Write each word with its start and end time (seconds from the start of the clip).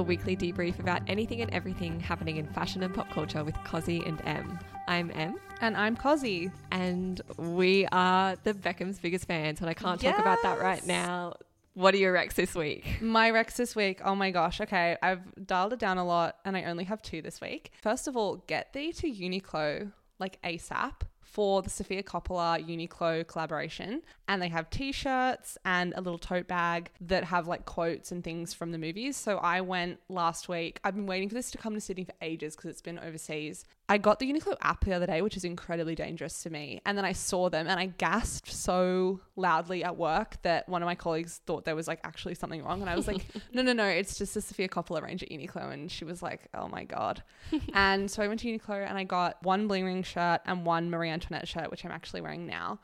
a 0.00 0.02
weekly 0.02 0.34
debrief 0.36 0.78
about 0.80 1.02
anything 1.08 1.42
and 1.42 1.52
everything 1.52 2.00
happening 2.00 2.38
in 2.38 2.46
fashion 2.48 2.82
and 2.82 2.92
pop 2.94 3.10
culture 3.10 3.44
with 3.44 3.54
Cosi 3.64 4.02
and 4.06 4.20
Em. 4.24 4.58
I'm 4.88 5.10
Em, 5.12 5.36
And 5.60 5.76
I'm 5.76 5.94
Cosi. 5.94 6.50
and 6.72 7.20
we 7.36 7.86
are 7.92 8.34
the 8.42 8.54
Beckham's 8.54 8.98
biggest 8.98 9.26
fans, 9.26 9.60
and 9.60 9.68
I 9.68 9.74
can't 9.74 10.00
talk 10.00 10.18
about 10.18 10.42
that 10.42 10.58
right 10.60 10.84
now. 10.86 11.34
What 11.74 11.94
are 11.94 11.98
your 11.98 12.14
recs 12.14 12.34
this 12.34 12.54
week? 12.54 13.00
My 13.00 13.30
Rex 13.30 13.56
this 13.56 13.76
week. 13.76 14.00
Oh 14.04 14.14
my 14.16 14.30
gosh. 14.32 14.60
Okay. 14.60 14.96
I've 15.02 15.20
dialed 15.46 15.72
it 15.74 15.78
down 15.78 15.98
a 15.98 16.04
lot 16.04 16.36
and 16.44 16.56
I 16.56 16.64
only 16.64 16.82
have 16.84 17.00
two 17.00 17.22
this 17.22 17.40
week. 17.40 17.70
First 17.80 18.08
of 18.08 18.16
all, 18.16 18.36
get 18.48 18.72
thee 18.72 18.92
to 18.94 19.06
Uniqlo 19.10 19.92
like 20.18 20.42
ASAP 20.42 21.02
for 21.30 21.62
the 21.62 21.70
Sofia 21.70 22.02
Coppola 22.02 22.58
Uniqlo 22.66 23.26
collaboration. 23.26 24.02
And 24.26 24.42
they 24.42 24.48
have 24.48 24.68
t 24.68 24.90
shirts 24.92 25.56
and 25.64 25.92
a 25.96 26.00
little 26.00 26.18
tote 26.18 26.48
bag 26.48 26.90
that 27.00 27.24
have 27.24 27.46
like 27.46 27.64
quotes 27.66 28.10
and 28.10 28.22
things 28.22 28.52
from 28.52 28.72
the 28.72 28.78
movies. 28.78 29.16
So 29.16 29.38
I 29.38 29.60
went 29.60 30.00
last 30.08 30.48
week. 30.48 30.80
I've 30.82 30.96
been 30.96 31.06
waiting 31.06 31.28
for 31.28 31.34
this 31.34 31.50
to 31.52 31.58
come 31.58 31.74
to 31.74 31.80
Sydney 31.80 32.04
for 32.04 32.14
ages 32.20 32.56
because 32.56 32.70
it's 32.70 32.82
been 32.82 32.98
overseas. 32.98 33.64
I 33.90 33.98
got 33.98 34.20
the 34.20 34.32
Uniqlo 34.32 34.54
app 34.62 34.84
the 34.84 34.92
other 34.92 35.06
day, 35.06 35.20
which 35.20 35.36
is 35.36 35.44
incredibly 35.44 35.96
dangerous 35.96 36.44
to 36.44 36.50
me. 36.50 36.80
And 36.86 36.96
then 36.96 37.04
I 37.04 37.10
saw 37.10 37.50
them 37.50 37.66
and 37.66 37.80
I 37.80 37.86
gasped 37.86 38.52
so 38.52 39.18
loudly 39.34 39.82
at 39.82 39.96
work 39.96 40.40
that 40.42 40.68
one 40.68 40.80
of 40.80 40.86
my 40.86 40.94
colleagues 40.94 41.40
thought 41.44 41.64
there 41.64 41.74
was 41.74 41.88
like 41.88 41.98
actually 42.04 42.36
something 42.36 42.62
wrong. 42.62 42.82
And 42.82 42.88
I 42.88 42.94
was 42.94 43.08
like, 43.08 43.26
no, 43.52 43.62
no, 43.62 43.72
no, 43.72 43.86
it's 43.86 44.16
just 44.16 44.36
a 44.36 44.40
Sofia 44.40 44.68
Coppola 44.68 45.02
range 45.02 45.24
at 45.24 45.30
Uniqlo. 45.30 45.72
And 45.72 45.90
she 45.90 46.04
was 46.04 46.22
like, 46.22 46.42
oh 46.54 46.68
my 46.68 46.84
God. 46.84 47.24
and 47.74 48.08
so 48.08 48.22
I 48.22 48.28
went 48.28 48.38
to 48.40 48.46
Uniqlo 48.46 48.88
and 48.88 48.96
I 48.96 49.02
got 49.02 49.42
one 49.42 49.66
bling 49.66 49.84
ring 49.84 50.04
shirt 50.04 50.40
and 50.46 50.64
one 50.64 50.88
Marie 50.88 51.10
Antoinette 51.10 51.48
shirt, 51.48 51.68
which 51.68 51.84
I'm 51.84 51.90
actually 51.90 52.20
wearing 52.20 52.46
now. 52.46 52.78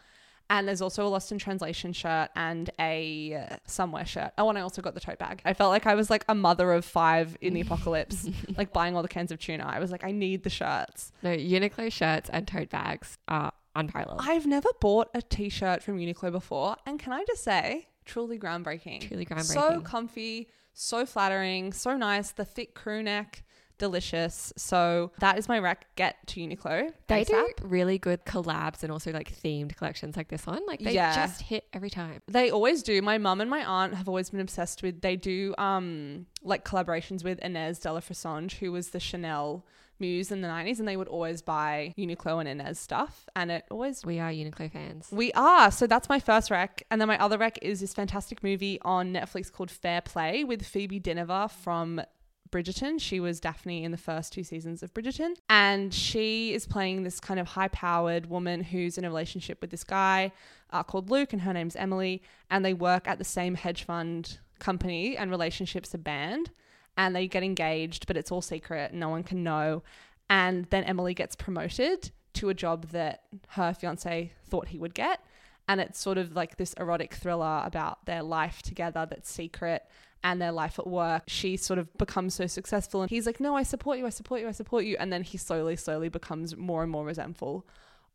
And 0.49 0.69
there's 0.69 0.81
also 0.81 1.07
a 1.07 1.09
Lost 1.09 1.33
in 1.33 1.39
Translation 1.39 1.93
shirt 1.93 2.31
and 2.37 2.71
a 2.79 3.35
uh, 3.35 3.57
Somewhere 3.67 4.07
shirt. 4.07 4.33
Oh, 4.39 4.49
and 4.49 4.57
I 4.57 4.61
also 4.61 4.81
got 4.81 4.95
the 4.95 5.01
tote 5.01 5.19
bag. 5.19 5.43
I 5.45 5.55
felt 5.55 5.71
like 5.71 5.87
I 5.87 5.95
was 5.95 6.09
like 6.09 6.25
a 6.29 6.35
mother 6.35 6.73
of 6.73 6.85
five 6.85 7.37
in 7.41 7.55
the 7.55 7.61
apocalypse, 7.61 8.29
like 8.57 8.73
buying 8.73 8.95
all 8.95 9.03
the 9.03 9.09
cans 9.09 9.33
of 9.33 9.41
tuna. 9.41 9.65
I 9.67 9.81
was 9.81 9.91
like, 9.91 10.05
I 10.05 10.13
need 10.13 10.45
the 10.45 10.51
shirts. 10.51 11.13
No, 11.23 11.31
Uniqlo 11.31 11.91
shirts 11.91 12.31
and 12.31 12.47
tote 12.47 12.71
bags 12.71 13.19
are 13.27 13.53
unparalleled. 13.75 14.21
I've 14.23 14.47
never 14.47 14.69
bought 14.81 15.09
a 15.15 15.23
t-shirt 15.23 15.83
from 15.83 15.99
Uniqlo 15.99 16.31
before, 16.33 16.77
and 16.87 16.99
can 16.99 17.13
I 17.13 17.25
just 17.25 17.43
say, 17.45 17.89
truly 18.05 18.39
groundbreaking. 18.39 19.09
Truly 19.09 19.27
groundbreaking. 19.27 19.45
So 19.45 19.81
comfy, 19.81 20.49
so 20.73 21.07
flattering, 21.07 21.73
so 21.73 21.97
nice. 21.97 22.33
The 22.33 22.45
thick 22.45 22.75
crew 22.75 23.03
neck, 23.03 23.45
delicious. 23.79 24.53
So 24.57 25.13
that 25.19 25.39
is 25.39 25.49
my 25.49 25.59
rec. 25.59 25.87
Get 25.97 26.17
to 26.29 26.41
Uniqlo. 26.41 26.91
They 27.09 27.25
ASAP. 27.25 27.27
do 27.27 27.47
really 27.63 27.99
good 27.99 28.25
collabs 28.25 28.83
and 28.83 28.91
also 28.93 29.13
like 29.13 29.33
themed 29.33 29.77
collections 29.77 30.17
like 30.17 30.29
this 30.29 30.47
one. 30.47 30.61
Like 30.67 30.81
they 30.81 30.93
Yeah. 30.95 31.15
just 31.15 31.43
hit 31.43 31.65
every 31.73 31.91
time. 31.91 32.21
They 32.29 32.51
always 32.51 32.83
do. 32.83 33.01
My 33.03 33.19
mum 33.19 33.41
and 33.41 33.51
my 33.51 33.65
aunt 33.65 33.95
have 33.95 34.09
always 34.09 34.31
been 34.31 34.41
obsessed 34.41 34.83
with. 34.83 35.01
They 35.01 35.17
do 35.17 35.55
um 35.59 36.27
like 36.43 36.65
collaborations 36.65 37.25
with 37.25 37.39
Inez 37.41 37.79
de 37.81 37.93
la 37.93 38.01
Fressange, 38.01 38.55
who 38.55 38.73
was 38.73 38.91
the 38.91 39.01
Chanel 39.01 39.65
muse 39.99 40.31
in 40.31 40.43
the 40.43 40.49
nineties, 40.49 40.79
and 40.79 40.87
they 40.87 40.97
would 40.97 41.09
always 41.09 41.41
buy 41.41 41.95
Uniqlo 41.97 42.39
and 42.39 42.47
Inez 42.49 42.79
stuff, 42.79 43.27
and 43.35 43.51
it 43.51 43.65
always 43.71 44.05
We 44.05 44.19
are 44.21 44.31
Uniqlo 44.31 44.71
fans. 44.71 45.09
We 45.11 45.33
are. 45.33 45.71
So 45.71 45.87
that's 45.87 46.09
my 46.11 46.21
first 46.21 46.51
rec. 46.51 46.83
And 46.91 47.01
then 47.01 47.09
my 47.09 47.19
other 47.19 47.39
rec 47.39 47.59
is 47.63 47.81
this 47.81 47.95
fantastic 47.95 48.43
movie 48.43 48.79
on 48.83 49.13
Netflix 49.15 49.51
called 49.51 49.71
Fair 49.71 50.03
Play 50.03 50.45
with 50.45 50.67
Phoebe 50.67 51.01
Dynevor 51.01 51.51
from 51.51 52.03
Bridgerton. 52.51 53.01
She 53.01 53.21
was 53.21 53.41
Daphne 53.41 53.85
in 53.85 53.91
the 53.91 53.99
first 53.99 54.33
two 54.33 54.45
seasons 54.45 54.83
of 54.83 54.93
Bridgerton. 54.95 55.35
And 55.49 55.93
she 55.93 56.53
is 56.55 56.67
playing 56.67 57.03
this 57.03 57.21
kind 57.21 57.41
of 57.41 57.49
high 57.49 57.69
powered 57.69 58.27
woman 58.27 58.63
who's 58.63 58.99
in 58.99 59.05
a 59.05 59.09
relationship 59.09 59.61
with 59.61 59.71
this 59.71 59.85
guy 59.85 60.33
uh, 60.71 60.83
called 60.83 61.11
Luke, 61.11 61.33
and 61.33 61.43
her 61.43 61.53
name's 61.53 61.77
Emily. 61.77 62.23
And 62.51 62.65
they 62.65 62.75
work 62.75 63.09
at 63.09 63.19
the 63.19 63.25
same 63.25 63.55
hedge 63.55 63.85
fund 63.85 64.39
company, 64.59 65.17
and 65.17 65.31
relationships 65.31 65.95
are 65.95 65.99
banned. 65.99 66.51
And 66.97 67.15
they 67.15 67.29
get 67.29 67.43
engaged, 67.43 68.07
but 68.07 68.17
it's 68.17 68.33
all 68.33 68.43
secret. 68.43 68.95
No 68.95 69.09
one 69.09 69.23
can 69.23 69.43
know. 69.43 69.83
And 70.31 70.65
then 70.67 70.85
Emily 70.85 71.15
gets 71.15 71.37
promoted 71.37 72.11
to 72.35 72.49
a 72.49 72.55
job 72.55 72.89
that 72.89 73.23
her 73.49 73.75
fiance 73.75 74.33
thought 74.45 74.69
he 74.69 74.79
would 74.79 74.95
get. 74.95 75.21
And 75.69 75.81
it's 75.81 75.99
sort 75.99 76.17
of 76.17 76.35
like 76.35 76.57
this 76.57 76.75
erotic 76.75 77.15
thriller 77.15 77.63
about 77.65 78.07
their 78.07 78.23
life 78.23 78.63
together 78.63 79.07
that's 79.09 79.31
secret 79.31 79.83
and 80.27 80.43
their 80.43 80.53
life 80.53 80.79
at 80.79 80.87
work. 80.87 81.23
She 81.29 81.57
sort 81.57 81.79
of 81.79 81.87
becomes 81.97 82.35
so 82.35 82.47
successful 82.49 83.01
and 83.03 83.11
he's 83.11 83.27
like, 83.27 83.39
No, 83.41 83.57
I 83.57 83.63
support 83.63 83.99
you, 83.99 84.07
I 84.07 84.11
support 84.21 84.41
you, 84.41 84.49
I 84.49 84.53
support 84.63 84.85
you. 84.85 84.97
And 84.99 85.13
then 85.13 85.23
he 85.23 85.39
slowly, 85.39 85.77
slowly 85.77 86.09
becomes 86.09 86.57
more 86.57 86.83
and 86.83 86.91
more 86.91 87.05
resentful 87.05 87.65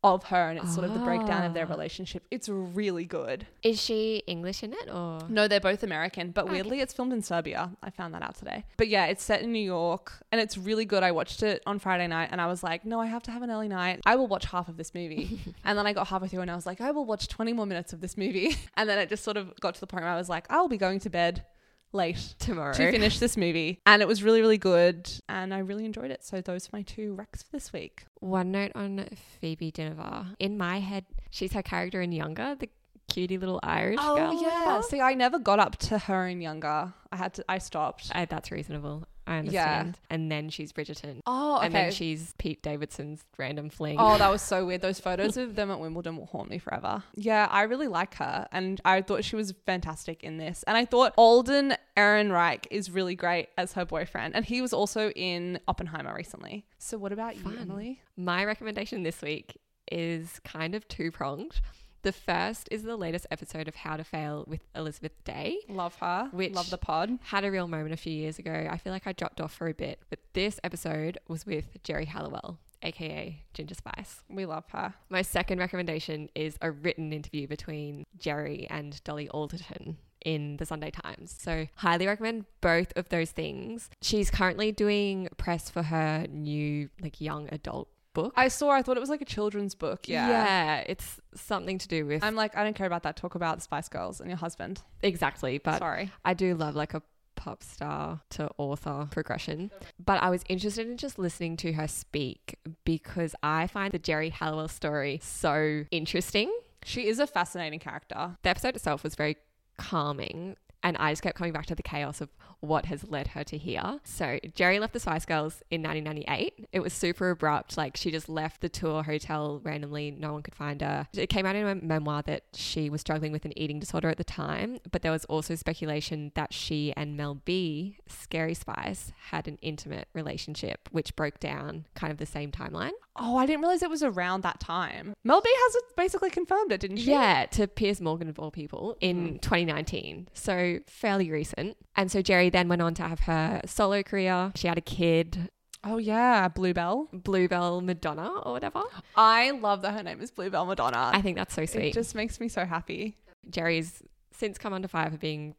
of 0.04 0.24
her. 0.24 0.44
And 0.50 0.58
it's 0.58 0.74
sort 0.74 0.84
of 0.84 0.92
the 0.94 0.98
breakdown 1.10 1.44
of 1.44 1.54
their 1.54 1.64
Ah. 1.68 1.70
relationship. 1.76 2.24
It's 2.30 2.48
really 2.48 3.04
good. 3.06 3.46
Is 3.62 3.80
she 3.80 4.22
English 4.26 4.64
in 4.66 4.72
it 4.72 4.88
or? 4.92 5.20
No, 5.28 5.46
they're 5.46 5.60
both 5.70 5.82
American, 5.84 6.32
but 6.32 6.44
Okay. 6.46 6.54
weirdly, 6.54 6.80
it's 6.80 6.92
filmed 6.92 7.12
in 7.12 7.22
Serbia. 7.22 7.70
I 7.84 7.90
found 7.90 8.12
that 8.14 8.22
out 8.22 8.34
today. 8.34 8.64
But 8.76 8.88
yeah, 8.88 9.06
it's 9.06 9.22
set 9.22 9.42
in 9.42 9.52
New 9.52 9.64
York 9.78 10.12
and 10.32 10.40
it's 10.40 10.58
really 10.58 10.84
good. 10.84 11.02
I 11.04 11.12
watched 11.12 11.40
it 11.44 11.62
on 11.66 11.78
Friday 11.78 12.08
night 12.08 12.30
and 12.32 12.40
I 12.40 12.48
was 12.48 12.64
like, 12.64 12.84
no, 12.84 13.00
I 13.00 13.06
have 13.06 13.22
to 13.22 13.30
have 13.30 13.42
an 13.42 13.50
early 13.50 13.68
night. 13.68 14.00
I 14.04 14.16
will 14.16 14.26
watch 14.26 14.46
half 14.46 14.68
of 14.68 14.76
this 14.76 14.92
movie. 14.92 15.40
and 15.64 15.78
then 15.78 15.86
I 15.86 15.92
got 15.92 16.08
halfway 16.08 16.26
through 16.28 16.40
and 16.46 16.50
I 16.50 16.56
was 16.56 16.66
like, 16.66 16.80
I 16.80 16.90
will 16.90 17.06
watch 17.06 17.28
20 17.28 17.52
more 17.52 17.66
minutes 17.66 17.92
of 17.94 18.00
this 18.00 18.16
movie. 18.18 18.56
And 18.76 18.88
then 18.88 18.98
it 18.98 19.08
just 19.08 19.22
sort 19.22 19.36
of 19.36 19.44
got 19.60 19.74
to 19.76 19.80
the 19.80 19.86
point 19.86 20.02
where 20.02 20.12
I 20.12 20.16
was 20.16 20.28
like, 20.28 20.44
I 20.50 20.60
will 20.60 20.68
be 20.76 20.78
going 20.78 20.98
to 21.06 21.10
bed 21.10 21.44
late 21.92 22.34
Tomorrow. 22.38 22.72
to 22.74 22.90
finish 22.90 23.18
this 23.18 23.36
movie. 23.36 23.80
And 23.86 24.00
it 24.02 24.08
was 24.08 24.22
really, 24.22 24.40
really 24.40 24.58
good. 24.58 25.10
And 25.28 25.52
I 25.52 25.58
really 25.58 25.84
enjoyed 25.84 26.10
it. 26.10 26.24
So 26.24 26.40
those 26.40 26.66
are 26.66 26.70
my 26.72 26.82
two 26.82 27.14
recs 27.14 27.44
for 27.44 27.50
this 27.52 27.72
week. 27.72 28.04
One 28.20 28.50
note 28.52 28.72
on 28.74 29.06
Phoebe 29.40 29.70
Dynevor. 29.72 30.34
In 30.38 30.56
my 30.56 30.80
head, 30.80 31.04
she's 31.30 31.52
her 31.52 31.62
character 31.62 32.00
in 32.00 32.12
Younger, 32.12 32.54
the 32.58 32.68
cutie 33.08 33.36
little 33.36 33.60
Irish 33.62 33.98
Oh, 34.00 34.16
girl. 34.16 34.32
or 34.38 34.42
yeah. 34.42 34.80
See, 34.80 35.00
I 35.00 35.14
never 35.14 35.38
got 35.38 35.58
up 35.58 35.76
to 35.78 35.98
her 35.98 36.26
in 36.28 36.40
younger. 36.40 36.94
I 37.10 37.16
had 37.16 37.34
to, 37.34 37.44
I 37.48 37.58
stopped. 37.58 38.10
I, 38.14 38.24
that's 38.24 38.50
reasonable. 38.50 39.04
I 39.26 39.34
Yeah. 39.34 39.38
understand. 39.38 39.98
And 40.10 40.30
then 40.32 40.48
she's 40.50 40.72
Bridgerton. 40.72 41.20
Oh, 41.26 41.56
okay. 41.58 41.66
And 41.66 41.74
then 41.74 41.92
she's 41.92 42.34
Pete 42.38 42.62
Davidson's 42.62 43.24
random 43.38 43.70
fling. 43.70 43.96
Oh, 44.00 44.18
that 44.18 44.28
was 44.30 44.42
so 44.42 44.66
weird. 44.66 44.80
Those 44.82 44.98
photos 45.00 45.36
of 45.36 45.54
them 45.54 45.70
at 45.70 45.78
Wimbledon 45.78 46.16
will 46.16 46.26
haunt 46.26 46.50
me 46.50 46.58
forever. 46.58 47.02
Yeah, 47.14 47.46
I 47.50 47.62
really 47.62 47.86
like 47.88 48.14
her. 48.16 48.48
And 48.50 48.80
I 48.84 49.00
thought 49.02 49.24
she 49.24 49.36
was 49.36 49.54
fantastic 49.66 50.24
in 50.24 50.38
this. 50.38 50.64
And 50.66 50.76
I 50.76 50.84
thought 50.84 51.14
Alden 51.16 51.74
Ehrenreich 51.96 52.66
is 52.70 52.90
really 52.90 53.14
great 53.14 53.48
as 53.56 53.74
her 53.74 53.84
boyfriend. 53.84 54.34
And 54.34 54.44
he 54.44 54.60
was 54.60 54.72
also 54.72 55.10
in 55.10 55.60
Oppenheimer 55.68 56.14
recently. 56.14 56.66
So 56.78 56.98
what 56.98 57.12
about 57.12 57.36
you, 57.36 57.56
Emily? 57.60 58.00
My 58.16 58.44
recommendation 58.44 59.02
this 59.04 59.22
week 59.22 59.56
is 59.90 60.40
kind 60.44 60.74
of 60.74 60.86
two 60.88 61.10
pronged. 61.12 61.60
The 62.02 62.12
first 62.12 62.66
is 62.72 62.82
the 62.82 62.96
latest 62.96 63.28
episode 63.30 63.68
of 63.68 63.76
How 63.76 63.96
to 63.96 64.02
Fail 64.02 64.44
with 64.48 64.60
Elizabeth 64.74 65.12
Day. 65.22 65.58
Love 65.68 65.94
her. 66.00 66.28
Which- 66.32 66.52
Love 66.52 66.68
the 66.68 66.78
pod. 66.78 67.18
Had 67.22 67.44
a 67.44 67.50
real 67.50 67.68
moment 67.68 67.94
a 67.94 67.96
few 67.96 68.12
years 68.12 68.40
ago. 68.40 68.66
I 68.68 68.76
feel 68.76 68.92
like 68.92 69.06
I 69.06 69.12
dropped 69.12 69.40
off 69.40 69.54
for 69.54 69.68
a 69.68 69.74
bit, 69.74 70.00
but 70.10 70.18
this 70.32 70.58
episode 70.64 71.18
was 71.28 71.46
with 71.46 71.66
Geri 71.84 72.06
Halliwell, 72.06 72.58
aka 72.82 73.40
Ginger 73.54 73.76
Spice. 73.76 74.24
We 74.28 74.46
love 74.46 74.64
her. 74.70 74.94
My 75.10 75.22
second 75.22 75.60
recommendation 75.60 76.28
is 76.34 76.56
a 76.60 76.72
written 76.72 77.12
interview 77.12 77.46
between 77.46 78.04
Geri 78.18 78.66
and 78.68 79.00
Dolly 79.04 79.28
Alderton 79.28 79.96
in 80.24 80.56
the 80.56 80.66
Sunday 80.66 80.90
Times. 80.90 81.32
So, 81.38 81.68
highly 81.76 82.06
recommend 82.08 82.46
both 82.60 82.92
of 82.96 83.10
those 83.10 83.30
things. 83.30 83.90
She's 84.00 84.28
currently 84.28 84.72
doing 84.72 85.28
press 85.36 85.70
for 85.70 85.84
her 85.84 86.26
new, 86.28 86.88
like, 87.00 87.20
young 87.20 87.48
adult 87.52 87.88
book. 88.12 88.32
I 88.36 88.48
saw, 88.48 88.70
I 88.70 88.82
thought 88.82 88.96
it 88.96 89.00
was 89.00 89.10
like 89.10 89.22
a 89.22 89.26
children's 89.26 89.74
book. 89.74 90.08
Yeah. 90.08 90.28
yeah, 90.28 90.84
it's 90.86 91.20
something 91.34 91.78
to 91.78 91.88
do 91.88 92.06
with 92.06 92.22
I'm 92.22 92.34
like, 92.34 92.56
I 92.56 92.64
don't 92.64 92.74
care 92.74 92.86
about 92.86 93.02
that. 93.04 93.16
Talk 93.16 93.34
about 93.34 93.56
the 93.56 93.62
Spice 93.62 93.88
Girls 93.88 94.20
and 94.20 94.28
your 94.28 94.38
husband. 94.38 94.82
exactly, 95.02 95.58
but 95.58 95.78
Sorry. 95.78 96.10
I 96.24 96.34
do 96.34 96.54
love 96.54 96.74
like 96.74 96.94
a 96.94 97.02
pop 97.34 97.62
star 97.62 98.20
to 98.30 98.50
author 98.58 99.08
progression. 99.10 99.70
But 100.04 100.22
I 100.22 100.30
was 100.30 100.44
interested 100.48 100.86
in 100.86 100.96
just 100.96 101.18
listening 101.18 101.56
to 101.58 101.72
her 101.72 101.88
speak 101.88 102.56
because 102.84 103.34
I 103.42 103.66
find 103.66 103.92
the 103.92 103.98
Geri 103.98 104.30
Halliwell 104.30 104.68
story 104.68 105.18
so 105.22 105.84
interesting. 105.90 106.52
She 106.84 107.06
is 107.08 107.18
a 107.18 107.26
fascinating 107.26 107.80
character. 107.80 108.36
The 108.42 108.48
episode 108.48 108.76
itself 108.76 109.02
was 109.02 109.14
very 109.14 109.36
calming. 109.78 110.56
And 110.82 110.96
I 110.96 111.12
just 111.12 111.22
kept 111.22 111.36
coming 111.36 111.52
back 111.52 111.66
to 111.66 111.74
the 111.74 111.82
chaos 111.82 112.20
of 112.20 112.28
what 112.60 112.86
has 112.86 113.08
led 113.08 113.28
her 113.28 113.42
to 113.44 113.58
here. 113.58 114.00
So, 114.04 114.38
Geri 114.54 114.78
left 114.78 114.92
the 114.92 115.00
Spice 115.00 115.24
Girls 115.24 115.62
in 115.70 115.82
1998. 115.82 116.68
It 116.72 116.80
was 116.80 116.92
super 116.92 117.30
abrupt. 117.30 117.76
Like, 117.76 117.96
she 117.96 118.10
just 118.10 118.28
left 118.28 118.60
the 118.60 118.68
tour 118.68 119.02
hotel 119.02 119.60
randomly. 119.64 120.12
No 120.12 120.32
one 120.32 120.42
could 120.42 120.54
find 120.54 120.80
her. 120.80 121.08
It 121.12 121.28
came 121.28 121.44
out 121.44 121.56
in 121.56 121.66
a 121.66 121.74
memoir 121.74 122.22
that 122.22 122.44
she 122.54 122.88
was 122.88 123.00
struggling 123.00 123.32
with 123.32 123.44
an 123.44 123.56
eating 123.58 123.80
disorder 123.80 124.08
at 124.08 124.16
the 124.16 124.24
time. 124.24 124.78
But 124.90 125.02
there 125.02 125.12
was 125.12 125.24
also 125.26 125.54
speculation 125.56 126.30
that 126.34 126.52
she 126.52 126.92
and 126.96 127.16
Mel 127.16 127.40
B, 127.44 127.98
Scary 128.06 128.54
Spice, 128.54 129.12
had 129.30 129.48
an 129.48 129.58
intimate 129.60 130.08
relationship, 130.12 130.88
which 130.92 131.16
broke 131.16 131.40
down 131.40 131.86
kind 131.94 132.12
of 132.12 132.18
the 132.18 132.26
same 132.26 132.52
timeline. 132.52 132.92
Oh, 133.16 133.36
I 133.36 133.44
didn't 133.44 133.60
realize 133.60 133.82
it 133.82 133.90
was 133.90 134.02
around 134.02 134.42
that 134.42 134.58
time. 134.58 135.14
Mel 135.22 135.40
B 135.42 135.50
has 135.52 135.76
basically 135.96 136.30
confirmed 136.30 136.72
it, 136.72 136.80
didn't 136.80 136.96
she? 136.96 137.10
Yeah, 137.10 137.46
to 137.52 137.68
Piers 137.68 138.00
Morgan 138.00 138.28
of 138.28 138.38
all 138.38 138.50
people 138.50 138.96
in 139.00 139.32
hmm. 139.32 139.36
2019. 139.36 140.28
So 140.32 140.78
fairly 140.86 141.30
recent. 141.30 141.76
And 141.94 142.10
so 142.10 142.22
Geri 142.22 142.48
then 142.48 142.68
went 142.68 142.80
on 142.80 142.94
to 142.94 143.02
have 143.02 143.20
her 143.20 143.60
solo 143.66 144.02
career. 144.02 144.52
She 144.54 144.66
had 144.66 144.78
a 144.78 144.82
kid, 144.82 145.50
Oh 145.84 145.98
yeah, 145.98 146.48
Bluebell. 146.48 147.08
Bluebell 147.12 147.80
Madonna 147.80 148.28
or 148.44 148.52
whatever. 148.52 148.82
I 149.16 149.50
love 149.50 149.82
that 149.82 149.94
her 149.94 150.02
name 150.02 150.20
is 150.20 150.30
Bluebell 150.30 150.64
Madonna. 150.64 151.10
I 151.12 151.20
think 151.22 151.36
that's 151.36 151.54
so 151.54 151.66
sweet. 151.66 151.86
it 151.86 151.94
just 151.94 152.14
makes 152.14 152.38
me 152.38 152.48
so 152.48 152.64
happy. 152.64 153.16
Geri's 153.50 154.02
since 154.32 154.58
come 154.58 154.72
under 154.72 154.86
fire 154.86 155.10
for 155.10 155.18
being 155.18 155.56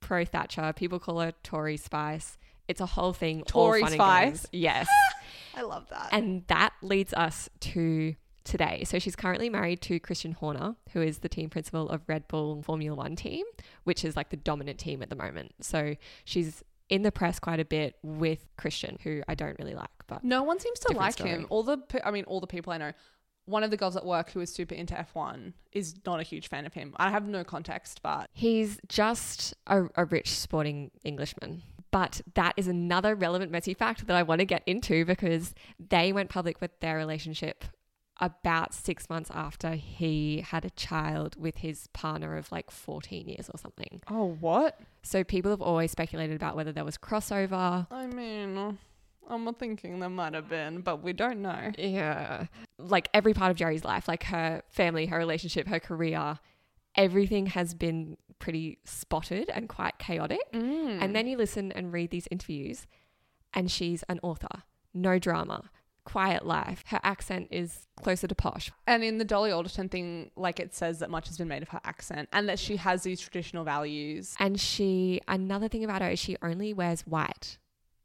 pro 0.00 0.24
Thatcher. 0.24 0.72
People 0.74 0.98
call 0.98 1.20
her 1.20 1.32
Tory 1.42 1.76
Spice. 1.76 2.38
It's 2.68 2.80
a 2.80 2.86
whole 2.86 3.12
thing. 3.12 3.44
Tory 3.46 3.86
spice. 3.86 4.46
Yes. 4.50 4.88
I 5.56 5.62
love 5.62 5.88
that. 5.90 6.08
and 6.12 6.44
that 6.48 6.74
leads 6.82 7.12
us 7.14 7.48
to 7.60 8.14
today. 8.44 8.84
So 8.84 8.98
she's 8.98 9.16
currently 9.16 9.50
married 9.50 9.80
to 9.82 9.98
Christian 9.98 10.32
Horner, 10.32 10.76
who 10.92 11.02
is 11.02 11.18
the 11.18 11.28
team 11.28 11.50
principal 11.50 11.88
of 11.88 12.02
Red 12.06 12.28
Bull 12.28 12.62
Formula 12.62 12.94
One 12.96 13.16
team, 13.16 13.44
which 13.84 14.04
is 14.04 14.14
like 14.16 14.30
the 14.30 14.36
dominant 14.36 14.78
team 14.78 15.02
at 15.02 15.10
the 15.10 15.16
moment. 15.16 15.54
So 15.60 15.96
she's 16.24 16.62
in 16.88 17.02
the 17.02 17.10
press 17.10 17.40
quite 17.40 17.58
a 17.58 17.64
bit 17.64 17.96
with 18.04 18.46
Christian, 18.56 18.98
who 19.02 19.22
I 19.26 19.34
don't 19.34 19.58
really 19.58 19.74
like, 19.74 19.88
but 20.06 20.22
no 20.22 20.44
one 20.44 20.60
seems 20.60 20.78
to 20.80 20.96
like 20.96 21.14
story. 21.14 21.30
him. 21.30 21.46
All 21.50 21.64
the, 21.64 21.78
I 22.04 22.12
mean, 22.12 22.24
all 22.24 22.40
the 22.40 22.46
people 22.46 22.72
I 22.72 22.78
know. 22.78 22.92
One 23.46 23.62
of 23.62 23.70
the 23.70 23.76
girls 23.76 23.96
at 23.96 24.04
work 24.04 24.30
who 24.30 24.40
is 24.40 24.52
super 24.52 24.74
into 24.74 24.94
F1 24.94 25.52
is 25.72 25.94
not 26.04 26.18
a 26.18 26.24
huge 26.24 26.48
fan 26.48 26.66
of 26.66 26.74
him. 26.74 26.94
I 26.96 27.10
have 27.10 27.26
no 27.28 27.44
context, 27.44 28.00
but 28.02 28.28
he's 28.32 28.80
just 28.88 29.54
a, 29.68 29.84
a 29.94 30.04
rich 30.04 30.30
sporting 30.36 30.90
Englishman. 31.04 31.62
But 31.96 32.20
that 32.34 32.52
is 32.58 32.68
another 32.68 33.14
relevant 33.14 33.50
messy 33.50 33.72
fact 33.72 34.06
that 34.06 34.14
I 34.14 34.22
want 34.22 34.40
to 34.40 34.44
get 34.44 34.62
into 34.66 35.06
because 35.06 35.54
they 35.80 36.12
went 36.12 36.28
public 36.28 36.60
with 36.60 36.78
their 36.80 36.94
relationship 36.98 37.64
about 38.20 38.74
six 38.74 39.08
months 39.08 39.30
after 39.32 39.70
he 39.76 40.44
had 40.46 40.66
a 40.66 40.70
child 40.70 41.36
with 41.40 41.56
his 41.56 41.86
partner 41.94 42.36
of 42.36 42.52
like 42.52 42.70
14 42.70 43.26
years 43.26 43.48
or 43.48 43.58
something. 43.58 44.02
oh, 44.10 44.36
what? 44.40 44.78
So 45.04 45.24
people 45.24 45.50
have 45.50 45.62
always 45.62 45.90
speculated 45.90 46.36
about 46.36 46.54
whether 46.54 46.70
there 46.70 46.84
was 46.84 46.98
crossover. 46.98 47.86
I 47.90 48.06
mean, 48.08 48.76
I'm 49.26 49.54
thinking 49.54 49.98
there 50.00 50.10
might 50.10 50.34
have 50.34 50.50
been, 50.50 50.82
but 50.82 51.02
we 51.02 51.14
don't 51.14 51.40
know. 51.40 51.72
Yeah. 51.78 52.44
Like 52.78 53.08
every 53.14 53.32
part 53.32 53.52
of 53.52 53.56
Geri's 53.56 53.86
life, 53.86 54.06
like 54.06 54.24
her 54.24 54.60
family, 54.68 55.06
her 55.06 55.16
relationship, 55.16 55.66
her 55.68 55.80
career, 55.80 56.40
everything 56.96 57.46
has 57.46 57.74
been 57.74 58.16
pretty 58.38 58.78
spotted 58.84 59.48
and 59.54 59.68
quite 59.68 59.98
chaotic. 59.98 60.40
Mm. 60.52 61.02
And 61.02 61.14
then 61.16 61.26
you 61.26 61.36
listen 61.36 61.72
and 61.72 61.92
read 61.92 62.10
these 62.10 62.28
interviews, 62.30 62.86
and 63.54 63.70
she's 63.70 64.02
an 64.08 64.20
author, 64.22 64.62
no 64.92 65.18
drama, 65.18 65.70
quiet 66.04 66.46
life. 66.46 66.84
Her 66.88 67.00
accent 67.02 67.48
is 67.50 67.86
closer 68.02 68.26
to 68.28 68.34
posh. 68.34 68.70
And 68.86 69.02
in 69.02 69.18
the 69.18 69.24
Dolly 69.24 69.50
Alderton 69.50 69.88
thing, 69.88 70.30
like 70.36 70.60
it 70.60 70.74
says 70.74 70.98
that 71.00 71.10
much 71.10 71.26
has 71.28 71.38
been 71.38 71.48
made 71.48 71.62
of 71.62 71.70
her 71.70 71.80
accent 71.84 72.28
and 72.32 72.48
that 72.48 72.58
she 72.58 72.76
has 72.76 73.02
these 73.02 73.20
traditional 73.20 73.64
values. 73.64 74.34
And 74.38 74.60
she, 74.60 75.20
another 75.26 75.68
thing 75.68 75.82
about 75.84 76.02
her 76.02 76.10
is 76.10 76.18
she 76.18 76.36
only 76.42 76.72
wears 76.72 77.02
white. 77.02 77.58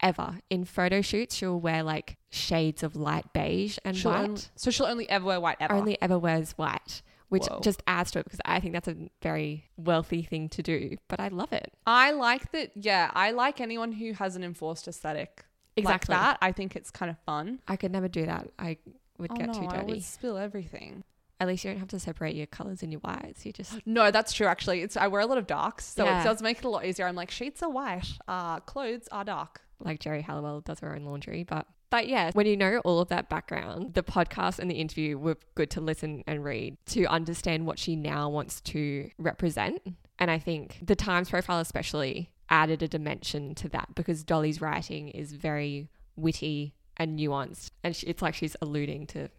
Ever. 0.04 0.40
In 0.50 0.66
photo 0.66 1.02
shoots, 1.02 1.36
she'll 1.36 1.60
wear 1.60 1.84
like 1.84 2.18
shades 2.32 2.82
of 2.82 2.96
light 2.96 3.32
beige 3.34 3.78
and 3.86 3.96
She'll 3.96 4.10
white. 4.10 4.30
only- 4.30 4.42
so 4.56 4.72
she'll 4.72 4.88
only 4.88 5.08
ever 5.08 5.24
wear 5.26 5.40
white 5.40 5.58
ever. 5.60 5.76
only 5.76 6.02
ever 6.02 6.18
wears 6.18 6.54
white, 6.54 7.04
which 7.32 7.46
Whoa. 7.46 7.62
just 7.62 7.82
adds 7.88 8.12
to 8.12 8.20
it 8.20 8.26
because 8.26 8.42
I 8.44 8.60
think 8.60 8.74
that's 8.74 8.90
a 8.90 8.96
very 9.22 9.70
wealthy 9.78 10.22
thing 10.22 10.50
to 10.50 10.62
do. 10.62 10.98
But 11.08 11.22
I 11.22 11.30
love 11.30 11.54
it. 11.54 11.72
I 11.88 12.12
like 12.12 12.52
that. 12.52 12.72
Yeah, 12.76 13.10
I 13.14 13.32
like 13.32 13.62
anyone 13.62 13.94
who 13.94 14.12
has 14.14 14.36
an 14.36 14.44
enforced 14.44 14.86
aesthetic 14.86 15.46
Exactly. 15.78 16.14
like 16.14 16.22
that. 16.24 16.38
I 16.42 16.52
think 16.52 16.76
it's 16.76 16.92
kind 16.92 17.10
of 17.10 17.16
fun. 17.26 17.60
I 17.70 17.78
could 17.78 17.94
never 17.94 18.10
do 18.10 18.26
that. 18.26 18.50
I 18.60 18.76
would 19.18 19.32
oh 19.32 19.36
get 19.36 19.48
no, 19.48 19.54
too 19.54 19.62
dirty. 19.70 19.78
I 19.78 19.84
would 19.84 20.04
spill 20.04 20.38
everything. 20.38 21.06
At 21.40 21.48
least 21.48 21.64
you 21.64 21.72
don't 21.72 21.80
have 21.80 21.88
to 21.88 22.00
separate 22.00 22.36
your 22.36 22.48
colors 22.48 22.84
and 22.84 22.92
your 22.92 23.00
whites. 23.00 23.46
You 23.46 23.54
just 23.54 23.80
No, 23.86 24.12
that's 24.12 24.34
true. 24.34 24.48
Actually, 24.48 24.82
it's 24.82 24.98
I 24.98 25.08
wear 25.08 25.22
a 25.22 25.26
lot 25.26 25.38
of 25.38 25.48
darks, 25.48 25.86
so 25.86 26.04
Yeah. 26.04 26.20
it 26.20 26.26
does 26.26 26.42
make 26.42 26.58
it 26.60 26.66
a 26.66 26.70
lot 26.70 26.86
easier. 26.86 27.08
I'm 27.08 27.16
like 27.16 27.32
sheets 27.32 27.64
are 27.64 27.70
white, 27.70 28.06
uh, 28.28 28.60
clothes 28.60 29.08
are 29.10 29.24
dark. 29.24 29.62
like 29.80 30.00
Geri 30.02 30.22
Halliwell 30.22 30.60
does 30.62 30.82
her 30.82 30.94
own 30.94 31.06
laundry. 31.06 31.44
But 31.44 31.66
but 31.92 32.08
yeah, 32.08 32.32
when 32.34 32.48
you 32.48 32.58
know 32.58 32.82
all 32.86 33.02
of 33.02 33.10
that 33.10 33.30
background, 33.30 33.94
the 33.94 34.02
podcast 34.02 34.60
and 34.60 34.72
the 34.72 34.76
interview 34.76 35.18
were 35.18 35.38
good 35.56 35.70
to 35.72 35.82
listen 35.82 36.24
and 36.26 36.44
read 36.44 36.78
to 36.88 37.06
understand 37.06 37.68
what 37.68 37.78
she 37.78 37.96
now 37.96 38.30
wants 38.30 38.62
to 38.62 39.12
represent. 39.20 39.82
And 40.18 40.32
I 40.32 40.40
think 40.40 40.80
the 40.82 40.96
Times 40.96 41.30
profile 41.30 41.60
especially 41.60 42.32
added 42.50 42.82
a 42.82 42.88
dimension 42.88 43.54
to 43.56 43.70
that 43.70 43.90
because 43.94 44.24
Dolly's 44.24 44.62
writing 44.62 45.10
is 45.10 45.34
very 45.34 45.90
witty 46.16 46.76
and 46.98 47.20
nuanced, 47.20 47.72
and 47.84 47.96
she, 47.96 48.08
it's 48.08 48.22
like 48.22 48.36
she's 48.36 48.56
alluding 48.62 49.08
to 49.08 49.30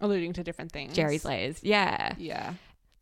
alluding 0.00 0.32
to 0.32 0.42
different 0.42 0.72
things. 0.72 0.94
Geri's 0.94 1.24
layers. 1.24 1.62
Yeah. 1.62 2.14
Yeah. 2.18 2.54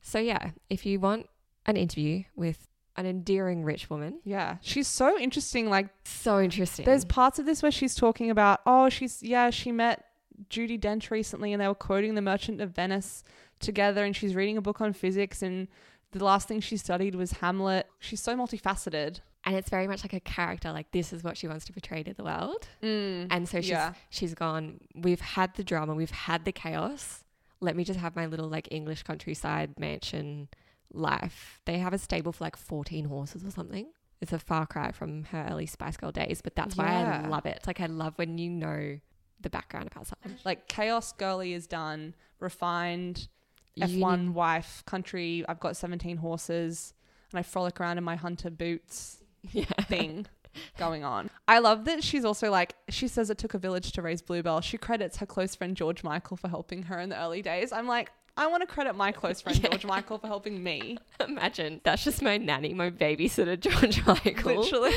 So 0.02 0.19
yeah, 0.19 0.50
if 0.69 0.85
you 0.85 1.00
want 1.00 1.26
an 1.64 1.76
interview 1.76 2.25
with 2.37 2.67
an 2.96 3.06
endearing 3.06 3.62
rich 3.64 3.88
woman, 3.88 4.19
Yeah. 4.25 4.56
She's 4.60 4.88
so 4.88 5.19
interesting. 5.19 5.70
Like, 5.70 5.88
so 6.04 6.40
interesting. 6.40 6.84
there's 6.84 7.04
parts 7.04 7.38
of 7.38 7.46
this 7.46 7.62
where 7.62 7.70
she's 7.72 7.94
talking 7.94 8.31
about, 8.31 8.60
oh, 8.66 8.88
she's, 8.88 9.22
yeah, 9.22 9.50
she 9.50 9.72
met 9.72 10.04
Judi 10.50 10.78
Dench 10.78 11.10
recently 11.10 11.52
and 11.52 11.60
they 11.62 11.69
were 11.69 11.75
quoting 11.75 12.14
The 12.14 12.22
Merchant 12.22 12.60
of 12.60 12.70
Venice 12.70 13.22
together 13.60 14.04
and 14.04 14.14
she's 14.16 14.34
reading 14.34 14.56
a 14.56 14.60
book 14.62 14.81
on 14.81 14.92
physics 14.92 15.42
and 15.42 15.69
the 16.12 16.25
last 16.25 16.48
thing 16.48 16.60
she 16.60 16.76
studied 16.76 17.14
was 17.14 17.32
Hamlet. 17.32 17.87
She's 18.00 18.20
so 18.20 18.34
multifaceted. 18.37 19.20
and 19.44 19.54
it's 19.56 19.70
very 19.70 19.87
much 19.87 20.02
like 20.04 20.12
a 20.12 20.20
character 20.20 20.70
like 20.72 20.90
this 20.90 21.12
is 21.14 21.22
what 21.25 21.37
she 21.37 21.48
wants 21.48 21.64
to 21.64 21.72
portray 21.72 22.02
to 22.02 22.12
the 22.12 22.22
world 22.25 22.69
Mm. 22.82 23.28
and 23.31 23.48
so 23.48 23.60
she's 23.62 23.70
Yeah. 23.70 23.94
she's 24.10 24.34
gone 24.34 24.81
we've 24.94 25.20
had 25.22 25.54
the 25.54 25.64
drama 25.64 25.94
we've 25.94 26.10
had 26.10 26.44
the 26.44 26.52
chaos 26.52 27.25
let 27.60 27.75
me 27.75 27.82
just 27.84 27.98
have 28.00 28.14
my 28.16 28.26
little 28.26 28.48
like 28.48 28.69
english 28.70 29.02
countryside 29.02 29.78
mansion 29.78 30.48
life 30.92 31.60
they 31.66 31.78
have 31.78 31.92
a 31.92 31.98
stable 31.98 32.32
for 32.32 32.44
like 32.44 32.56
14 32.56 33.04
horses 33.06 33.44
or 33.44 33.50
something 33.50 33.87
it's 34.20 34.32
a 34.32 34.38
far 34.38 34.66
cry 34.66 34.90
from 34.92 35.25
her 35.25 35.46
early 35.50 35.66
spice 35.66 35.96
girl 35.96 36.10
days 36.12 36.40
but 36.42 36.54
that's 36.56 36.76
why 36.76 36.87
Yeah. 36.87 37.22
i 37.25 37.28
love 37.28 37.46
it 37.46 37.56
it's 37.56 37.66
like 37.66 37.81
i 37.81 37.87
love 37.87 38.14
when 38.16 38.38
you 38.38 38.50
know 38.50 38.98
the 39.42 39.48
background 39.48 39.88
about 39.90 40.06
something. 40.06 40.37
Like, 40.44 40.69
chaos 40.69 41.12
girly 41.12 41.54
is 41.54 41.66
done, 41.66 42.14
refined, 42.40 43.28
You 43.75 43.87
F1 43.87 44.20
need- 44.26 44.34
wife, 44.34 44.82
country. 44.84 45.44
I've 45.48 45.60
got 45.60 45.78
17 45.78 46.19
horses 46.19 46.92
and 47.32 47.38
I 47.38 47.42
frolic 47.42 47.81
around 47.81 47.96
in 47.96 48.04
my 48.04 48.16
hunter 48.16 48.50
boots 48.50 49.22
yeah 49.52 49.64
thing 49.88 50.26
going 50.76 51.04
on. 51.04 51.31
I 51.48 51.60
love 51.60 51.87
that 51.87 52.04
she's 52.04 52.25
also 52.26 52.50
like, 52.50 52.75
she 52.90 53.08
says 53.08 53.31
it 53.31 53.38
took 53.38 53.54
a 53.54 53.58
village 53.58 53.92
to 53.92 54.02
raise 54.02 54.20
Bluebell. 54.20 54.60
She 54.60 54.76
credits 54.76 55.16
her 55.16 55.26
close 55.26 55.54
friend 55.54 55.75
George 55.75 56.02
Michael 56.04 56.37
for 56.37 56.48
helping 56.48 56.82
her 56.82 56.98
in 57.00 57.08
the 57.08 57.19
early 57.19 57.40
days. 57.40 57.72
I'm 57.72 57.87
like, 57.87 58.10
I 58.40 58.46
want 58.46 58.62
to 58.62 58.66
credit 58.66 58.94
my 58.96 59.12
close 59.12 59.40
friend. 59.42 59.60
George 59.70 59.84
Michael 59.84 60.19
for 60.19 60.26
helping 60.26 60.62
me. 60.62 60.96
imagine 61.20 61.81
that's 61.84 62.02
just 62.02 62.22
my 62.22 62.38
nanny 62.38 62.72
my 62.75 62.90
babysitter 62.90 63.60
george 63.66 64.04
michael 64.06 64.56
Literally. 64.62 64.94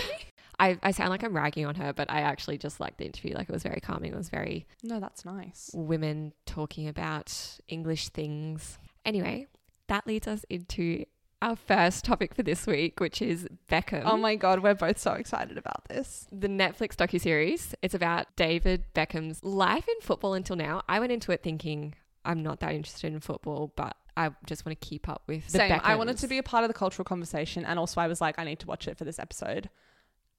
I, 0.57 0.77
I 0.81 0.91
sound 0.91 1.09
like 1.09 1.23
i'm 1.23 1.35
ragging 1.35 1.65
on 1.65 1.75
her 1.75 1.91
but 1.91 2.09
i 2.09 2.21
actually 2.21 2.57
just 2.57 2.79
liked 2.79 2.97
the 2.99 3.05
interview 3.05 3.35
like 3.35 3.49
it 3.49 3.51
was 3.51 3.63
very 3.63 3.81
calming 3.81 4.13
it 4.13 4.17
was 4.17 4.29
very 4.29 4.65
No, 4.83 4.99
that's 5.01 5.25
nice. 5.25 5.69
women 5.73 6.31
talking 6.45 6.87
about 6.87 7.57
English 7.67 8.09
things. 8.09 8.77
Anyway, 9.05 9.47
that 9.87 10.07
leads 10.07 10.27
us 10.27 10.45
into 10.49 11.05
our 11.41 11.57
first 11.57 12.05
topic 12.05 12.33
for 12.33 12.41
this 12.43 12.65
week, 12.65 13.01
which 13.01 13.21
is 13.21 13.47
Beckham. 13.69 14.03
Oh 14.05 14.15
my 14.15 14.35
God, 14.35 14.63
we're 14.63 14.73
both 14.75 14.97
so 14.97 15.11
excited 15.13 15.57
about 15.57 15.83
this. 15.89 16.25
the 16.31 16.47
Netflix 16.47 16.95
docu 16.95 17.19
series. 17.19 17.75
It's 17.81 17.93
about 17.93 18.33
David 18.37 18.85
Beckham's 18.95 19.43
life 19.43 19.85
in 19.89 19.99
football 20.01 20.35
until 20.35 20.55
now. 20.55 20.83
I 20.87 21.01
went 21.01 21.11
into 21.11 21.33
it 21.33 21.43
thinking 21.43 21.95
I'm 22.25 22.43
not 22.43 22.59
that 22.61 22.73
interested 22.73 23.13
in 23.13 23.19
football, 23.19 23.73
but 23.75 23.95
I 24.15 24.31
just 24.45 24.65
want 24.65 24.79
to 24.79 24.87
keep 24.87 25.09
up 25.09 25.23
with 25.27 25.45
the 25.47 25.57
Same. 25.57 25.81
I 25.83 25.95
wanted 25.95 26.17
to 26.17 26.27
be 26.27 26.37
a 26.37 26.43
part 26.43 26.63
of 26.63 26.67
the 26.67 26.73
cultural 26.73 27.05
conversation, 27.05 27.65
and 27.65 27.79
also 27.79 28.01
I 28.01 28.07
was 28.07 28.21
like, 28.21 28.39
I 28.39 28.43
need 28.43 28.59
to 28.59 28.67
watch 28.67 28.87
it 28.87 28.97
for 28.97 29.05
this 29.05 29.19
episode. 29.19 29.69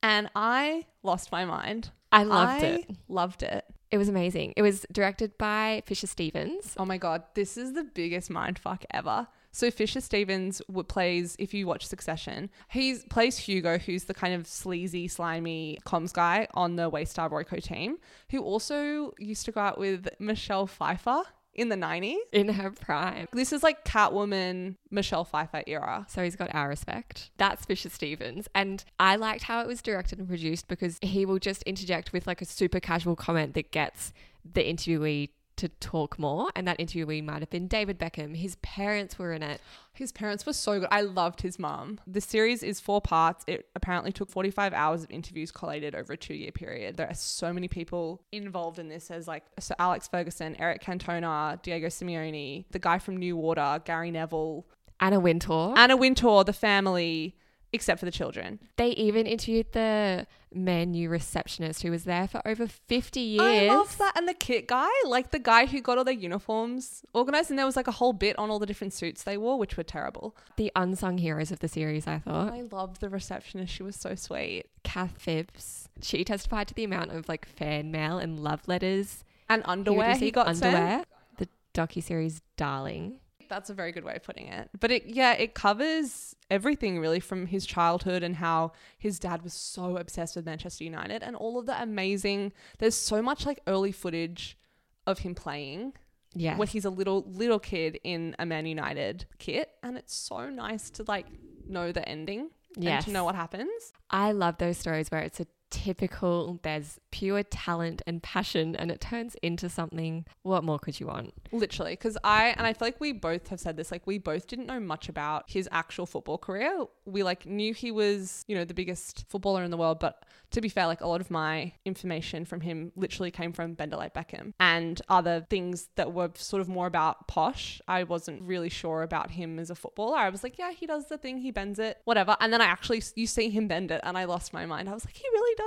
And 0.03 0.31
I 0.35 0.87
lost 1.03 1.33
my 1.33 1.45
mind. 1.45 1.91
I 2.13 2.25
loved 2.25 2.63
I 2.63 2.67
it. 2.67 2.91
Loved 3.09 3.43
it. 3.43 3.65
It 3.91 3.99
was 3.99 4.09
amazing. 4.09 4.55
It 4.57 4.63
was 4.63 4.85
directed 4.93 5.39
by 5.39 5.83
Fisher 5.87 6.07
Stevens. 6.07 6.75
Oh 6.77 6.85
my 6.85 6.99
god, 6.99 7.23
this 7.35 7.57
is 7.57 7.73
the 7.73 7.85
biggest 7.85 8.29
mind 8.29 8.59
fuck 8.59 8.85
ever. 8.91 9.29
So 9.53 9.71
Fisher 9.71 10.01
Stevens 10.01 10.61
plays, 10.89 11.37
if 11.39 11.55
you 11.55 11.69
watch 11.69 11.87
Succession, 11.87 12.51
he 12.71 12.97
plays 13.09 13.39
Hugo, 13.39 13.79
who's 13.79 14.05
the 14.05 14.15
kind 14.15 14.35
of 14.35 14.49
sleazy, 14.49 15.07
slimy 15.07 15.79
comms 15.87 16.13
guy 16.13 16.49
on 16.55 16.75
the 16.75 16.91
Waystar 16.91 17.31
Royco 17.31 17.63
team, 17.63 17.99
who 18.31 18.41
also 18.41 19.15
used 19.17 19.45
to 19.45 19.53
go 19.53 19.61
out 19.61 19.79
with 19.79 20.09
Michelle 20.19 20.67
Pfeiffer 20.67 21.23
in 21.55 21.69
the 21.69 21.77
90s. 21.77 22.17
In 22.33 22.49
her 22.49 22.71
prime. 22.71 23.29
This 23.33 23.53
is 23.53 23.63
like 23.63 23.85
Catwoman, 23.85 24.77
Michelle 24.91 25.25
Pfeiffer 25.25 25.63
era. 25.67 26.07
So 26.09 26.23
he's 26.23 26.37
got 26.37 26.55
our 26.55 26.69
respect. 26.69 27.31
That's 27.37 27.65
Fisher 27.65 27.89
Stevens. 27.89 28.49
And 28.55 28.85
I 28.99 29.17
liked 29.17 29.45
how 29.45 29.61
it 29.61 29.67
was 29.67 29.83
directed 29.83 30.19
and 30.19 30.29
produced 30.29 30.69
because 30.69 30.99
he 31.03 31.25
will 31.25 31.39
just 31.39 31.63
interject 31.63 32.13
with 32.13 32.27
like 32.27 32.43
a 32.43 32.45
super 32.45 32.81
casual 32.81 33.17
comment 33.17 33.55
that 33.55 33.71
gets 33.71 34.13
the 34.53 34.63
interviewee 34.63 35.31
to 35.57 35.69
talk 35.69 36.19
more. 36.19 36.51
And 36.55 36.67
that 36.67 36.79
interviewee 36.79 37.25
might 37.25 37.41
have 37.41 37.51
been 37.51 37.69
David 37.69 37.99
Beckham. 37.99 38.37
His 38.37 38.57
parents 38.57 39.19
were 39.19 39.33
in 39.33 39.43
it. 39.43 39.61
His 39.93 40.13
parents 40.13 40.45
were 40.45 40.53
so 40.53 40.81
good. 40.81 40.89
I 40.91 41.03
loved 41.03 41.41
his 41.41 41.59
mum. 41.59 42.01
The 42.07 42.21
series 42.21 42.63
is 42.63 42.81
four 42.81 43.01
parts. 43.01 43.45
It 43.47 43.69
apparently 43.77 44.13
took 44.13 44.29
45 44.31 44.73
hours 44.73 45.05
of 45.05 45.11
interviews 45.11 45.53
collated 45.53 45.95
over 45.95 46.15
a 46.15 46.17
two 46.17 46.35
year 46.35 46.51
period. 46.51 46.97
There 46.97 47.09
are 47.09 47.15
so 47.15 47.53
many 47.53 47.69
people 47.69 48.23
involved 48.33 48.79
in 48.79 48.89
this 48.89 49.11
as 49.11 49.29
like 49.29 49.45
so 49.61 49.75
Alex 49.79 50.09
Ferguson, 50.09 50.57
Eric 50.59 50.83
Cantona, 50.83 51.63
Diego 51.63 51.87
Simeone, 51.87 52.65
the 52.71 52.79
guy 52.79 52.99
from 52.99 53.17
New 53.17 53.37
Water, 53.37 53.81
Gary 53.85 54.11
Neville, 54.11 54.67
Anna 55.01 55.21
Wintour. 55.21 55.75
Anna 55.77 55.97
Wintour, 55.97 56.45
the 56.45 56.53
family. 56.53 57.37
Except 57.75 57.99
for 57.99 58.07
the 58.07 58.13
children. 58.13 58.61
They 58.77 58.91
even 58.91 59.27
interviewed 59.27 59.73
the 59.73 60.27
Man 60.55 60.95
U 60.95 61.09
receptionist 61.09 61.83
who 61.83 61.91
was 61.91 62.05
there 62.05 62.29
for 62.29 62.41
over 62.47 62.69
50 62.69 63.19
years. 63.21 63.43
I 63.71 63.75
love 63.75 63.99
that. 63.99 64.13
And 64.17 64.29
the 64.29 64.35
kit 64.35 64.69
guy, 64.69 64.89
like 65.07 65.33
the 65.33 65.41
guy 65.41 65.67
who 65.67 65.81
got 65.81 65.99
all 65.99 66.05
their 66.05 66.15
uniforms 66.15 67.05
organized, 67.13 67.51
and 67.51 67.59
there 67.59 67.67
was 67.67 67.75
like 67.75 67.89
a 67.89 67.93
whole 67.93 68.13
bit 68.13 68.39
on 68.39 68.51
all 68.51 68.61
the 68.61 68.67
different 68.67 68.93
suits 68.93 69.25
they 69.25 69.37
wore, 69.37 69.59
which 69.59 69.77
were 69.77 69.83
terrible. 69.83 70.37
The 70.57 70.71
unsung 70.77 71.19
heroes 71.19 71.51
of 71.51 71.59
the 71.59 71.67
series, 71.69 72.07
I 72.07 72.21
thought. 72.21 72.53
I 72.53 72.63
loved 72.71 73.01
the 73.01 73.09
receptionist. 73.09 73.75
She 73.75 73.83
was 73.83 73.97
so 73.97 74.15
sweet. 74.15 74.67
Kath 74.85 75.19
Phibbs, 75.25 75.89
she 76.01 76.23
testified 76.25 76.69
to 76.69 76.75
the 76.75 76.85
amount 76.85 77.11
of 77.11 77.29
like 77.29 77.45
fan 77.47 77.91
mail 77.91 78.19
and 78.19 78.39
love 78.39 78.69
letters 78.69 79.25
And 79.49 79.63
underwear 79.67 80.09
he, 80.11 80.13
receive. 80.13 80.33
got 80.35 80.57
sent. 80.57 80.75
underwear. 80.77 81.05
The 81.39 81.49
docu-series 81.75 82.41
Darling. 82.57 83.19
That's 83.49 83.71
a 83.71 83.75
very 83.75 83.93
good 83.93 84.05
way 84.05 84.17
of 84.17 84.23
putting 84.23 84.49
it. 84.49 84.71
But 84.79 84.91
it 84.91 85.07
yeah, 85.07 85.33
it 85.33 85.55
covers 85.55 86.35
everything 86.51 86.99
really 86.99 87.21
from 87.21 87.47
his 87.47 87.65
childhood 87.67 88.23
and 88.23 88.37
how 88.37 88.73
his 88.99 89.19
dad 89.19 89.43
was 89.43 89.53
so 89.55 89.97
obsessed 89.97 90.37
with 90.37 90.45
Manchester 90.47 90.85
United 90.85 91.23
and 91.23 91.35
all 91.37 91.59
of 91.59 91.67
the 91.67 91.81
amazing 91.83 92.53
there's 92.79 92.95
so 92.95 93.23
much 93.23 93.47
like 93.47 93.61
early 93.67 93.93
footage 93.93 94.59
of 95.07 95.21
him 95.21 95.35
playing 95.35 95.95
Yeah. 96.35 96.57
when 96.59 96.69
he's 96.69 96.85
a 96.85 96.91
little 96.91 97.25
little 97.27 97.59
kid 97.59 97.99
in 98.05 98.37
a 98.39 98.45
Man 98.47 98.67
United 98.67 99.27
kit 99.39 99.71
and 99.83 99.97
it's 99.97 100.15
so 100.15 100.51
nice 100.51 100.91
to 100.91 101.05
like 101.09 101.27
know 101.67 101.93
the 101.93 102.07
ending 102.09 102.51
and 102.77 103.05
to 103.05 103.11
know 103.11 103.25
what 103.25 103.35
happens. 103.37 103.93
I 104.11 104.33
love 104.33 104.59
those 104.59 104.77
stories 104.79 105.11
where 105.11 105.23
it's 105.23 105.41
a 105.41 105.47
typical, 105.71 106.61
there's 106.63 106.99
pure 107.11 107.43
talent 107.43 108.03
and 108.07 108.23
passion 108.23 108.77
and 108.77 108.91
it 108.91 109.01
turns 109.01 109.37
into 109.43 109.69
something. 109.69 110.25
What 110.43 110.65
more 110.65 110.79
could 110.79 110.99
you 111.01 111.07
want? 111.07 111.35
Literally, 111.53 111.93
because 111.93 112.17
I 112.25 112.55
and 112.57 112.67
I 112.67 112.73
feel 112.73 112.89
like 112.89 113.01
we 113.01 113.13
both 113.13 113.49
have 113.49 113.61
said 113.61 113.77
this. 113.77 113.91
Like 113.91 114.07
we 114.07 114.19
both 114.19 114.47
didn't 114.47 114.67
know 114.67 114.81
much 114.81 115.09
about 115.09 115.45
his 115.49 115.69
actual 115.73 116.07
football 116.07 116.39
career. 116.39 116.85
We 117.05 117.23
like 117.23 117.47
knew 117.47 117.75
he 117.75 117.91
was, 117.91 118.45
you 118.49 118.57
know, 118.57 118.65
the 118.65 118.75
biggest 118.75 119.25
footballer 119.29 119.63
in 119.63 119.71
the 119.71 119.77
world. 119.77 120.01
But 120.01 120.25
to 120.53 120.61
be 120.61 120.69
fair, 120.69 120.87
like 120.87 121.01
a 121.01 121.07
lot 121.07 121.21
of 121.21 121.31
my 121.31 121.73
information 121.85 122.45
from 122.45 122.61
him 122.61 122.93
literally 122.95 123.31
came 123.31 123.53
from 123.53 123.75
Bend 123.75 123.93
It 123.93 123.97
Like 123.97 124.15
Beckham 124.15 124.53
and 124.61 125.01
other 125.09 125.47
things 125.51 125.89
that 125.97 126.13
were 126.13 126.31
sort 126.35 126.61
of 126.61 126.69
more 126.69 126.87
about 126.87 127.27
posh. 127.27 127.81
I 127.89 128.05
wasn't 128.05 128.43
really 128.43 128.69
sure 128.69 129.03
about 129.03 129.33
him 129.33 129.59
as 129.59 129.71
a 129.71 129.75
footballer. 129.75 130.17
I 130.17 130.29
was 130.29 130.43
like, 130.43 130.59
yeah, 130.59 130.71
he 130.71 130.87
does 130.87 131.07
the 131.09 131.19
thing, 131.19 131.39
he 131.39 131.51
bends 131.51 131.79
it, 131.79 131.99
whatever. 132.05 132.37
And 132.41 132.53
then 132.53 132.61
I 132.61 132.67
actually 132.67 133.03
you 133.17 133.27
see 133.27 133.51
him 133.51 133.69
bend 133.69 133.91
it, 133.91 134.01
and 134.05 134.17
I 134.17 134.25
lost 134.25 134.53
my 134.53 134.67
mind. 134.67 134.89
I 134.89 134.95
was 134.95 135.05
like, 135.05 135.17
he 135.17 135.25
really 135.33 135.55
does 135.57 135.64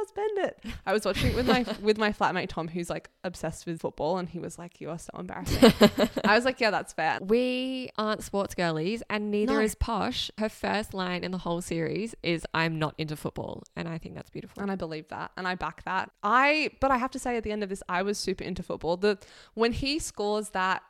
I 0.85 0.93
was 0.93 1.05
watching 1.05 1.31
it 1.31 1.35
with 1.35 1.47
my 1.47 1.65
with 1.81 1.97
my 1.97 2.11
flatmate 2.11 2.49
Tom, 2.49 2.67
who's 2.67 2.89
like 2.89 3.09
obsessed 3.23 3.65
with 3.65 3.81
football, 3.81 4.17
and 4.17 4.27
he 4.29 4.39
was 4.39 4.57
like, 4.57 4.79
you 4.81 4.89
are 4.89 4.99
so 4.99 5.09
embarrassing. 5.17 5.71
I 6.25 6.35
was 6.35 6.45
like, 6.45 6.59
yeah, 6.59 6.71
that's 6.71 6.93
fair. 6.93 7.19
We 7.21 7.89
aren't 7.97 8.23
sports 8.23 8.55
girlies 8.55 9.03
and 9.09 9.31
neither 9.31 9.53
No. 9.55 9.59
is 9.61 9.75
Posh. 9.75 10.29
Her 10.37 10.49
first 10.49 10.93
line 10.93 11.23
in 11.23 11.31
the 11.31 11.37
whole 11.39 11.61
series 11.61 12.15
is 12.23 12.45
I'm 12.53 12.79
not 12.79 12.95
into 12.97 13.15
football. 13.15 13.63
And 13.75 13.87
I 13.87 13.97
think 13.97 14.15
that's 14.15 14.29
beautiful. 14.29 14.61
And 14.61 14.71
I 14.71 14.75
believe 14.75 15.07
that 15.09 15.31
and 15.37 15.47
I 15.47 15.55
back 15.55 15.83
that. 15.85 16.11
I 16.23 16.71
but 16.81 16.91
I 16.91 16.97
have 16.97 17.11
to 17.11 17.19
say 17.19 17.37
at 17.37 17.43
the 17.43 17.51
end 17.51 17.63
of 17.63 17.69
this, 17.69 17.83
I 17.89 18.01
was 18.03 18.17
super 18.17 18.43
into 18.43 18.63
football. 18.63 18.97
The 18.97 19.17
when 19.53 19.71
he 19.71 19.99
scores 19.99 20.49
that 20.49 20.83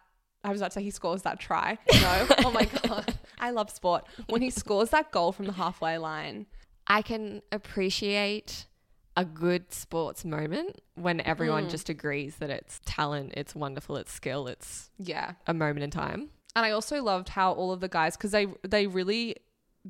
I 0.44 0.52
was 0.52 0.62
about 0.62 0.72
to 0.72 0.76
say 0.80 0.84
he 0.84 0.92
scores 0.92 1.24
that 1.24 1.40
try. 1.40 1.78
No. 1.94 2.28
oh 2.46 2.52
my 2.52 2.66
god. 2.66 3.18
I 3.40 3.52
love 3.52 3.70
sport. 3.70 4.06
When 4.30 4.42
he 4.42 4.50
scores 4.50 4.90
that 4.92 5.12
goal 5.12 5.32
from 5.32 5.46
the 5.46 5.54
halfway 5.54 5.98
line. 5.98 6.46
I 6.90 7.02
can 7.02 7.42
appreciate 7.52 8.66
a 9.18 9.26
good 9.26 9.74
sports 9.74 10.24
moment 10.24 10.80
when 10.96 11.20
everyone 11.22 11.66
Mm. 11.66 11.70
just 11.72 11.90
agrees 11.90 12.38
that 12.38 12.50
it's 12.50 12.80
talent, 12.86 13.34
it's 13.36 13.54
wonderful, 13.56 13.98
it's 13.98 14.14
skill, 14.14 14.48
it's 14.48 14.92
Yeah. 15.00 15.34
a 15.48 15.54
moment 15.54 15.84
in 15.84 15.90
time. 15.92 16.30
And 16.56 16.66
I 16.66 16.72
also 16.72 17.02
loved 17.04 17.30
how 17.30 17.52
all 17.52 17.72
of 17.74 17.82
the 17.82 17.90
guys 17.90 18.16
cuz 18.16 18.32
they 18.32 18.46
they 18.64 18.88
really 18.88 19.36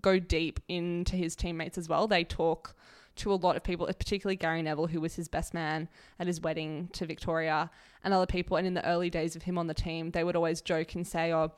go 0.02 0.18
deep 0.18 0.60
into 0.68 1.16
his 1.16 1.36
teammates 1.36 1.78
as 1.78 1.88
well. 1.90 2.08
They 2.08 2.24
talk 2.24 2.76
to 3.18 3.34
a 3.34 3.36
lot 3.36 3.56
of 3.56 3.64
people, 3.64 3.86
particularly 3.88 4.36
Gary 4.36 4.62
Neville, 4.62 4.88
who 4.88 5.02
was 5.02 5.16
his 5.16 5.28
best 5.28 5.54
man 5.54 5.90
at 6.20 6.28
his 6.28 6.40
wedding 6.40 6.88
to 6.94 7.06
Victoria, 7.06 7.70
and 8.04 8.14
other 8.14 8.28
people. 8.28 8.58
And 8.58 8.68
in 8.68 8.76
the 8.76 8.86
early 8.88 9.10
days 9.10 9.36
of 9.36 9.44
him 9.44 9.58
on 9.58 9.68
the 9.68 9.74
team, 9.74 10.12
they 10.12 10.24
would 10.24 10.36
always 10.36 10.62
joke 10.62 10.94
and 10.96 11.06
say, 11.06 11.34
"Oh, 11.34 11.52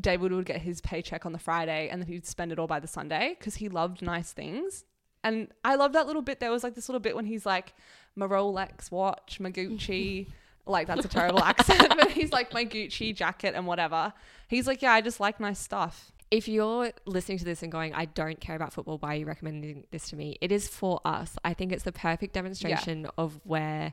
David 0.00 0.32
would 0.32 0.44
get 0.44 0.62
his 0.62 0.80
paycheck 0.80 1.24
on 1.24 1.32
the 1.32 1.38
Friday, 1.38 1.88
and 1.88 2.02
then 2.02 2.08
he'd 2.08 2.26
spend 2.26 2.50
it 2.50 2.58
all 2.58 2.66
by 2.66 2.80
the 2.80 2.88
Sunday 2.88 3.36
because 3.38 3.56
he 3.56 3.68
loved 3.68 4.02
nice 4.02 4.32
things." 4.32 4.84
And 5.24 5.48
I 5.64 5.74
love 5.74 5.94
that 5.94 6.06
little 6.06 6.22
bit. 6.22 6.38
There 6.38 6.52
was 6.52 6.62
like 6.62 6.74
this 6.74 6.88
little 6.88 7.00
bit 7.00 7.16
when 7.16 7.24
he's 7.24 7.44
like, 7.44 7.74
"My 8.14 8.26
Rolex 8.26 8.92
watch, 8.92 9.40
my 9.40 9.50
Gucci." 9.50 10.28
like 10.66 10.86
that's 10.86 11.04
a 11.04 11.08
terrible 11.08 11.42
accent, 11.42 11.94
but 11.96 12.10
he's 12.10 12.32
like 12.32 12.52
my 12.52 12.64
Gucci 12.64 13.14
jacket 13.14 13.54
and 13.54 13.66
whatever. 13.66 14.12
He's 14.48 14.66
like, 14.66 14.82
yeah, 14.82 14.92
I 14.92 15.00
just 15.00 15.20
like 15.20 15.40
nice 15.40 15.58
stuff. 15.58 16.12
If 16.30 16.48
you're 16.48 16.90
listening 17.04 17.38
to 17.38 17.44
this 17.44 17.62
and 17.62 17.70
going, 17.70 17.94
I 17.94 18.06
don't 18.06 18.40
care 18.40 18.56
about 18.56 18.72
football, 18.72 18.98
why 18.98 19.14
are 19.14 19.18
you 19.18 19.26
recommending 19.26 19.84
this 19.90 20.08
to 20.08 20.16
me? 20.16 20.36
It 20.40 20.50
is 20.50 20.66
for 20.68 21.00
us. 21.04 21.36
I 21.44 21.54
think 21.54 21.70
it's 21.70 21.84
the 21.84 21.92
perfect 21.92 22.34
demonstration 22.34 23.06
of 23.18 23.40
where 23.44 23.92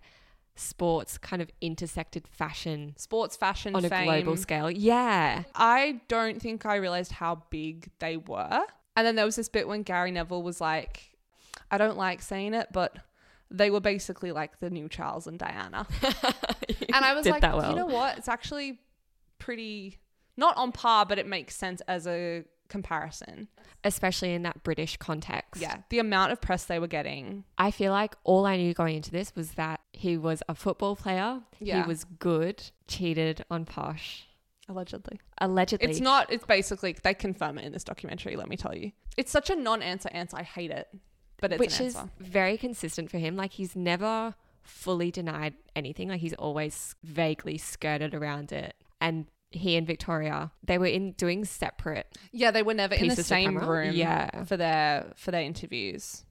sports 0.56 1.18
kind 1.18 1.42
of 1.42 1.50
intersected 1.62 2.28
fashion 2.28 2.94
Sports, 2.98 3.36
fashion, 3.36 3.76
on 3.76 3.86
a 3.86 3.90
global 3.90 4.38
scale. 4.38 4.72
Yeah. 4.72 5.44
I 5.56 6.02
don't 6.08 6.42
think 6.42 6.66
I 6.66 6.76
realized 6.76 7.12
how 7.12 7.44
big 7.50 7.90
they 8.00 8.18
were. 8.18 8.62
And 8.96 9.08
then 9.08 9.16
there 9.16 9.26
was 9.26 9.36
this 9.36 9.50
bit 9.50 9.68
when 9.68 9.84
Gary 9.84 10.12
Neville 10.12 10.44
was 10.44 10.60
like, 10.60 11.11
I 11.72 11.78
don't 11.78 11.98
like 11.98 12.22
saying 12.22 12.54
it, 12.54 12.68
but 12.72 12.98
they 13.50 13.72
were 13.72 13.80
basically 13.80 14.32
like 14.32 14.60
the 14.60 14.70
new 14.70 14.88
Charles 14.88 15.28
and 15.28 15.40
Diana. 15.40 15.88
And 16.94 17.06
I 17.06 17.14
was 17.14 17.26
like, 17.26 17.42
that 17.42 17.56
well. 17.56 17.70
you 17.70 17.76
know 17.76 17.86
what? 17.86 18.18
It's 18.18 18.28
actually 18.28 18.80
pretty 19.40 20.00
not 20.36 20.58
on 20.58 20.72
par, 20.72 21.06
but 21.06 21.20
it 21.20 21.28
makes 21.28 21.56
sense 21.56 21.82
as 21.88 22.06
a 22.06 22.44
comparison. 22.68 23.48
Especially 23.84 24.34
in 24.34 24.44
that 24.44 24.64
British 24.64 24.98
context. 24.98 25.62
Yeah. 25.62 25.78
The 25.90 26.00
amount 26.00 26.32
of 26.32 26.42
press 26.42 26.66
they 26.66 26.80
were 26.80 26.88
getting. 26.88 27.44
I 27.58 27.72
feel 27.72 27.92
like 27.92 28.16
all 28.24 28.46
I 28.46 28.58
knew 28.58 28.74
going 28.74 28.98
into 28.98 29.12
this 29.12 29.34
was 29.36 29.52
that 29.52 29.82
he 29.94 30.18
was 30.18 30.42
a 30.50 30.56
football 30.56 30.96
player. 30.96 31.42
Yeah. 31.60 31.82
He 31.82 31.88
was 31.88 32.04
good, 32.04 32.64
cheated 32.88 33.44
on 33.50 33.66
Posh. 33.66 34.28
Allegedly. 34.70 35.20
Allegedly. 35.40 35.90
It's 35.90 36.00
not, 36.00 36.32
it's 36.32 36.46
basically, 36.46 36.96
they 37.04 37.14
confirm 37.14 37.58
it 37.58 37.66
in 37.66 37.74
this 37.74 37.84
documentary, 37.84 38.36
let 38.36 38.48
me 38.48 38.56
tell 38.56 38.76
you. 38.76 38.92
It's 39.18 39.32
such 39.32 39.50
a 39.50 39.56
non 39.56 39.82
answer 39.82 40.10
answer. 40.14 40.38
I 40.38 40.44
hate 40.44 40.72
it. 40.72 40.88
But 41.42 41.52
it's 41.54 41.60
which 41.60 41.80
an 41.82 41.86
is 41.88 41.98
very 42.20 42.58
consistent 42.58 43.12
for 43.12 43.18
him. 43.18 43.36
Like 43.36 43.52
he's 43.54 43.76
never 43.76 44.36
fully 44.64 45.12
denied 45.12 45.56
anything. 45.76 46.08
Like 46.10 46.22
he's 46.22 46.34
always 46.36 46.96
vaguely 47.04 47.58
skirted 47.58 48.14
around 48.14 48.52
it. 48.54 48.76
And 49.02 49.26
he 49.50 49.76
and 49.76 49.86
Victoria, 49.86 50.52
they 50.64 50.78
were 50.78 50.86
in 50.86 51.12
doing 51.14 51.44
separate, 51.44 52.18
Yeah, 52.32 52.52
they 52.52 52.64
were 52.64 52.74
never 52.74 52.96
in 52.96 53.10
the 53.10 53.24
same 53.24 53.58
room 53.58 53.94
Yeah. 53.94 54.46
for 54.46 54.56
their 54.56 55.12
for 55.18 55.32
their 55.32 55.42
interviews. 55.42 56.24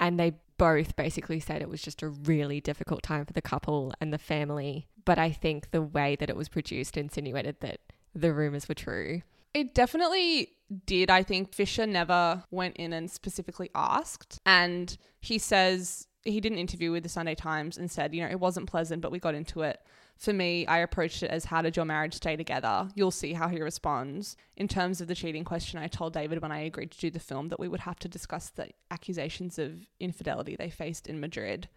and 0.00 0.20
they 0.20 0.34
both 0.58 0.94
basically 0.96 1.40
said 1.40 1.60
it 1.62 1.68
was 1.68 1.82
just 1.82 2.02
a 2.02 2.08
really 2.08 2.60
difficult 2.60 3.02
time 3.02 3.24
for 3.24 3.32
the 3.32 3.42
couple 3.42 3.92
and 4.00 4.12
the 4.12 4.18
family. 4.18 4.86
But 5.04 5.18
I 5.18 5.30
think 5.30 5.70
the 5.72 5.82
way 5.82 6.14
that 6.16 6.28
it 6.30 6.36
was 6.36 6.48
produced 6.48 6.96
insinuated 6.96 7.56
that 7.60 7.80
the 8.14 8.32
rumors 8.32 8.68
were 8.68 8.74
true. 8.76 9.22
It 9.54 9.74
definitely 9.74 10.52
did. 10.86 11.10
I 11.10 11.22
think 11.22 11.54
Fisher 11.54 11.86
never 11.86 12.44
went 12.50 12.76
in 12.76 12.92
and 12.92 13.10
specifically 13.10 13.70
asked. 13.74 14.38
And 14.44 14.96
he 15.20 15.38
says 15.38 16.06
he 16.24 16.40
did 16.40 16.52
an 16.52 16.58
interview 16.58 16.92
with 16.92 17.02
the 17.02 17.08
Sunday 17.08 17.34
Times 17.34 17.78
and 17.78 17.90
said, 17.90 18.14
you 18.14 18.22
know, 18.22 18.28
it 18.28 18.40
wasn't 18.40 18.68
pleasant, 18.68 19.00
but 19.00 19.10
we 19.10 19.18
got 19.18 19.34
into 19.34 19.62
it. 19.62 19.80
For 20.18 20.32
me, 20.32 20.66
I 20.66 20.78
approached 20.78 21.22
it 21.22 21.30
as 21.30 21.44
how 21.44 21.62
did 21.62 21.76
your 21.76 21.84
marriage 21.84 22.14
stay 22.14 22.34
together? 22.34 22.88
You'll 22.96 23.12
see 23.12 23.32
how 23.32 23.48
he 23.48 23.62
responds. 23.62 24.36
In 24.56 24.66
terms 24.66 25.00
of 25.00 25.06
the 25.06 25.14
cheating 25.14 25.44
question, 25.44 25.78
I 25.78 25.86
told 25.86 26.12
David 26.12 26.42
when 26.42 26.50
I 26.50 26.60
agreed 26.60 26.90
to 26.90 26.98
do 26.98 27.10
the 27.10 27.20
film 27.20 27.48
that 27.48 27.60
we 27.60 27.68
would 27.68 27.80
have 27.80 28.00
to 28.00 28.08
discuss 28.08 28.50
the 28.50 28.68
accusations 28.90 29.60
of 29.60 29.86
infidelity 30.00 30.56
they 30.56 30.70
faced 30.70 31.06
in 31.06 31.20
Madrid. 31.20 31.68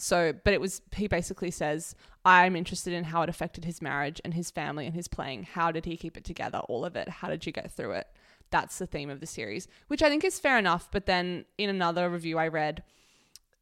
So, 0.00 0.32
but 0.44 0.54
it 0.54 0.60
was, 0.60 0.80
he 0.94 1.08
basically 1.08 1.50
says, 1.50 1.96
I'm 2.24 2.54
interested 2.54 2.92
in 2.92 3.02
how 3.02 3.22
it 3.22 3.28
affected 3.28 3.64
his 3.64 3.82
marriage 3.82 4.20
and 4.24 4.32
his 4.32 4.48
family 4.48 4.86
and 4.86 4.94
his 4.94 5.08
playing. 5.08 5.42
How 5.42 5.72
did 5.72 5.86
he 5.86 5.96
keep 5.96 6.16
it 6.16 6.22
together? 6.22 6.58
All 6.68 6.84
of 6.84 6.94
it. 6.94 7.08
How 7.08 7.28
did 7.28 7.44
you 7.44 7.50
get 7.50 7.72
through 7.72 7.92
it? 7.92 8.06
That's 8.50 8.78
the 8.78 8.86
theme 8.86 9.10
of 9.10 9.18
the 9.18 9.26
series, 9.26 9.66
which 9.88 10.00
I 10.00 10.08
think 10.08 10.22
is 10.22 10.38
fair 10.38 10.56
enough. 10.56 10.88
But 10.92 11.06
then 11.06 11.46
in 11.58 11.68
another 11.68 12.08
review 12.08 12.38
I 12.38 12.46
read, 12.46 12.84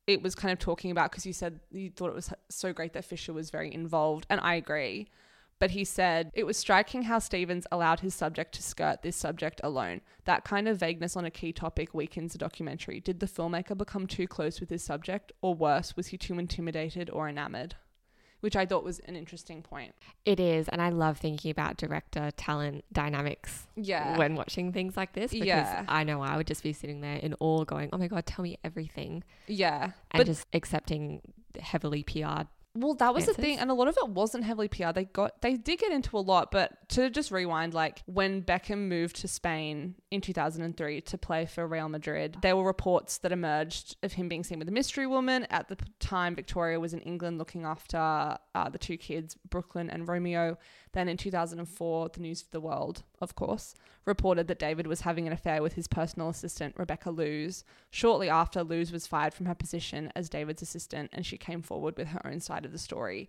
it 0.06 0.22
was 0.22 0.34
kind 0.34 0.52
of 0.52 0.58
talking 0.58 0.90
about 0.90 1.10
because 1.10 1.24
you 1.24 1.32
said 1.32 1.58
you 1.70 1.90
thought 1.90 2.10
it 2.10 2.14
was 2.14 2.30
so 2.50 2.70
great 2.70 2.92
that 2.92 3.06
Fisher 3.06 3.32
was 3.32 3.48
very 3.48 3.72
involved, 3.72 4.26
and 4.28 4.38
I 4.40 4.56
agree. 4.56 5.08
But 5.58 5.70
he 5.70 5.84
said 5.84 6.30
it 6.34 6.44
was 6.44 6.58
striking 6.58 7.02
how 7.04 7.18
Stevens 7.18 7.66
allowed 7.72 8.00
his 8.00 8.14
subject 8.14 8.54
to 8.56 8.62
skirt 8.62 9.02
this 9.02 9.16
subject 9.16 9.60
alone. 9.64 10.02
That 10.24 10.44
kind 10.44 10.68
of 10.68 10.78
vagueness 10.78 11.16
on 11.16 11.24
a 11.24 11.30
key 11.30 11.52
topic 11.52 11.94
weakens 11.94 12.34
a 12.34 12.38
documentary. 12.38 13.00
Did 13.00 13.20
the 13.20 13.26
filmmaker 13.26 13.76
become 13.76 14.06
too 14.06 14.26
close 14.26 14.60
with 14.60 14.68
his 14.68 14.82
subject, 14.84 15.32
or 15.40 15.54
worse, 15.54 15.96
was 15.96 16.08
he 16.08 16.18
too 16.18 16.38
intimidated 16.38 17.08
or 17.08 17.26
enamored? 17.28 17.74
Which 18.40 18.54
I 18.54 18.66
thought 18.66 18.84
was 18.84 18.98
an 19.00 19.16
interesting 19.16 19.62
point. 19.62 19.94
It 20.26 20.38
is, 20.38 20.68
and 20.68 20.82
I 20.82 20.90
love 20.90 21.16
thinking 21.16 21.50
about 21.50 21.78
director 21.78 22.30
talent 22.36 22.84
dynamics 22.92 23.66
Yeah. 23.76 24.18
when 24.18 24.34
watching 24.34 24.72
things 24.72 24.94
like 24.94 25.14
this 25.14 25.30
because 25.32 25.46
Yeah. 25.46 25.84
I 25.88 26.04
know 26.04 26.20
I 26.20 26.36
would 26.36 26.46
just 26.46 26.62
be 26.62 26.74
sitting 26.74 27.00
there 27.00 27.16
in 27.16 27.34
awe 27.40 27.64
going, 27.64 27.88
"Oh 27.94 27.98
my 27.98 28.08
god, 28.08 28.26
tell 28.26 28.42
me 28.42 28.58
everything." 28.62 29.24
yeah. 29.46 29.92
And 30.10 30.18
But 30.18 30.26
just 30.26 30.46
accepting 30.52 31.22
heavily 31.58 32.02
PR'd. 32.02 32.46
Well, 32.76 32.94
that 32.94 33.14
was 33.14 33.26
the 33.26 33.34
thing, 33.34 33.58
and 33.58 33.70
a 33.70 33.74
lot 33.74 33.88
of 33.88 33.96
it 33.96 34.08
wasn't 34.10 34.44
heavily 34.44 34.68
PR. 34.68 34.92
They 34.92 35.04
got 35.04 35.40
they 35.40 35.56
did 35.56 35.78
get 35.78 35.92
into 35.92 36.16
a 36.16 36.20
lot, 36.20 36.50
but 36.50 36.88
to 36.90 37.08
just 37.10 37.30
rewind, 37.30 37.74
like 37.74 38.02
when 38.06 38.42
Beckham 38.42 38.88
moved 38.88 39.16
to 39.16 39.28
Spain 39.28 39.94
in 40.16 40.20
2003 40.20 41.00
to 41.02 41.18
play 41.18 41.46
for 41.46 41.66
Real 41.66 41.88
Madrid. 41.88 42.38
There 42.42 42.56
were 42.56 42.64
reports 42.64 43.18
that 43.18 43.30
emerged 43.30 43.96
of 44.02 44.14
him 44.14 44.28
being 44.28 44.42
seen 44.42 44.58
with 44.58 44.68
a 44.68 44.72
mystery 44.72 45.06
woman. 45.06 45.46
At 45.50 45.68
the 45.68 45.76
time, 46.00 46.34
Victoria 46.34 46.80
was 46.80 46.92
in 46.92 47.00
England 47.00 47.38
looking 47.38 47.64
after 47.64 47.96
uh, 47.96 48.68
the 48.70 48.78
two 48.78 48.96
kids, 48.96 49.36
Brooklyn 49.48 49.88
and 49.88 50.08
Romeo. 50.08 50.58
Then 50.92 51.08
in 51.08 51.16
2004, 51.16 52.08
the 52.08 52.20
News 52.20 52.42
of 52.42 52.50
the 52.50 52.60
World, 52.60 53.02
of 53.20 53.36
course, 53.36 53.74
reported 54.06 54.48
that 54.48 54.58
David 54.58 54.86
was 54.86 55.02
having 55.02 55.26
an 55.26 55.32
affair 55.32 55.62
with 55.62 55.74
his 55.74 55.86
personal 55.86 56.30
assistant, 56.30 56.74
Rebecca 56.78 57.10
Loos. 57.10 57.62
Shortly 57.90 58.28
after, 58.28 58.64
Loos 58.64 58.90
was 58.90 59.06
fired 59.06 59.34
from 59.34 59.46
her 59.46 59.54
position 59.54 60.10
as 60.16 60.28
David's 60.28 60.62
assistant 60.62 61.10
and 61.12 61.24
she 61.24 61.36
came 61.36 61.62
forward 61.62 61.96
with 61.96 62.08
her 62.08 62.26
own 62.26 62.40
side 62.40 62.64
of 62.64 62.72
the 62.72 62.78
story. 62.78 63.28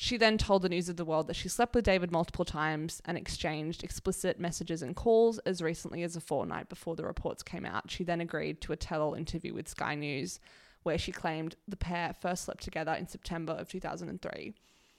She 0.00 0.16
then 0.16 0.38
told 0.38 0.62
the 0.62 0.68
News 0.68 0.88
of 0.88 0.96
the 0.96 1.04
World 1.04 1.26
that 1.26 1.34
she 1.34 1.48
slept 1.48 1.74
with 1.74 1.84
David 1.84 2.12
multiple 2.12 2.44
times 2.44 3.02
and 3.04 3.18
exchanged 3.18 3.82
explicit 3.82 4.38
messages 4.38 4.80
and 4.80 4.94
calls 4.94 5.40
as 5.40 5.60
recently 5.60 6.04
as 6.04 6.14
a 6.14 6.20
fortnight 6.20 6.68
before 6.68 6.94
the 6.94 7.02
reports 7.02 7.42
came 7.42 7.64
out. 7.64 7.90
She 7.90 8.04
then 8.04 8.20
agreed 8.20 8.60
to 8.60 8.72
a 8.72 8.76
tell 8.76 9.02
all 9.02 9.14
interview 9.14 9.52
with 9.52 9.66
Sky 9.68 9.96
News, 9.96 10.38
where 10.84 10.98
she 10.98 11.10
claimed 11.10 11.56
the 11.66 11.76
pair 11.76 12.14
first 12.20 12.44
slept 12.44 12.62
together 12.62 12.92
in 12.92 13.08
September 13.08 13.54
of 13.54 13.68
2003. 13.70 14.54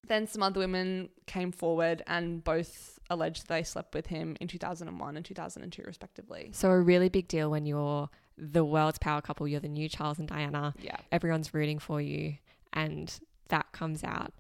Then 0.06 0.28
some 0.28 0.44
other 0.44 0.60
women 0.60 1.08
came 1.28 1.54
forward 1.54 2.04
and 2.06 2.44
both 2.44 3.00
alleged 3.10 3.48
they 3.48 3.64
slept 3.64 3.96
with 3.96 4.08
him 4.08 4.36
in 4.42 4.50
2001 4.50 5.16
and 5.16 5.26
2002, 5.26 5.82
respectively. 5.86 6.50
So, 6.52 6.72
a 6.72 6.82
really 6.82 7.08
big 7.08 7.30
deal 7.30 7.50
when 7.50 7.66
you're 7.66 8.10
the 8.38 8.66
world's 8.66 9.00
power 9.00 9.22
couple, 9.22 9.48
you're 9.48 9.62
the 9.62 9.70
new 9.70 9.88
Charles 9.88 10.20
and 10.20 10.28
Diana, 10.28 10.74
Yeah. 10.82 10.98
everyone's 11.10 11.54
rooting 11.54 11.80
for 11.80 12.02
you, 12.02 12.36
and 12.74 13.18
that 13.48 13.72
comes 13.72 14.04
out. 14.04 14.34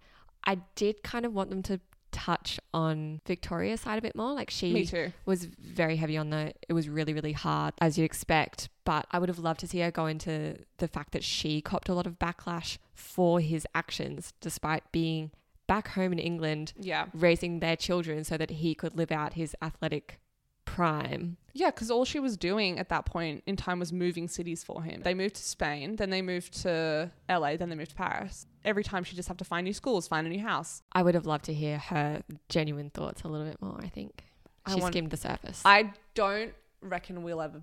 I 0.45 0.59
did 0.75 1.03
kind 1.03 1.25
of 1.25 1.33
want 1.33 1.49
them 1.49 1.61
to 1.63 1.79
touch 2.11 2.59
on 2.73 3.21
Victoria's 3.27 3.81
side 3.81 3.99
a 3.99 4.01
bit 4.01 4.15
more. 4.15 4.33
Like, 4.33 4.49
she 4.49 4.73
was 5.25 5.45
very 5.45 5.95
heavy 5.95 6.17
on 6.17 6.31
the 6.31 6.53
it 6.67 6.73
was 6.73 6.89
really 6.89 7.13
really 7.13 7.33
hard 7.33 7.73
as 7.79 7.97
you'd 7.97 8.05
expect 8.05 8.69
but 8.83 9.05
i 9.11 9.19
would 9.19 9.29
have 9.29 9.37
loved 9.37 9.59
to 9.59 9.67
see 9.67 9.79
her 9.79 9.91
go 9.91 10.07
into 10.07 10.55
the 10.79 10.87
fact 10.87 11.11
that 11.11 11.23
she 11.23 11.61
copped 11.61 11.87
a 11.87 11.93
lot 11.93 12.07
of 12.07 12.17
backlash 12.17 12.79
for 12.93 13.39
his 13.39 13.67
actions 13.75 14.33
despite 14.41 14.91
being 14.91 15.29
back 15.67 15.89
home 15.89 16.11
in 16.11 16.17
england 16.19 16.73
Yeah. 16.79 17.05
raising 17.13 17.59
their 17.59 17.75
children 17.75 18.23
so 18.23 18.37
that 18.37 18.49
he 18.49 18.73
could 18.73 18.95
live 18.97 19.11
out 19.11 19.33
his 19.33 19.55
athletic 19.61 20.19
prime 20.65 21.37
Yeah, 21.53 21.71
because 21.71 21.89
all 21.91 22.05
she 22.05 22.19
was 22.19 22.37
doing 22.37 22.79
at 22.79 22.89
that 22.89 23.05
point 23.05 23.43
in 23.45 23.55
time 23.55 23.79
was 23.79 23.91
moving 23.91 24.27
cities 24.27 24.63
for 24.63 24.83
him. 24.83 25.01
They 25.03 25.13
moved 25.15 25.35
to 25.35 25.43
Spain, 25.43 25.95
then 25.97 26.09
they 26.11 26.21
moved 26.21 26.53
to 26.61 27.11
LA, 27.27 27.57
then 27.57 27.69
they 27.69 27.75
moved 27.75 27.91
to 27.91 27.95
Paris. 27.95 28.45
Every 28.65 28.83
time 28.83 29.03
she 29.03 29.15
just 29.15 29.27
have 29.29 29.37
to 29.37 29.45
find 29.45 29.63
new 29.65 29.73
schools, 29.73 30.07
find 30.07 30.27
a 30.27 30.29
new 30.29 30.41
house. 30.41 30.81
i 30.91 31.01
would 31.01 31.15
have 31.15 31.25
loved 31.25 31.45
to 31.45 31.53
hear 31.53 31.77
her 31.77 32.21
genuine 32.49 32.89
thoughts 32.89 33.21
a 33.23 33.27
little 33.27 33.47
bit 33.47 33.61
more 33.61 33.79
i 33.81 33.87
think 33.87 34.23
I 34.65 34.73
she 34.75 34.81
want- 34.81 34.93
skimmed 34.93 35.11
the 35.11 35.17
surface 35.17 35.61
I 35.65 35.93
don't 36.13 36.53
reckon 36.81 37.23
we'll 37.23 37.41
ever 37.41 37.61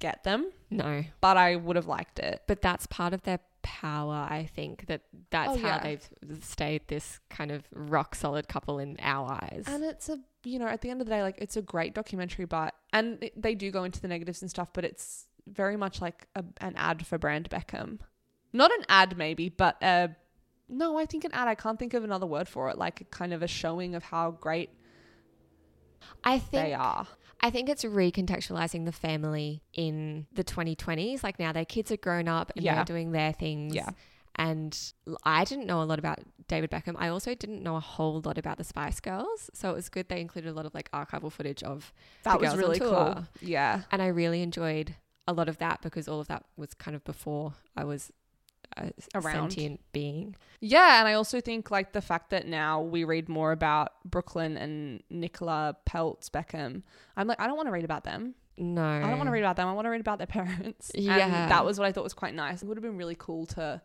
get 0.00 0.24
them, 0.24 0.50
no 0.70 1.04
but 1.20 1.36
I 1.36 1.54
would 1.56 1.76
have 1.76 1.86
liked 1.86 2.18
it. 2.18 2.42
but 2.48 2.60
that's 2.62 2.86
part 2.86 3.12
of 3.12 3.22
their 3.22 3.38
power 3.62 4.26
i 4.28 4.48
think 4.56 4.86
that 4.86 5.02
that's 5.30 5.50
Oh, 5.52 5.56
how 5.58 5.68
yeah. 5.68 5.78
they've 5.78 6.08
stayed 6.42 6.82
this 6.88 7.20
kind 7.30 7.50
of 7.52 7.62
rock 7.72 8.14
solid 8.16 8.48
couple 8.48 8.78
in 8.80 8.96
our 9.00 9.30
eyes 9.30 9.64
And 9.68 9.84
it's 9.84 10.08
a, 10.08 10.18
you 10.42 10.58
know, 10.58 10.66
at 10.66 10.80
the 10.80 10.90
end 10.90 11.00
of 11.00 11.06
the 11.06 11.12
day, 11.12 11.22
like 11.22 11.36
it's 11.38 11.56
a 11.56 11.62
great 11.62 11.94
documentary, 11.94 12.44
but, 12.46 12.74
and 12.92 13.22
it, 13.22 13.40
they 13.40 13.54
do 13.54 13.70
go 13.70 13.84
into 13.84 14.00
the 14.00 14.08
negatives 14.08 14.42
and 14.42 14.50
stuff, 14.50 14.68
but 14.72 14.84
it's 14.84 15.26
very 15.46 15.76
much 15.76 16.00
like 16.00 16.26
a, 16.34 16.42
an 16.60 16.74
ad 16.76 17.06
for 17.06 17.16
Brand 17.18 17.48
Beckham. 17.48 17.98
Not 18.52 18.72
an 18.72 18.84
ad, 18.88 19.16
maybe, 19.16 19.48
but 19.50 19.76
a, 19.82 20.10
no, 20.68 20.98
I 20.98 21.06
think 21.06 21.24
an 21.24 21.32
ad. 21.32 21.48
I 21.48 21.54
can't 21.54 21.78
think 21.78 21.94
of 21.94 22.04
another 22.04 22.26
word 22.26 22.48
for 22.48 22.68
it. 22.70 22.78
Like 22.78 23.10
kind 23.10 23.32
of 23.32 23.42
a 23.42 23.48
showing 23.48 23.94
of 23.94 24.02
how 24.04 24.30
great 24.32 24.70
I 26.24 26.38
think 26.38 26.50
they 26.64 26.74
are. 26.74 27.06
I 27.40 27.50
think 27.50 27.68
it's 27.68 27.84
recontextualizing 27.84 28.84
the 28.84 28.92
family 28.92 29.62
in 29.72 30.26
the 30.32 30.44
2020s. 30.44 31.22
Like 31.24 31.38
now 31.38 31.52
their 31.52 31.64
kids 31.64 31.90
are 31.90 31.96
grown 31.96 32.28
up 32.28 32.52
and 32.56 32.64
Yeah. 32.64 32.76
they're 32.76 32.84
doing 32.84 33.12
their 33.12 33.32
things. 33.32 33.74
Yeah. 33.74 33.90
And 34.36 34.78
I 35.24 35.44
didn't 35.44 35.66
know 35.66 35.82
a 35.82 35.84
lot 35.84 35.98
about 35.98 36.20
David 36.48 36.70
Beckham. 36.70 36.94
I 36.98 37.08
also 37.08 37.34
didn't 37.34 37.62
know 37.62 37.76
a 37.76 37.80
whole 37.80 38.22
lot 38.24 38.38
about 38.38 38.56
the 38.58 38.64
Spice 38.64 38.98
Girls. 39.00 39.50
So 39.52 39.70
it 39.70 39.74
was 39.74 39.88
good 39.88 40.08
they 40.08 40.20
included 40.20 40.48
a 40.50 40.54
lot 40.54 40.64
of 40.66 40.72
like 40.74 40.90
archival 40.92 41.30
footage 41.30 41.62
of 41.62 41.92
That 42.22 42.34
the 42.34 42.38
was 42.38 42.48
girls 42.50 42.54
on 42.54 42.60
really 42.60 42.78
tour. 42.78 43.14
cool. 43.14 43.24
Yeah. 43.40 43.82
and 43.90 44.00
I 44.00 44.06
really 44.06 44.40
enjoyed 44.42 44.94
a 45.28 45.32
lot 45.32 45.48
of 45.48 45.58
that 45.58 45.82
because 45.82 46.08
all 46.08 46.20
of 46.20 46.28
that 46.28 46.44
was 46.56 46.74
kind 46.74 46.94
of 46.96 47.04
before 47.04 47.54
I 47.76 47.84
was 47.84 48.10
a 48.76 48.92
Around. 49.14 49.50
sentient 49.50 49.80
being. 49.92 50.36
Yeah, 50.60 51.00
and 51.00 51.08
I 51.08 51.14
also 51.14 51.40
think 51.40 51.70
like 51.70 51.92
the 51.92 52.00
fact 52.00 52.30
that 52.30 52.46
now 52.46 52.80
we 52.80 53.04
read 53.04 53.28
more 53.28 53.52
about 53.52 53.92
Brooklyn 54.04 54.56
and 54.56 55.02
Nicola 55.10 55.76
Peltz 55.88 56.30
Beckham. 56.30 56.82
I'm 57.16 57.26
like, 57.26 57.40
I 57.40 57.46
don't 57.46 57.56
want 57.56 57.68
to 57.68 57.72
read 57.72 57.84
about 57.84 58.04
them. 58.04 58.34
No. 58.56 58.82
I 58.84 59.00
don't 59.00 59.18
want 59.18 59.28
to 59.28 59.32
read 59.32 59.40
about 59.42 59.56
them. 59.56 59.68
I 59.68 59.72
want 59.72 59.86
to 59.86 59.90
read 59.90 60.00
about 60.00 60.18
their 60.18 60.26
parents. 60.26 60.90
Yeah. 60.94 61.16
And 61.16 61.50
that 61.50 61.64
was 61.64 61.78
what 61.78 61.86
I 61.86 61.92
thought 61.92 62.04
was 62.04 62.14
quite 62.14 62.34
nice. 62.34 62.62
It 62.62 62.66
would 62.68 62.76
have 62.76 62.82
been 62.82 62.96
really 62.98 63.16
cool 63.18 63.46
to 63.46 63.82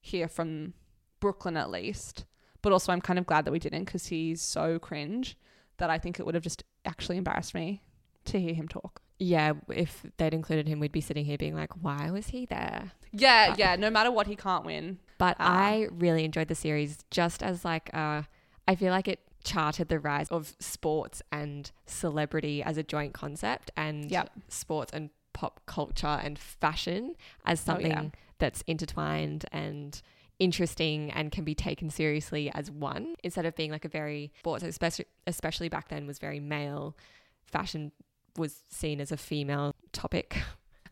hear 0.00 0.28
from 0.28 0.74
Brooklyn 1.20 1.56
at 1.56 1.70
least. 1.70 2.24
But 2.62 2.72
also, 2.72 2.92
I'm 2.92 3.00
kind 3.00 3.18
of 3.18 3.26
glad 3.26 3.44
that 3.44 3.50
we 3.52 3.58
didn't 3.58 3.84
because 3.84 4.06
he's 4.06 4.40
so 4.40 4.78
cringe 4.78 5.36
that 5.78 5.90
I 5.90 5.98
think 5.98 6.20
it 6.20 6.26
would 6.26 6.34
have 6.34 6.44
just 6.44 6.62
actually 6.84 7.16
embarrassed 7.16 7.54
me 7.54 7.82
to 8.26 8.40
hear 8.40 8.54
him 8.54 8.68
talk. 8.68 9.01
Yeah, 9.18 9.52
if 9.68 10.04
they'd 10.16 10.34
included 10.34 10.66
him, 10.66 10.80
we'd 10.80 10.90
be 10.92 11.00
sitting 11.00 11.24
here 11.24 11.38
being 11.38 11.54
like, 11.54 11.70
why 11.80 12.10
was 12.10 12.28
he 12.28 12.46
there? 12.46 12.92
Yeah, 13.12 13.50
But- 13.50 13.58
yeah. 13.58 13.76
No 13.76 13.90
matter 13.90 14.10
what, 14.10 14.26
he 14.26 14.34
can't 14.36 14.64
win. 14.64 14.98
But 15.18 15.36
Ah. 15.38 15.56
I 15.64 15.88
really 15.90 16.24
enjoyed 16.24 16.48
the 16.48 16.54
series 16.56 16.98
just 17.10 17.42
as 17.42 17.64
like 17.64 17.90
uh 17.94 18.22
I 18.66 18.74
feel 18.74 18.90
like 18.90 19.06
it 19.08 19.20
charted 19.44 19.88
the 19.88 19.98
rise 19.98 20.28
of 20.28 20.54
sports 20.60 21.20
and 21.32 21.70
celebrity 21.86 22.62
as 22.62 22.76
a 22.78 22.82
joint 22.82 23.12
concept 23.12 23.70
and 23.76 24.10
Yep. 24.10 24.30
sports 24.48 24.92
and 24.92 25.10
pop 25.32 25.60
culture 25.66 26.06
and 26.22 26.38
fashion 26.38 27.16
as 27.44 27.60
Oh, 27.68 27.78
yeah. 27.78 27.82
something 27.88 28.12
that's 28.38 28.62
intertwined 28.66 29.44
and 29.52 30.00
interesting 30.38 31.10
and 31.12 31.30
can 31.30 31.44
be 31.44 31.54
taken 31.54 31.90
seriously 31.90 32.50
as 32.52 32.70
one 32.70 33.14
instead 33.22 33.46
of 33.46 33.54
being 33.54 33.70
like 33.70 33.84
a 33.84 33.88
very 33.88 34.32
sports 34.40 34.64
especially 34.64 35.06
especially 35.26 35.68
back 35.68 35.88
then 35.88 36.06
was 36.06 36.18
very 36.18 36.40
male 36.40 36.96
fashion 37.44 37.92
was 38.36 38.62
seen 38.68 39.00
as 39.00 39.12
a 39.12 39.16
female 39.16 39.74
topic 39.92 40.38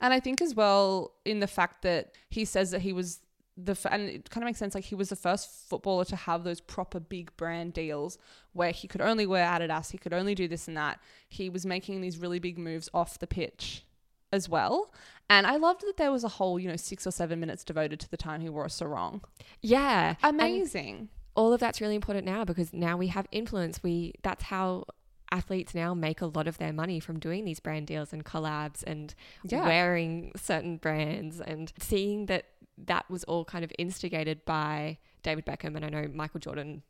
And 0.01 0.15
I 0.15 0.21
think 0.21 0.41
as 0.41 0.55
well 0.55 1.13
in 1.25 1.41
the 1.41 1.47
fact 1.47 1.83
that 1.83 2.15
he 2.31 2.45
says 2.45 2.71
that 2.71 2.81
he 2.83 2.93
was 2.93 3.21
the 3.57 3.73
f- 3.73 3.85
and 3.91 4.09
it 4.09 4.31
kind 4.31 4.43
of 4.43 4.47
makes 4.47 4.59
sense 4.59 4.75
like 4.75 4.85
he 4.85 4.95
was 4.95 5.11
the 5.11 5.17
first 5.17 5.51
footballer 5.69 6.05
to 6.07 6.17
have 6.17 6.45
those 6.45 6.61
proper 6.63 6.99
big 6.99 7.37
brand 7.37 7.75
deals 7.75 8.17
where 8.55 8.71
he 8.71 8.89
could 8.89 9.03
only 9.03 9.27
wear 9.27 9.45
Adidas, 9.47 9.91
he 9.91 9.99
could 9.99 10.15
only 10.15 10.35
do 10.35 10.49
this 10.49 10.67
and 10.69 10.77
that. 10.79 10.99
He 11.29 11.51
was 11.51 11.67
making 11.67 12.01
these 12.01 12.17
really 12.17 12.39
big 12.39 12.57
moves 12.59 12.89
off 12.95 13.19
the 13.19 13.27
pitch 13.27 13.85
as 14.33 14.49
well. 14.49 14.95
And 15.29 15.47
I 15.47 15.57
loved 15.57 15.83
that 15.83 15.99
there 15.99 16.11
was 16.13 16.25
a 16.25 16.29
whole, 16.29 16.59
you 16.59 16.69
know, 16.69 16.77
6 16.77 17.07
or 17.07 17.11
7 17.11 17.39
minutes 17.39 17.63
devoted 17.65 18.01
to 18.01 18.11
the 18.11 18.17
time 18.17 18.41
he 18.41 18.49
wore 18.49 18.65
a 18.65 18.71
sarong. 18.71 19.21
yeah 19.61 20.15
and- 20.23 20.41
Amazing. 20.41 21.09
all 21.35 21.53
of 21.53 21.61
that's 21.61 21.81
really 21.83 21.97
important 21.97 22.25
now 22.25 22.45
because 22.47 22.73
now 22.73 22.97
we 22.97 23.09
have 23.09 23.27
influence. 23.31 23.83
We 23.83 24.15
that's 24.23 24.45
how 24.45 24.85
athletes 25.33 25.75
now 25.75 25.95
make 25.95 26.21
a 26.21 26.27
lot 26.27 26.47
of 26.49 26.59
their 26.59 26.73
money 26.73 26.99
from 27.01 27.19
doing 27.19 27.45
these 27.45 27.61
brand 27.61 27.87
deals 27.87 28.13
and 28.13 28.25
collabs 28.25 28.83
and 28.87 29.15
Yeah. 29.45 29.65
wearing 29.67 30.33
certain 30.37 30.77
brands 30.77 31.41
and 31.41 31.73
seeing 31.79 32.27
that 32.27 32.47
that 32.79 33.09
was 33.11 33.25
all 33.25 33.45
kind 33.45 33.65
of 33.65 33.73
instigated 33.79 34.45
by 34.45 34.99
David 35.23 35.45
Beckham 35.47 35.77
and 35.77 35.85
I 35.85 35.89
know 35.91 36.09
Michael 36.13 36.41
Jordan 36.41 36.83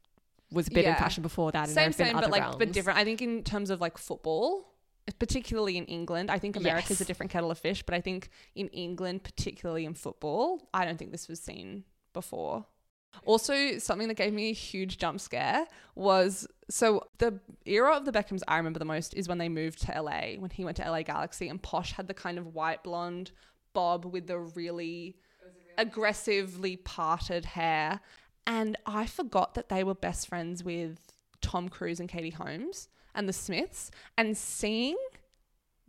was 0.52 0.68
a 0.68 0.70
bit 0.70 0.84
in 0.84 0.90
Yeah. 0.92 0.98
fashion 0.98 1.22
before 1.22 1.52
that 1.52 1.64
and 1.64 1.68
same 1.68 1.74
there 1.74 1.84
have 1.84 1.96
been 1.96 2.06
same 2.06 2.14
but 2.20 2.30
like 2.30 2.42
realms. 2.42 2.56
but 2.56 2.72
different 2.72 2.98
i 2.98 3.04
think 3.04 3.22
in 3.22 3.44
terms 3.44 3.70
of 3.70 3.80
like 3.80 3.96
football 3.98 4.72
particularly 5.20 5.76
in 5.76 5.84
england 5.86 6.28
i 6.30 6.38
think 6.38 6.56
america's 6.56 6.90
Yes. 6.90 7.00
a 7.02 7.04
different 7.04 7.30
kettle 7.30 7.50
of 7.52 7.58
fish 7.58 7.82
but 7.84 7.94
i 7.94 8.00
think 8.00 8.30
in 8.56 8.66
england 8.68 9.22
particularly 9.22 9.84
in 9.84 9.94
football 9.94 10.68
i 10.74 10.84
don't 10.84 10.98
think 10.98 11.12
this 11.12 11.28
was 11.28 11.40
seen 11.40 11.84
before 12.12 12.66
also 13.24 13.78
something 13.78 14.08
that 14.08 14.14
gave 14.14 14.32
me 14.32 14.50
a 14.50 14.54
huge 14.54 14.98
jump 14.98 15.20
scare 15.20 15.66
was 15.94 16.46
so 16.68 17.02
the 17.18 17.38
era 17.66 17.96
of 17.96 18.04
the 18.04 18.12
beckhams 18.12 18.42
i 18.46 18.56
remember 18.56 18.78
the 18.78 18.84
most 18.84 19.14
is 19.14 19.28
when 19.28 19.38
they 19.38 19.48
moved 19.48 19.82
to 19.82 20.02
la 20.02 20.20
when 20.38 20.50
he 20.50 20.64
went 20.64 20.76
to 20.76 20.90
la 20.90 21.02
galaxy 21.02 21.48
and 21.48 21.62
posh 21.62 21.92
had 21.92 22.06
the 22.06 22.14
kind 22.14 22.38
of 22.38 22.54
white 22.54 22.82
blonde 22.82 23.32
bob 23.72 24.04
with 24.04 24.26
the 24.26 24.38
really 24.38 25.16
aggressively 25.78 26.76
parted 26.76 27.44
hair. 27.44 28.00
And 28.46 28.76
I 28.86 29.06
forgot 29.06 29.54
that 29.54 29.68
they 29.68 29.84
were 29.84 29.94
best 29.94 30.28
friends 30.28 30.62
with 30.62 31.12
Tom 31.40 31.68
Cruise 31.68 32.00
and 32.00 32.08
Katie 32.08 32.30
Holmes 32.30 32.88
and 33.14 33.28
the 33.28 33.32
Smiths. 33.32 33.90
And 34.16 34.36
seeing 34.36 34.96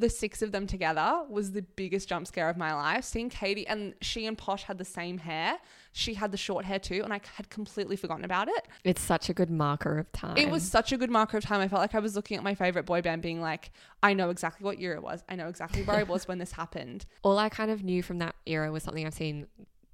the 0.01 0.09
six 0.09 0.41
of 0.41 0.51
them 0.51 0.67
together 0.67 1.21
was 1.29 1.51
the 1.51 1.61
biggest 1.61 2.09
jump 2.09 2.27
scare 2.27 2.49
of 2.49 2.57
my 2.57 2.73
life. 2.73 3.05
Seeing 3.05 3.29
Katie 3.29 3.65
and 3.67 3.93
she 4.01 4.25
and 4.25 4.37
Posh 4.37 4.63
had 4.63 4.77
the 4.77 4.85
same 4.85 5.19
hair. 5.19 5.57
She 5.93 6.15
had 6.15 6.31
the 6.31 6.37
short 6.37 6.65
hair 6.65 6.79
too, 6.79 7.01
and 7.03 7.13
I 7.13 7.21
had 7.35 7.49
completely 7.49 7.95
forgotten 7.95 8.25
about 8.25 8.47
it. 8.47 8.67
it's 8.83 9.01
such 9.01 9.29
a 9.29 9.33
good 9.33 9.49
marker 9.49 9.99
of 9.99 10.11
time. 10.11 10.37
It 10.37 10.49
was 10.49 10.69
such 10.69 10.91
a 10.91 10.97
good 10.97 11.11
marker 11.11 11.37
of 11.37 11.43
time. 11.43 11.61
I 11.61 11.67
felt 11.67 11.81
like 11.81 11.95
I 11.95 11.99
was 11.99 12.15
looking 12.15 12.35
at 12.35 12.43
my 12.43 12.55
favorite 12.55 12.85
boy 12.85 13.01
band, 13.01 13.21
being 13.21 13.41
like, 13.41 13.71
I 14.01 14.13
know 14.13 14.29
exactly 14.29 14.65
what 14.65 14.79
year 14.79 14.93
it 14.93 15.03
was. 15.03 15.23
I 15.29 15.35
know 15.35 15.47
exactly 15.47 15.83
where 15.83 15.97
I 15.97 16.03
was 16.03 16.27
when 16.27 16.39
this 16.39 16.53
happened. 16.53 17.05
all 17.23 17.37
I 17.37 17.49
kind 17.49 17.71
of 17.71 17.83
knew 17.83 18.01
from 18.01 18.17
that 18.19 18.35
era 18.45 18.71
was 18.71 18.83
something 18.83 19.05
I've 19.05 19.13
seen 19.13 19.47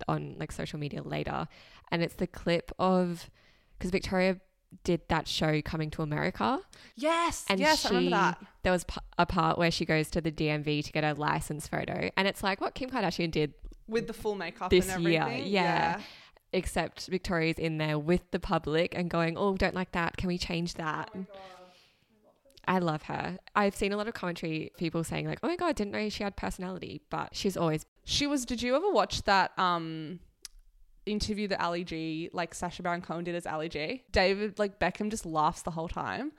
on 0.08 0.36
like 0.40 0.52
social 0.52 0.80
media 0.80 1.04
later, 1.04 1.48
and 1.92 2.02
it's 2.02 2.16
the 2.16 2.28
clip 2.28 2.72
of 2.80 3.30
because 3.78 3.92
Victoria 3.92 4.40
did 4.84 5.02
that 5.10 5.28
show 5.28 5.62
Coming 5.62 5.90
to 5.92 6.02
America. 6.02 6.60
Yes, 6.96 7.46
And 7.50 7.60
yes, 7.60 7.86
I 7.86 7.90
remember 7.90 8.10
that. 8.12 8.38
There 8.64 8.72
was 8.72 8.84
p- 8.84 9.00
a 9.18 9.26
part 9.26 9.58
where 9.58 9.72
she 9.72 9.86
goes 9.86 10.10
to 10.12 10.22
the 10.22 10.32
DMV 10.32 10.84
to 10.86 10.92
get 10.92 11.04
a 11.04 11.14
license 11.14 11.68
photo, 11.68 12.10
and 12.18 12.28
it's 12.28 12.44
like 12.44 12.60
what 12.62 12.74
Kim 12.76 12.90
Kardashian 12.90 13.32
did, 13.32 13.54
With 13.88 14.08
the 14.08 14.14
full 14.14 14.36
makeup 14.36 14.70
This 14.70 14.90
and 14.90 15.04
year, 15.04 15.22
everything. 15.22 15.48
yeah. 15.48 16.02
except 16.54 17.08
Victoria's 17.08 17.58
in 17.60 17.78
there 17.78 17.98
with 18.00 18.30
the 18.32 18.40
public 18.40 18.94
and 18.96 19.10
going, 19.10 19.38
"Oh, 19.38 19.56
don't 19.56 19.76
like 19.76 19.92
that. 19.94 20.16
Can 20.18 20.28
we 20.28 20.38
change 20.38 20.74
that?" 20.76 21.12
I 22.70 22.80
love 22.80 23.04
her. 23.04 23.38
I've 23.56 23.76
seen 23.76 23.94
a 23.94 23.98
lot 23.98 24.08
of 24.10 24.14
commentary, 24.14 24.72
people 24.78 25.04
saying 25.04 25.26
like, 25.28 25.40
"Oh 25.42 25.48
my 25.48 25.56
god, 25.56 25.76
didn't 25.76 25.92
know 25.94 26.10
she 26.10 26.24
had 26.24 26.36
personality," 26.36 27.02
but 27.10 27.34
she's 27.36 27.56
always 27.56 27.86
She 28.04 28.28
was. 28.28 28.46
Did 28.46 28.62
you 28.62 28.76
ever 28.76 28.90
watch 28.92 29.24
that 29.24 29.58
um 29.58 30.20
interview 31.08 31.48
that 31.50 31.62
Ali 31.62 31.84
G, 31.84 32.30
like 32.34 32.54
Sacha 32.54 32.84
Baron 32.84 33.02
Cohen 33.02 33.24
did 33.24 33.36
as 33.36 33.46
Ali 33.46 33.70
G? 33.70 34.04
David, 34.12 34.60
like 34.60 34.80
Beckham, 34.80 35.10
just 35.10 35.26
laughs 35.26 35.62
the 35.64 35.72
whole 35.72 35.88
time, 35.88 36.32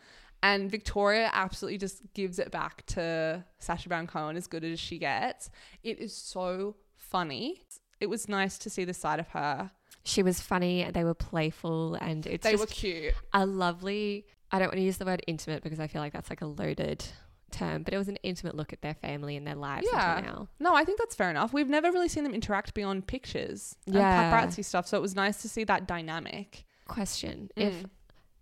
and 0.42 0.70
Victoria 0.70 1.31
absolutely 1.33 1.78
just 1.78 2.02
gives 2.14 2.38
it 2.38 2.50
back 2.50 2.85
to 2.87 3.44
Sacha 3.59 3.88
Baron 3.88 4.07
Cohen 4.07 4.37
as 4.37 4.46
good 4.46 4.64
as 4.64 4.78
she 4.78 4.98
gets. 4.98 5.50
It 5.83 5.98
is 5.98 6.14
so 6.14 6.76
funny. 6.96 7.62
It 8.00 8.09
was 8.09 8.28
nice 8.28 8.59
to 8.59 8.70
see 8.70 8.85
the 8.85 8.94
side 8.94 9.18
of 9.18 9.28
her. 9.31 9.70
she 10.04 10.22
was 10.22 10.40
funny. 10.40 10.88
They 10.92 11.04
were 11.04 11.14
playful, 11.14 11.94
and 11.96 12.26
it's 12.26 12.44
they 12.44 12.57
were 12.57 12.66
cute. 12.66 13.14
a 13.33 13.44
lovely. 13.44 14.26
I 14.50 14.59
don't 14.59 14.68
want 14.68 14.76
to 14.78 14.83
use 14.83 14.96
the 14.98 15.04
word 15.04 15.22
intimate 15.26 15.62
because 15.62 15.81
I 15.81 15.88
feel 15.88 16.00
like 16.00 16.12
that's 16.12 16.31
like 16.31 16.40
a 16.42 16.46
loaded 16.46 17.04
term, 17.50 17.82
but 17.82 17.94
it 17.94 17.98
was 17.98 18.08
an 18.08 18.16
intimate 18.22 18.54
look 18.54 18.72
at 18.72 18.82
their 18.82 18.94
family 18.94 19.37
and 19.37 19.46
their 19.46 19.54
lives 19.54 19.87
Yeah. 19.92 20.18
until 20.18 20.32
now. 20.32 20.48
No, 20.61 20.74
I 20.74 20.84
think 20.84 20.98
that's 20.98 21.14
fair 21.14 21.30
enough. 21.30 21.52
We've 21.52 21.68
never 21.68 21.90
really 21.90 22.08
seen 22.08 22.24
them 22.24 22.34
interact 22.34 22.74
beyond 22.74 23.06
pictures 23.06 23.76
Yeah. 23.87 24.00
and 24.34 24.50
paparazzi 24.52 24.64
stuff, 24.64 24.87
so 24.87 24.96
it 24.98 25.00
was 25.00 25.14
nice 25.16 25.40
to 25.42 25.48
see 25.48 25.64
that 25.64 25.87
dynamic. 25.87 26.64
Question: 26.87 27.50
Mm. 27.56 27.62
If 27.68 27.84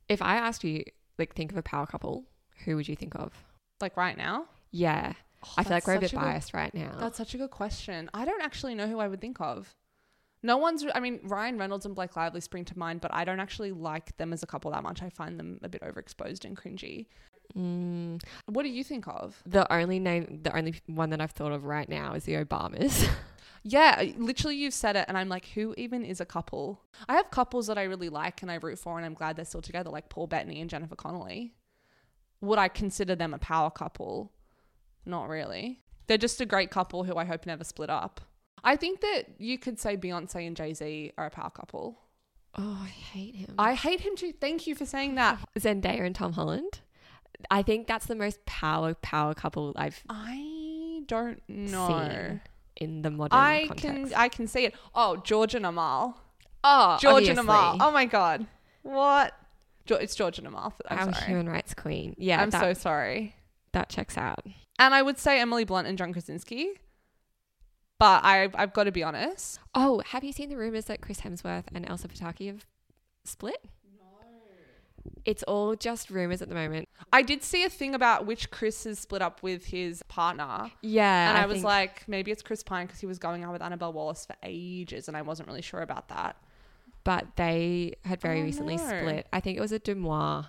if 0.08 0.22
I 0.22 0.36
asked 0.36 0.62
you, 0.64 0.84
like, 1.18 1.34
think 1.34 1.50
of 1.50 1.56
a 1.58 1.62
power 1.62 1.86
couple, 1.86 2.24
who 2.64 2.76
would 2.76 2.86
you 2.88 2.94
think 2.96 3.14
of? 3.16 3.32
Like 3.80 3.96
right 3.96 4.16
now, 4.16 4.46
Yeah, 4.70 5.14
I 5.56 5.62
feel 5.64 5.72
like 5.72 5.86
we're 5.86 5.94
a 5.96 6.00
bit 6.00 6.12
a 6.12 6.16
good- 6.16 6.22
biased 6.22 6.54
right 6.54 6.72
now. 6.72 6.96
That's 6.98 7.16
such 7.18 7.34
a 7.34 7.38
good 7.38 7.50
question. 7.50 8.08
I 8.14 8.24
don't 8.24 8.40
actually 8.42 8.74
know 8.74 8.86
who 8.86 8.98
I 9.00 9.08
would 9.08 9.20
think 9.20 9.40
of. 9.40 9.74
No 10.42 10.58
one's. 10.58 10.84
I 10.94 11.00
mean, 11.00 11.18
Ryan 11.24 11.58
Reynolds 11.58 11.86
and 11.86 11.94
Blake 11.94 12.14
Lively 12.14 12.40
spring 12.40 12.64
to 12.66 12.78
mind, 12.78 13.00
but 13.00 13.12
I 13.12 13.24
don't 13.24 13.40
actually 13.40 13.72
like 13.72 14.16
them 14.16 14.32
as 14.32 14.42
a 14.42 14.46
couple 14.46 14.70
that 14.70 14.82
much. 14.84 15.02
I 15.02 15.08
find 15.10 15.40
them 15.40 15.58
a 15.62 15.68
bit 15.68 15.82
overexposed 15.82 16.44
and 16.44 16.56
cringy. 16.56 17.06
Mm, 17.56 18.22
What 18.46 18.62
do 18.64 18.68
you 18.68 18.84
think 18.84 19.06
of? 19.08 19.40
the 19.46 19.70
only 19.72 19.98
name, 19.98 20.40
the 20.42 20.54
only 20.56 20.74
one 20.86 21.10
that 21.10 21.20
I've 21.20 21.30
thought 21.32 21.52
of 21.52 21.64
right 21.64 21.88
now 21.88 22.14
is 22.14 22.24
the 22.24 22.34
Obamas. 22.34 23.08
Yeah, 23.68 24.00
literally, 24.16 24.54
you've 24.54 24.74
said 24.74 24.94
it, 24.94 25.06
and 25.08 25.18
I'm 25.18 25.28
like, 25.28 25.46
who 25.46 25.74
even 25.76 26.04
is 26.04 26.20
a 26.20 26.24
couple? 26.24 26.80
I 27.08 27.16
have 27.16 27.32
couples 27.32 27.66
that 27.66 27.76
I 27.76 27.82
really 27.82 28.08
like 28.08 28.40
and 28.42 28.48
I 28.48 28.56
root 28.62 28.78
for, 28.78 28.96
and 28.96 29.04
I'm 29.04 29.14
glad 29.14 29.34
they're 29.34 29.44
still 29.44 29.60
together, 29.60 29.90
like 29.90 30.08
Paul 30.08 30.28
Bettany 30.28 30.60
and 30.60 30.70
Jennifer 30.70 30.94
Connelly. 30.94 31.52
Would 32.42 32.60
I 32.60 32.68
consider 32.68 33.16
them 33.16 33.34
a 33.34 33.38
power 33.38 33.72
couple? 33.72 34.30
Not 35.04 35.28
really. 35.28 35.80
They're 36.06 36.16
just 36.16 36.40
a 36.40 36.46
great 36.46 36.70
couple 36.70 37.02
who 37.02 37.16
I 37.16 37.24
hope 37.24 37.44
never 37.44 37.64
split 37.64 37.90
up. 37.90 38.20
I 38.62 38.76
think 38.76 39.00
that 39.00 39.30
you 39.38 39.58
could 39.58 39.80
say 39.80 39.96
Beyonce 39.96 40.46
and 40.46 40.56
Jay 40.56 40.72
Z 40.72 41.10
are 41.18 41.26
a 41.26 41.30
power 41.30 41.50
couple. 41.50 41.98
oh, 42.56 42.82
I 42.84 42.86
hate 42.88 43.34
him. 43.34 43.56
I 43.58 43.74
hate 43.74 43.98
him 44.02 44.14
too. 44.14 44.32
Thank 44.40 44.68
you 44.68 44.76
for 44.76 44.86
saying 44.86 45.16
that. 45.16 45.40
Zendaya 45.58 46.02
and 46.06 46.14
Tom 46.14 46.34
Holland. 46.34 46.82
I 47.50 47.62
think 47.62 47.86
that's 47.86 48.06
the 48.06 48.14
most 48.14 48.44
power 48.46 48.94
power 48.94 49.34
couple 49.34 49.72
I've 49.76 50.02
I 50.08 51.02
don't 51.06 51.42
know. 51.48 51.88
seen 51.88 52.40
in 52.76 53.02
the 53.02 53.10
modern 53.10 53.38
I 53.38 53.66
context. 53.68 53.82
can 53.84 54.14
I 54.14 54.28
can 54.28 54.46
see 54.46 54.64
it. 54.64 54.74
Oh, 54.94 55.16
George 55.18 55.54
and 55.54 55.64
Amal. 55.66 56.16
oh, 56.64 56.98
George 57.00 57.28
and 57.28 57.38
Amal. 57.38 57.78
Oh 57.80 57.90
my 57.90 58.04
god. 58.06 58.46
What? 58.82 59.32
Jo- 59.86 59.96
It's 59.96 60.14
George 60.14 60.38
and 60.38 60.46
Amal. 60.46 60.74
I'm 60.88 61.08
Our 61.08 61.14
sorry. 61.14 61.26
human 61.26 61.48
rights 61.48 61.74
queen. 61.74 62.14
Yeah, 62.18 62.40
I'm 62.42 62.50
that, 62.50 62.60
so 62.60 62.72
sorry. 62.72 63.34
that 63.72 63.88
checks 63.88 64.16
out. 64.18 64.44
And 64.78 64.94
I 64.94 65.02
would 65.02 65.18
say 65.18 65.40
Emily 65.40 65.64
Blunt 65.64 65.86
and 65.86 65.96
John 65.96 66.12
Krasinski. 66.12 66.72
But 67.98 68.24
I 68.24 68.48
I've 68.54 68.72
got 68.74 68.84
to 68.84 68.92
be 68.92 69.02
honest. 69.02 69.58
Oh, 69.74 70.02
have 70.06 70.22
you 70.24 70.32
seen 70.32 70.48
the 70.50 70.56
rumors 70.56 70.86
that 70.86 71.00
Chris 71.00 71.20
Hemsworth 71.20 71.64
and 71.74 71.88
Elsa 71.88 72.08
Pataky 72.08 72.48
have 72.48 72.66
split? 73.24 73.64
It's 75.26 75.42
all 75.42 75.74
just 75.74 76.08
rumors 76.08 76.40
at 76.40 76.48
the 76.48 76.54
moment. 76.54 76.88
I 77.12 77.20
did 77.22 77.42
see 77.42 77.64
a 77.64 77.68
thing 77.68 77.94
about 77.94 78.24
which 78.26 78.50
Chris 78.50 78.84
has 78.84 78.98
split 79.00 79.20
up 79.20 79.42
with 79.42 79.66
his 79.66 80.02
partner. 80.04 80.70
Yeah, 80.82 81.28
and 81.30 81.36
I, 81.36 81.46
was 81.46 81.56
think- 81.56 81.64
like, 81.64 82.08
maybe 82.08 82.30
it's 82.30 82.42
Chris 82.42 82.62
Pine 82.62 82.86
because 82.86 83.00
he 83.00 83.06
was 83.06 83.18
going 83.18 83.42
out 83.44 83.52
with 83.52 83.60
Annabelle 83.60 83.92
Wallace 83.92 84.24
for 84.24 84.36
ages, 84.44 85.08
and 85.08 85.16
I 85.16 85.22
wasn't 85.22 85.48
really 85.48 85.62
sure 85.62 85.82
about 85.82 86.08
that. 86.08 86.36
but 87.04 87.26
they 87.36 87.94
had 88.04 88.20
very 88.20 88.40
Oh, 88.40 88.44
recently 88.44 88.76
no. 88.76 88.84
split. 88.86 89.26
I 89.32 89.38
think 89.40 89.56
it 89.58 89.60
was 89.60 89.70
a 89.72 89.78
DeuxMoi 89.78 90.46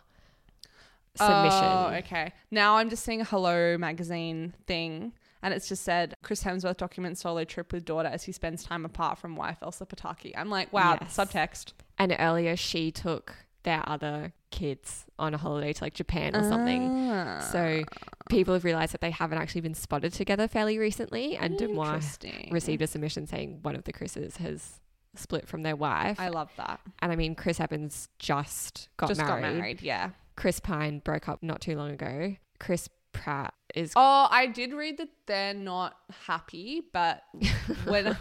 oh, 1.20 1.28
submission. 1.28 1.64
Oh, 1.66 1.92
okay. 2.00 2.34
Now 2.52 2.78
I'm 2.78 2.90
just 2.90 3.04
seeing 3.04 3.22
a 3.22 3.24
Hello 3.26 3.78
magazine 3.78 4.54
thing, 4.66 5.14
and 5.44 5.54
it's 5.54 5.68
just 5.70 5.84
said 5.84 6.16
Chris 6.24 6.44
Hemsworth 6.44 6.78
documents 6.78 7.22
solo 7.22 7.44
trip 7.44 7.72
with 7.74 7.86
daughter 7.86 8.10
as 8.10 8.24
he 8.24 8.32
spends 8.32 8.64
time 8.64 8.86
apart 8.86 9.18
from 9.20 9.36
wife 9.36 9.58
Elsa 9.62 9.86
Pataky. 9.86 10.34
I'm 10.36 10.50
like, 10.50 10.72
wow, 10.74 10.98
Yes. 11.02 11.16
subtext. 11.18 11.74
And 12.00 12.16
earlier, 12.20 12.56
she 12.56 12.92
took 12.92 13.36
their 13.68 13.84
other 13.86 14.32
kids 14.50 15.04
on 15.20 15.34
a 15.34 15.38
holiday 15.38 15.74
to 15.74 15.84
like 15.84 15.94
Japan 15.94 16.34
or 16.34 16.42
something. 16.44 17.12
Ah. 17.12 17.40
So 17.52 17.84
people 18.30 18.54
have 18.54 18.64
realized 18.64 18.94
that 18.94 19.02
they 19.02 19.12
haven't 19.12 19.40
actually 19.40 19.60
been 19.60 19.74
spotted 19.74 20.14
together 20.14 20.48
fairly 20.48 20.80
recently. 20.80 21.36
And 21.36 21.62
Interesting. 21.62 22.48
received 22.50 22.82
a 22.82 22.88
submission 22.88 23.28
saying 23.28 23.60
one 23.64 23.76
of 23.76 23.84
the 23.84 23.92
Chris's 23.92 24.38
has 24.38 24.80
split 25.16 25.50
from 25.50 25.64
their 25.64 25.76
wife. 25.76 26.18
I 26.18 26.30
love 26.30 26.50
that. 26.56 26.80
and 27.00 27.12
I 27.12 27.18
mean, 27.18 27.36
Chris 27.36 27.60
Evans 27.60 28.08
just 28.20 28.88
got 28.96 29.10
just 29.10 29.20
married. 29.20 29.42
got 29.42 29.54
married. 29.54 29.82
Yeah. 29.82 30.12
Chris 30.38 30.62
Pine 30.62 31.00
broke 31.00 31.28
up 31.28 31.44
not 31.44 31.60
too 31.60 31.76
long 31.76 31.92
ago. 31.92 32.38
Chris 32.60 32.88
Pratt 33.12 33.54
is. 33.76 33.92
Oh, 33.98 34.28
I 34.32 34.46
did 34.48 34.72
read 34.72 34.98
that 35.00 35.10
they're 35.26 35.54
not 35.54 35.98
happy, 36.26 36.84
but 36.94 37.24
when, 37.86 38.16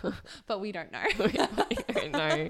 but 0.48 0.61
we 0.61 0.72
don't 0.72 0.90
know. 0.90 0.98
I 1.04 1.92
don't 1.92 2.12
know. 2.12 2.48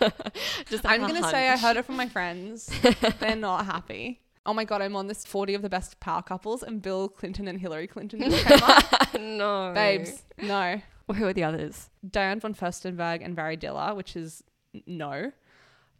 just 0.70 0.84
I'm 0.86 1.00
gonna 1.02 1.28
say 1.28 1.48
I 1.48 1.56
heard 1.56 1.76
it 1.76 1.84
from 1.84 1.96
my 1.96 2.08
friends. 2.08 2.70
they're 3.20 3.36
not 3.36 3.66
happy. 3.66 4.20
Oh 4.46 4.54
my 4.54 4.64
god, 4.64 4.80
I'm 4.80 4.96
on 4.96 5.06
this 5.08 5.26
40 5.26 5.54
of 5.54 5.62
the 5.62 5.68
best 5.68 6.00
power 6.00 6.22
couples, 6.22 6.62
and 6.62 6.80
Bill 6.80 7.08
Clinton 7.08 7.48
and 7.48 7.60
Hillary 7.60 7.86
Clinton 7.86 8.20
came 8.20 8.62
up. 8.62 9.14
no, 9.20 9.72
Babes, 9.74 10.22
no. 10.40 10.80
Who 11.14 11.26
are 11.26 11.32
the 11.32 11.44
others? 11.44 11.90
Diane 12.08 12.40
von 12.40 12.54
Furstenberg 12.54 13.24
and 13.24 13.34
Barry 13.36 13.56
Diller, 13.56 13.94
which 13.94 14.16
is 14.16 14.42
no. 14.86 15.32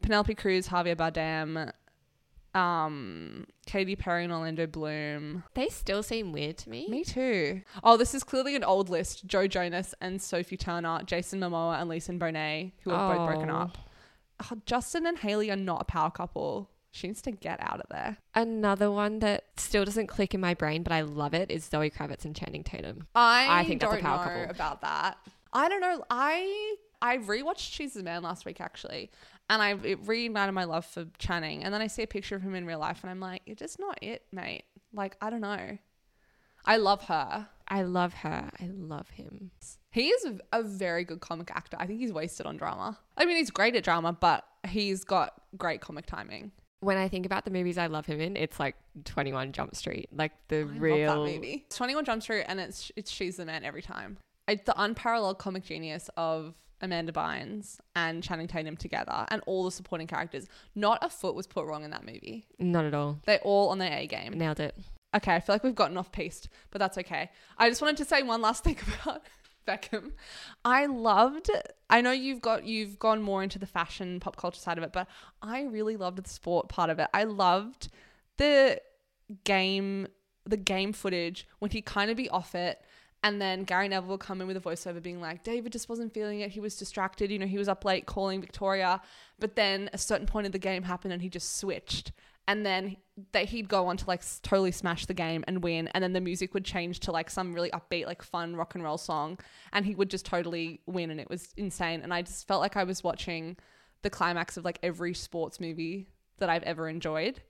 Penelope 0.03 0.35
Cruz, 0.35 0.69
Javier 0.69 0.97
Bardem, 0.97 1.73
um, 2.59 3.47
Katy 3.67 3.97
Perry 3.97 4.25
and 4.25 4.33
Orlando 4.33 4.67
Bloom. 4.67 5.45
They 5.55 5.69
still 5.69 6.03
seem 6.03 6.33
weird 6.33 6.57
to 6.59 6.71
me. 6.71 6.89
Me 6.89 7.05
too. 7.05 7.63
Oh, 7.83 7.97
this 7.97 8.15
is 8.15 8.25
clearly 8.25 8.57
an 8.57 8.65
old 8.65 8.89
list. 8.89 9.27
Joe 9.27 9.47
Jonas 9.47 9.95
and 10.01 10.21
Sophie 10.21 10.57
Turner, 10.57 11.01
Jason 11.05 11.41
Momoa 11.41 11.81
and 11.81 11.89
Lisa 11.89 12.13
Bonet, 12.13 12.73
who 12.83 12.91
have 12.91 13.17
both 13.17 13.29
broken 13.29 13.51
Oh. 13.51 13.57
up. 13.57 13.79
Oh, 14.41 14.57
Justin 14.67 15.07
and 15.07 15.19
Hailey 15.19 15.51
are 15.51 15.57
not 15.57 15.83
a 15.83 15.85
power 15.85 16.11
couple. 16.11 16.71
She 16.91 17.07
needs 17.07 17.21
to 17.23 17.31
get 17.31 17.59
out 17.61 17.81
of 17.81 17.87
there. 17.91 18.17
Another 18.35 18.91
one 18.91 19.19
that 19.19 19.45
still 19.57 19.85
doesn't 19.85 20.07
click 20.07 20.35
in 20.35 20.41
my 20.41 20.55
brain, 20.55 20.83
but 20.83 20.93
I 20.93 21.03
love 21.03 21.35
it 21.35 21.51
is 21.51 21.65
Zoe 21.65 21.91
Kravitz 21.91 22.25
and 22.25 22.35
Channing 22.35 22.65
Tatum. 22.65 23.07
I, 23.15 23.61
I 23.61 23.65
think 23.65 23.81
that's 23.81 23.93
a 23.93 23.97
don't 23.97 24.05
power 24.05 24.25
know 24.25 24.41
couple. 24.41 24.51
about 24.51 24.81
that. 24.81 25.19
I 25.53 25.69
don't 25.69 25.81
know. 25.81 26.03
I 26.11 26.77
I 27.01 27.19
rewatched 27.19 27.73
She's 27.73 27.95
the 27.95 28.03
Man 28.03 28.23
last 28.23 28.45
week 28.45 28.61
actually, 28.61 29.11
and 29.51 29.63
I 29.63 29.73
it 29.73 30.05
reignited 30.05 30.55
my 30.55 30.65
love 30.65 30.87
for 30.87 31.07
Channing. 31.19 31.63
And 31.63 31.73
then 31.73 31.83
I 31.83 31.87
see 31.87 32.03
a 32.03 32.07
picture 32.07 32.37
of 32.37 32.43
him 32.43 32.55
in 32.55 32.67
real 32.67 32.79
life, 32.79 33.01
and 33.03 33.11
I'm 33.11 33.21
like, 33.21 33.43
you're 33.47 33.55
just 33.57 33.79
not 33.79 33.99
it, 34.03 34.25
mate. 34.33 34.65
Like 34.93 35.17
I 35.21 35.31
don't 35.31 35.43
know. 35.43 35.79
I 36.65 36.77
love 36.79 37.05
her. 37.05 37.49
I 37.69 37.83
love 37.83 38.15
her. 38.15 38.51
I 38.61 38.67
love 38.73 39.11
him. 39.11 39.51
He 39.91 40.09
is 40.09 40.41
a 40.53 40.63
very 40.63 41.05
good 41.05 41.21
comic 41.21 41.51
actor. 41.51 41.77
I 41.81 41.87
think 41.87 42.01
he's 42.01 42.13
wasted 42.13 42.47
on 42.47 42.57
drama. 42.57 42.99
I 43.17 43.25
mean, 43.25 43.37
he's 43.37 43.51
great 43.51 43.75
at 43.75 43.85
drama, 43.85 44.13
but 44.13 44.45
he's 44.69 45.05
got 45.05 45.41
great 45.57 45.81
comic 45.81 46.07
timing. 46.07 46.53
When 46.81 46.97
I 46.97 47.09
think 47.09 47.27
about 47.27 47.45
the 47.45 47.51
movies 47.51 47.79
I 47.79 47.87
love 47.87 48.07
him 48.07 48.21
in, 48.21 48.37
it's 48.37 48.61
like 48.61 48.77
21 49.05 49.53
Jump 49.53 49.75
Street. 49.75 50.09
Like 50.13 50.33
the 50.49 50.59
I 50.59 50.61
real. 50.63 51.09
love 51.09 51.27
that 51.27 51.35
movie. 51.35 51.65
It's 51.67 51.77
21 51.77 52.05
Jump 52.05 52.23
Street, 52.23 52.45
and 52.47 52.61
it's 52.61 52.93
it's 52.97 53.11
She's 53.11 53.37
the 53.37 53.45
Man 53.45 53.65
every 53.65 53.83
time. 53.83 54.19
It's 54.47 54.65
the 54.65 54.81
unparalleled 54.81 55.39
comic 55.39 55.65
genius 55.65 56.09
of 56.17 56.55
Amanda 56.81 57.13
Bynes 57.13 57.79
and 57.97 58.23
Channing 58.23 58.47
Tatum 58.47 58.77
together, 58.77 59.27
and 59.31 59.43
all 59.47 59.65
the 59.65 59.73
supporting 59.73 60.07
characters. 60.07 60.47
Not 60.77 60.99
a 61.03 61.09
foot 61.09 61.35
was 61.35 61.47
put 61.49 61.67
wrong 61.67 61.83
in 61.83 61.91
that 61.91 62.07
movie. 62.07 62.47
Not 62.61 62.85
at 62.85 62.95
all. 62.95 63.19
They're 63.27 63.41
all 63.41 63.71
on 63.71 63.79
their 63.79 63.93
A 63.93 64.07
game. 64.07 64.35
Nailed 64.39 64.61
it. 64.61 64.77
Okay, 65.17 65.35
I 65.35 65.41
feel 65.41 65.55
like 65.55 65.65
we've 65.65 65.75
gotten 65.75 65.97
off 65.97 66.13
piste, 66.13 66.49
but 66.71 66.79
that's 66.79 66.99
okay. 66.99 67.31
I 67.57 67.69
just 67.71 67.81
wanted 67.81 67.97
to 67.97 68.05
say 68.05 68.23
one 68.23 68.43
last 68.43 68.63
thing 68.63 68.77
about 69.03 69.23
Beckham. 69.69 70.13
I 70.65 70.87
loved 70.87 71.51
I 71.91 72.01
know 72.01 72.13
you've 72.13 72.41
got 72.41 72.65
you've 72.65 72.99
gone 72.99 73.23
more 73.23 73.43
into 73.43 73.59
the 73.59 73.67
fashion 73.67 74.21
pop 74.21 74.37
culture 74.37 74.61
side 74.61 74.79
of 74.79 74.85
it, 74.85 74.93
but 74.93 75.07
I 75.43 75.63
really 75.63 75.97
loved 75.97 76.19
the 76.23 76.29
sport 76.29 76.69
part 76.69 76.91
of 76.91 76.99
it. 76.99 77.09
I 77.13 77.25
loved 77.25 77.89
the 78.39 78.81
game 79.45 80.09
the 80.45 80.57
game 80.57 80.93
footage 80.93 81.47
when 81.59 81.71
he'd 81.71 81.85
kind 81.85 82.11
of 82.11 82.17
be 82.17 82.29
off 82.31 82.55
it 82.55 82.77
And 83.23 83.41
then 83.41 83.65
Gary 83.65 83.89
Neville 83.89 84.11
will 84.11 84.19
come 84.19 84.41
in 84.41 84.47
with 84.47 84.57
a 84.57 84.61
voiceover 84.61 85.03
being 85.03 85.21
like, 85.21 85.43
David 85.43 85.73
just 85.73 85.89
wasn't 85.89 86.15
feeling 86.15 86.41
it. 86.41 86.51
He 86.53 86.61
was 86.61 86.77
distracted. 86.77 87.31
You 87.31 87.39
know, 87.39 87.47
he 87.47 87.59
was 87.59 87.69
up 87.69 87.85
late 87.85 88.07
calling 88.07 88.41
Victoria. 88.41 89.01
But 89.39 89.57
then 89.57 89.91
a 89.93 89.99
certain 89.99 90.27
point 90.27 90.47
in 90.47 90.53
the 90.53 90.59
game 90.59 90.85
happened 90.85 91.13
and 91.13 91.23
he 91.23 91.29
just 91.29 91.59
switched. 91.59 92.13
And 92.49 92.67
then 92.67 92.97
that 93.33 93.45
he'd 93.45 93.69
go 93.69 93.87
on 93.87 93.99
to 93.99 94.07
like 94.07 94.23
totally 94.43 94.73
smash 94.73 95.07
the 95.07 95.15
game 95.15 95.45
and 95.47 95.63
win. 95.63 95.89
And 95.89 96.03
then 96.03 96.15
the 96.15 96.21
music 96.21 96.55
would 96.55 96.65
change 96.65 97.01
to 97.01 97.13
like 97.13 97.31
some 97.31 97.53
really 97.53 97.71
upbeat, 97.71 98.07
like 98.07 98.23
fun 98.23 98.57
rock 98.57 98.75
and 98.75 98.83
roll 98.83 98.99
song. 98.99 99.39
And 99.73 99.85
he 99.85 99.95
would 99.95 100.09
just 100.09 100.25
totally 100.25 100.81
win. 100.87 101.11
And 101.11 101.21
it 101.21 101.29
was 101.29 101.53
insane. 101.57 102.01
And 102.03 102.13
I 102.13 102.23
just 102.23 102.49
felt 102.49 102.61
like 102.61 102.77
I 102.77 102.85
was 102.85 103.05
watching 103.05 103.57
the 104.03 104.11
climax 104.11 104.57
of 104.57 104.65
like 104.65 104.79
every 104.83 105.13
sports 105.13 105.61
movie 105.61 106.09
that 106.39 106.49
I've 106.49 106.63
ever 106.63 106.89
enjoyed. 106.89 107.43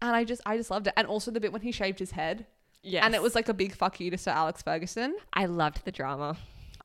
And 0.00 0.14
I 0.14 0.24
just, 0.24 0.42
I 0.46 0.56
just 0.56 0.70
loved 0.70 0.86
it. 0.86 0.94
And 0.96 1.06
also 1.08 1.30
the 1.30 1.40
bit 1.40 1.52
when 1.52 1.62
he 1.62 1.72
shaved 1.72 1.98
his 1.98 2.12
head. 2.12 2.46
Yeah. 2.82 3.04
And 3.04 3.14
it 3.14 3.22
was 3.22 3.34
like 3.34 3.48
a 3.48 3.54
big 3.54 3.74
fuck 3.74 3.98
you 3.98 4.10
to 4.10 4.18
Sir 4.18 4.30
Alex 4.30 4.62
Ferguson. 4.62 5.16
I 5.32 5.46
loved 5.46 5.84
the 5.84 5.92
drama. 5.92 6.36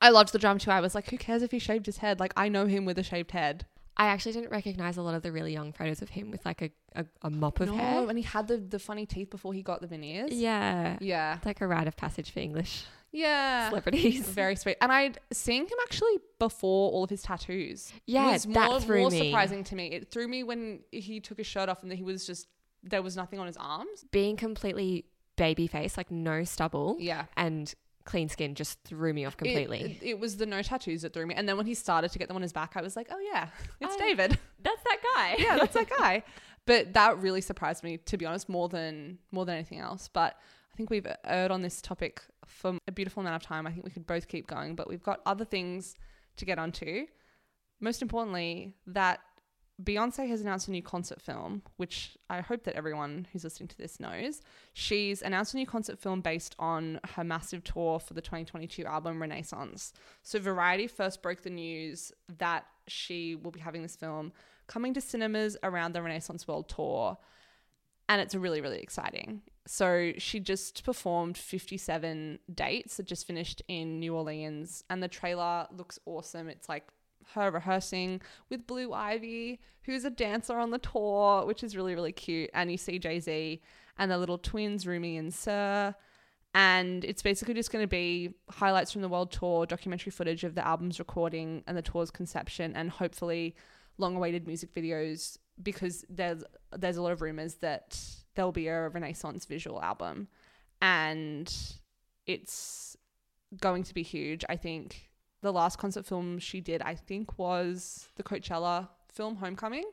I 0.01 0.09
loved 0.09 0.31
the 0.31 0.39
drama 0.39 0.59
too. 0.59 0.71
I 0.71 0.79
was 0.79 0.95
like, 0.95 1.09
who 1.09 1.17
cares 1.17 1.43
if 1.43 1.51
he 1.51 1.59
shaved 1.59 1.85
his 1.85 1.97
head? 1.97 2.19
Like, 2.19 2.33
I 2.37 2.49
know 2.49 2.65
him 2.65 2.85
with 2.85 2.97
a 2.97 3.03
shaved 3.03 3.31
head. 3.31 3.65
I 3.99 4.07
actually 4.07 4.31
didn't 4.31 4.49
recognize 4.51 4.95
a 4.97 5.01
lot 5.01 5.13
of 5.13 5.21
the 5.23 5.31
really 5.31 5.51
young 5.53 5.73
photos 5.73 6.01
of 6.01 6.09
him 6.09 6.31
with 6.31 6.45
like 6.45 6.61
a, 6.61 6.71
a, 6.95 7.05
a 7.21 7.29
mop 7.29 7.59
of 7.59 7.67
no, 7.67 7.75
hair. 7.75 8.09
and 8.09 8.17
he 8.17 8.23
had 8.23 8.47
the, 8.47 8.57
the 8.57 8.79
funny 8.79 9.05
teeth 9.05 9.29
before 9.29 9.53
he 9.53 9.61
got 9.61 9.81
the 9.81 9.87
veneers. 9.87 10.31
Yeah. 10.31 10.97
Yeah. 11.01 11.35
It's 11.35 11.45
like 11.45 11.59
a 11.59 11.67
rite 11.67 11.87
of 11.87 11.97
passage 11.97 12.31
for 12.31 12.39
English 12.39 12.85
Yeah. 13.11 13.67
celebrities. 13.69 14.21
Very 14.29 14.55
sweet. 14.55 14.77
And 14.79 14.89
I'd 14.91 15.19
seen 15.33 15.63
him 15.63 15.77
actually 15.83 16.17
before 16.39 16.91
all 16.93 17.03
of 17.03 17.09
his 17.09 17.21
tattoos. 17.23 17.91
Yeah, 18.05 18.31
was 18.31 18.45
that 18.45 18.69
more, 18.69 18.79
threw 18.79 19.01
more 19.01 19.09
me. 19.11 19.19
surprising 19.31 19.65
to 19.65 19.75
me. 19.75 19.87
It 19.87 20.09
threw 20.09 20.27
me 20.29 20.43
when 20.43 20.79
he 20.91 21.19
took 21.19 21.37
his 21.37 21.47
shirt 21.47 21.67
off 21.67 21.83
and 21.83 21.91
he 21.91 22.01
was 22.03 22.25
just, 22.25 22.47
there 22.81 23.01
was 23.01 23.17
nothing 23.17 23.37
on 23.39 23.47
his 23.47 23.57
arms. 23.57 24.05
Being 24.11 24.37
completely 24.37 25.05
baby 25.35 25.67
face, 25.67 25.97
like 25.97 26.09
no 26.09 26.45
stubble 26.45 26.95
Yeah. 26.99 27.25
and 27.35 27.73
clean 28.09 28.27
skin 28.27 28.55
just 28.55 28.83
threw 28.83 29.13
me 29.13 29.23
off 29.25 29.37
completely. 29.37 29.99
It, 30.01 30.07
it 30.11 30.19
was 30.19 30.37
the 30.37 30.45
no 30.45 30.61
tattoos 30.63 31.03
that 31.03 31.13
threw 31.13 31.25
me. 31.27 31.35
And 31.35 31.47
then 31.47 31.57
when 31.57 31.67
he 31.67 31.73
started 31.75 32.11
to 32.11 32.17
get 32.19 32.27
them 32.27 32.35
on 32.35 32.41
his 32.41 32.51
back, 32.53 32.73
I 32.75 32.81
was 32.81 32.95
like, 32.95 33.07
oh 33.11 33.19
yeah, 33.19 33.47
it's 33.79 33.93
Oh. 33.95 33.97
David. 33.99 34.37
That's 34.63 34.83
that 34.83 34.97
guy. 35.15 35.35
yeah, 35.37 35.57
that's 35.57 35.73
that 35.75 35.89
guy. 35.97 36.23
But 36.65 36.93
that 36.93 37.19
really 37.19 37.41
surprised 37.41 37.83
me, 37.83 37.97
to 37.97 38.17
be 38.17 38.25
honest, 38.25 38.49
more 38.49 38.67
than 38.67 39.19
more 39.31 39.45
than 39.45 39.55
anything 39.55 39.79
else. 39.79 40.09
But 40.11 40.35
I 40.73 40.75
think 40.77 40.89
we've 40.89 41.07
erred 41.23 41.51
on 41.51 41.61
this 41.61 41.81
topic 41.81 42.21
for 42.45 42.77
a 42.87 42.91
beautiful 42.91 43.21
amount 43.21 43.35
of 43.35 43.43
time. 43.47 43.67
I 43.67 43.71
think 43.71 43.85
we 43.85 43.91
could 43.91 44.07
both 44.07 44.27
keep 44.27 44.47
going, 44.47 44.75
but 44.75 44.87
we've 44.89 45.03
got 45.03 45.21
other 45.25 45.45
things 45.45 45.95
to 46.37 46.45
get 46.45 46.57
onto. 46.59 47.05
Most 47.79 48.01
importantly, 48.01 48.73
that 48.87 49.19
Beyonce 49.81 50.27
has 50.27 50.41
announced 50.41 50.67
a 50.67 50.71
new 50.71 50.81
concert 50.81 51.21
film, 51.21 51.61
which 51.77 52.17
I 52.29 52.41
hope 52.41 52.65
that 52.65 52.75
everyone 52.75 53.27
who's 53.31 53.45
listening 53.45 53.69
to 53.69 53.77
this 53.77 53.99
knows. 53.99 54.41
She's 54.73 55.21
announced 55.21 55.53
a 55.53 55.57
new 55.57 55.65
concert 55.65 55.99
film 55.99 56.19
based 56.19 56.55
on 56.59 56.99
her 57.15 57.23
massive 57.23 57.63
tour 57.63 57.99
for 57.99 58.13
the 58.13 58.21
2022 58.21 58.85
album 58.85 59.21
Renaissance. 59.21 59.93
So 60.21 60.39
Variety 60.39 60.87
first 60.87 61.21
broke 61.21 61.43
the 61.43 61.49
news 61.49 62.11
that 62.39 62.65
she 62.87 63.35
will 63.35 63.51
be 63.51 63.61
having 63.61 63.81
this 63.81 63.95
film 63.95 64.33
coming 64.67 64.93
to 64.95 65.01
cinemas 65.01 65.55
around 65.63 65.93
the 65.93 66.01
Renaissance 66.01 66.47
World 66.47 66.67
Tour. 66.67 67.17
And 68.09 68.21
it's 68.21 68.35
really, 68.35 68.59
really 68.59 68.79
exciting. 68.79 69.43
So 69.65 70.13
she 70.17 70.39
just 70.39 70.83
performed 70.83 71.37
57 71.37 72.39
dates 72.53 72.97
that 72.97 73.05
just 73.05 73.25
finished 73.27 73.61
in 73.67 73.99
New 73.99 74.15
Orleans. 74.15 74.83
And 74.89 75.01
the 75.01 75.07
trailer 75.07 75.67
looks 75.71 75.99
awesome. 76.05 76.49
It's 76.49 76.67
like 76.67 76.87
her 77.33 77.51
rehearsing 77.51 78.21
with 78.49 78.67
Blue 78.67 78.93
Ivy, 78.93 79.59
who's 79.83 80.05
a 80.05 80.09
dancer 80.09 80.57
on 80.57 80.71
the 80.71 80.77
tour, 80.77 81.45
which 81.45 81.63
is 81.63 81.75
really, 81.75 81.95
really 81.95 82.11
cute. 82.11 82.49
And 82.53 82.71
you 82.71 82.77
see 82.77 82.99
Jay 82.99 83.19
Z 83.19 83.61
and 83.97 84.11
the 84.11 84.17
little 84.17 84.37
twins, 84.37 84.85
Rumi 84.85 85.17
and 85.17 85.33
Sir. 85.33 85.95
And 86.55 87.05
it's 87.05 87.21
basically 87.21 87.53
just 87.53 87.71
going 87.71 87.83
to 87.83 87.87
be 87.87 88.33
highlights 88.49 88.91
from 88.91 89.01
the 89.01 89.09
world 89.09 89.31
tour, 89.31 89.65
documentary 89.65 90.11
footage 90.11 90.43
of 90.43 90.55
the 90.55 90.65
album's 90.65 90.97
recording 90.97 91.63
and 91.67 91.77
the 91.77 91.81
tour's 91.81 92.09
conception, 92.09 92.75
and 92.75 92.89
hopefully 92.89 93.55
long-awaited 93.99 94.47
music 94.47 94.73
videos 94.73 95.37
because 95.61 96.05
there's 96.09 96.43
there's 96.75 96.97
a 96.97 97.01
lot 97.01 97.11
of 97.11 97.21
rumors 97.21 97.55
that 97.55 97.99
there'll 98.33 98.51
be 98.51 98.67
a 98.67 98.89
Renaissance 98.89 99.45
visual 99.45 99.81
album, 99.81 100.27
and 100.81 101.53
it's 102.25 102.97
going 103.59 103.83
to 103.83 103.93
be 103.93 104.03
huge. 104.03 104.43
I 104.49 104.55
think 104.55 105.08
the 105.41 105.51
last 105.53 105.77
concert 105.77 106.05
film 106.05 106.39
she 106.39 106.61
did, 106.61 106.81
I 106.81 106.95
think, 106.95 107.37
was 107.37 108.09
the 108.15 108.23
Coachella 108.23 108.89
film 109.11 109.37
Homecoming, 109.37 109.85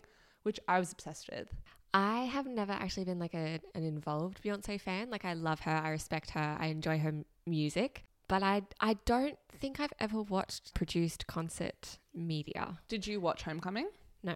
which 0.42 0.58
I 0.68 0.78
was 0.78 0.92
obsessed 0.92 1.28
with. 1.30 1.48
I 1.94 2.24
have 2.24 2.46
never 2.46 2.72
actually 2.72 3.04
been 3.04 3.18
like 3.18 3.34
a, 3.34 3.58
an 3.74 3.84
involved 3.84 4.42
Beyonce 4.42 4.80
fan. 4.80 5.10
Like 5.10 5.24
I 5.24 5.32
love 5.32 5.60
her, 5.60 5.70
I 5.70 5.90
respect 5.90 6.30
her, 6.30 6.56
I 6.58 6.66
enjoy 6.66 6.98
her 6.98 7.08
m- 7.08 7.24
music, 7.46 8.04
but 8.28 8.42
I 8.42 8.62
I 8.80 8.94
don't 9.04 9.38
think 9.58 9.80
I've 9.80 9.92
ever 9.98 10.20
watched 10.20 10.74
produced 10.74 11.26
concert 11.26 11.98
media. 12.14 12.78
Did 12.88 13.06
you 13.06 13.20
watch 13.20 13.42
Homecoming? 13.44 13.88
No. 14.22 14.34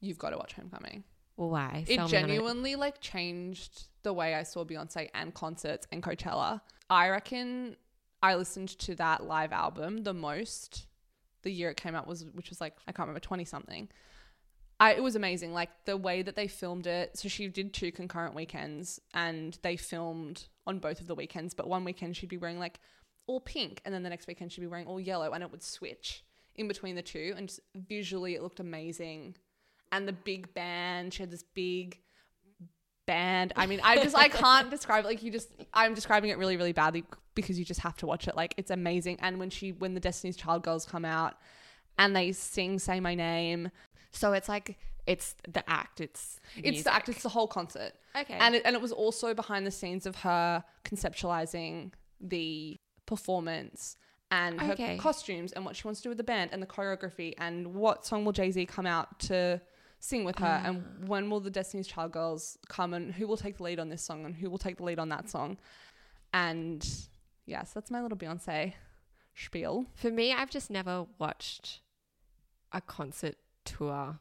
You've 0.00 0.18
got 0.18 0.30
to 0.30 0.36
watch 0.38 0.54
Homecoming. 0.54 1.04
Well, 1.36 1.50
why? 1.50 1.84
It 1.86 1.94
Sell 1.94 2.08
genuinely 2.08 2.74
like 2.74 3.00
changed 3.00 3.88
the 4.02 4.12
way 4.12 4.34
I 4.34 4.42
saw 4.42 4.64
Beyonce 4.64 5.10
and 5.14 5.32
concerts 5.32 5.86
and 5.92 6.02
Coachella. 6.02 6.60
I 6.88 7.08
reckon 7.10 7.76
I 8.22 8.34
listened 8.34 8.70
to 8.80 8.94
that 8.96 9.24
live 9.24 9.52
album 9.52 10.04
the 10.04 10.14
most 10.14 10.86
the 11.42 11.50
year 11.50 11.70
it 11.70 11.76
came 11.76 11.94
out 11.94 12.06
was 12.06 12.24
which 12.34 12.50
was 12.50 12.60
like 12.60 12.74
I 12.86 12.92
can't 12.92 13.06
remember 13.08 13.20
20 13.20 13.44
something. 13.44 13.88
I, 14.78 14.94
it 14.94 15.02
was 15.02 15.14
amazing 15.14 15.52
like 15.52 15.68
the 15.84 15.96
way 15.96 16.22
that 16.22 16.36
they 16.36 16.48
filmed 16.48 16.86
it. 16.86 17.18
So 17.18 17.28
she 17.28 17.48
did 17.48 17.74
two 17.74 17.92
concurrent 17.92 18.34
weekends 18.34 18.98
and 19.12 19.58
they 19.62 19.76
filmed 19.76 20.48
on 20.66 20.78
both 20.78 21.02
of 21.02 21.06
the 21.06 21.14
weekends, 21.14 21.52
but 21.52 21.68
one 21.68 21.84
weekend 21.84 22.16
she'd 22.16 22.30
be 22.30 22.38
wearing 22.38 22.58
like 22.58 22.80
all 23.26 23.40
pink 23.40 23.82
and 23.84 23.94
then 23.94 24.02
the 24.02 24.08
next 24.08 24.26
weekend 24.26 24.52
she'd 24.52 24.62
be 24.62 24.66
wearing 24.66 24.86
all 24.86 24.98
yellow 24.98 25.32
and 25.32 25.42
it 25.42 25.50
would 25.50 25.62
switch 25.62 26.24
in 26.56 26.66
between 26.66 26.96
the 26.96 27.02
two 27.02 27.34
and 27.36 27.48
just 27.48 27.60
visually 27.74 28.34
it 28.34 28.42
looked 28.42 28.60
amazing. 28.60 29.36
And 29.92 30.08
the 30.08 30.12
big 30.12 30.54
band, 30.54 31.12
she 31.12 31.22
had 31.22 31.30
this 31.30 31.44
big 31.54 32.00
band. 33.12 33.52
I 33.56 33.66
mean, 33.66 33.80
I 33.82 33.96
just 34.04 34.16
I 34.16 34.28
can't 34.28 34.70
describe 34.76 35.04
it. 35.04 35.08
Like 35.08 35.22
you 35.22 35.30
just 35.32 35.48
I'm 35.74 35.94
describing 35.94 36.30
it 36.30 36.38
really 36.38 36.56
really 36.56 36.72
badly 36.82 37.04
because 37.34 37.58
you 37.58 37.64
just 37.64 37.80
have 37.80 37.96
to 37.98 38.06
watch 38.06 38.28
it. 38.28 38.34
Like 38.36 38.54
it's 38.56 38.70
amazing. 38.70 39.16
And 39.20 39.38
when 39.40 39.50
she 39.50 39.72
when 39.72 39.92
the 39.94 40.00
Destiny's 40.08 40.36
Child 40.36 40.62
girls 40.62 40.84
come 40.84 41.04
out 41.04 41.34
and 41.98 42.14
they 42.16 42.32
sing 42.32 42.78
"Say 42.78 43.00
My 43.00 43.14
Name," 43.14 43.70
So 44.12 44.32
it's 44.32 44.48
like 44.48 44.76
it's 45.06 45.34
the 45.56 45.62
act. 45.68 46.00
It's 46.00 46.40
it's 46.56 46.82
the 46.84 46.92
act. 46.94 47.08
It's 47.08 47.22
the 47.22 47.28
whole 47.36 47.46
concert. 47.48 47.92
okay. 48.16 48.34
And 48.38 48.54
it, 48.56 48.62
and 48.64 48.74
it 48.76 48.82
was 48.82 48.92
also 48.92 49.34
behind 49.34 49.66
the 49.66 49.70
scenes 49.70 50.04
of 50.06 50.16
her 50.16 50.62
conceptualizing 50.84 51.92
the 52.20 52.78
performance 53.06 53.96
and 54.30 54.60
her 54.60 54.72
Okay. 54.74 54.96
costumes 54.98 55.52
and 55.52 55.64
what 55.64 55.74
she 55.76 55.82
wants 55.86 56.00
to 56.00 56.04
do 56.04 56.08
with 56.10 56.18
the 56.18 56.24
band 56.24 56.50
and 56.52 56.62
the 56.62 56.66
choreography 56.66 57.34
and 57.38 57.74
what 57.74 58.06
song 58.06 58.24
will 58.24 58.32
Jay 58.32 58.50
Z 58.50 58.66
come 58.66 58.86
out 58.86 59.18
to 59.20 59.60
sing 60.00 60.24
with 60.24 60.38
her 60.38 60.62
and 60.64 60.82
ah. 60.84 61.06
when 61.06 61.28
will 61.30 61.40
the 61.40 61.50
Destiny's 61.50 61.86
Child 61.86 62.12
girls 62.12 62.58
come 62.68 62.94
and 62.94 63.12
who 63.12 63.26
will 63.26 63.36
take 63.36 63.58
the 63.58 63.62
lead 63.62 63.78
on 63.78 63.90
this 63.90 64.02
song 64.02 64.24
and 64.24 64.34
who 64.34 64.48
will 64.50 64.58
take 64.58 64.78
the 64.78 64.82
lead 64.82 64.98
on 64.98 65.10
that 65.10 65.28
song. 65.28 65.58
And 66.32 66.86
yes, 67.46 67.72
that's 67.72 67.90
my 67.90 68.00
little 68.02 68.16
Beyonce 68.18 68.72
spiel. 69.34 69.86
For 69.94 70.10
me, 70.10 70.32
I've 70.32 70.50
just 70.50 70.70
never 70.70 71.06
watched 71.18 71.80
a 72.72 72.80
concert 72.80 73.36
tour. 73.64 74.18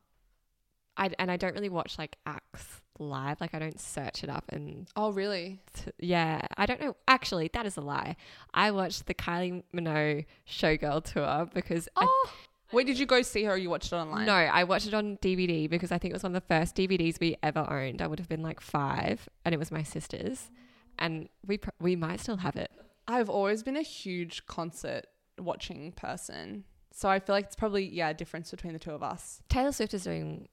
I 0.98 1.12
and 1.18 1.32
I 1.32 1.38
don't 1.38 1.54
really 1.54 1.70
watch 1.70 1.98
like 1.98 2.18
acts 2.26 2.82
live. 3.00 3.40
Like 3.40 3.54
I 3.54 3.60
don't 3.60 3.80
search 3.80 4.24
it 4.24 4.30
up 4.30 4.46
and 4.50 4.88
Oh, 4.98 5.12
really? 5.12 5.62
t- 5.74 5.92
yeah, 6.00 6.42
I 6.58 6.66
don't 6.66 6.82
know. 6.82 6.98
Actually, 7.08 7.50
that 7.54 7.66
is 7.66 7.78
a 7.78 7.82
lie. 7.82 8.18
I 8.54 8.72
watched 8.72 9.06
the 9.06 9.14
Kylie 9.14 9.64
Minogue 9.74 10.26
Showgirl 10.48 11.06
tour 11.06 11.50
because 11.54 11.88
I- 11.96 12.06
Oh, 12.06 12.32
where 12.72 12.84
did 12.84 13.00
you 13.00 13.06
go 13.06 13.22
see 13.22 13.44
her 13.44 13.54
or 13.54 13.58
you 13.58 13.70
watched 13.70 13.92
it 13.92 13.96
online? 13.96 14.26
no, 14.26 14.34
I 14.34 14.64
watched 14.64 14.88
it 14.88 14.94
on 14.94 15.18
DVD 15.18 15.70
because 15.70 15.92
I 15.92 15.98
think 15.98 16.12
it 16.12 16.16
was 16.16 16.24
one 16.24 16.36
of 16.36 16.42
the 16.42 16.48
first 16.48 16.76
DVDs 16.76 17.20
we 17.20 17.38
ever 17.42 17.66
owned. 17.70 18.02
I 18.02 18.08
would 18.08 18.20
have 18.20 18.30
been 18.30 18.44
like 18.44 18.62
five, 18.62 19.28
and 19.46 19.54
it 19.54 19.58
was 19.58 19.72
my 19.72 19.84
sister's, 19.84 20.50
and 20.98 21.30
we 21.46 21.58
pr- 21.58 21.70
we 21.80 21.96
might 21.96 22.20
still 22.20 22.38
have 22.38 22.56
it. 22.56 22.72
I've 23.08 23.30
always 23.30 23.64
been 23.64 23.78
a 23.78 23.82
huge 23.82 24.46
concert 24.46 25.06
watching 25.40 25.92
person. 25.94 26.66
So 26.92 27.10
I 27.10 27.20
feel 27.20 27.36
like 27.36 27.46
it's 27.46 27.56
probably 27.56 27.86
yeah, 27.86 28.10
a 28.10 28.14
difference 28.14 28.52
between 28.52 28.74
the 28.74 28.80
two 28.80 28.92
of 28.92 29.04
us. 29.04 29.42
Taylor 29.50 29.72
Swift 29.72 29.94
is 29.94 30.04
doing 30.04 30.48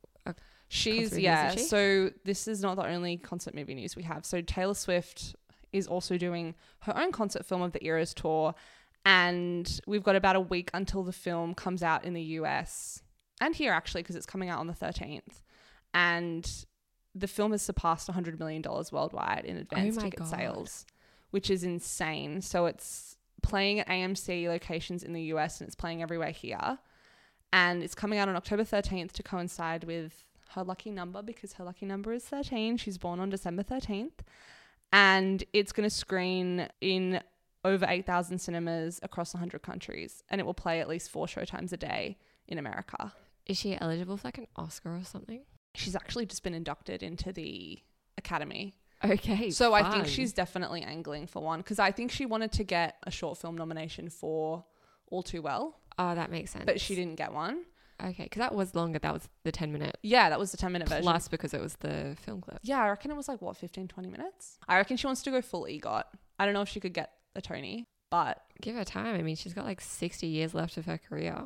She's 0.69 1.11
Concert 1.11 1.21
yeah. 1.21 1.51
she? 1.53 1.61
So 1.61 2.11
this 2.25 2.49
is 2.49 2.61
not 2.61 2.77
the 2.77 2.87
only 2.87 3.17
concert 3.17 3.55
movie 3.55 3.75
news 3.75 3.95
we 3.95 4.03
have. 4.03 4.25
So 4.25 4.41
Taylor 4.41 4.75
Swift 4.75 5.37
is 5.73 5.87
also 5.87 6.17
doing 6.17 6.55
her 6.81 6.97
own 6.97 7.13
concert 7.13 7.47
film 7.47 7.63
of 7.63 7.73
the 7.73 7.85
Eras 7.85 8.15
tour, 8.15 8.55
and 9.07 9.81
we've 9.87 10.03
got 10.03 10.17
about 10.17 10.37
a 10.37 10.41
week 10.41 10.69
until 10.75 11.03
the 11.03 11.13
film 11.13 11.55
comes 11.55 11.83
out 11.83 12.05
in 12.05 12.13
the 12.13 12.23
US 12.23 13.03
and 13.41 13.55
here 13.55 13.73
actually 13.73 14.03
because 14.03 14.17
it's 14.17 14.27
coming 14.27 14.49
out 14.51 14.59
on 14.59 14.67
the 14.67 14.75
13th, 14.75 15.43
and 15.95 16.67
the 17.15 17.29
film 17.29 17.53
has 17.53 17.63
surpassed 17.63 18.09
100 18.09 18.39
million 18.39 18.61
dollars 18.61 18.93
worldwide 18.93 19.45
in 19.47 19.57
advance 19.57 19.97
Oh 19.97 20.03
ticket 20.03 20.19
God. 20.21 20.29
sales, 20.29 20.87
which 21.31 21.49
is 21.49 21.65
insane. 21.65 22.43
So 22.43 22.67
it's 22.67 23.17
playing 23.43 23.81
at 23.81 23.89
AMC 23.89 24.49
locations 24.49 25.03
in 25.03 25.13
the 25.13 25.23
US 25.35 25.61
and 25.61 25.69
it's 25.69 25.77
playing 25.77 26.03
everywhere 26.03 26.31
here. 26.31 26.79
And 27.53 27.83
it's 27.83 27.95
coming 27.95 28.19
out 28.19 28.29
on 28.29 28.37
October 28.37 28.65
13th 28.65 29.13
to 29.13 29.23
coincide 29.23 29.85
with 29.85 30.25
her 30.51 30.65
lucky 30.65 30.91
number 30.91 31.23
because 31.23 31.55
her 31.55 31.65
lucky 31.65 31.87
number 31.87 32.13
is 32.13 32.25
13. 32.25 32.77
She's 32.77 32.99
born 32.99 33.21
on 33.21 33.31
December 33.31 33.63
13th. 33.63 34.19
And 34.93 35.43
it's 35.53 35.73
going 35.73 35.89
to 35.89 35.95
screen 35.95 36.69
in 36.81 37.21
over 37.67 37.87
8,000 37.89 38.39
cinemas 38.39 39.01
across 39.03 39.35
100 39.35 39.63
countries, 39.63 40.23
and 40.31 40.41
it 40.41 40.45
will 40.45 40.55
play 40.55 40.81
at 40.81 40.89
least 40.89 41.11
four 41.11 41.27
showtimes 41.27 41.73
a 41.73 41.77
day 41.77 42.17
in 42.49 42.59
America. 42.59 43.13
Is 43.47 43.59
she 43.59 43.77
eligible 43.81 44.17
for 44.17 44.29
like 44.29 44.39
an 44.39 44.47
Oscar 44.57 44.97
or 44.97 45.05
something? 45.05 45.43
She's 45.75 45.95
actually 45.95 46.27
just 46.27 46.43
been 46.43 46.55
inducted 46.55 47.03
into 47.03 47.33
the 47.33 47.79
Academy. 48.19 48.75
Okay. 49.05 49.51
So 49.51 49.75
I 49.75 49.91
think 49.93 50.07
she's 50.07 50.33
definitely 50.33 50.83
angling 50.83 51.27
for 51.27 51.43
one 51.43 51.61
because 51.61 51.79
I 51.79 51.91
think 51.93 52.11
she 52.11 52.25
wanted 52.25 52.51
to 52.53 52.65
get 52.65 52.97
a 53.05 53.11
short 53.11 53.37
film 53.39 53.57
nomination 53.57 54.09
for 54.09 54.65
All 55.11 55.23
Too 55.23 55.43
Well, 55.43 55.79
Oh, 55.99 56.15
that 56.15 56.31
makes 56.31 56.51
sense. 56.53 56.65
but 56.65 56.81
she 56.81 56.95
didn't 56.95 57.17
get 57.17 57.33
one. 57.33 57.65
Okay, 58.03 58.25
because 58.25 58.41
that 58.41 58.55
was 58.55 58.75
longer. 58.75 58.99
That 58.99 59.13
was 59.13 59.29
the 59.45 59.53
10 59.53 59.73
minute 59.73 59.97
Yeah, 60.03 60.29
that 60.31 60.39
was 60.39 60.51
the 60.51 60.57
10 60.59 60.73
minute 60.73 60.89
version. 60.89 61.03
plus 61.05 61.29
because 61.29 61.53
it 61.55 61.61
was 61.61 61.77
the 61.77 62.17
film 62.21 62.41
clip. 62.41 62.59
Yeah, 62.63 62.83
I 62.83 62.89
reckon 62.89 63.11
it 63.11 63.17
was 63.17 63.29
like 63.29 63.41
what 63.43 63.57
15 63.57 63.87
20 63.89 64.09
minutes. 64.09 64.59
I 64.69 64.77
reckon 64.77 64.97
she 64.97 65.07
wants 65.07 65.23
to 65.23 65.31
go 65.31 65.41
full 65.43 65.65
EGOT. 65.65 66.05
I 66.39 66.45
don't 66.45 66.55
know 66.55 66.63
if 66.63 66.69
she 66.69 66.81
could 66.81 66.93
get 66.95 67.13
a 67.37 67.41
Tony, 67.41 67.87
but 68.11 68.43
Give 68.61 68.75
her 68.75 68.85
time. 68.85 69.15
I 69.15 69.23
mean, 69.23 69.37
she's 69.37 69.53
got 69.53 69.65
like 69.67 69.81
60 69.81 70.27
years 70.27 70.55
left 70.55 70.77
of 70.79 70.87
her 70.87 70.97
career. 70.99 71.37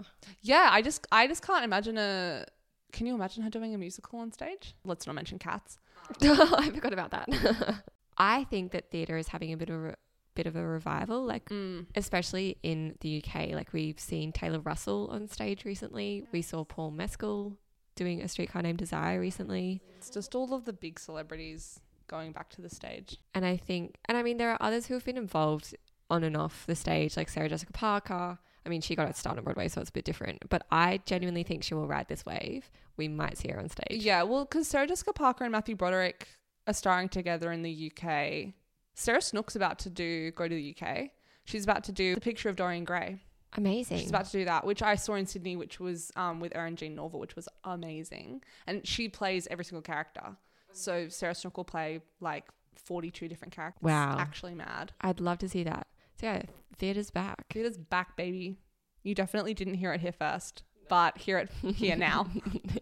yeah, 0.43 0.69
I 0.71 0.81
just 0.83 1.07
I 1.11 1.27
just 1.27 1.43
can't 1.43 1.65
imagine 1.65 1.99
a 1.99 2.45
Can 2.93 3.07
you 3.07 3.15
imagine 3.15 3.43
her 3.43 3.51
doing 3.51 3.75
a 3.75 3.79
musical 3.79 4.19
on 4.21 4.31
stage? 4.33 4.75
Let's 4.85 5.07
not 5.07 5.15
mention 5.15 5.39
cats. 5.39 5.79
I 6.23 6.71
forgot 6.73 6.93
about 6.93 7.11
that. 7.13 7.83
I 8.19 8.45
think 8.45 8.73
that 8.73 8.91
theatre 8.91 9.17
is 9.17 9.29
having 9.29 9.53
a 9.53 9.57
bit 9.57 9.71
of 9.71 9.85
a 9.85 9.95
bit 10.37 10.47
of 10.47 10.55
a 10.57 10.65
revival, 10.65 11.25
like 11.25 11.49
Mm. 11.49 11.87
especially 11.97 12.57
in 12.63 12.95
the 13.01 13.23
UK. 13.25 13.51
Like 13.53 13.73
we've 13.73 13.99
seen 13.99 14.31
Taylor 14.33 14.61
Russell 14.61 15.09
on 15.11 15.27
stage 15.29 15.65
recently. 15.65 16.25
We 16.33 16.43
saw 16.43 16.65
Paul 16.65 16.93
Mescal 16.93 17.57
doing 17.97 18.23
a 18.23 18.29
streetcar 18.29 18.63
named 18.63 18.79
Desire 18.79 19.21
recently. 19.21 19.83
It's 19.99 20.09
just 20.11 20.35
all 20.37 20.55
of 20.55 20.65
the 20.65 20.73
big 20.73 20.99
celebrities 21.01 21.81
going 22.11 22.33
back 22.33 22.51
to 22.51 22.61
the 22.61 22.69
stage. 22.69 23.19
And 23.35 23.47
I 23.47 23.57
think, 23.57 23.97
and 24.07 24.19
I 24.19 24.23
mean, 24.23 24.37
there 24.37 24.51
are 24.51 24.59
others 24.61 24.87
who 24.87 24.95
have 24.95 25.05
been 25.05 25.17
involved 25.17 25.77
on 26.11 26.25
and 26.25 26.37
off 26.37 26.67
the 26.67 26.75
stage, 26.75 27.17
like 27.17 27.29
Sarah 27.29 27.49
Jessica 27.49 27.73
Parker. 27.73 28.39
I 28.67 28.69
mean, 28.69 28.81
she 28.81 28.95
got 28.95 29.07
her 29.07 29.15
start 29.15 29.39
on 29.39 29.45
Broadway, 29.45 29.69
so 29.69 29.81
it's 29.81 29.91
a 29.91 29.93
bit 29.93 30.05
different. 30.05 30.49
But 30.51 30.67
I 30.71 31.01
genuinely 31.07 31.45
think 31.45 31.63
she 31.63 31.75
will 31.75 31.87
ride 31.87 32.09
this 32.09 32.27
wave. 32.27 32.69
We 32.97 33.09
might 33.09 33.39
see 33.39 33.49
her 33.49 33.59
on 33.59 33.69
stage. 33.69 34.05
Yeah, 34.05 34.25
well, 34.25 34.45
because 34.45 34.69
Sarah 34.69 34.87
Jessica 34.87 35.13
Parker 35.13 35.45
and 35.45 35.53
Matthew 35.53 35.77
Broderick 35.77 36.29
are 36.67 36.75
starring 36.75 37.09
together 37.09 37.53
in 37.53 37.63
the 37.63 37.93
UK. 37.93 38.53
Sarah 38.95 39.23
Snook's 39.23 39.57
about 39.57 39.79
to 39.79 39.91
do 39.91 40.31
go 40.33 40.47
to 40.47 40.55
the 40.55 40.77
UK. 40.77 41.11
She's 41.45 41.65
about 41.65 41.85
to 41.85 41.93
do 41.93 42.15
the 42.17 42.21
picture 42.21 42.49
of 42.49 42.57
Dorian 42.57 42.85
Gray. 42.85 43.21
Amazing. 43.57 43.99
She's 43.99 44.11
about 44.11 44.27
to 44.27 44.33
do 44.33 44.45
that, 44.45 44.65
which 44.65 44.83
I 44.83 44.95
saw 44.95 45.15
in 45.15 45.27
Sydney, 45.27 45.57
which 45.57 45.81
was 45.81 46.13
um, 46.17 46.39
with 46.39 46.53
Eryn 46.53 46.77
Jean 46.77 46.97
Norvill, 46.97 47.19
which 47.19 47.35
was 47.35 47.49
amazing. 47.65 48.43
And 48.67 48.87
she 48.87 49.09
plays 49.09 49.49
every 49.51 49.65
single 49.65 49.83
character. 49.83 50.37
So 50.73 51.09
Sarah 51.09 51.35
Snook 51.35 51.57
will 51.57 51.65
play 51.65 52.01
like 52.21 52.45
42 52.77 53.29
different 53.29 53.55
characters. 53.55 53.83
Wow. 53.83 54.17
Actually 54.19 54.55
mad. 54.55 54.93
I'd 55.01 55.21
love 55.21 55.39
to 55.39 55.49
see 55.49 55.63
that. 55.65 55.87
So 56.21 56.27
yeah, 56.27 56.43
theatre's 56.79 57.11
back. 57.11 57.45
Theatre's 57.51 57.79
back, 57.79 58.17
baby. 58.17 58.59
You 59.03 59.15
definitely 59.15 59.55
didn't 59.55 59.75
hear 59.75 59.93
it 59.93 60.01
here 60.01 60.13
first, 60.13 60.63
but 60.89 61.17
hear 61.19 61.39
it 61.39 61.51
here 61.75 61.97
now. 61.97 62.27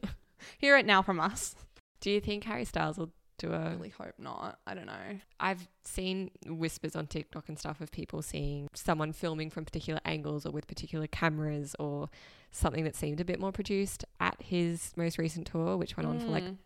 hear 0.59 0.77
it 0.77 0.87
now 0.87 1.03
from 1.03 1.21
us. 1.21 1.55
Do 2.01 2.11
you 2.11 2.21
think 2.21 2.45
Harry 2.45 2.65
Styles 2.65 2.99
will 2.99 3.11
do 3.39 3.53
I 3.53 3.57
a? 3.57 3.71
really 3.77 3.91
hope 3.91 4.15
not. 4.19 4.59
I 4.67 4.75
don't 4.75 4.87
know. 4.87 5.21
I've 5.39 5.69
seen 5.85 6.31
whispers 6.47 6.97
on 6.97 7.07
TikTok 7.07 7.49
and 7.49 7.57
stuff 7.59 7.81
of 7.81 7.93
people 7.93 8.21
seeing 8.23 8.69
someone 8.75 9.13
filming 9.13 9.51
from 9.51 9.65
particular 9.65 10.01
angles 10.05 10.45
or 10.45 10.51
with 10.51 10.67
particular 10.67 11.07
cameras 11.07 11.77
or 11.79 12.09
something 12.51 12.83
that 12.85 12.97
seemed 12.97 13.21
a 13.21 13.25
bit 13.25 13.39
more 13.39 13.53
produced 13.53 14.05
at 14.19 14.37
his 14.43 14.93
most 14.97 15.19
recent 15.19 15.47
tour, 15.47 15.77
which 15.77 15.97
went 15.97 16.09
on 16.09 16.19
for 16.19 16.27
like 16.27 16.45
Mm. 16.45 16.57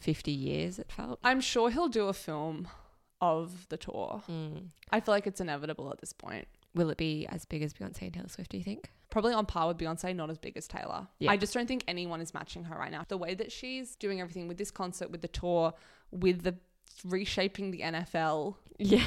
50 0.00 0.30
years. 0.30 0.78
It 0.78 0.90
felt. 0.90 1.18
I'm 1.22 1.40
sure 1.40 1.70
he'll 1.70 1.88
do 1.88 2.08
a 2.08 2.12
film 2.12 2.68
of 3.20 3.68
the 3.68 3.76
tour. 3.76 4.22
Mm. 4.30 4.68
I 4.90 5.00
feel 5.00 5.12
like 5.14 5.26
it's 5.26 5.40
inevitable 5.40 5.90
at 5.90 6.00
this 6.00 6.12
point. 6.12 6.48
Will 6.74 6.90
it 6.90 6.96
be 6.98 7.26
as 7.28 7.44
big 7.44 7.62
as 7.62 7.72
Beyonce 7.74 8.02
and 8.02 8.14
Taylor 8.14 8.28
Swift? 8.28 8.50
Do 8.50 8.56
you 8.56 8.62
think? 8.64 8.90
Probably 9.10 9.32
on 9.34 9.44
par 9.44 9.66
with 9.68 9.76
Beyonce, 9.78 10.14
not 10.14 10.30
as 10.30 10.38
big 10.38 10.56
as 10.56 10.68
Taylor. 10.68 11.08
Yeah. 11.18 11.32
I 11.32 11.36
just 11.36 11.52
don't 11.52 11.66
think 11.66 11.84
anyone 11.88 12.20
is 12.20 12.32
matching 12.32 12.64
her 12.64 12.76
right 12.78 12.92
now. 12.92 13.04
The 13.08 13.16
way 13.16 13.34
that 13.34 13.50
she's 13.50 13.96
doing 13.96 14.20
everything 14.20 14.46
with 14.48 14.56
this 14.56 14.70
concert, 14.70 15.10
with 15.10 15.20
the 15.20 15.28
tour, 15.28 15.74
with 16.12 16.42
the 16.42 16.54
reshaping 17.04 17.72
the 17.72 17.80
NFL, 17.80 18.54
Yeah. 18.78 19.04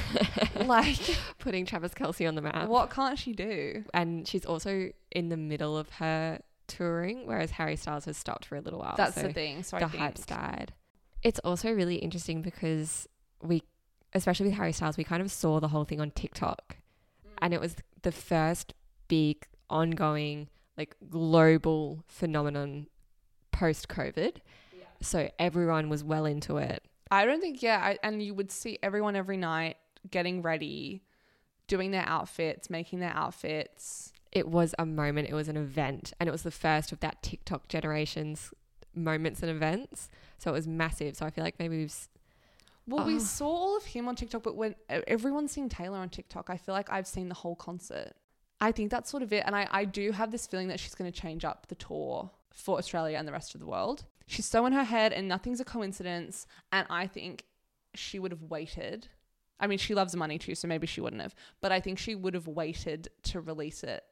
like 0.66 1.00
Putting 1.38 1.66
Travis 1.66 1.92
Kelce 1.94 2.28
on 2.28 2.34
the 2.34 2.42
map. 2.42 2.68
what 2.68 2.90
can't 2.90 3.18
she 3.18 3.32
do? 3.32 3.84
And 3.94 4.28
she's 4.28 4.44
also 4.44 4.90
in 5.10 5.30
the 5.30 5.36
middle 5.36 5.76
of 5.76 5.88
her 5.90 6.40
touring, 6.68 7.26
whereas 7.26 7.50
Harry 7.52 7.76
Styles 7.76 8.04
has 8.04 8.16
stopped 8.16 8.44
for 8.44 8.56
a 8.56 8.60
little 8.60 8.78
while. 8.80 8.94
That's 8.96 9.14
so 9.16 9.22
the 9.22 9.32
thing. 9.32 9.62
So 9.62 9.78
the 9.78 9.84
I 9.86 9.88
think 9.88 10.02
hype's 10.02 10.26
died. 10.26 10.72
It's 11.24 11.40
also 11.40 11.72
really 11.72 11.96
interesting 11.96 12.42
because 12.42 13.08
we, 13.42 13.62
especially 14.12 14.46
with 14.46 14.54
Harry 14.54 14.72
Styles, 14.72 14.96
we 14.96 15.04
kind 15.04 15.22
of 15.22 15.32
saw 15.32 15.58
the 15.58 15.68
whole 15.68 15.84
thing 15.84 16.00
on 16.00 16.10
TikTok, 16.10 16.76
mm. 17.26 17.30
and 17.38 17.52
it 17.52 17.60
was 17.60 17.76
the 18.02 18.12
first 18.12 18.74
big 19.08 19.46
ongoing 19.70 20.48
like 20.76 20.94
global 21.08 22.04
phenomenon 22.06 22.86
post 23.52 23.88
COVID. 23.88 24.36
So 25.00 25.30
everyone 25.38 25.88
was 25.88 26.02
well 26.02 26.24
into 26.24 26.56
it. 26.56 26.82
I 27.10 27.26
don't 27.26 27.40
think 27.40 27.62
yeah, 27.62 27.80
I, 27.82 27.98
and 28.02 28.22
you 28.22 28.34
would 28.34 28.50
see 28.50 28.78
everyone 28.82 29.16
every 29.16 29.36
night 29.36 29.76
getting 30.10 30.42
ready, 30.42 31.02
doing 31.68 31.90
their 31.90 32.08
outfits, 32.08 32.70
making 32.70 33.00
their 33.00 33.12
outfits. 33.14 34.12
It 34.32 34.48
was 34.48 34.74
a 34.78 34.86
moment. 34.86 35.28
It 35.28 35.34
was 35.34 35.48
an 35.48 35.56
event, 35.56 36.12
and 36.18 36.28
it 36.28 36.32
was 36.32 36.42
the 36.42 36.50
first 36.50 36.90
of 36.90 37.00
that 37.00 37.22
TikTok 37.22 37.68
generation's 37.68 38.52
moments 38.96 39.42
and 39.42 39.50
events. 39.50 40.08
So 40.38 40.50
it 40.50 40.54
was 40.54 40.66
massive. 40.66 41.16
So 41.16 41.26
I 41.26 41.30
feel 41.30 41.44
like 41.44 41.58
maybe 41.58 41.78
we've 41.78 42.08
Well, 42.86 43.06
we 43.06 43.16
Oh. 43.16 43.18
saw 43.18 43.48
all 43.48 43.76
of 43.78 43.84
him 43.86 44.08
on 44.08 44.14
TikTok, 44.16 44.42
but 44.42 44.56
when 44.56 44.74
everyone's 44.88 45.52
seeing 45.52 45.70
Taylor 45.70 45.96
on 45.98 46.10
TikTok, 46.10 46.50
I 46.50 46.58
feel 46.58 46.74
like 46.74 46.90
I've 46.90 47.06
seen 47.06 47.28
the 47.30 47.34
whole 47.34 47.56
concert. 47.56 48.12
I 48.60 48.72
think 48.72 48.90
that's 48.90 49.10
sort 49.10 49.22
of 49.22 49.32
it. 49.32 49.42
And 49.46 49.56
I, 49.56 49.66
I 49.70 49.84
do 49.86 50.12
have 50.12 50.30
this 50.30 50.46
feeling 50.46 50.68
that 50.68 50.78
she's 50.78 50.94
going 50.94 51.10
to 51.10 51.18
change 51.20 51.44
up 51.46 51.66
the 51.68 51.74
tour 51.76 52.30
for 52.52 52.76
Australia 52.78 53.16
and 53.18 53.26
the 53.26 53.32
rest 53.32 53.54
of 53.54 53.60
the 53.60 53.66
world. 53.66 54.04
She's 54.26 54.44
so 54.46 54.64
in 54.66 54.72
her 54.74 54.84
head 54.84 55.12
and 55.14 55.26
nothing's 55.28 55.60
a 55.60 55.64
coincidence. 55.64 56.46
And 56.72 56.86
I 56.90 57.06
think 57.06 57.44
she 57.94 58.18
would 58.18 58.30
have 58.32 58.42
waited. 58.42 59.08
I 59.58 59.66
mean, 59.66 59.78
she 59.78 59.94
loves 59.94 60.14
money 60.14 60.38
too, 60.38 60.54
so 60.54 60.68
maybe 60.68 60.86
she 60.86 61.00
wouldn't 61.00 61.22
have. 61.22 61.34
But 61.62 61.72
I 61.72 61.80
think 61.80 61.98
she 61.98 62.14
would 62.14 62.34
have 62.34 62.46
waited 62.46 63.08
to 63.24 63.40
release 63.40 63.82
it 63.82 64.04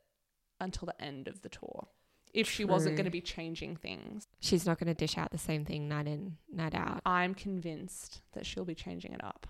until 0.60 0.86
the 0.86 1.02
end 1.02 1.28
of 1.28 1.42
the 1.42 1.48
tour 1.50 1.88
if 2.32 2.48
she 2.50 2.64
wasn't 2.64 2.96
going 2.96 3.04
to 3.04 3.10
be 3.10 3.20
changing 3.20 3.76
things. 3.76 4.26
she's 4.40 4.64
not 4.66 4.78
going 4.78 4.86
to 4.88 4.94
dish 4.94 5.18
out 5.18 5.30
the 5.30 5.38
same 5.38 5.64
thing 5.64 5.88
night 5.88 6.06
in, 6.06 6.36
night 6.52 6.74
out. 6.74 7.00
I'm 7.04 7.34
convinced 7.34 8.22
that 8.32 8.46
she'll 8.46 8.64
be 8.64 8.74
changing 8.74 9.12
it 9.12 9.22
up. 9.22 9.46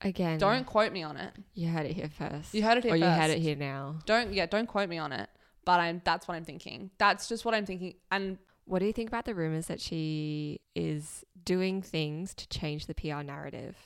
Again, 0.00 0.38
Don't 0.38 0.64
quote 0.64 0.92
me 0.92 1.02
on 1.02 1.16
it. 1.16 1.32
You 1.54 1.68
heard 1.68 1.84
it 1.86 1.92
here 1.92 2.08
first. 2.08 2.54
You 2.54 2.62
heard 2.62 2.78
it 2.78 2.84
here 2.84 2.92
or 2.92 2.96
you 2.96 3.04
heard 3.04 3.30
it 3.30 3.40
here 3.40 3.56
now. 3.56 3.96
Don't 4.06 4.32
yeah, 4.32 4.46
don't 4.46 4.66
quote 4.68 4.88
me 4.88 4.96
on 4.98 5.12
it. 5.12 5.28
But 5.64 5.80
I'm 5.80 6.00
that's 6.04 6.28
what 6.28 6.36
I'm 6.36 6.44
thinking. 6.44 6.90
That's 6.98 7.28
just 7.28 7.44
what 7.44 7.52
I'm 7.54 7.66
thinking. 7.66 7.94
And 8.12 8.38
What 8.64 8.78
do 8.78 8.86
you 8.86 8.92
think 8.92 9.08
about 9.08 9.24
the 9.24 9.34
rumors 9.34 9.66
that 9.66 9.80
she 9.80 10.60
is 10.76 11.24
doing 11.44 11.82
things 11.82 12.32
to 12.34 12.48
change 12.48 12.86
the 12.86 12.94
PR 12.94 13.22
narrative? 13.22 13.76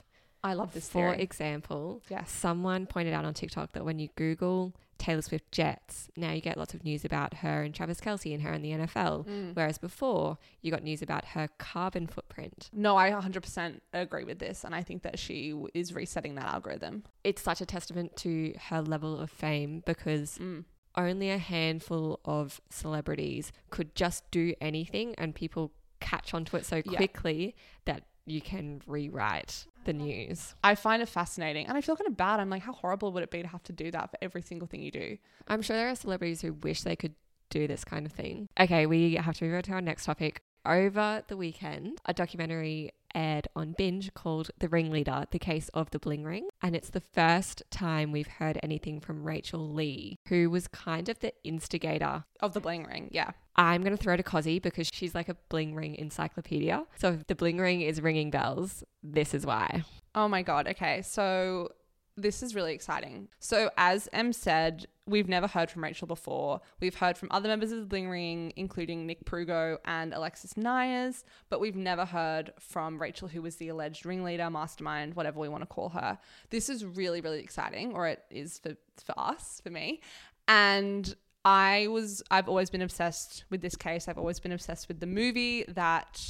I 0.45 0.53
love 0.55 0.75
this 0.75 0.89
For 0.89 1.13
theory. 1.13 1.23
example, 1.23 2.03
Yes. 2.11 2.31
someone 2.31 2.87
pointed 2.87 3.15
out 3.15 3.25
on 3.25 3.33
TikTok 3.33 3.73
that 3.73 3.85
when 3.85 3.99
you 3.99 4.09
Google 4.17 4.75
Taylor 5.03 5.21
Swift 5.23 5.51
jets, 5.51 6.09
now 6.17 6.31
you 6.31 6.41
get 6.41 6.57
lots 6.57 6.75
of 6.75 6.85
news 6.85 7.05
about 7.05 7.35
her 7.39 7.63
and 7.65 7.75
Travis 7.75 8.01
Kelce 8.01 8.33
and 8.33 8.43
her 8.43 8.53
in 8.53 8.63
the 8.63 8.71
NFL. 8.71 9.27
Mm. 9.27 9.57
Whereas 9.57 9.77
before, 9.77 10.39
you 10.61 10.71
got 10.71 10.85
news 10.85 11.03
about 11.03 11.25
her 11.35 11.49
carbon 11.59 12.07
footprint. 12.07 12.71
No, 12.73 12.97
I 12.97 13.11
100% 13.11 13.81
agree 13.93 14.23
with 14.23 14.39
this, 14.39 14.63
and 14.63 14.75
I 14.77 14.83
think 14.83 15.03
that 15.03 15.19
she 15.19 15.53
is 15.75 15.93
resetting 15.93 16.37
that 16.37 16.47
algorithm. 16.47 17.03
It's 17.25 17.43
such 17.43 17.61
a 17.61 17.67
testament 17.67 18.15
to 18.19 18.55
her 18.69 18.81
level 18.81 19.19
of 19.19 19.29
fame 19.29 19.83
because 19.85 20.39
Mm. 20.39 20.65
only 20.97 21.31
a 21.31 21.39
handful 21.39 22.21
of 22.25 22.61
celebrities 22.71 23.51
could 23.71 23.95
just 23.97 24.31
do 24.31 24.55
anything 24.61 25.15
and 25.17 25.35
people 25.35 25.73
catch 25.99 26.33
onto 26.33 26.57
it 26.57 26.65
so 26.65 26.77
Yeah. 26.85 26.97
quickly 26.97 27.57
that 27.87 28.05
you 28.25 28.41
can 28.41 28.81
rewrite 28.87 29.67
the 29.85 29.93
news. 29.93 30.55
I 30.63 30.75
find 30.75 31.03
it 31.03 31.09
fascinating, 31.09 31.67
and 31.67 31.77
I 31.77 31.81
feel 31.81 31.97
kind 31.97 32.09
of 32.09 32.17
bad. 32.17 32.41
I'm 32.41 32.51
like, 32.51 32.63
how 32.63 32.73
horrible 32.73 33.13
would 33.13 33.23
it 33.23 33.31
be 33.31 33.43
to 33.43 33.49
have 33.49 33.63
to 33.65 33.73
do 33.73 33.91
that 33.91 34.11
for 34.11 34.19
every 34.23 34.43
single 34.43 34.69
thing 34.69 34.83
you 34.83 34.91
do? 34.91 35.19
I'm 35.49 35.63
sure 35.63 35.77
there 35.77 35.89
are 35.89 35.95
celebrities 35.95 36.41
who 36.41 36.53
wish 36.53 36.83
they 36.83 36.97
could 36.97 37.15
do 37.51 37.67
this 37.67 37.85
kind 37.85 38.07
of 38.07 38.13
thing. 38.13 38.49
Okay, 38.59 38.87
we 38.87 39.15
have 39.15 39.37
to 39.37 39.45
move 39.45 39.55
on 39.55 39.63
to 39.63 39.73
our 39.73 39.81
next 39.81 40.05
topic. 40.07 40.43
Over 40.65 41.25
the 41.27 41.37
weekend, 41.37 42.01
a 42.05 42.15
documentary 42.15 42.93
aired 43.17 43.49
on 43.57 43.75
Binge 43.77 44.15
called 44.15 44.53
The 44.61 44.69
Ringleader, 44.69 45.27
The 45.33 45.39
Case 45.41 45.69
of 45.75 45.91
the 45.91 45.99
Bling 45.99 46.23
Ring. 46.23 46.49
And 46.63 46.77
it's 46.77 46.91
the 46.91 47.01
first 47.01 47.65
time 47.71 48.13
we've 48.13 48.29
heard 48.29 48.61
anything 48.63 49.01
from 49.01 49.25
Rachel 49.25 49.69
Lee, 49.69 50.19
who 50.29 50.49
was 50.51 50.69
kind 50.69 51.09
of 51.09 51.19
the 51.19 51.33
instigator 51.43 52.25
Of 52.39 52.55
the 52.55 52.61
bling 52.61 52.85
ring, 52.85 53.09
yeah. 53.11 53.33
I'm 53.57 53.83
going 53.83 53.97
to 53.97 54.01
throw 54.01 54.17
to 54.17 54.23
Cosi 54.23 54.61
because 54.61 54.89
she's 54.93 55.17
like 55.17 55.29
a 55.29 55.37
bling 55.49 55.75
ring 55.75 55.97
encyclopedia. 55.97 56.85
So 56.97 57.13
if 57.13 57.27
the 57.27 57.35
bling 57.35 57.59
ring 57.59 57.81
is 57.81 58.01
ringing 58.01 58.31
bells, 58.31 58.85
this 59.03 59.35
is 59.35 59.45
why. 59.45 59.85
Oh 60.15 60.29
my 60.29 60.43
god. 60.43 60.69
Okay, 60.69 61.03
so 61.03 61.73
This 62.17 62.43
is 62.43 62.55
really 62.55 62.75
exciting. 62.75 63.29
So, 63.39 63.71
as 63.79 64.07
Em 64.13 64.35
said, 64.35 64.87
we've 65.07 65.29
never 65.29 65.47
heard 65.47 65.71
from 65.71 65.83
Rachel 65.83 66.07
before. 66.07 66.61
We've 66.79 66.95
heard 66.95 67.17
from 67.17 67.29
other 67.31 67.49
members 67.49 67.73
of 67.73 67.79
the 67.79 67.87
Bling 67.87 68.11
Ring, 68.11 68.53
including 68.55 69.07
Nick 69.07 69.25
Prugo 69.25 69.79
and 69.87 70.13
Alexis 70.13 70.53
Neiers, 70.55 71.25
but 71.49 71.59
we've 71.59 71.77
never 71.77 72.05
heard 72.05 72.53
from 72.59 73.01
Rachel, 73.01 73.29
who 73.29 73.41
was 73.41 73.57
the 73.57 73.69
alleged 73.69 74.05
ringleader, 74.05 74.51
mastermind, 74.51 75.15
whatever 75.15 75.41
we 75.41 75.49
want 75.49 75.63
to 75.63 75.67
call 75.67 75.89
her. 75.91 76.19
This 76.51 76.69
is 76.69 76.85
really, 76.85 77.23
really 77.23 77.41
exciting, 77.41 77.95
or 77.95 78.07
it 78.07 78.23
is 78.31 78.59
for, 78.59 78.77
for 79.03 79.19
us, 79.19 79.63
for 79.65 79.71
me. 79.71 80.03
And 80.47 81.15
I 81.47 81.87
was, 81.89 82.23
I've 82.31 82.49
always 82.49 82.69
been 82.69 82.83
obsessed 82.83 83.45
with 83.49 83.63
this 83.63 83.75
case. 83.75 84.07
I've 84.07 84.19
always 84.19 84.39
been 84.39 84.53
obsessed 84.53 84.87
with 84.87 85.01
the 85.01 85.07
movie 85.07 85.65
that 85.69 86.21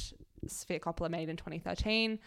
Sofia 0.47 0.79
Coppola 0.79 1.09
made 1.09 1.27
in 1.27 1.35
2013 1.35 2.19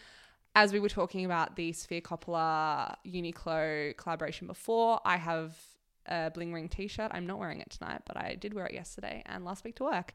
as 0.56 0.72
we 0.72 0.80
were 0.80 0.88
talking 0.88 1.26
about 1.26 1.54
the 1.54 1.70
Sofia 1.74 2.00
Coppola 2.00 2.96
Uniqlo 3.06 3.94
collaboration 3.98 4.46
before, 4.46 4.98
I 5.04 5.18
have 5.18 5.54
a 6.06 6.30
Bling 6.30 6.52
Ring 6.54 6.70
t 6.70 6.88
shirt. 6.88 7.10
I'm 7.12 7.26
not 7.26 7.38
wearing 7.38 7.60
it 7.60 7.68
tonight, 7.68 8.00
but 8.06 8.16
I 8.16 8.36
did 8.36 8.54
wear 8.54 8.64
it 8.64 8.72
yesterday 8.72 9.22
and 9.26 9.44
last 9.44 9.64
week 9.64 9.76
to 9.76 9.84
work. 9.84 10.14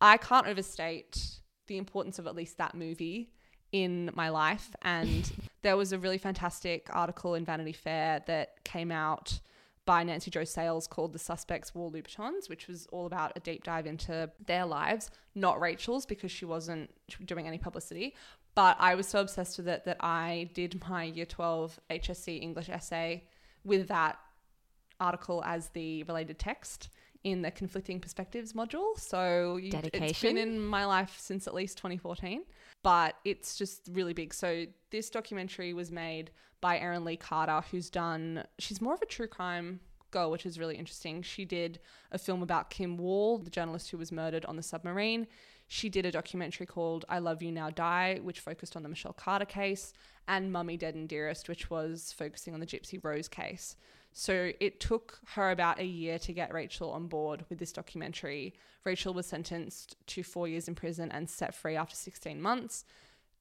I 0.00 0.16
can't 0.16 0.46
overstate 0.46 1.40
the 1.66 1.76
importance 1.76 2.20
of 2.20 2.28
at 2.28 2.36
least 2.36 2.56
that 2.58 2.76
movie 2.76 3.32
in 3.72 4.12
my 4.14 4.28
life. 4.28 4.76
And 4.82 5.30
there 5.62 5.76
was 5.76 5.92
a 5.92 5.98
really 5.98 6.18
fantastic 6.18 6.86
article 6.92 7.34
in 7.34 7.44
Vanity 7.44 7.72
Fair 7.72 8.22
that 8.28 8.62
came 8.62 8.92
out 8.92 9.40
by 9.84 10.04
Nancy 10.04 10.30
Jo 10.30 10.44
Sales 10.44 10.86
called 10.86 11.12
The 11.12 11.18
Suspects 11.18 11.74
Wore 11.74 11.90
Louboutins, 11.90 12.48
which 12.48 12.68
was 12.68 12.86
all 12.92 13.06
about 13.06 13.32
a 13.34 13.40
deep 13.40 13.64
dive 13.64 13.86
into 13.86 14.30
their 14.46 14.64
lives, 14.64 15.10
not 15.34 15.60
Rachel's 15.60 16.06
because 16.06 16.30
she 16.30 16.44
wasn't 16.44 16.90
doing 17.24 17.48
any 17.48 17.58
publicity, 17.58 18.14
but 18.54 18.76
I 18.78 18.94
was 18.94 19.06
so 19.06 19.20
obsessed 19.20 19.58
with 19.58 19.68
it 19.68 19.84
that 19.84 19.96
I 20.00 20.50
did 20.54 20.82
my 20.88 21.04
year 21.04 21.26
12 21.26 21.80
HSC 21.90 22.42
English 22.42 22.68
essay 22.68 23.24
with 23.64 23.88
that 23.88 24.18
article 25.00 25.42
as 25.44 25.68
the 25.70 26.02
related 26.04 26.38
text 26.38 26.90
in 27.24 27.42
the 27.42 27.50
conflicting 27.50 28.00
perspectives 28.00 28.52
module. 28.52 28.98
So 28.98 29.56
you, 29.56 29.70
it's 29.92 30.20
been 30.20 30.36
in 30.36 30.60
my 30.60 30.84
life 30.84 31.16
since 31.18 31.46
at 31.46 31.54
least 31.54 31.76
2014, 31.78 32.42
but 32.82 33.14
it's 33.24 33.56
just 33.56 33.88
really 33.92 34.12
big. 34.12 34.34
So 34.34 34.66
this 34.90 35.08
documentary 35.08 35.72
was 35.72 35.90
made 35.92 36.30
by 36.60 36.78
Erin 36.78 37.04
Lee 37.04 37.16
Carter, 37.16 37.62
who's 37.70 37.90
done, 37.90 38.44
she's 38.58 38.80
more 38.80 38.94
of 38.94 39.02
a 39.02 39.06
true 39.06 39.26
crime 39.26 39.80
girl, 40.10 40.30
which 40.30 40.46
is 40.46 40.58
really 40.58 40.76
interesting. 40.76 41.22
She 41.22 41.44
did 41.44 41.80
a 42.12 42.18
film 42.18 42.42
about 42.42 42.70
Kim 42.70 42.96
Wall, 42.96 43.38
the 43.38 43.50
journalist 43.50 43.90
who 43.90 43.98
was 43.98 44.12
murdered 44.12 44.44
on 44.44 44.56
the 44.56 44.62
submarine. 44.62 45.26
She 45.72 45.88
did 45.88 46.04
a 46.04 46.12
documentary 46.12 46.66
called 46.66 47.06
I 47.08 47.18
Love 47.18 47.42
You 47.42 47.50
Now 47.50 47.70
Die, 47.70 48.20
which 48.22 48.40
focused 48.40 48.76
on 48.76 48.82
the 48.82 48.90
Michelle 48.90 49.14
Carter 49.14 49.46
case, 49.46 49.94
and 50.28 50.52
Mummy 50.52 50.76
Dead 50.76 50.94
and 50.94 51.08
Dearest, 51.08 51.48
which 51.48 51.70
was 51.70 52.12
focusing 52.12 52.52
on 52.52 52.60
the 52.60 52.66
Gypsy 52.66 53.02
Rose 53.02 53.26
case. 53.26 53.74
So 54.12 54.52
it 54.60 54.80
took 54.80 55.20
her 55.28 55.50
about 55.50 55.80
a 55.80 55.86
year 55.86 56.18
to 56.18 56.32
get 56.34 56.52
Rachel 56.52 56.90
on 56.90 57.06
board 57.06 57.46
with 57.48 57.58
this 57.58 57.72
documentary. 57.72 58.52
Rachel 58.84 59.14
was 59.14 59.24
sentenced 59.24 59.96
to 60.08 60.22
four 60.22 60.46
years 60.46 60.68
in 60.68 60.74
prison 60.74 61.10
and 61.10 61.30
set 61.30 61.54
free 61.54 61.74
after 61.74 61.96
16 61.96 62.38
months. 62.38 62.84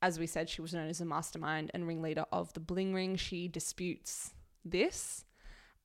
As 0.01 0.17
we 0.17 0.25
said, 0.25 0.49
she 0.49 0.61
was 0.61 0.73
known 0.73 0.87
as 0.87 1.01
a 1.01 1.05
mastermind 1.05 1.69
and 1.73 1.85
ringleader 1.85 2.23
of 2.31 2.53
the 2.53 2.61
Bling 2.61 2.93
Ring. 2.93 3.17
She 3.17 3.49
disputes 3.49 4.31
this. 4.63 5.25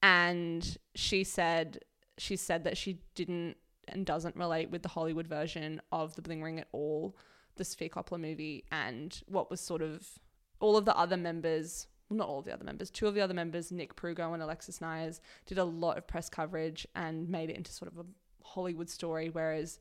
And 0.01 0.79
she 0.95 1.25
said 1.25 1.81
she 2.19 2.37
said 2.37 2.65
that 2.65 2.79
she 2.79 3.01
didn't 3.15 3.57
and 3.89 4.07
doesn't 4.07 4.37
relate 4.37 4.71
with 4.71 4.83
the 4.83 4.89
Hollywood 4.89 5.27
version 5.27 5.81
of 5.93 6.15
The 6.15 6.23
Bling 6.23 6.43
Ring 6.43 6.61
at 6.61 6.69
all, 6.73 7.17
the 7.57 7.65
Sofia 7.65 7.89
Coppola 7.89 8.21
movie, 8.21 8.65
and 8.71 9.23
what 9.27 9.51
was 9.51 9.61
sort 9.61 9.83
of 9.83 10.07
all 10.61 10.77
of 10.77 10.85
the 10.85 10.97
other 10.97 11.17
members, 11.17 11.87
well, 12.09 12.19
not 12.19 12.29
all 12.29 12.39
of 12.39 12.45
the 12.45 12.53
other 12.53 12.65
members, 12.65 12.91
two 12.91 13.07
of 13.07 13.15
the 13.15 13.21
other 13.21 13.35
members, 13.35 13.73
Nick 13.73 13.97
Prugo 13.97 14.33
and 14.33 14.43
Alexis 14.43 14.79
Neiers, 14.79 15.21
did 15.47 15.59
a 15.59 15.65
lot 15.65 15.99
of 15.99 16.07
press 16.07 16.29
coverage 16.29 16.87
and 16.95 17.29
made 17.29 17.51
it 17.51 17.57
into 17.57 17.73
sort 17.73 17.93
of 17.93 17.99
a 17.99 18.07
Hollywood 18.45 18.89
story, 18.89 19.29
whereas 19.31 19.79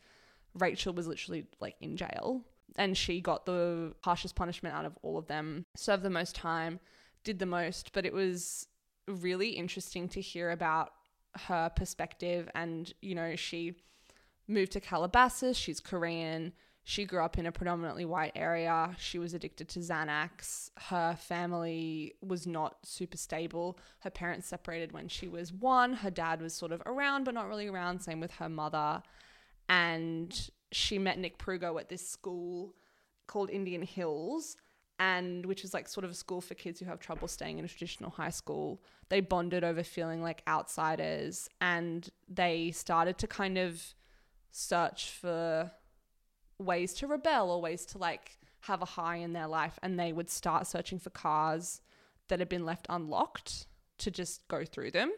Rachel 0.53 0.93
was 0.93 1.08
literally 1.08 1.45
like 1.60 1.76
in 1.82 1.97
jail. 1.97 2.43
And 2.78 2.97
she 2.97 3.22
got 3.22 3.45
the 3.45 3.93
harshest 4.03 4.36
punishment 4.36 4.76
out 4.76 4.86
of 4.86 4.97
all 5.01 5.18
of 5.18 5.28
them, 5.28 5.66
served 5.76 6.03
the 6.03 6.10
most 6.10 6.36
time, 6.36 6.80
did 7.24 7.39
the 7.39 7.45
most, 7.45 7.93
but 7.93 8.06
it 8.06 8.12
was 8.12 8.68
really 9.08 9.49
interesting 9.49 10.10
to 10.10 10.20
hear 10.20 10.51
about 10.51 10.91
her 11.36 11.70
perspective 11.76 12.49
and 12.56 12.93
you 13.01 13.14
know 13.14 13.36
she 13.36 13.76
moved 14.47 14.71
to 14.73 14.79
Calabasas. 14.79 15.57
She's 15.57 15.79
Korean. 15.79 16.53
She 16.87 17.05
grew 17.05 17.23
up 17.23 17.39
in 17.39 17.47
a 17.47 17.51
predominantly 17.51 18.05
white 18.05 18.33
area. 18.35 18.95
She 18.99 19.17
was 19.17 19.33
addicted 19.33 19.67
to 19.69 19.79
Xanax. 19.79 20.69
Her 20.77 21.15
family 21.15 22.13
was 22.21 22.45
not 22.45 22.77
super 22.83 23.17
stable. 23.17 23.79
Her 24.01 24.11
parents 24.11 24.47
separated 24.47 24.91
when 24.91 25.07
she 25.07 25.27
was 25.27 25.51
one. 25.51 25.93
Her 25.93 26.11
dad 26.11 26.43
was 26.43 26.53
sort 26.53 26.71
of 26.71 26.83
around, 26.85 27.23
but 27.23 27.33
not 27.33 27.47
really 27.47 27.65
around. 27.67 28.01
Same 28.01 28.19
with 28.19 28.33
her 28.33 28.49
mother. 28.49 29.01
And 29.67 30.49
she 30.71 30.99
met 30.99 31.17
Nick 31.17 31.39
Prugo 31.39 31.79
at 31.79 31.89
this 31.89 32.07
school 32.07 32.75
called 33.25 33.49
Indian 33.49 33.81
Hills, 33.81 34.55
and 34.99 35.43
which 35.47 35.63
is 35.63 35.73
like 35.73 35.87
sort 35.87 36.03
of 36.03 36.11
a 36.11 36.15
school 36.15 36.39
for 36.39 36.53
kids 36.53 36.79
who 36.79 36.85
have 36.85 36.99
trouble 36.99 37.27
staying 37.27 37.57
in 37.57 37.65
a 37.65 37.67
traditional 37.67 38.11
high 38.11 38.29
school. 38.29 38.83
They 39.09 39.21
bonded 39.21 39.63
over 39.63 39.81
feeling 39.81 40.21
like 40.21 40.43
outsiders, 40.47 41.49
and 41.59 42.07
they 42.29 42.69
started 42.69 43.17
to 43.17 43.27
kind 43.27 43.57
of 43.57 43.95
search 44.56 45.10
for 45.10 45.70
ways 46.58 46.93
to 46.93 47.08
rebel 47.08 47.51
or 47.51 47.62
ways 47.62 47.86
to 47.86 47.97
like 47.97 48.38
have 48.62 48.82
a 48.82 48.86
high 48.86 49.18
in 49.18 49.34
their 49.34 49.47
life 49.47 49.78
and 49.84 49.99
they 49.99 50.14
would 50.14 50.30
start 50.30 50.66
searching 50.66 50.97
for 50.97 51.10
cars 51.10 51.82
that 52.30 52.39
had 52.39 52.47
been 52.47 52.64
left 52.66 52.86
unlocked 52.89 53.68
to 53.97 54.10
just 54.10 54.47
go 54.47 54.64
through 54.64 54.91
them. 54.91 55.12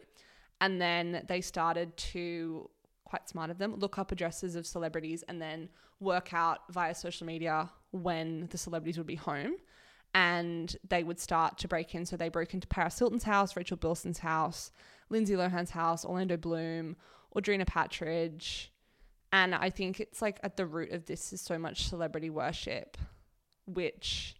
And 0.60 0.80
then 0.80 1.24
they 1.28 1.40
started 1.40 1.96
to 1.96 2.68
quite 3.04 3.28
smart 3.28 3.48
of 3.48 3.58
them 3.58 3.76
look 3.76 3.96
up 3.96 4.10
addresses 4.10 4.56
of 4.56 4.66
celebrities 4.66 5.22
and 5.28 5.40
then 5.40 5.68
work 6.00 6.34
out 6.34 6.58
via 6.70 6.94
social 6.94 7.26
media 7.26 7.70
when 7.92 8.48
the 8.50 8.58
celebrities 8.58 8.98
would 8.98 9.06
be 9.06 9.14
home. 9.14 9.52
And 10.14 10.76
they 10.88 11.04
would 11.04 11.20
start 11.20 11.58
to 11.58 11.68
break 11.68 11.94
in. 11.94 12.06
So 12.06 12.16
they 12.16 12.28
broke 12.28 12.54
into 12.54 12.66
Paris 12.66 12.98
Hilton's 12.98 13.22
house 13.22 13.56
Rachel 13.56 13.76
Bilson's 13.76 14.18
house 14.18 14.72
Lindsay 15.10 15.36
Lohan's 15.36 15.70
house 15.70 16.04
Orlando 16.04 16.36
Bloom 16.36 16.96
Audrina 17.36 17.64
Patridge 17.64 18.70
and 19.32 19.54
I 19.54 19.70
think 19.70 20.00
it's 20.00 20.22
like 20.22 20.38
at 20.42 20.56
the 20.56 20.66
root 20.66 20.92
of 20.92 21.06
this 21.06 21.32
is 21.32 21.40
so 21.40 21.58
much 21.58 21.88
celebrity 21.88 22.30
worship, 22.30 22.96
which 23.66 24.36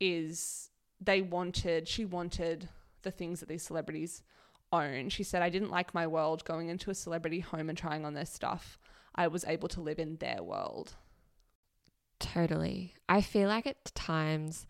is 0.00 0.70
they 1.00 1.20
wanted, 1.22 1.88
she 1.88 2.04
wanted 2.04 2.68
the 3.02 3.10
things 3.10 3.40
that 3.40 3.48
these 3.48 3.62
celebrities 3.62 4.22
own. 4.72 5.08
She 5.08 5.22
said, 5.22 5.42
I 5.42 5.50
didn't 5.50 5.70
like 5.70 5.94
my 5.94 6.06
world 6.06 6.44
going 6.44 6.68
into 6.68 6.90
a 6.90 6.94
celebrity 6.94 7.40
home 7.40 7.68
and 7.68 7.76
trying 7.76 8.04
on 8.04 8.14
their 8.14 8.26
stuff. 8.26 8.78
I 9.14 9.26
was 9.28 9.44
able 9.44 9.68
to 9.68 9.80
live 9.80 9.98
in 9.98 10.16
their 10.16 10.42
world. 10.42 10.94
Totally. 12.18 12.94
I 13.08 13.20
feel 13.22 13.48
like 13.48 13.66
at 13.66 13.84
times 13.94 14.66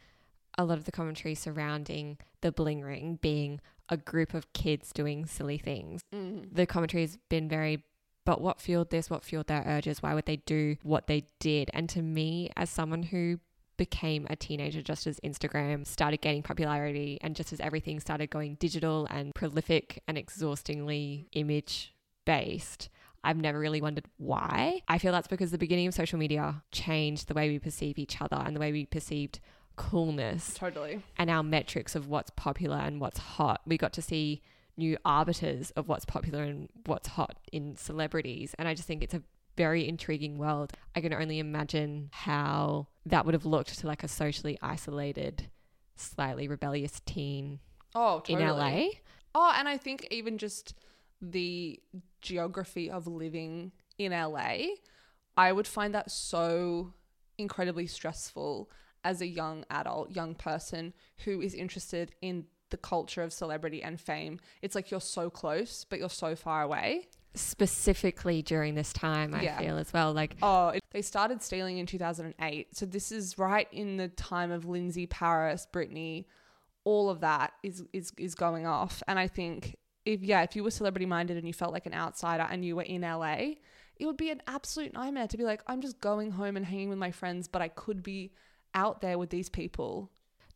a 0.57 0.65
lot 0.65 0.79
of 0.79 0.85
the 0.85 0.93
commentary 0.93 1.35
surrounding 1.35 2.19
the 2.41 2.53
bling 2.53 2.81
ring 2.81 3.19
being 3.21 3.61
a 3.89 3.97
group 3.97 4.35
of 4.35 4.53
kids 4.53 4.93
doing 4.93 5.27
silly 5.27 5.59
things. 5.59 6.01
Mm. 6.15 6.49
The 6.53 6.67
commentary 6.67 7.03
has 7.03 7.19
been 7.29 7.49
very 7.49 7.85
but 8.25 8.41
what 8.41 8.61
fueled 8.61 8.91
this? 8.91 9.11
What 9.11 9.25
fueled 9.25 9.47
their 9.47 9.65
urges? 9.67 10.03
Why 10.03 10.15
would 10.15 10.27
they 10.27 10.37
do 10.37 10.77
what 10.83 11.07
they 11.07 11.25
did? 11.39 11.71
And 11.73 11.89
to 11.91 12.03
me, 12.03 12.51
as 12.57 12.71
someone 12.71 13.05
who 13.05 13.41
became 13.81 14.27
a 14.29 14.37
teenager 14.37 14.83
just 14.83 15.07
as 15.07 15.19
Instagram 15.21 15.87
started 15.87 16.21
gaining 16.21 16.43
popularity 16.43 17.17
and 17.23 17.35
just 17.35 17.51
as 17.51 17.61
everything 17.61 17.99
started 17.99 18.29
going 18.29 18.57
digital 18.57 19.07
and 19.09 19.35
prolific 19.35 20.03
and 20.07 20.19
exhaustingly 20.19 21.29
image 21.33 21.95
based. 22.27 22.91
I've 23.25 23.39
never 23.39 23.59
really 23.59 23.81
wondered 23.81 24.05
why. 24.19 24.83
I 24.87 24.99
feel 24.99 25.13
that's 25.13 25.29
because 25.29 25.51
the 25.51 25.57
beginning 25.57 25.87
of 25.87 25.95
social 25.95 26.19
media 26.19 26.63
changed 26.73 27.29
the 27.29 27.35
way 27.35 27.49
we 27.49 27.59
perceive 27.59 27.99
each 27.99 28.21
other 28.21 28.37
and 28.37 28.55
the 28.55 28.61
way 28.61 28.71
we 28.71 28.85
perceived 28.85 29.41
coolness. 29.77 30.53
Totally. 30.53 31.03
And 31.17 31.31
our 31.31 31.43
metrics 31.43 31.95
of 31.95 32.07
what's 32.07 32.31
popular 32.37 32.77
and 32.77 33.01
what's 33.01 33.19
hot. 33.19 33.63
We 33.67 33.79
got 33.79 33.95
to 33.95 34.03
see 34.03 34.43
new 34.81 34.97
arbiters 35.05 35.71
of 35.73 35.89
what's 35.89 36.07
popular 36.07 36.43
and 36.43 36.69
what's 36.87 37.09
hot 37.09 37.37
in 37.53 37.77
celebrities. 37.77 38.55
And 38.59 38.67
I 38.67 38.75
just 38.75 38.89
think 38.89 39.03
it's 39.03 39.15
a 39.15 39.23
very 39.57 39.87
intriguing 39.87 40.39
world. 40.39 40.73
I 40.97 41.03
can 41.03 41.13
only 41.13 41.39
imagine 41.39 42.09
how 42.13 42.89
that 43.05 43.25
would 43.27 43.35
have 43.35 43.45
looked 43.45 43.79
to 43.79 43.87
like 43.87 44.03
a 44.03 44.09
socially 44.09 44.59
isolated, 44.63 45.51
slightly 45.97 46.49
rebellious 46.49 47.01
teen 47.05 47.61
oh, 47.95 48.21
totally. 48.21 48.43
in 48.43 48.49
LA. 48.49 48.89
Oh, 49.35 49.53
and 49.55 49.69
I 49.69 49.77
think 49.77 50.09
even 50.11 50.39
just 50.39 50.75
the 51.21 51.79
geography 52.23 52.91
of 52.91 53.07
living 53.07 53.73
in 53.99 54.13
LA, 54.13 54.57
I 55.37 55.53
would 55.53 55.67
find 55.67 55.95
that 55.95 56.11
so 56.11 56.95
incredibly 57.37 57.87
stressful 57.87 58.71
as 59.05 59.21
a 59.21 59.27
young 59.27 59.65
adult, 59.71 60.11
young 60.11 60.35
person 60.35 60.95
who 61.25 61.41
is 61.41 61.55
interested 61.55 62.15
in 62.23 62.47
the 62.71 62.77
culture 62.77 63.23
of 63.23 63.33
celebrity 63.33 63.83
and 63.83 64.01
fame. 64.01 64.41
It's 64.63 64.75
like 64.75 64.91
you're 64.91 65.01
so 65.01 65.31
close, 65.31 65.85
but 65.89 65.99
you're 65.99 66.09
so 66.09 66.35
far 66.35 66.63
away. 66.63 67.09
Specifically 67.35 68.43
during 68.43 68.75
this 68.75 68.93
time, 68.93 69.35
I 69.35 69.43
yeah. 69.43 69.59
feel 69.59 69.79
as 69.79 69.93
well. 69.93 70.13
Like, 70.13 70.37
oh, 70.43 70.69
it, 70.69 70.83
they 70.91 71.03
started 71.03 71.43
stealing 71.43 71.79
in 71.79 71.87
2008. 71.87 72.77
So 72.77 72.87
this 72.87 73.13
is 73.13 73.39
right 73.39 73.69
in 73.71 73.97
the 73.97 74.09
time 74.09 74.51
of 74.51 74.67
Lindsay 74.67 75.07
Paris, 75.07 75.67
Britney, 75.73 76.25
all 76.85 77.11
of 77.11 77.21
that 77.21 77.53
is 77.63 77.85
is 77.93 78.13
is 78.19 78.35
going 78.35 78.67
off. 78.67 79.03
And 79.07 79.19
I 79.19 79.29
think 79.29 79.77
if 80.05 80.23
yeah, 80.23 80.43
if 80.43 80.57
you 80.57 80.65
were 80.65 80.71
celebrity 80.71 81.07
minded 81.07 81.37
and 81.37 81.47
you 81.47 81.53
felt 81.53 81.73
like 81.73 81.87
an 81.87 81.95
outsider 81.95 82.47
and 82.51 82.65
you 82.65 82.77
were 82.77 82.83
in 82.83 83.03
LA, 83.03 83.55
it 83.97 84.07
would 84.07 84.17
be 84.17 84.31
an 84.31 84.43
absolute 84.47 84.93
nightmare 84.93 85.29
to 85.29 85.37
be 85.37 85.45
like, 85.45 85.63
I'm 85.67 85.81
just 85.81 86.01
going 86.01 86.31
home 86.33 86.57
and 86.57 86.65
hanging 86.65 86.89
with 86.89 86.99
my 86.99 87.11
friends, 87.11 87.49
but 87.49 87.63
I 87.63 87.69
could 87.69 88.03
be 88.03 88.33
out 88.75 89.01
there 89.01 89.19
with 89.19 89.31
these 89.31 89.49
people 89.49 90.11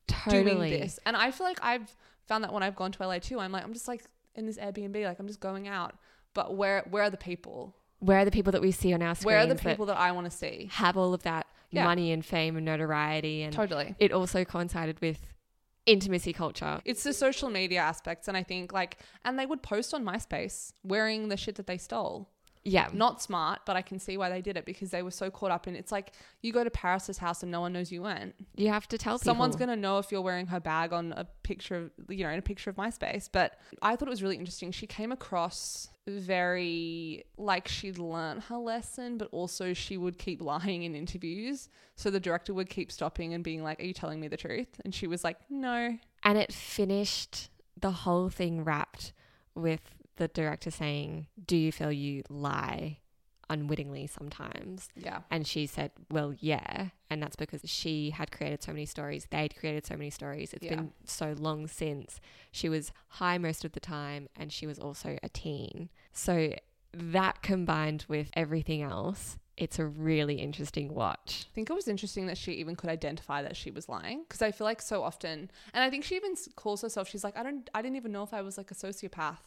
Totally. 0.07 0.45
doing 0.71 0.81
this. 0.81 0.99
And 1.07 1.17
I 1.17 1.31
feel 1.31 1.47
like 1.47 1.59
I've 1.63 1.95
found 2.27 2.45
that 2.45 2.53
when 2.53 2.63
I've 2.63 2.77
gone 2.77 2.93
to 2.93 3.07
LA 3.07 3.19
too, 3.19 3.41
I'm 3.41 3.53
like, 3.53 3.65
I'm 3.65 3.73
just 3.73 3.89
like 3.89 4.05
in 4.35 4.47
this 4.47 4.59
Airbnb, 4.59 5.05
like 5.05 5.19
I'm 5.19 5.27
just 5.27 5.41
going 5.41 5.69
out. 5.69 5.95
But 6.35 6.57
where 6.57 6.85
where 6.91 7.05
are 7.05 7.11
the 7.11 7.17
people? 7.17 7.75
Where 8.01 8.19
are 8.19 8.25
the 8.25 8.31
people 8.31 8.53
that 8.53 8.61
we 8.63 8.71
see 8.73 8.93
on 8.93 9.01
our 9.03 9.15
screens 9.15 9.27
Where 9.27 9.39
are 9.39 9.47
the 9.47 9.55
that 9.55 9.65
people 9.65 9.87
that 9.87 9.97
I 9.97 10.13
want 10.13 10.31
to 10.31 10.37
see? 10.37 10.69
have 10.73 10.97
all 10.97 11.15
of 11.15 11.23
that 11.23 11.47
Yeah. 11.71 11.85
money 11.85 12.13
and 12.13 12.25
fame 12.25 12.57
and 12.57 12.65
notoriety? 12.67 13.43
And 13.43 13.53
Totally. 13.53 13.95
it 13.99 14.13
also 14.13 14.45
coincided 14.45 15.01
with 15.01 15.27
intimacy 15.87 16.33
culture. 16.33 16.81
It's 16.85 17.03
the 17.03 17.13
social 17.13 17.49
media 17.51 17.79
aspects, 17.81 18.27
and 18.29 18.37
I 18.37 18.43
think 18.43 18.73
like, 18.73 18.99
and 19.25 19.39
they 19.39 19.47
would 19.47 19.63
post 19.63 19.95
on 19.95 20.05
MySpace 20.05 20.73
wearing 20.83 21.29
the 21.29 21.37
shit 21.37 21.55
that 21.57 21.67
they 21.67 21.79
stole. 21.79 22.29
Yeah. 22.65 22.89
Not 22.93 23.21
smart, 23.21 23.61
but 23.67 23.77
I 23.77 23.83
can 23.83 23.99
see 23.99 24.17
why 24.17 24.31
they 24.31 24.41
did 24.41 24.57
it 24.57 24.65
because 24.65 24.91
they 24.91 25.03
were 25.03 25.11
so 25.11 25.31
caught 25.31 25.51
up 25.51 25.69
in. 25.69 25.77
It's 25.77 25.93
like 25.93 26.13
you 26.41 26.51
go 26.51 26.65
to 26.65 26.71
Paris's 26.71 27.19
house 27.19 27.43
and 27.43 27.53
no 27.53 27.61
one 27.61 27.75
knows 27.75 27.93
you 27.93 28.03
went. 28.03 28.35
You 28.57 28.69
have 28.69 28.89
to 28.89 28.99
tell 28.99 29.19
people. 29.19 29.25
Someone's 29.25 29.57
gonna 29.57 29.77
know 29.77 29.99
if 29.99 30.11
you're 30.11 30.23
wearing 30.23 30.47
her 30.47 30.61
bag 30.61 30.93
on 30.93 31.13
a 31.13 31.27
picture 31.43 31.77
of, 31.77 31.91
you 32.09 32.25
know, 32.25 32.31
in 32.31 32.39
a 32.39 32.43
picture 32.43 32.71
of 32.71 32.77
MySpace. 32.77 33.29
But 33.31 33.59
I 33.83 33.97
thought 33.97 34.09
it 34.09 34.11
was 34.11 34.23
really 34.23 34.37
interesting. 34.37 34.73
She 34.73 34.87
came 34.87 35.13
across 35.13 35.91
very 36.07 37.25
like 37.37 37.69
she'd 37.69 37.99
learnt 37.99 38.45
her 38.45 38.57
lesson, 38.57 39.19
but 39.19 39.29
also 39.31 39.75
she 39.75 39.97
would 39.99 40.19
keep 40.19 40.41
lying 40.41 40.85
in 40.85 40.95
interviews. 40.95 41.69
So 41.97 42.11
the 42.11 42.21
director 42.21 42.55
would 42.55 42.71
keep 42.71 42.91
stopping 42.91 43.35
and 43.35 43.45
being 43.45 43.63
like, 43.63 43.79
"Are 43.81 43.85
you 43.85 43.95
telling 43.95 44.21
me 44.21 44.29
the 44.29 44.37
truth?" 44.39 44.81
And 44.85 44.95
she 44.95 45.07
was 45.07 45.23
like, 45.23 45.39
"No." 45.51 45.99
And 46.23 46.39
it 46.39 46.53
finished 46.53 47.51
the 47.79 47.91
whole 47.91 48.31
thing 48.31 48.65
wrapped 48.65 49.13
with 49.55 49.83
the 50.17 50.29
director 50.29 50.71
saying, 50.71 51.27
Do 51.45 51.57
you 51.57 51.73
feel 51.73 51.93
you 51.93 52.23
lie 52.29 52.99
unwittingly 53.51 54.07
sometimes? 54.07 54.89
Yeah. 54.97 55.21
And 55.31 55.47
she 55.47 55.67
said, 55.67 55.91
Well, 56.11 56.35
yeah. 56.39 56.89
And 57.11 57.23
that's 57.23 57.37
because 57.37 57.61
she 57.65 58.11
had 58.11 58.31
created 58.33 58.63
so 58.63 58.73
many 58.73 58.87
stories. 58.87 59.27
They'd 59.31 59.55
created 59.57 59.87
so 59.87 59.95
many 59.97 60.11
stories. 60.11 60.53
It's 60.53 60.65
Yeah. 60.65 60.77
been 60.77 60.93
so 61.05 61.35
long 61.39 61.67
since. 61.67 62.21
She 62.53 62.69
was 62.69 62.93
high 63.09 63.39
most 63.39 63.65
of 63.65 63.73
the 63.73 63.81
time 63.81 64.29
and 64.37 64.53
she 64.53 64.67
was 64.67 64.79
also 64.79 65.19
a 65.23 65.29
teen. 65.29 65.91
So 66.13 66.55
that 66.93 67.43
combined 67.43 68.05
with 68.09 68.31
everything 68.35 68.83
else, 68.83 69.37
it's 69.57 69.79
a 69.79 69.87
really 69.87 70.37
interesting 70.37 70.93
watch. 70.95 71.47
I 71.49 71.55
think 71.55 71.71
it 71.71 71.75
was 71.75 71.87
interesting 71.87 72.27
that 72.27 72.39
she 72.39 72.53
even 72.55 72.75
could 72.75 72.91
identify 72.91 73.43
that 73.43 73.57
she 73.57 73.71
was 73.71 73.89
lying 73.89 74.23
because 74.23 74.43
I 74.43 74.51
feel 74.51 74.65
like 74.65 74.83
so 74.83 75.03
often, 75.05 75.49
and 75.73 75.85
I 75.85 75.91
think 75.91 76.03
she 76.05 76.17
even 76.17 76.35
calls 76.57 76.83
herself. 76.83 77.09
She's 77.09 77.23
like, 77.23 77.37
I 77.37 77.45
don't, 77.45 77.69
I 77.73 77.81
didn't 77.83 77.97
even 77.97 78.11
know 78.11 78.25
if 78.25 78.35
I 78.35 78.43
was 78.43 78.59
like 78.59 78.73
a 78.73 78.75
sociopath 78.75 79.39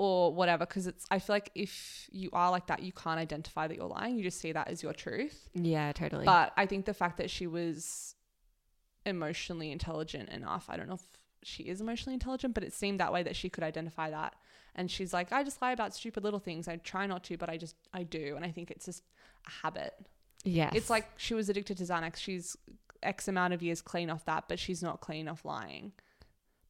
or 0.00 0.32
whatever. 0.32 0.64
Because 0.64 0.86
it's, 0.86 1.04
I 1.10 1.18
feel 1.18 1.34
like 1.34 1.50
if 1.54 2.08
you 2.10 2.30
are 2.32 2.50
like 2.50 2.68
that, 2.68 2.82
you 2.82 2.90
can't 2.90 3.18
identify 3.18 3.68
that 3.68 3.76
you're 3.76 3.84
lying. 3.84 4.16
You 4.16 4.22
just 4.22 4.40
see 4.40 4.50
that 4.52 4.68
as 4.68 4.82
your 4.82 4.94
truth. 4.94 5.50
Yeah, 5.54 5.92
totally. 5.92 6.24
But 6.24 6.54
I 6.56 6.64
think 6.64 6.86
the 6.86 6.94
fact 6.94 7.18
that 7.18 7.28
she 7.28 7.46
was 7.46 8.14
emotionally 9.04 9.70
intelligent 9.70 10.30
enough, 10.30 10.70
I 10.70 10.78
don't 10.78 10.88
know 10.88 10.94
if 10.94 11.04
she 11.42 11.64
is 11.64 11.82
emotionally 11.82 12.14
intelligent, 12.14 12.54
but 12.54 12.64
it 12.64 12.72
seemed 12.72 12.98
that 12.98 13.12
way 13.12 13.22
that 13.22 13.36
she 13.36 13.50
could 13.50 13.62
identify 13.62 14.10
that. 14.10 14.36
And 14.74 14.90
she's 14.90 15.12
like, 15.12 15.32
I 15.32 15.44
just 15.44 15.60
lie 15.60 15.72
about 15.72 15.94
stupid 15.94 16.24
little 16.24 16.40
things. 16.40 16.66
I 16.66 16.76
try 16.76 17.04
not 17.06 17.22
to, 17.24 17.36
but 17.36 17.50
I 17.50 17.58
just, 17.58 17.76
I 17.92 18.04
do. 18.04 18.32
And 18.36 18.44
I 18.44 18.50
think 18.50 18.70
it's 18.70 18.86
just 18.86 19.02
a 19.46 19.50
habit. 19.50 19.92
yeah 20.44 20.70
It's 20.72 20.88
like 20.88 21.10
she 21.18 21.34
was 21.34 21.50
addicted 21.50 21.76
to 21.76 21.84
Xanax. 21.84 22.16
She's 22.16 22.56
X 23.02 23.28
amount 23.28 23.52
of 23.52 23.62
years 23.62 23.82
clean 23.82 24.08
off 24.08 24.24
that, 24.24 24.44
but 24.48 24.58
she's 24.58 24.82
not 24.82 25.00
clean 25.00 25.28
off 25.28 25.44
lying. 25.44 25.92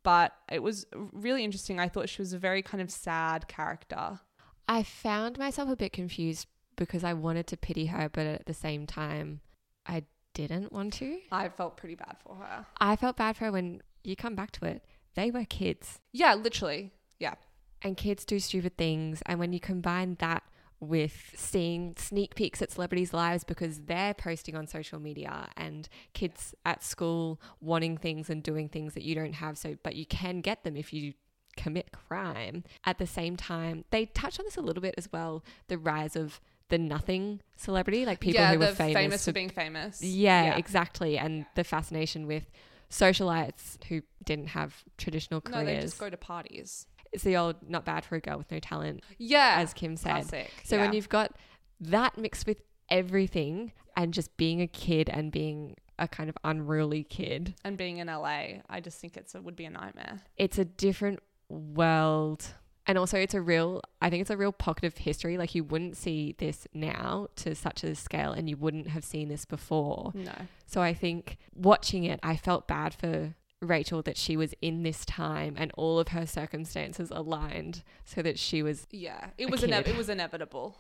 But 0.03 0.33
it 0.51 0.63
was 0.63 0.87
really 1.13 1.45
interesting. 1.45 1.79
I 1.79 1.89
thought 1.89 2.09
she 2.09 2.23
was 2.23 2.33
a 2.33 2.39
very 2.39 2.63
kind 2.63 2.81
of 2.81 2.91
sad 2.91 3.49
character. 3.49 4.21
I 4.69 4.83
found 4.83 5.39
myself 5.39 5.69
a 5.69 5.77
bit 5.77 5.93
confused 5.93 6.47
because 6.77 7.05
I 7.05 7.13
wanted 7.13 7.47
to 7.49 7.57
pity 7.57 7.87
her, 7.87 8.09
but 8.09 8.27
at 8.27 8.47
the 8.47 8.55
same 8.55 8.87
time, 8.87 9.41
I 9.87 10.05
didn't 10.33 10.73
want 10.73 10.95
to. 10.95 11.19
I 11.31 11.49
felt 11.49 11.77
pretty 11.77 11.97
bad 11.97 12.17
for 12.25 12.37
her. 12.37 12.67
I 12.81 12.97
felt 12.97 13.17
bad 13.17 13.37
for 13.37 13.47
her 13.47 13.53
when 13.53 13.83
you 14.05 14.17
come 14.17 14.35
back 14.35 14.53
to 14.53 14.65
it. 14.67 14.85
They 15.15 15.31
were 15.31 15.45
kids, 15.45 15.99
Yeah, 16.13 16.35
literally. 16.35 16.93
Yeah. 17.19 17.35
and 17.83 17.97
kids 17.97 18.25
do 18.25 18.39
stupid 18.39 18.79
things. 18.79 19.23
And 19.27 19.39
when 19.41 19.53
you 19.53 19.61
combine 19.61 20.17
that 20.21 20.43
with 20.81 21.33
seeing 21.37 21.95
sneak 21.97 22.35
peeks 22.35 22.63
at 22.63 22.73
celebrities' 22.73 23.13
lives 23.13 23.45
because 23.45 23.81
they're 23.83 24.15
posting 24.15 24.57
on 24.57 24.67
social 24.67 24.99
media 24.99 25.49
and 25.57 25.89
kids 26.15 26.55
at 26.65 26.83
school 26.83 27.41
wanting 27.61 27.99
things 27.99 28.31
and 28.31 28.43
doing 28.43 28.69
things 28.69 28.95
that 28.95 29.03
you 29.03 29.15
don't 29.15 29.35
have, 29.35 29.59
so 29.59 29.77
but 29.83 29.95
you 29.95 30.07
can 30.07 30.41
get 30.41 30.65
them 30.65 30.77
if 30.77 30.93
you 30.93 31.13
commit 31.57 31.93
crime. 31.93 32.65
At 32.85 32.99
the 32.99 33.07
same 33.07 33.37
time, 33.37 33.85
they 33.91 34.07
touch 34.07 34.39
on 34.39 34.47
this 34.47 34.57
a 34.57 34.63
little 34.63 34.81
bit 34.81 34.95
as 34.97 35.13
well 35.13 35.45
the 35.69 35.79
rise 35.79 36.17
of 36.17 36.41
the 36.71 36.79
nothing 36.79 37.41
celebrity, 37.57 38.07
like 38.07 38.21
people 38.21 38.41
yeah, 38.41 38.53
who 38.53 38.59
were 38.59 38.67
the 38.67 38.75
famous, 38.75 39.25
for 39.25 39.31
for 39.31 39.35
being 39.35 39.51
famous. 39.51 40.03
yeah, 40.03 40.57
exactly. 40.57 41.19
And 41.19 41.45
the 41.57 41.65
fascination 41.65 42.27
with 42.27 42.51
socialites 42.91 43.83
who 43.85 44.03
didn't 44.25 44.49
have 44.49 44.85
traditional 44.97 45.41
careers. 45.41 45.67
No, 45.67 45.75
they 45.75 45.81
just 45.81 45.99
go 45.99 46.09
to 46.09 46.17
parties. 46.17 46.87
It's 47.13 47.25
the 47.25 47.37
old 47.37 47.57
not 47.69 47.85
bad 47.85 48.05
for 48.05 48.15
a 48.17 48.21
girl 48.21 48.39
with 48.39 48.51
no 48.51 48.59
talent, 48.61 49.03
Yeah. 49.19 49.57
as 49.59 49.73
Kim 49.75 49.97
said. 49.97 50.11
classic. 50.13 50.51
So 50.65 50.79
when 50.79 50.93
you've 50.93 51.09
got 51.09 51.37
that 51.81 52.17
mixed 52.19 52.47
with 52.47 52.63
everything 52.89 53.73
and 53.97 54.13
just 54.15 54.37
being 54.37 54.61
a 54.61 54.67
kid 54.67 55.09
and 55.09 55.33
being 55.33 55.77
a 55.99 56.09
kind 56.09 56.31
of 56.31 56.37
unruly 56.45 57.03
kid, 57.05 57.55
and 57.65 57.77
being 57.77 57.99
in 57.99 58.07
LA, 58.09 58.61
I 58.69 58.81
just 58.81 59.01
think 59.01 59.17
it's 59.17 59.35
a, 59.35 59.43
would 59.43 59.57
be 59.57 59.65
a 59.67 59.71
nightmare. 59.71 60.21
it's 60.37 60.59
a 60.59 60.65
different 60.65 61.21
world. 61.49 62.55
And 62.87 62.99
also, 62.99 63.19
it's 63.19 63.35
a 63.35 63.41
real, 63.41 63.83
I 64.01 64.11
think 64.11 64.23
it's 64.23 64.31
a 64.31 64.37
real 64.37 64.51
pocket 64.53 64.85
of 64.85 64.97
history. 64.97 65.37
Like, 65.39 65.55
you 65.55 65.63
wouldn't 65.63 65.97
see 65.97 66.35
this 66.39 66.67
now 66.75 67.29
to 67.37 67.55
such 67.55 67.85
a 67.85 67.95
scale, 67.95 68.33
and 68.33 68.49
you 68.49 68.57
wouldn't 68.57 68.89
have 68.89 69.05
seen 69.05 69.29
this 69.29 69.45
before. 69.45 70.11
No. 70.15 70.33
So 70.67 70.81
I 70.81 70.93
think 70.95 71.37
watching 71.55 72.05
it, 72.05 72.19
I 72.23 72.37
felt 72.37 72.67
bad 72.67 72.95
for 72.95 73.35
Rachel 73.61 74.03
that 74.03 74.17
she 74.17 74.37
was 74.37 74.55
in 74.63 74.83
this 74.83 75.05
time 75.05 75.55
and 75.59 75.71
all 75.77 75.99
of 75.99 76.09
her 76.09 76.27
circumstances 76.27 77.11
aligned 77.11 77.83
so 78.05 78.23
that 78.23 78.39
she 78.39 78.63
was 78.63 78.87
Yeah, 78.91 79.31
it 79.39 79.51
was 79.51 79.63
ine- 79.63 79.73
it 79.87 79.97
was 79.97 80.09
inevitable. 80.09 80.77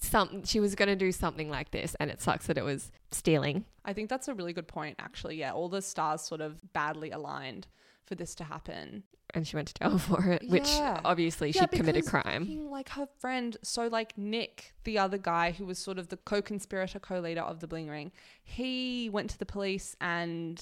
some 0.00 0.44
she 0.44 0.58
was 0.60 0.74
going 0.74 0.88
to 0.88 0.96
do 0.96 1.12
something 1.12 1.48
like 1.48 1.70
this 1.70 1.94
and 2.00 2.10
it 2.10 2.20
sucks 2.20 2.46
that 2.48 2.58
it 2.58 2.64
was 2.64 2.90
stealing. 3.12 3.64
I 3.84 3.92
think 3.92 4.08
that's 4.10 4.26
a 4.28 4.34
really 4.34 4.52
good 4.52 4.66
point, 4.68 4.96
actually. 4.98 5.36
Yeah, 5.36 5.52
all 5.52 5.68
the 5.68 5.80
stars 5.82 6.22
sort 6.22 6.40
of 6.40 6.72
badly 6.72 7.10
aligned 7.12 7.68
for 8.04 8.14
this 8.16 8.34
to 8.36 8.44
happen. 8.44 9.04
And 9.34 9.46
she 9.46 9.54
went 9.56 9.68
to 9.68 9.74
jail 9.74 9.98
for 9.98 10.24
it, 10.32 10.42
which 10.48 10.68
Yeah. 10.68 11.00
obviously 11.04 11.50
Yeah, 11.50 11.66
she 11.70 11.76
committed 11.78 12.06
crime. 12.06 12.68
Like 12.70 12.88
her 12.90 13.06
friend, 13.20 13.56
so 13.62 13.86
like 13.86 14.18
Nick, 14.18 14.74
the 14.84 14.98
other 14.98 15.18
guy 15.18 15.52
who 15.52 15.66
was 15.66 15.78
sort 15.78 15.98
of 15.98 16.08
the 16.08 16.16
co-conspirator, 16.16 16.98
co-leader 16.98 17.42
of 17.42 17.60
the 17.60 17.66
Bling 17.68 17.88
Ring, 17.88 18.10
he 18.42 19.08
went 19.12 19.30
to 19.30 19.38
the 19.38 19.46
police 19.46 19.94
and 20.00 20.60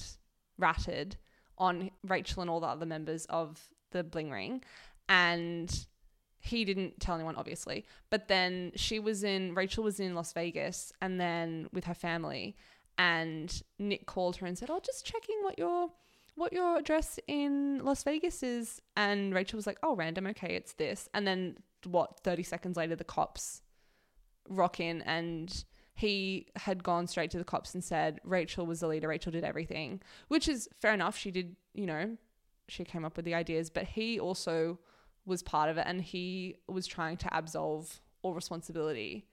ratted 0.59 1.15
on 1.57 1.91
Rachel 2.03 2.41
and 2.41 2.49
all 2.49 2.59
the 2.59 2.67
other 2.67 2.85
members 2.85 3.25
of 3.25 3.61
the 3.91 4.03
Bling 4.03 4.31
Ring, 4.31 4.63
and 5.09 5.87
he 6.39 6.65
didn't 6.65 6.99
tell 6.99 7.15
anyone, 7.15 7.35
obviously. 7.35 7.85
But 8.09 8.27
then 8.27 8.71
she 8.75 8.99
was 8.99 9.23
in 9.23 9.53
Rachel 9.53 9.83
was 9.83 9.99
in 9.99 10.15
Las 10.15 10.33
Vegas, 10.33 10.91
and 11.01 11.19
then 11.19 11.67
with 11.71 11.85
her 11.85 11.93
family, 11.93 12.55
and 12.97 13.61
Nick 13.79 14.05
called 14.05 14.37
her 14.37 14.47
and 14.47 14.57
said, 14.57 14.69
"Oh, 14.69 14.79
just 14.83 15.05
checking 15.05 15.37
what 15.43 15.57
your." 15.57 15.91
What 16.35 16.53
your 16.53 16.77
address 16.77 17.19
in 17.25 17.83
Las 17.83 18.03
Vegas 18.03 18.43
is, 18.43 18.79
and 18.95 19.33
Rachel 19.33 19.57
was 19.57 19.65
like, 19.65 19.79
"Oh, 19.81 19.95
random. 19.95 20.27
Okay, 20.27 20.53
it's 20.53 20.73
this." 20.73 21.09
And 21.15 21.25
then 21.25 21.57
what? 21.83 22.19
Thirty 22.19 22.43
seconds 22.43 22.77
later, 22.77 22.95
the 22.95 23.03
cops 23.03 23.63
rock 24.47 24.79
in, 24.79 25.01
and 25.01 25.65
he 25.97 26.47
had 26.55 26.83
gone 26.83 27.07
straight 27.07 27.31
to 27.31 27.39
the 27.39 27.43
cops 27.43 27.73
and 27.73 27.83
said 27.83 28.21
Rachel 28.23 28.67
was 28.67 28.81
the 28.81 28.87
leader. 28.87 29.07
Rachel 29.07 29.31
did 29.31 29.43
everything, 29.43 29.99
which 30.27 30.47
is 30.47 30.69
fair 30.79 30.93
enough. 30.93 31.17
She 31.17 31.31
did, 31.31 31.55
you 31.73 31.87
know, 31.87 32.17
she 32.67 32.83
came 32.83 33.03
up 33.03 33.15
with 33.15 33.25
the 33.25 33.33
ideas, 33.33 33.71
but 33.71 33.85
he 33.85 34.19
also 34.19 34.77
was 35.25 35.41
part 35.41 35.69
of 35.71 35.77
it, 35.77 35.85
and 35.87 36.01
he 36.01 36.57
was 36.67 36.85
trying 36.85 37.17
to 37.17 37.35
absolve 37.35 37.99
all 38.21 38.35
responsibility 38.35 39.25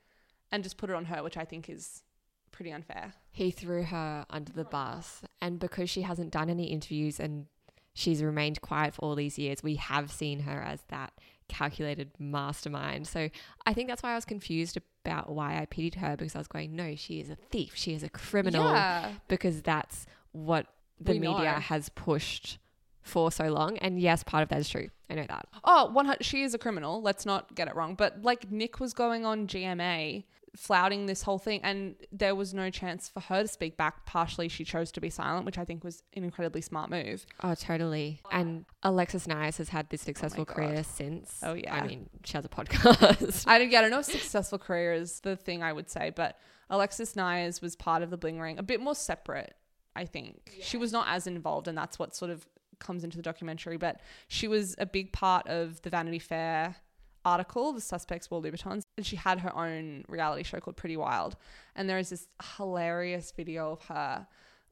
and 0.51 0.63
just 0.63 0.79
put 0.79 0.89
it 0.89 0.97
on 0.97 1.05
her, 1.05 1.23
which 1.23 1.37
I 1.37 1.45
think 1.45 1.69
is 1.69 2.03
pretty 2.51 2.73
unfair. 2.73 3.13
He 3.31 3.51
threw 3.51 3.83
her 3.83 4.25
under 4.31 4.53
the 4.53 4.65
bus 4.65 5.23
and 5.43 5.59
because 5.59 5.91
she 5.91 6.03
hasn't 6.03 6.31
done 6.31 6.49
any 6.49 6.67
interviews 6.67 7.19
and 7.19 7.47
she's 7.93 8.23
remained 8.23 8.61
quiet 8.61 8.95
for 8.95 9.03
all 9.03 9.17
these 9.17 9.39
years, 9.39 9.63
we 9.63 9.75
have 9.75 10.11
seen 10.11 10.41
her 10.41 10.63
as 10.63 10.81
that 10.89 11.13
calculated 11.49 12.13
mastermind. 12.19 13.07
So 13.09 13.29
I 13.67 13.75
think 13.75 13.89
that's 13.89 14.03
why 14.03 14.13
I 14.13 14.15
was 14.15 14.25
confused 14.25 14.79
about 15.05 15.31
why 15.31 15.59
I 15.61 15.67
pitied 15.67 15.97
her 15.97 16.17
because 16.17 16.35
I 16.35 16.39
was 16.39 16.49
going, 16.49 16.75
no, 16.75 16.95
she 16.97 17.21
is 17.21 17.31
a 17.31 17.37
thief. 17.37 17.73
She 17.75 17.93
is 17.93 18.03
a 18.03 18.09
criminal. 18.09 18.71
Yeah, 18.73 19.13
because 19.29 19.63
that's 19.63 20.07
what 20.33 20.67
the 21.01 21.13
We 21.13 21.19
media 21.21 21.53
know. 21.55 21.61
has 21.61 21.89
pushed 21.91 22.59
for 23.03 23.31
so 23.31 23.49
long. 23.49 23.77
And 23.79 24.01
yes, 24.01 24.23
part 24.23 24.43
of 24.43 24.49
that 24.49 24.61
is 24.61 24.69
true. 24.69 24.89
I 25.11 25.15
know 25.15 25.27
that. 25.29 25.47
Oh, 25.63 25.91
one. 25.91 26.15
She 26.23 26.43
is 26.43 26.55
a 26.55 26.59
criminal. 26.59 27.03
Let's 27.03 27.27
not 27.27 27.55
get 27.55 27.69
it 27.69 27.77
wrong. 27.77 27.95
But 27.95 28.23
like 28.23 28.51
Nick 28.51 28.81
was 28.81 28.95
going 28.95 29.27
on 29.27 29.47
GMA 29.47 30.25
flouting 30.57 31.07
this 31.07 31.23
whole 31.23 31.39
thing 31.39 31.61
and 31.65 31.97
there 32.13 32.35
was 32.35 32.55
no 32.55 32.71
chance 32.71 33.09
for 33.09 33.21
her 33.21 33.43
to 33.43 33.49
speak 33.49 33.77
back 33.77 34.07
partially 34.07 34.49
she 34.49 34.65
chose 34.65 34.93
to 34.93 35.01
be 35.01 35.11
silent 35.11 35.45
which 35.45 35.59
i 35.59 35.65
think 35.65 35.83
was 35.83 36.03
an 36.15 36.23
incredibly 36.23 36.61
smart 36.61 36.89
move 36.91 37.27
Oh, 37.43 37.55
totally. 37.55 38.21
And 38.31 38.65
Alexis 38.83 39.27
Neiers 39.27 39.59
has 39.59 39.69
had 39.69 39.91
this 39.91 40.03
successful 40.03 40.43
oh 40.43 40.45
God. 40.45 40.55
career 40.55 40.85
since. 40.85 41.41
Oh, 41.43 41.55
yeah. 41.55 41.75
I 41.75 41.87
mean, 41.87 42.09
she 42.25 42.35
has 42.35 42.45
a 42.45 42.49
podcast. 42.49 43.45
I 43.49 43.59
don't, 43.59 43.71
yeah, 43.71 43.81
I 43.81 43.83
don't 43.83 43.91
know 43.91 43.99
if 43.99 44.07
successful 44.07 44.59
career 44.59 44.93
is 44.95 45.21
the 45.21 45.37
thing 45.37 45.63
I 45.63 45.73
would 45.73 45.91
say, 45.91 46.11
but 46.15 46.39
Alexis 46.71 47.15
Neiers 47.15 47.61
was 47.61 47.77
part 47.77 48.03
of 48.03 48.11
the 48.11 48.17
Bling 48.17 48.41
Ring, 48.41 48.59
a 48.59 48.63
bit 48.63 48.81
more 48.81 48.95
separate, 48.95 49.55
I 49.95 50.05
think. 50.05 50.59
She 50.63 50.77
was 50.77 50.93
not 50.93 51.07
as 51.09 51.27
involved, 51.27 51.69
and 51.69 51.77
that's 51.77 51.99
what 51.99 52.15
sort 52.15 52.31
of 52.31 52.47
comes 52.79 53.05
into 53.05 53.17
the 53.17 53.23
documentary, 53.23 53.77
but 53.77 54.01
she 54.29 54.49
was 54.49 54.75
a 54.79 54.87
big 54.87 55.13
part 55.13 55.47
of 55.49 55.83
the 55.83 55.91
Vanity 55.91 56.19
Fair 56.19 56.77
article, 57.25 57.73
The 57.73 57.81
Suspects 57.81 58.31
Wore 58.31 58.43
Louboutins, 58.43 58.85
and 58.97 59.05
she 59.05 59.17
had 59.17 59.41
her 59.41 59.55
own 59.57 60.05
reality 60.09 60.43
show 60.43 60.61
called 60.61 60.77
Pretty 60.77 60.97
Wild. 60.97 61.37
And 61.75 61.89
there 61.89 61.99
is 61.99 62.11
this 62.11 62.29
hilarious 62.57 63.33
video 63.37 63.73
of 63.73 63.83
her, 63.85 64.27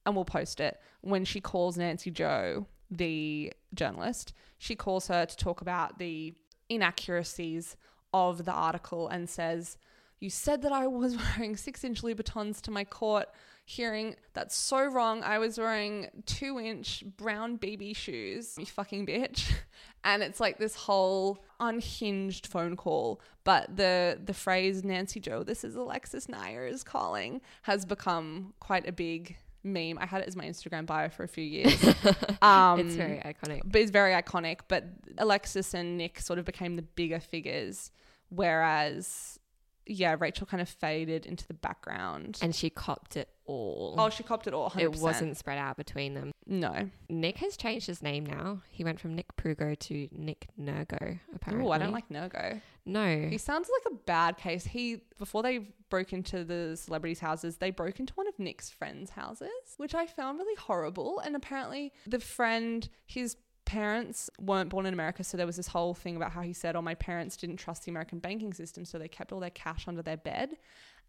and 0.04 0.14
we'll 0.14 0.24
post 0.24 0.60
it, 0.60 0.80
when 1.00 1.24
she 1.24 1.40
calls 1.40 1.76
Nancy 1.76 2.10
Jo, 2.10 2.66
the 2.90 3.52
journalist, 3.74 4.32
she 4.58 4.76
calls 4.76 5.08
her 5.08 5.26
to 5.26 5.36
talk 5.36 5.60
about 5.60 5.98
the 5.98 6.34
inaccuracies 6.68 7.76
of 8.12 8.44
the 8.44 8.52
article 8.52 9.08
and 9.08 9.28
says, 9.28 9.78
You 10.20 10.30
said 10.30 10.62
that 10.62 10.72
I 10.72 10.86
was 10.86 11.16
wearing 11.36 11.56
six 11.56 11.84
inch 11.84 12.02
Louboutins 12.02 12.60
to 12.62 12.70
my 12.70 12.84
court 12.84 13.28
hearing. 13.64 14.16
That's 14.34 14.56
so 14.56 14.84
wrong. 14.84 15.22
I 15.22 15.38
was 15.38 15.58
wearing 15.58 16.08
two 16.26 16.58
inch 16.60 17.04
brown 17.16 17.58
BB 17.58 17.96
shoes, 17.96 18.54
you 18.58 18.66
fucking 18.66 19.06
bitch. 19.06 19.52
And 20.04 20.22
it's 20.22 20.40
like 20.40 20.58
this 20.58 20.74
whole 20.74 21.44
unhinged 21.60 22.46
phone 22.46 22.76
call. 22.76 23.20
But 23.44 23.76
the 23.76 24.18
the 24.24 24.34
phrase 24.34 24.84
Nancy 24.84 25.20
Jo, 25.20 25.42
this 25.42 25.64
is 25.64 25.74
Alexis 25.76 26.26
Neiers 26.26 26.84
calling, 26.84 27.40
has 27.62 27.84
become 27.84 28.54
quite 28.60 28.88
a 28.88 28.92
big 28.92 29.36
meme. 29.64 29.96
I 30.00 30.06
had 30.06 30.22
it 30.22 30.28
as 30.28 30.34
my 30.34 30.44
Instagram 30.44 30.86
bio 30.86 31.08
for 31.08 31.22
a 31.22 31.28
few 31.28 31.44
years. 31.44 31.94
Um, 32.42 32.80
it's 32.80 32.96
very 32.96 33.18
iconic. 33.18 33.60
but 33.64 33.80
it's 33.80 33.92
very 33.92 34.12
iconic. 34.20 34.60
But 34.66 34.84
Alexis 35.18 35.74
and 35.74 35.96
Nick 35.96 36.18
sort 36.18 36.40
of 36.40 36.44
became 36.44 36.74
the 36.74 36.82
bigger 36.82 37.20
figures, 37.20 37.92
whereas 38.30 39.38
yeah, 39.86 40.16
Rachel 40.18 40.46
kind 40.46 40.60
of 40.60 40.68
faded 40.68 41.26
into 41.26 41.46
the 41.46 41.54
background. 41.54 42.38
And 42.42 42.54
she 42.54 42.70
copped 42.70 43.16
it 43.16 43.28
all. 43.46 43.96
oh, 43.98 44.08
she 44.10 44.22
copped 44.22 44.46
it 44.46 44.54
all. 44.54 44.70
100%. 44.70 44.80
it 44.80 44.96
wasn't 44.96 45.36
spread 45.36 45.58
out 45.58 45.76
between 45.76 46.14
them. 46.14 46.32
No. 46.46 46.90
Nick 47.08 47.38
has 47.38 47.56
changed 47.56 47.86
his 47.86 48.02
name 48.02 48.24
now. 48.24 48.62
He 48.70 48.84
went 48.84 49.00
from 49.00 49.14
Nick 49.14 49.34
Prugo 49.36 49.78
to 49.78 50.08
Nick 50.12 50.46
Nergo, 50.60 51.18
apparently. 51.34 51.68
Oh, 51.68 51.72
I 51.72 51.78
don't 51.78 51.92
like 51.92 52.08
Nergo. 52.08 52.60
No. 52.84 53.28
He 53.28 53.38
sounds 53.38 53.68
like 53.68 53.92
a 53.92 53.96
bad 54.06 54.36
case. 54.36 54.64
He 54.64 55.02
before 55.18 55.42
they 55.42 55.58
broke 55.88 56.12
into 56.12 56.44
the 56.44 56.76
celebrities' 56.76 57.20
houses, 57.20 57.56
they 57.58 57.70
broke 57.70 58.00
into 58.00 58.12
one 58.14 58.26
of 58.26 58.38
Nick's 58.38 58.70
friends' 58.70 59.10
houses, 59.10 59.48
which 59.76 59.94
I 59.94 60.06
found 60.06 60.38
really 60.38 60.56
horrible. 60.56 61.20
And 61.20 61.36
apparently, 61.36 61.92
the 62.06 62.18
friend, 62.18 62.88
his 63.06 63.36
parents 63.72 64.28
weren't 64.38 64.68
born 64.68 64.84
in 64.84 64.92
America, 64.92 65.24
so 65.24 65.38
there 65.38 65.46
was 65.46 65.56
this 65.56 65.68
whole 65.68 65.94
thing 65.94 66.14
about 66.14 66.32
how 66.32 66.42
he 66.42 66.52
said, 66.52 66.76
"Oh, 66.76 66.82
my 66.82 66.94
parents 66.94 67.38
didn't 67.38 67.56
trust 67.56 67.84
the 67.84 67.90
American 67.90 68.18
banking 68.18 68.52
system, 68.52 68.84
so 68.84 68.98
they 68.98 69.08
kept 69.08 69.32
all 69.32 69.40
their 69.40 69.48
cash 69.48 69.88
under 69.88 70.02
their 70.02 70.18
bed, 70.18 70.58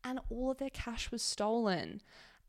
and 0.05 0.21
all 0.29 0.51
of 0.51 0.59
their 0.59 0.69
cash 0.69 1.11
was 1.11 1.21
stolen." 1.21 2.01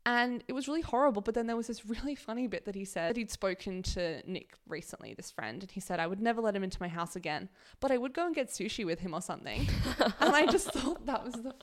And 0.05 0.43
it 0.47 0.53
was 0.53 0.67
really 0.67 0.81
horrible. 0.81 1.21
But 1.21 1.33
then 1.33 1.47
there 1.47 1.57
was 1.57 1.67
this 1.67 1.85
really 1.85 2.15
funny 2.15 2.47
bit 2.47 2.63
that 2.65 2.75
he 2.75 2.85
said 2.85 3.09
that 3.09 3.17
he'd 3.17 3.31
spoken 3.31 3.81
to 3.83 4.21
Nick 4.29 4.53
recently, 4.67 5.15
this 5.15 5.31
friend, 5.31 5.63
and 5.63 5.71
he 5.71 5.79
said, 5.79 5.99
I 5.99 6.07
would 6.07 6.21
never 6.21 6.41
let 6.41 6.55
him 6.55 6.63
into 6.63 6.77
my 6.79 6.87
house 6.87 7.15
again, 7.15 7.49
but 7.79 7.91
I 7.91 7.97
would 7.97 8.13
go 8.13 8.25
and 8.27 8.35
get 8.35 8.49
sushi 8.49 8.85
with 8.85 8.99
him 8.99 9.15
or 9.15 9.21
something. 9.21 9.67
and 10.19 10.35
I 10.35 10.45
just 10.45 10.71
thought 10.71 11.07
that 11.07 11.25
was 11.25 11.33
the 11.33 11.55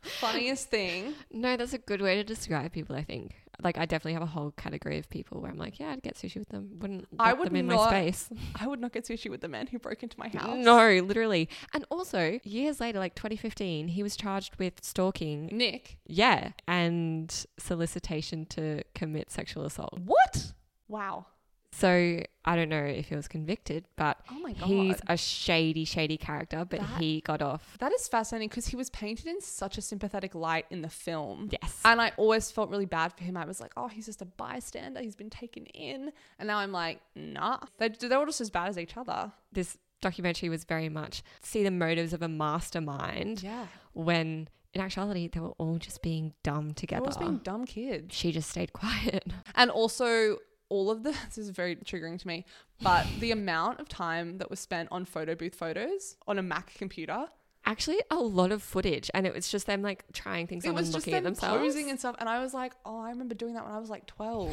funniest 0.00 0.70
thing. 0.70 1.14
No, 1.32 1.56
that's 1.56 1.72
a 1.72 1.78
good 1.78 2.00
way 2.00 2.14
to 2.14 2.24
describe 2.24 2.72
people, 2.72 2.94
I 2.94 3.02
think. 3.02 3.34
Like, 3.62 3.78
I 3.78 3.86
definitely 3.86 4.14
have 4.14 4.22
a 4.22 4.26
whole 4.26 4.52
category 4.52 4.98
of 4.98 5.08
people 5.10 5.40
where 5.40 5.50
I'm 5.50 5.58
like, 5.58 5.78
yeah, 5.78 5.90
I'd 5.90 6.02
get 6.02 6.14
sushi 6.14 6.38
with 6.38 6.48
them. 6.48 6.70
Wouldn't 6.80 7.06
I 7.18 7.32
would 7.32 7.48
them 7.48 7.56
in 7.56 7.66
my 7.66 7.74
not 7.74 7.88
space. 7.90 8.30
I 8.60 8.66
would 8.66 8.80
not 8.80 8.92
get 8.92 9.04
sushi 9.04 9.30
with 9.30 9.40
the 9.40 9.48
man 9.48 9.66
who 9.66 9.78
broke 9.78 10.02
into 10.02 10.18
my 10.18 10.28
house. 10.28 10.56
No, 10.56 10.88
literally. 11.00 11.48
And 11.74 11.84
also, 11.90 12.40
years 12.44 12.80
later, 12.80 12.98
like 12.98 13.14
2015, 13.14 13.88
he 13.88 14.02
was 14.02 14.16
charged 14.16 14.56
with 14.56 14.82
stalking. 14.82 15.46
Nick. 15.52 15.98
Yeah. 16.06 16.52
And 16.66 17.32
solicitation 17.58 18.46
to 18.46 18.82
commit 18.94 19.30
sexual 19.30 19.64
assault. 19.64 19.98
What? 20.04 20.52
Wow. 20.88 21.26
So 21.74 22.20
I 22.44 22.54
don't 22.56 22.68
know 22.68 22.84
if 22.84 23.08
he 23.08 23.16
was 23.16 23.28
convicted, 23.28 23.86
but 23.96 24.18
Oh 24.30 24.44
he's 24.46 24.96
a 25.06 25.16
shady, 25.16 25.84
shady 25.86 26.16
character, 26.18 26.66
but 26.68 26.80
That- 26.80 27.00
he 27.00 27.22
got 27.22 27.40
off. 27.40 27.76
That 27.78 27.92
is 27.92 28.08
fascinating 28.08 28.48
because 28.50 28.66
he 28.66 28.76
was 28.76 28.90
painted 28.90 29.26
in 29.26 29.40
such 29.40 29.78
a 29.78 29.82
sympathetic 29.82 30.34
light 30.34 30.66
in 30.70 30.82
the 30.82 30.88
film. 30.90 31.48
Yes. 31.50 31.80
And 31.84 32.00
I 32.00 32.12
always 32.18 32.50
felt 32.50 32.68
really 32.70 32.84
bad 32.86 33.12
for 33.14 33.24
him. 33.24 33.36
I 33.38 33.46
was 33.46 33.60
like, 33.60 33.72
oh, 33.76 33.88
he's 33.88 34.06
just 34.06 34.20
a 34.20 34.26
bystander. 34.26 35.00
He's 35.00 35.16
been 35.16 35.30
taken 35.30 35.64
in. 35.66 36.12
And 36.38 36.46
now 36.46 36.58
I'm 36.58 36.72
like, 36.72 37.00
nah. 37.16 37.58
They, 37.78 37.88
they're 37.88 38.18
all 38.18 38.26
just 38.26 38.40
as 38.42 38.50
bad 38.50 38.68
as 38.68 38.78
each 38.78 38.96
other. 38.96 39.32
this 39.50 39.78
documentary 40.02 40.48
was 40.48 40.64
very 40.64 40.88
much 40.88 41.22
see 41.42 41.62
the 41.62 41.70
motives 41.70 42.12
of 42.12 42.22
a 42.22 42.28
mastermind 42.28 43.40
Yeah. 43.40 43.66
when 43.92 44.48
in 44.74 44.80
actuality 44.80 45.28
they 45.28 45.38
were 45.38 45.52
all 45.58 45.76
just 45.78 46.02
being 46.02 46.34
dumb 46.42 46.72
together. 46.74 47.02
always 47.02 47.16
being 47.16 47.38
dumb 47.38 47.64
kids. 47.66 48.12
she 48.14 48.32
just 48.32 48.50
stayed 48.50 48.72
quiet. 48.72 49.24
And 49.54 49.70
also, 49.70 50.38
all 50.72 50.90
of 50.90 51.02
the, 51.02 51.10
this 51.28 51.36
is 51.36 51.50
very 51.50 51.76
triggering 51.76 52.18
to 52.18 52.26
me, 52.26 52.46
but 52.82 53.06
the 53.20 53.30
amount 53.30 53.78
of 53.78 53.88
time 53.88 54.38
that 54.38 54.48
was 54.48 54.58
spent 54.58 54.88
on 54.90 55.04
photo 55.04 55.34
booth 55.34 55.54
photos 55.54 56.16
on 56.26 56.38
a 56.38 56.42
Mac 56.42 56.74
computer, 56.74 57.26
Actually, 57.64 58.00
a 58.10 58.16
lot 58.16 58.50
of 58.50 58.60
footage, 58.60 59.08
and 59.14 59.24
it 59.24 59.32
was 59.32 59.48
just 59.48 59.66
them 59.66 59.82
like 59.82 60.04
trying 60.12 60.48
things 60.48 60.64
on 60.66 60.70
and 60.70 60.78
just 60.78 60.92
looking 60.92 61.14
at 61.14 61.22
them 61.22 61.34
themselves. 61.34 61.60
posing 61.60 61.90
and 61.90 61.98
stuff. 61.98 62.16
And 62.18 62.28
I 62.28 62.40
was 62.40 62.52
like, 62.52 62.72
oh, 62.84 63.00
I 63.00 63.10
remember 63.10 63.36
doing 63.36 63.54
that 63.54 63.64
when 63.64 63.72
I 63.72 63.78
was 63.78 63.88
like 63.88 64.04
12. 64.06 64.50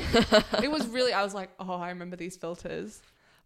it 0.63 0.69
was 0.69 0.85
really, 0.87 1.11
I 1.11 1.23
was 1.23 1.33
like, 1.33 1.49
oh, 1.59 1.73
I 1.73 1.89
remember 1.89 2.15
these 2.15 2.37
filters. 2.37 3.01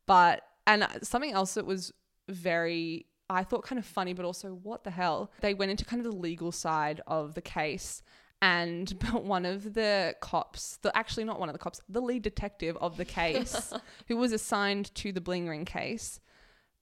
But, 0.05 0.45
and 0.67 0.85
something 1.01 1.31
else 1.31 1.53
that 1.53 1.65
was 1.65 1.93
very, 2.27 3.05
I 3.29 3.45
thought 3.45 3.63
kind 3.63 3.79
of 3.79 3.85
funny, 3.85 4.11
but 4.11 4.25
also 4.25 4.49
what 4.49 4.83
the 4.83 4.91
hell? 4.91 5.31
They 5.39 5.53
went 5.53 5.71
into 5.71 5.85
kind 5.85 6.05
of 6.05 6.11
the 6.11 6.17
legal 6.17 6.51
side 6.51 6.99
of 7.07 7.33
the 7.33 7.41
case. 7.41 8.03
And 8.43 8.89
one 9.13 9.45
of 9.45 9.73
the 9.73 10.15
cops, 10.19 10.77
the 10.81 10.95
actually 10.95 11.23
not 11.23 11.39
one 11.39 11.47
of 11.47 11.53
the 11.53 11.59
cops, 11.59 11.81
the 11.87 12.01
lead 12.01 12.23
detective 12.23 12.77
of 12.81 12.97
the 12.97 13.05
case, 13.05 13.71
who 14.09 14.17
was 14.17 14.33
assigned 14.33 14.93
to 14.95 15.13
the 15.13 15.21
Bling 15.21 15.47
Ring 15.47 15.63
case, 15.63 16.19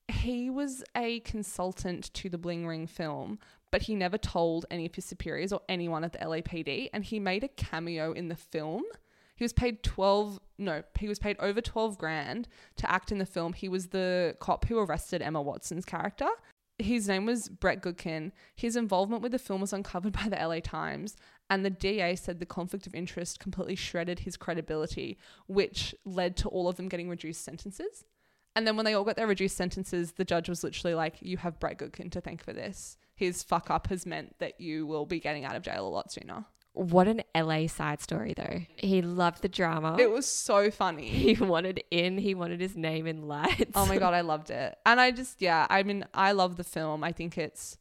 he 0.07 0.49
was 0.49 0.83
a 0.97 1.19
consultant 1.19 2.11
to 2.15 2.29
the 2.29 2.39
Bling 2.39 2.65
Ring 2.65 2.87
film, 2.87 3.37
but 3.69 3.83
he 3.83 3.93
never 3.93 4.17
told 4.17 4.65
any 4.71 4.87
of 4.87 4.95
his 4.95 5.05
superiors 5.05 5.53
or 5.53 5.61
anyone 5.69 6.03
at 6.03 6.13
the 6.13 6.19
LAPD. 6.19 6.89
And 6.93 7.05
he 7.05 7.19
made 7.19 7.43
a 7.43 7.47
cameo 7.47 8.11
in 8.11 8.27
the 8.27 8.35
film. 8.35 8.83
He 9.35 9.43
was 9.43 9.53
paid 9.53 9.83
12, 9.83 10.39
no, 10.57 10.81
he 10.99 11.07
was 11.07 11.19
paid 11.19 11.37
over 11.39 11.61
12 11.61 11.95
grand 11.99 12.47
to 12.77 12.89
act 12.89 13.11
in 13.11 13.19
the 13.19 13.25
film. 13.25 13.53
He 13.53 13.69
was 13.69 13.87
the 13.87 14.35
cop 14.39 14.65
who 14.65 14.79
arrested 14.79 15.21
Emma 15.21 15.41
Watson's 15.41 15.85
character. 15.85 16.27
His 16.81 17.07
name 17.07 17.25
was 17.25 17.49
Brett 17.49 17.81
Goodkin. 17.81 18.31
His 18.55 18.75
involvement 18.75 19.21
with 19.21 19.31
the 19.31 19.39
film 19.39 19.61
was 19.61 19.73
uncovered 19.73 20.13
by 20.23 20.27
the 20.27 20.35
LA 20.35 20.59
Times, 20.59 21.15
and 21.51 21.65
the 21.65 21.69
DA 21.69 22.15
said 22.15 22.39
the 22.39 22.45
conflict 22.45 22.87
of 22.87 22.95
interest 22.95 23.41
completely 23.41 23.75
shredded 23.75 24.19
his 24.19 24.37
credibility, 24.37 25.17
which 25.47 25.93
led 26.05 26.37
to 26.37 26.47
all 26.47 26.69
of 26.69 26.77
them 26.77 26.87
getting 26.87 27.09
reduced 27.09 27.43
sentences. 27.43 28.05
And 28.55 28.65
then 28.65 28.77
when 28.77 28.85
they 28.85 28.93
all 28.93 29.03
got 29.03 29.17
their 29.17 29.27
reduced 29.27 29.57
sentences, 29.57 30.13
the 30.13 30.23
judge 30.23 30.47
was 30.47 30.63
literally 30.63 30.95
like, 30.95 31.17
You 31.19 31.35
have 31.37 31.59
Brett 31.59 31.77
Goodkin 31.77 32.09
to 32.11 32.21
thank 32.21 32.41
for 32.41 32.53
this. 32.53 32.97
His 33.15 33.43
fuck 33.43 33.69
up 33.69 33.87
has 33.87 34.05
meant 34.05 34.39
that 34.39 34.61
you 34.61 34.87
will 34.87 35.05
be 35.05 35.19
getting 35.19 35.43
out 35.43 35.57
of 35.57 35.61
jail 35.61 35.85
a 35.85 35.89
lot 35.89 36.09
sooner. 36.13 36.45
What 36.71 37.09
an 37.09 37.21
LA 37.35 37.67
side 37.67 37.99
story, 37.99 38.33
though. 38.33 38.61
He 38.77 39.01
loved 39.01 39.41
the 39.41 39.49
drama. 39.49 39.97
It 39.99 40.09
was 40.09 40.25
so 40.25 40.71
funny. 40.71 41.09
he 41.09 41.33
wanted 41.33 41.83
in. 41.91 42.17
He 42.17 42.33
wanted 42.33 42.61
his 42.61 42.77
name 42.77 43.07
in 43.07 43.27
lights. 43.27 43.73
Oh 43.75 43.85
my 43.85 43.97
god, 43.97 44.13
I 44.13 44.21
loved 44.21 44.51
it. 44.51 44.77
And 44.85 45.01
I 45.01 45.11
just 45.11 45.41
yeah, 45.41 45.67
I 45.69 45.83
mean, 45.83 46.05
I 46.13 46.31
love 46.31 46.55
the 46.55 46.63
film. 46.63 47.03
I 47.03 47.11
think 47.11 47.37
it's 47.37 47.77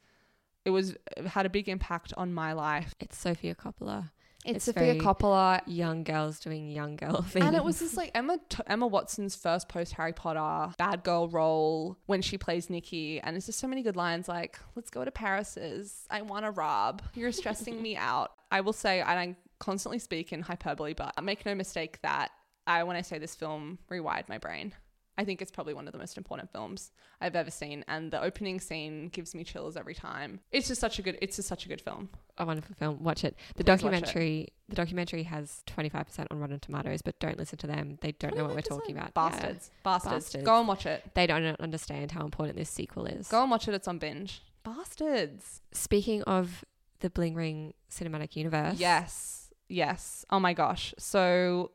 it 0.65 0.71
was 0.71 0.97
it 1.17 1.27
had 1.27 1.47
a 1.47 1.51
big 1.51 1.69
impact 1.69 2.13
on 2.17 2.33
my 2.33 2.53
life. 2.53 2.95
It's 3.01 3.19
Sofia 3.19 3.55
Coppola. 3.55 4.11
It's, 4.45 4.57
It's 4.57 4.65
Sofia 4.77 4.95
Coppola. 4.97 5.61
Young 5.67 6.03
girls 6.03 6.41
doing 6.41 6.71
young 6.71 6.97
girl 6.97 7.21
things. 7.23 7.45
And 7.45 7.55
it 7.55 7.63
was 7.63 7.79
just 7.79 7.97
like 7.97 8.11
Emma 8.15 8.39
T- 8.49 8.63
Emma 8.67 8.87
Watson's 8.87 9.37
first 9.37 9.69
post 9.69 9.93
Harry 9.95 10.15
Potter 10.15 10.73
bad 10.79 11.03
girl 11.03 11.29
role 11.29 11.99
when 12.07 12.23
she 12.23 12.39
plays 12.39 12.71
Nikki, 12.71 13.21
and 13.21 13.37
it's 13.37 13.47
just 13.47 13.59
so 13.59 13.69
many 13.69 13.83
good 13.83 13.97
lines 13.97 14.29
like 14.29 14.59
"Let's 14.75 14.91
go 14.91 15.05
to 15.05 15.11
Paris's. 15.11 16.07
I 16.11 16.23
want 16.23 16.45
to 16.47 16.51
rob. 16.51 17.03
You're 17.15 17.33
stressing 17.33 17.81
me 17.83 17.97
out." 17.99 18.33
I 18.51 18.63
will 18.63 18.73
say, 18.73 19.01
and 19.01 19.11
I 19.11 19.37
constantly 19.59 19.99
speak 19.99 20.33
in 20.33 20.43
hyperbole, 20.43 20.95
but 20.95 21.23
make 21.23 21.45
no 21.45 21.55
mistake 21.55 22.01
that 22.03 22.31
I 22.67 22.83
when 22.85 22.97
I 22.97 23.03
say 23.03 23.19
this 23.19 23.35
film 23.35 23.79
rewired 23.91 24.29
my 24.29 24.39
brain. 24.39 24.73
I 25.21 25.25
think 25.25 25.43
it's 25.43 25.51
probably 25.51 25.75
one 25.75 25.87
of 25.87 25.93
the 25.93 25.99
most 25.99 26.17
important 26.17 26.51
films 26.51 26.93
I've 27.21 27.37
ever 27.37 27.51
seen, 27.51 27.85
and 27.89 28.11
the 28.11 28.23
opening 28.23 28.59
scene 28.59 29.09
gives 29.09 29.35
me 29.35 29.45
chills 29.45 29.77
every 29.77 29.95
time. 29.95 30.41
It's 30.51 30.67
just 30.69 30.81
such 30.81 30.99
a 30.99 31.03
good. 31.03 31.19
It's 31.21 31.37
just 31.37 31.47
such 31.47 31.67
a 31.67 31.69
good 31.69 31.83
film. 31.83 32.09
a 32.39 32.47
wonderful 32.47 32.75
film. 32.75 33.03
Watch 33.05 33.23
it. 33.23 33.37
The 33.57 33.65
Please 33.65 33.69
watch 33.69 33.81
it. 33.81 33.83
documentary. 33.83 34.49
The 34.71 34.77
documentary 34.77 35.23
has 35.25 35.63
twenty 35.67 35.91
five 35.91 36.07
percent 36.07 36.29
on 36.31 36.39
Rotten 36.41 36.59
Tomatoes, 36.59 37.03
but 37.03 37.19
don't 37.21 37.37
listen 37.37 37.59
to 37.59 37.67
them. 37.67 37.99
They 38.01 38.13
don't 38.13 38.35
know 38.35 38.45
what 38.45 38.55
we're 38.55 38.63
talking 38.63 38.97
about. 38.97 39.13
Yeah. 39.15 39.29
Bastards, 39.29 39.71
bastards. 39.85 40.15
Bastards. 40.25 40.45
Go 40.45 40.59
and 40.59 40.67
watch 40.67 40.87
it. 40.87 41.05
They 41.13 41.27
don't 41.27 41.61
understand 41.61 42.13
how 42.13 42.25
important 42.25 42.57
this 42.57 42.71
sequel 42.71 43.05
is. 43.05 43.29
Go 43.29 43.43
and 43.43 43.51
watch 43.51 43.69
it. 43.69 43.75
It's 43.75 43.89
on 43.89 43.99
binge. 43.99 44.41
Bastards. 44.65 45.61
Speaking 45.73 46.23
of 46.23 46.65
the 47.01 47.11
Bling 47.11 47.35
Ring 47.35 47.75
cinematic 47.91 48.37
universe. 48.37 48.79
Yes. 48.79 49.51
Yes. 49.69 50.25
Oh 50.31 50.41
my 50.41 50.55
gosh. 50.55 50.95
So, 50.99 51.73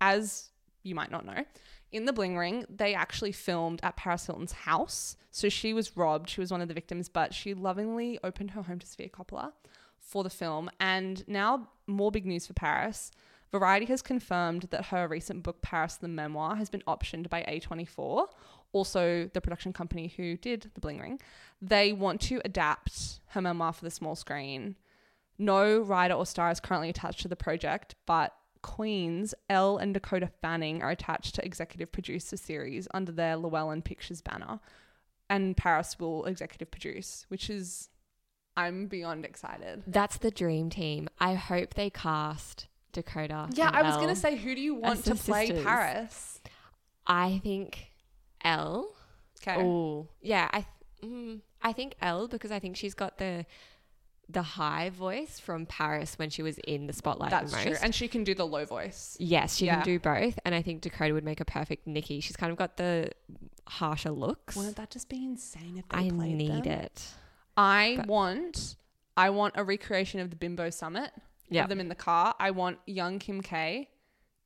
as 0.00 0.50
you 0.82 0.96
might 0.96 1.10
not 1.12 1.24
know, 1.24 1.44
in 1.92 2.06
the 2.06 2.12
Bling 2.12 2.36
Ring, 2.36 2.64
they 2.68 2.94
actually 2.94 3.32
filmed 3.32 3.80
at 3.82 3.96
Paris 3.96 4.26
Hilton's 4.26 4.52
house. 4.52 5.16
So 5.30 5.48
she 5.48 5.72
was 5.72 5.96
robbed. 5.96 6.28
She 6.28 6.40
was 6.40 6.50
one 6.50 6.60
of 6.60 6.68
the 6.68 6.74
victims, 6.74 7.08
but 7.08 7.34
she 7.34 7.54
lovingly 7.54 8.18
opened 8.24 8.52
her 8.52 8.62
home 8.62 8.78
to 8.78 8.86
Sofia 8.86 9.08
Coppola 9.08 9.52
for 9.98 10.24
the 10.24 10.30
film. 10.30 10.70
And 10.80 11.26
now, 11.28 11.68
more 11.86 12.10
big 12.10 12.26
news 12.26 12.46
for 12.46 12.54
Paris. 12.54 13.10
Variety 13.52 13.86
has 13.86 14.00
confirmed 14.00 14.68
that 14.70 14.86
her 14.86 15.06
recent 15.06 15.42
book, 15.42 15.60
Paris 15.60 15.96
the 15.96 16.08
Memoir, 16.08 16.56
has 16.56 16.70
been 16.70 16.82
optioned 16.88 17.28
by 17.28 17.42
A24, 17.42 18.28
also 18.72 19.30
the 19.32 19.40
production 19.42 19.74
company 19.74 20.12
who 20.16 20.38
did 20.38 20.70
The 20.72 20.80
Bling 20.80 20.98
Ring. 20.98 21.20
They 21.60 21.92
want 21.92 22.22
to 22.22 22.40
adapt 22.46 23.20
her 23.26 23.42
memoir 23.42 23.74
for 23.74 23.84
the 23.84 23.90
small 23.90 24.16
screen. 24.16 24.76
No 25.38 25.80
writer 25.80 26.14
or 26.14 26.24
star 26.24 26.50
is 26.50 26.60
currently 26.60 26.88
attached 26.88 27.20
to 27.20 27.28
the 27.28 27.36
project, 27.36 27.94
but 28.06 28.34
Queens, 28.62 29.34
Elle 29.50 29.78
and 29.78 29.92
Dakota 29.92 30.30
Fanning 30.40 30.82
are 30.82 30.90
attached 30.90 31.34
to 31.34 31.44
executive 31.44 31.92
produce 31.92 32.30
the 32.30 32.36
series 32.36 32.88
under 32.94 33.12
their 33.12 33.36
Lewellen 33.36 33.82
Pictures 33.84 34.22
banner. 34.22 34.60
And 35.28 35.56
Paris 35.56 35.98
will 35.98 36.24
executive 36.26 36.70
produce, 36.70 37.26
which 37.28 37.50
is, 37.50 37.88
I'm 38.56 38.86
beyond 38.86 39.24
excited. 39.24 39.82
That's 39.86 40.18
the 40.18 40.30
dream 40.30 40.70
team. 40.70 41.08
I 41.18 41.34
hope 41.34 41.74
they 41.74 41.90
cast 41.90 42.68
Dakota. 42.92 43.48
Yeah, 43.54 43.70
I 43.72 43.82
was 43.82 43.94
Elle. 43.94 44.00
going 44.02 44.14
to 44.14 44.20
say, 44.20 44.36
who 44.36 44.54
do 44.54 44.60
you 44.60 44.74
want 44.74 44.98
as 44.98 45.04
to 45.04 45.10
the 45.10 45.16
play 45.16 45.46
sisters. 45.46 45.64
Paris? 45.64 46.40
I 47.06 47.40
think 47.42 47.92
Elle. 48.44 48.88
Okay. 49.40 49.60
Oh, 49.60 50.08
yeah. 50.20 50.48
I 50.52 50.66
th- 51.00 51.12
mm, 51.12 51.40
I 51.62 51.72
think 51.72 51.94
Elle 52.00 52.28
because 52.28 52.52
I 52.52 52.58
think 52.58 52.76
she's 52.76 52.94
got 52.94 53.18
the 53.18 53.46
the 54.32 54.42
high 54.42 54.90
voice 54.90 55.38
from 55.38 55.66
Paris 55.66 56.14
when 56.18 56.30
she 56.30 56.42
was 56.42 56.58
in 56.58 56.86
the 56.86 56.92
spotlight. 56.92 57.30
That's 57.30 57.50
the 57.50 57.56
most. 57.58 57.66
true. 57.66 57.76
And 57.82 57.94
she 57.94 58.08
can 58.08 58.24
do 58.24 58.34
the 58.34 58.46
low 58.46 58.64
voice. 58.64 59.16
yes, 59.20 59.56
she 59.56 59.66
Yeah. 59.66 59.76
can 59.76 59.84
do 59.84 59.98
both, 59.98 60.38
and 60.44 60.54
I 60.54 60.62
think 60.62 60.80
Dakota 60.82 61.12
would 61.14 61.24
make 61.24 61.40
a 61.40 61.44
perfect 61.44 61.86
Nikki. 61.86 62.20
She's 62.20 62.36
kind 62.36 62.50
of 62.50 62.58
got 62.58 62.76
the 62.76 63.10
harsher 63.66 64.10
looks. 64.10 64.56
Wouldn't 64.56 64.76
that 64.76 64.90
just 64.90 65.08
be 65.08 65.24
insane 65.24 65.76
if 65.78 65.88
they 65.88 66.06
I 66.06 66.10
played 66.10 66.34
need 66.36 66.64
them? 66.64 66.72
it. 66.80 67.08
I 67.56 67.94
But- 67.98 68.06
want 68.08 68.76
I 69.14 69.28
want 69.28 69.52
a 69.58 69.62
recreation 69.64 70.20
of 70.20 70.30
the 70.30 70.36
Bimbo 70.36 70.70
Summit. 70.70 71.10
Yeah. 71.50 71.66
Them 71.66 71.80
in 71.80 71.88
the 71.90 71.94
car. 71.94 72.34
I 72.40 72.50
want 72.50 72.78
young 72.86 73.18
Kim 73.18 73.42
K 73.42 73.90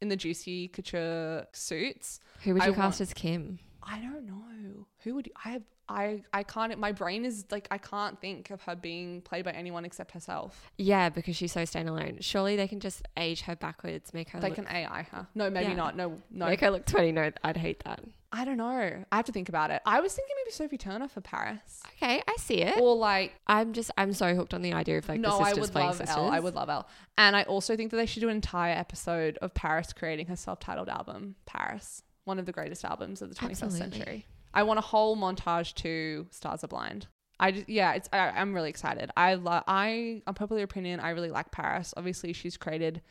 in 0.01 0.09
the 0.09 0.17
juicy 0.17 0.67
couture 0.67 1.47
suits. 1.53 2.19
Who 2.43 2.55
would 2.55 2.63
I 2.63 2.67
you 2.67 2.73
want- 2.73 2.81
cast 2.83 3.01
as 3.01 3.15
Kim? 3.15 3.61
I 3.81 4.01
don't 4.01 4.27
know. 4.27 4.87
Who 5.05 5.15
would 5.15 5.29
you, 5.29 5.33
I 5.45 5.51
have 5.51 5.63
I 5.89 6.23
I 6.33 6.43
can't 6.43 6.77
my 6.79 6.93
brain 6.93 7.25
is 7.25 7.45
like 7.51 7.69
I 7.71 7.79
can't 7.79 8.21
think 8.21 8.51
of 8.51 8.63
her 8.63 8.75
being 8.75 9.21
played 9.23 9.45
by 9.45 9.53
anyone 9.53 9.85
except 9.85 10.13
herself. 10.13 10.71
Yeah, 10.79 11.09
because 11.11 11.37
she's 11.37 11.53
so 11.53 11.63
standalone. 11.63 12.23
Surely 12.23 12.57
they 12.57 12.67
can 12.69 12.81
just 12.81 13.03
age 13.17 13.43
her 13.43 13.55
backwards, 13.57 14.13
make 14.13 14.31
her 14.31 14.41
They 14.41 14.49
look, 14.49 14.57
can 14.57 14.67
AI 14.69 15.03
her. 15.13 15.27
No, 15.35 15.49
maybe 15.51 15.69
Yeah. 15.71 15.75
not. 15.77 15.97
No, 15.97 16.21
no. 16.31 16.47
make 16.47 16.61
her 16.61 16.71
look 16.71 16.87
twenty. 16.87 17.13
No, 17.13 17.31
I'd 17.45 17.57
hate 17.57 17.83
that. 17.85 18.01
I 18.33 18.45
don't 18.45 18.57
know. 18.57 19.05
I 19.13 19.17
have 19.17 19.25
to 19.27 19.33
think 19.33 19.49
about 19.49 19.71
it. 19.71 19.81
I 19.87 20.01
was 20.01 20.13
thinking 20.13 20.35
maybe 20.45 20.51
Sophie 20.53 20.77
Turner 20.77 21.07
for 21.09 21.21
Paris. 21.21 21.83
Okay, 21.97 22.21
I 22.27 22.35
see 22.39 22.57
it. 22.63 22.77
Or 22.79 22.97
like 22.97 23.33
I'm 23.47 23.73
just 23.73 23.91
I'm 23.97 24.13
so 24.13 24.35
hooked 24.35 24.53
on 24.55 24.63
the 24.63 24.73
idea 24.73 24.99
of 24.99 25.09
like 25.09 25.21
no, 25.21 25.31
the 25.39 25.45
I 25.45 25.49
sisters 25.51 25.61
would 25.63 25.73
playing 25.73 25.87
love 25.89 25.97
sisters. 25.99 26.17
Elle. 26.17 26.31
I 26.31 26.41
would 26.41 26.55
love 26.55 26.69
Elle. 26.69 26.89
And 27.17 27.37
I 27.37 27.45
also 27.45 27.77
think 27.77 27.93
that 27.93 27.97
they 27.97 28.07
should 28.07 28.21
do 28.21 28.29
an 28.29 28.35
entire 28.37 28.75
episode 28.75 29.39
of 29.41 29.55
Paris 29.55 29.93
creating 29.93 30.27
her 30.27 30.37
self-titled 30.37 30.89
album, 30.89 31.37
Paris, 31.47 32.03
one 32.25 32.39
of 32.41 32.45
the 32.47 32.53
greatest 32.53 32.85
albums 32.85 33.23
of 33.23 33.29
the 33.29 33.37
21st 33.37 33.51
Absolutely. 33.63 33.79
century. 33.99 34.27
I 34.57 34.63
want 34.63 34.79
a 34.79 34.83
whole 34.83 35.19
montage 35.19 35.75
to 35.75 36.27
Stars 36.31 36.65
Are 36.65 36.69
Blind. 36.69 37.07
I 37.39 37.53
just, 37.53 37.69
yeah, 37.69 37.93
it's 37.93 38.09
I, 38.11 38.31
I'm 38.31 38.55
really 38.55 38.71
excited. 38.71 39.11
I 39.15 39.35
love 39.35 39.65
I 39.69 40.23
unpopular 40.27 40.63
opinion. 40.63 40.99
I 40.99 41.11
really 41.11 41.31
like 41.31 41.53
Paris. 41.53 41.93
Obviously, 41.95 42.33
she's 42.33 42.57
created 42.57 43.03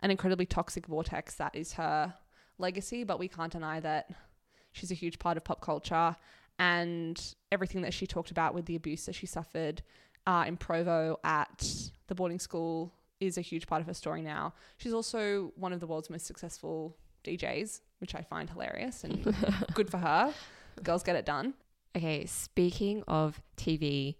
an 0.00 0.10
incredibly 0.10 0.46
toxic 0.46 0.86
vortex 0.86 1.34
that 1.34 1.54
is 1.54 1.74
her 1.74 2.14
legacy, 2.56 3.04
but 3.04 3.18
we 3.18 3.28
can't 3.28 3.52
deny 3.52 3.80
that 3.80 4.10
she's 4.72 4.90
a 4.90 4.94
huge 4.94 5.18
part 5.18 5.36
of 5.36 5.44
pop 5.44 5.60
culture 5.60 6.16
and 6.58 7.34
everything 7.52 7.82
that 7.82 7.92
she 7.92 8.06
talked 8.06 8.30
about 8.30 8.54
with 8.54 8.64
the 8.64 8.74
abuse 8.74 9.04
that 9.04 9.14
she 9.14 9.26
suffered 9.26 9.82
uh, 10.26 10.44
in 10.46 10.56
Provo 10.56 11.18
at 11.22 11.90
the 12.06 12.14
boarding 12.14 12.38
school 12.38 12.94
is 13.20 13.36
a 13.36 13.42
huge 13.42 13.66
part 13.66 13.82
of 13.82 13.86
her 13.86 13.94
story 13.94 14.22
now. 14.22 14.54
She's 14.78 14.94
also 14.94 15.52
one 15.56 15.74
of 15.74 15.80
the 15.80 15.86
world's 15.86 16.08
most 16.08 16.24
successful 16.24 16.96
DJs, 17.24 17.80
which 17.98 18.14
I 18.14 18.22
find 18.22 18.48
hilarious 18.48 19.04
and 19.04 19.34
good 19.74 19.90
for 19.90 19.98
her. 19.98 20.32
Girls 20.82 21.02
get 21.02 21.16
it 21.16 21.24
done. 21.24 21.54
Okay, 21.96 22.26
speaking 22.26 23.04
of 23.06 23.40
TV, 23.56 24.16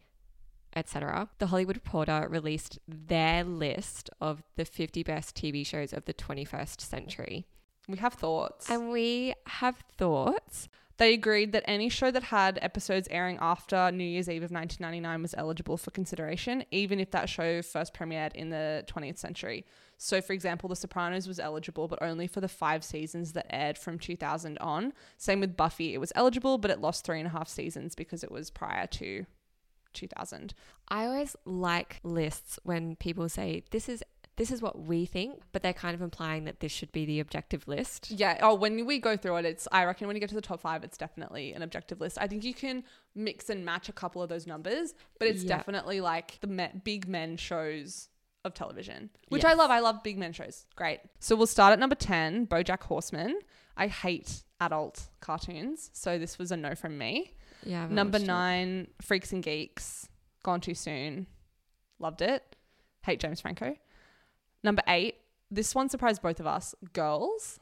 etc., 0.76 1.28
the 1.38 1.48
Hollywood 1.48 1.76
Reporter 1.76 2.26
released 2.30 2.78
their 2.86 3.42
list 3.42 4.10
of 4.20 4.42
the 4.56 4.64
50 4.64 5.02
best 5.02 5.34
TV 5.36 5.66
shows 5.66 5.92
of 5.92 6.04
the 6.04 6.14
21st 6.14 6.80
century. 6.80 7.46
We 7.88 7.98
have 7.98 8.14
thoughts. 8.14 8.70
And 8.70 8.90
we 8.90 9.34
have 9.46 9.76
thoughts. 9.98 10.68
They 10.96 11.12
agreed 11.12 11.52
that 11.52 11.64
any 11.66 11.88
show 11.88 12.10
that 12.12 12.24
had 12.24 12.58
episodes 12.62 13.08
airing 13.10 13.38
after 13.40 13.90
New 13.90 14.04
Year's 14.04 14.28
Eve 14.28 14.44
of 14.44 14.52
1999 14.52 15.22
was 15.22 15.34
eligible 15.36 15.76
for 15.76 15.90
consideration, 15.90 16.64
even 16.70 17.00
if 17.00 17.10
that 17.10 17.28
show 17.28 17.62
first 17.62 17.94
premiered 17.94 18.34
in 18.34 18.50
the 18.50 18.84
20th 18.86 19.18
century. 19.18 19.64
So, 19.98 20.20
for 20.20 20.32
example, 20.32 20.68
The 20.68 20.76
Sopranos 20.76 21.26
was 21.26 21.40
eligible, 21.40 21.88
but 21.88 22.02
only 22.02 22.26
for 22.26 22.40
the 22.40 22.48
five 22.48 22.84
seasons 22.84 23.32
that 23.32 23.46
aired 23.50 23.76
from 23.76 23.98
2000 23.98 24.56
on. 24.58 24.92
Same 25.16 25.40
with 25.40 25.56
Buffy, 25.56 25.94
it 25.94 25.98
was 25.98 26.12
eligible, 26.14 26.58
but 26.58 26.70
it 26.70 26.80
lost 26.80 27.04
three 27.04 27.18
and 27.18 27.26
a 27.26 27.30
half 27.30 27.48
seasons 27.48 27.94
because 27.94 28.22
it 28.22 28.30
was 28.30 28.50
prior 28.50 28.86
to 28.86 29.26
2000. 29.94 30.54
I 30.88 31.06
always 31.06 31.36
like 31.44 32.00
lists 32.02 32.58
when 32.62 32.96
people 32.96 33.28
say 33.28 33.64
this 33.70 33.88
is 33.88 34.02
this 34.36 34.50
is 34.50 34.60
what 34.60 34.80
we 34.86 35.06
think, 35.06 35.40
but 35.52 35.62
they're 35.62 35.72
kind 35.72 35.94
of 35.94 36.02
implying 36.02 36.44
that 36.44 36.60
this 36.60 36.72
should 36.72 36.90
be 36.92 37.04
the 37.04 37.20
objective 37.20 37.68
list. 37.68 38.10
Yeah. 38.10 38.38
Oh, 38.42 38.54
when 38.54 38.84
we 38.84 38.98
go 38.98 39.16
through 39.16 39.36
it, 39.36 39.44
it's, 39.44 39.68
I 39.70 39.84
reckon 39.84 40.06
when 40.08 40.16
you 40.16 40.20
get 40.20 40.28
to 40.30 40.34
the 40.34 40.40
top 40.40 40.60
five, 40.60 40.82
it's 40.82 40.98
definitely 40.98 41.52
an 41.52 41.62
objective 41.62 42.00
list. 42.00 42.18
I 42.20 42.26
think 42.26 42.42
you 42.44 42.52
can 42.54 42.82
mix 43.14 43.48
and 43.48 43.64
match 43.64 43.88
a 43.88 43.92
couple 43.92 44.22
of 44.22 44.28
those 44.28 44.46
numbers, 44.46 44.94
but 45.18 45.28
it's 45.28 45.44
Yeah. 45.44 45.56
definitely 45.56 46.00
like 46.00 46.38
the 46.40 46.48
me- 46.48 46.70
big 46.82 47.06
men 47.06 47.36
shows 47.36 48.08
of 48.44 48.54
television, 48.54 49.08
which 49.28 49.42
Yes. 49.44 49.52
I 49.52 49.54
love. 49.54 49.70
I 49.70 49.78
love 49.78 50.02
big 50.02 50.18
men 50.18 50.32
shows. 50.32 50.66
Great. 50.76 51.00
So 51.20 51.36
we'll 51.36 51.46
start 51.46 51.72
at 51.72 51.78
number 51.78 51.94
10, 51.94 52.46
Bojack 52.46 52.82
Horseman. 52.82 53.38
I 53.76 53.86
hate 53.86 54.42
adult 54.60 55.08
cartoons, 55.20 55.90
so 55.92 56.18
this 56.18 56.38
was 56.38 56.50
a 56.52 56.56
no 56.56 56.74
from 56.74 56.98
me. 56.98 57.34
Yeah. 57.64 57.86
Number 57.88 58.16
watched 58.18 58.24
it. 58.24 58.26
nine, 58.26 58.88
Freaks 59.00 59.32
and 59.32 59.42
Geeks. 59.42 60.08
Gone 60.42 60.60
too 60.60 60.74
soon. 60.74 61.26
Loved 61.98 62.20
it. 62.20 62.56
Hate 63.04 63.20
James 63.20 63.40
Franco. 63.40 63.76
Number 64.64 64.82
eight, 64.88 65.16
this 65.50 65.74
one 65.74 65.88
surprised 65.88 66.22
both 66.22 66.40
of 66.40 66.46
us. 66.46 66.74
Girls. 66.92 67.60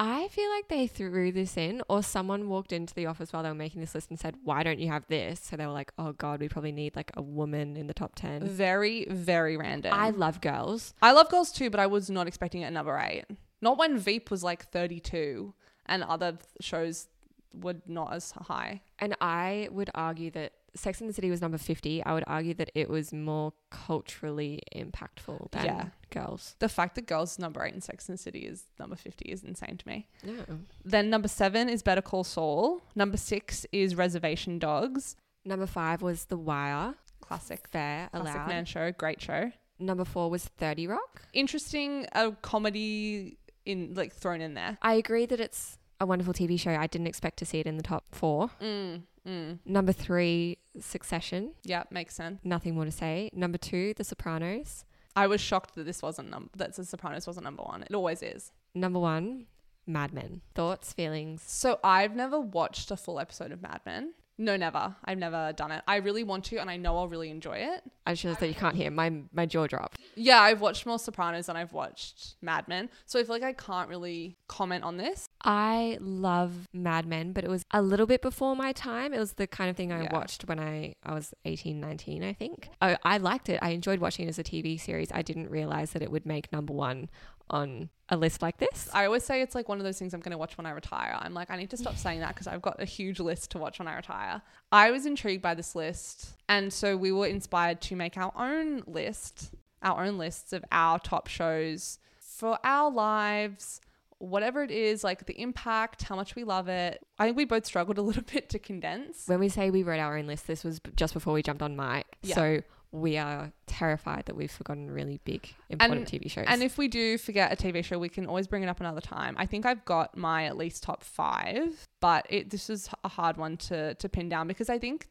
I 0.00 0.28
feel 0.28 0.48
like 0.50 0.68
they 0.68 0.86
threw 0.86 1.32
this 1.32 1.56
in, 1.56 1.82
or 1.88 2.04
someone 2.04 2.48
walked 2.48 2.72
into 2.72 2.94
the 2.94 3.06
office 3.06 3.32
while 3.32 3.42
they 3.42 3.48
were 3.48 3.54
making 3.54 3.80
this 3.80 3.96
list 3.96 4.10
and 4.10 4.18
said, 4.18 4.36
"Why 4.44 4.62
don't 4.62 4.78
you 4.78 4.88
have 4.88 5.04
this?" 5.08 5.40
So 5.40 5.56
they 5.56 5.66
were 5.66 5.72
like, 5.72 5.92
"Oh 5.98 6.12
God, 6.12 6.40
we 6.40 6.48
probably 6.48 6.70
need 6.72 6.94
like 6.94 7.10
a 7.14 7.22
woman 7.22 7.76
in 7.76 7.88
the 7.88 7.94
top 7.94 8.14
10. 8.14 8.46
Very, 8.46 9.06
very 9.10 9.56
random. 9.56 9.92
I 9.92 10.10
love 10.10 10.40
girls. 10.40 10.94
I 11.02 11.12
love 11.12 11.28
girls 11.30 11.50
too, 11.52 11.68
but 11.68 11.80
I 11.80 11.86
was 11.86 12.08
not 12.10 12.28
expecting 12.28 12.62
it 12.62 12.66
at 12.66 12.72
number 12.72 12.96
eight. 12.96 13.24
Not 13.60 13.76
when 13.76 13.98
Veep 13.98 14.30
was 14.30 14.44
like 14.44 14.70
32 14.70 15.52
and 15.86 16.04
other 16.04 16.32
th- 16.32 16.42
shows 16.60 17.08
were 17.52 17.76
not 17.86 18.12
as 18.14 18.30
high. 18.30 18.82
And 19.00 19.16
I 19.20 19.68
would 19.72 19.90
argue 19.94 20.30
that 20.32 20.52
Sex 20.78 21.00
and 21.00 21.08
the 21.10 21.14
City 21.14 21.30
was 21.30 21.40
number 21.40 21.58
50. 21.58 22.04
I 22.04 22.14
would 22.14 22.24
argue 22.26 22.54
that 22.54 22.70
it 22.74 22.88
was 22.88 23.12
more 23.12 23.52
culturally 23.70 24.62
impactful 24.74 25.50
than 25.50 25.64
Yeah. 25.64 25.84
girls. 26.10 26.54
The 26.58 26.68
fact 26.68 26.94
that 26.94 27.06
girls 27.06 27.32
is 27.32 27.38
number 27.38 27.64
eight 27.64 27.74
in 27.74 27.80
Sex 27.80 28.08
and 28.08 28.16
the 28.18 28.22
City 28.22 28.40
is 28.46 28.64
number 28.78 28.96
50 28.96 29.24
is 29.30 29.42
insane 29.44 29.76
to 29.78 29.88
me. 29.88 30.06
No. 30.22 30.44
Then 30.84 31.10
number 31.10 31.28
seven 31.28 31.68
is 31.68 31.82
Better 31.82 32.02
Call 32.02 32.24
Saul. 32.24 32.82
Number 32.94 33.16
six 33.16 33.66
is 33.72 33.94
Reservation 33.96 34.58
Dogs. 34.58 35.16
Number 35.44 35.66
five 35.66 36.02
was 36.02 36.26
The 36.26 36.36
Wire. 36.36 36.94
Classic. 37.20 37.66
Fair, 37.68 38.08
Classic 38.12 38.34
allowed. 38.34 38.48
man 38.48 38.64
show. 38.64 38.92
Great 38.92 39.20
show. 39.20 39.52
Number 39.78 40.04
four 40.04 40.28
was 40.30 40.44
30 40.44 40.86
Rock. 40.86 41.22
Interesting 41.32 42.06
a 42.12 42.32
comedy 42.32 43.38
in 43.64 43.94
like 43.94 44.12
thrown 44.12 44.40
in 44.40 44.54
there. 44.54 44.78
I 44.82 44.94
agree 44.94 45.26
that 45.26 45.40
it's 45.40 45.78
a 46.00 46.06
wonderful 46.06 46.32
TV 46.32 46.58
show. 46.58 46.70
I 46.74 46.86
didn't 46.86 47.06
expect 47.06 47.38
to 47.40 47.44
see 47.46 47.58
it 47.60 47.66
in 47.66 47.76
the 47.76 47.82
top 47.82 48.04
four. 48.12 48.50
Mm, 48.60 49.02
mm. 49.28 49.58
Number 49.64 49.92
three, 49.92 50.58
Succession. 50.80 51.52
Yeah, 51.64 51.84
makes 51.90 52.14
sense. 52.14 52.40
Nothing 52.44 52.74
more 52.74 52.84
to 52.84 52.90
say. 52.92 53.30
Number 53.32 53.58
two, 53.58 53.94
The 53.94 54.04
Sopranos. 54.04 54.84
I 55.16 55.26
was 55.26 55.40
shocked 55.40 55.74
that 55.74 55.84
this 55.84 56.02
wasn't 56.02 56.30
number 56.30 56.50
that 56.56 56.76
The 56.76 56.84
Sopranos 56.84 57.26
wasn't 57.26 57.44
number 57.44 57.62
one. 57.62 57.82
It 57.82 57.94
always 57.94 58.22
is. 58.22 58.52
Number 58.74 58.98
one, 58.98 59.46
Mad 59.86 60.12
Men. 60.12 60.42
Thoughts, 60.54 60.92
feelings? 60.92 61.42
So 61.46 61.80
I've 61.82 62.14
never 62.14 62.38
watched 62.38 62.90
a 62.90 62.96
full 62.96 63.18
episode 63.18 63.50
of 63.50 63.62
Mad 63.62 63.80
Men. 63.84 64.14
No, 64.40 64.56
never. 64.56 64.94
I've 65.04 65.18
never 65.18 65.52
done 65.56 65.72
it. 65.72 65.82
I 65.88 65.96
really 65.96 66.22
want 66.22 66.44
to, 66.44 66.58
and 66.58 66.70
I 66.70 66.76
know 66.76 66.96
I'll 66.96 67.08
really 67.08 67.30
enjoy 67.30 67.56
it. 67.56 67.82
I 68.06 68.12
just 68.12 68.22
realized 68.22 68.40
that 68.40 68.46
you 68.46 68.54
can't 68.54 68.76
hear. 68.76 68.88
My 68.90 69.12
my 69.32 69.46
jaw 69.46 69.66
dropped. 69.66 69.98
Yeah, 70.14 70.40
I've 70.40 70.60
watched 70.60 70.86
more 70.86 70.98
Sopranos 71.00 71.46
than 71.46 71.56
I've 71.56 71.72
watched 71.72 72.36
Mad 72.40 72.68
Men, 72.68 72.88
so 73.04 73.18
I 73.18 73.24
feel 73.24 73.34
like 73.34 73.42
I 73.42 73.52
can't 73.52 73.88
really 73.88 74.36
comment 74.46 74.84
on 74.84 74.96
this. 74.96 75.27
I 75.44 75.98
love 76.00 76.68
Mad 76.72 77.06
Men, 77.06 77.32
but 77.32 77.44
it 77.44 77.50
was 77.50 77.64
a 77.70 77.80
little 77.82 78.06
bit 78.06 78.22
before 78.22 78.56
my 78.56 78.72
time. 78.72 79.14
It 79.14 79.18
was 79.18 79.34
the 79.34 79.46
kind 79.46 79.70
of 79.70 79.76
thing 79.76 79.92
I 79.92 80.02
Yeah. 80.02 80.12
watched 80.12 80.46
when 80.48 80.58
I, 80.58 80.94
I 81.04 81.14
was 81.14 81.32
18, 81.44 81.80
19, 81.80 82.24
I 82.24 82.32
think. 82.32 82.68
Oh, 82.82 82.96
I 83.04 83.18
liked 83.18 83.48
it. 83.48 83.58
I 83.62 83.70
enjoyed 83.70 84.00
watching 84.00 84.26
it 84.26 84.28
as 84.30 84.38
a 84.38 84.44
TV 84.44 84.78
series. 84.80 85.08
I 85.12 85.22
didn't 85.22 85.50
realize 85.50 85.92
that 85.92 86.02
it 86.02 86.10
would 86.10 86.26
make 86.26 86.50
number 86.52 86.72
one 86.72 87.08
on 87.50 87.88
a 88.10 88.16
list 88.16 88.42
like 88.42 88.58
this. 88.58 88.88
I 88.92 89.04
always 89.06 89.24
say 89.24 89.40
it's 89.40 89.54
like 89.54 89.68
one 89.68 89.78
of 89.78 89.84
those 89.84 89.98
things 89.98 90.12
I'm 90.12 90.20
going 90.20 90.32
to 90.32 90.38
watch 90.38 90.58
when 90.58 90.66
I 90.66 90.70
retire. 90.70 91.16
I'm 91.18 91.34
like, 91.34 91.50
I 91.50 91.56
need 91.56 91.70
to 91.70 91.76
stop 91.76 91.96
saying 92.04 92.20
that 92.20 92.34
because 92.34 92.46
I've 92.46 92.60
got 92.62 92.80
a 92.82 92.84
huge 92.84 93.20
list 93.20 93.52
to 93.52 93.58
watch 93.58 93.78
when 93.78 93.88
I 93.88 93.96
retire. 93.96 94.42
I 94.72 94.90
was 94.90 95.06
intrigued 95.06 95.42
by 95.42 95.54
this 95.54 95.74
list. 95.74 96.34
And 96.48 96.72
so 96.72 96.96
we 96.96 97.12
were 97.12 97.26
inspired 97.26 97.80
to 97.82 97.96
make 97.96 98.16
our 98.16 98.32
own 98.36 98.82
list, 98.86 99.52
our 99.82 100.04
own 100.04 100.18
lists 100.18 100.52
of 100.52 100.64
our 100.72 100.98
top 100.98 101.26
shows 101.28 101.98
for 102.20 102.58
our 102.64 102.90
lives, 102.90 103.80
whatever 104.18 104.62
it 104.62 104.70
is, 104.70 105.04
like 105.04 105.26
the 105.26 105.40
impact, 105.40 106.02
how 106.02 106.16
much 106.16 106.34
we 106.34 106.44
love 106.44 106.68
it. 106.68 107.04
I 107.18 107.26
think 107.26 107.36
we 107.36 107.44
both 107.44 107.66
struggled 107.66 107.98
a 107.98 108.02
little 108.02 108.22
bit 108.32 108.48
to 108.50 108.58
condense. 108.58 109.24
When 109.26 109.38
we 109.38 109.48
say 109.48 109.70
we 109.70 109.82
wrote 109.82 110.00
our 110.00 110.16
own 110.16 110.26
list, 110.26 110.46
this 110.46 110.64
was 110.64 110.80
just 110.96 111.14
before 111.14 111.32
we 111.32 111.42
jumped 111.42 111.62
on 111.62 111.76
mic. 111.76 112.06
Yeah. 112.22 112.34
So 112.34 112.62
we 112.90 113.18
are 113.18 113.52
terrified 113.66 114.24
that 114.26 114.34
we've 114.34 114.50
forgotten 114.50 114.90
really 114.90 115.20
big, 115.24 115.54
important 115.68 116.10
TV 116.10 116.30
shows. 116.30 116.46
And 116.48 116.62
if 116.62 116.78
we 116.78 116.88
do 116.88 117.18
forget 117.18 117.52
a 117.52 117.56
TV 117.56 117.84
show, 117.84 117.98
we 117.98 118.08
can 118.08 118.26
always 118.26 118.46
bring 118.46 118.62
it 118.62 118.68
up 118.68 118.80
another 118.80 119.00
time. 119.00 119.36
I 119.38 119.46
think 119.46 119.66
I've 119.66 119.84
got 119.84 120.16
my 120.16 120.44
at 120.46 120.56
least 120.56 120.82
top 120.82 121.04
five, 121.04 121.86
but 122.00 122.26
it 122.30 122.50
this 122.50 122.70
is 122.70 122.88
a 123.04 123.08
hard 123.08 123.36
one 123.36 123.56
to 123.58 123.94
to 123.94 124.08
pin 124.08 124.28
down 124.28 124.48
because 124.48 124.70
I 124.70 124.78
think 124.78 125.08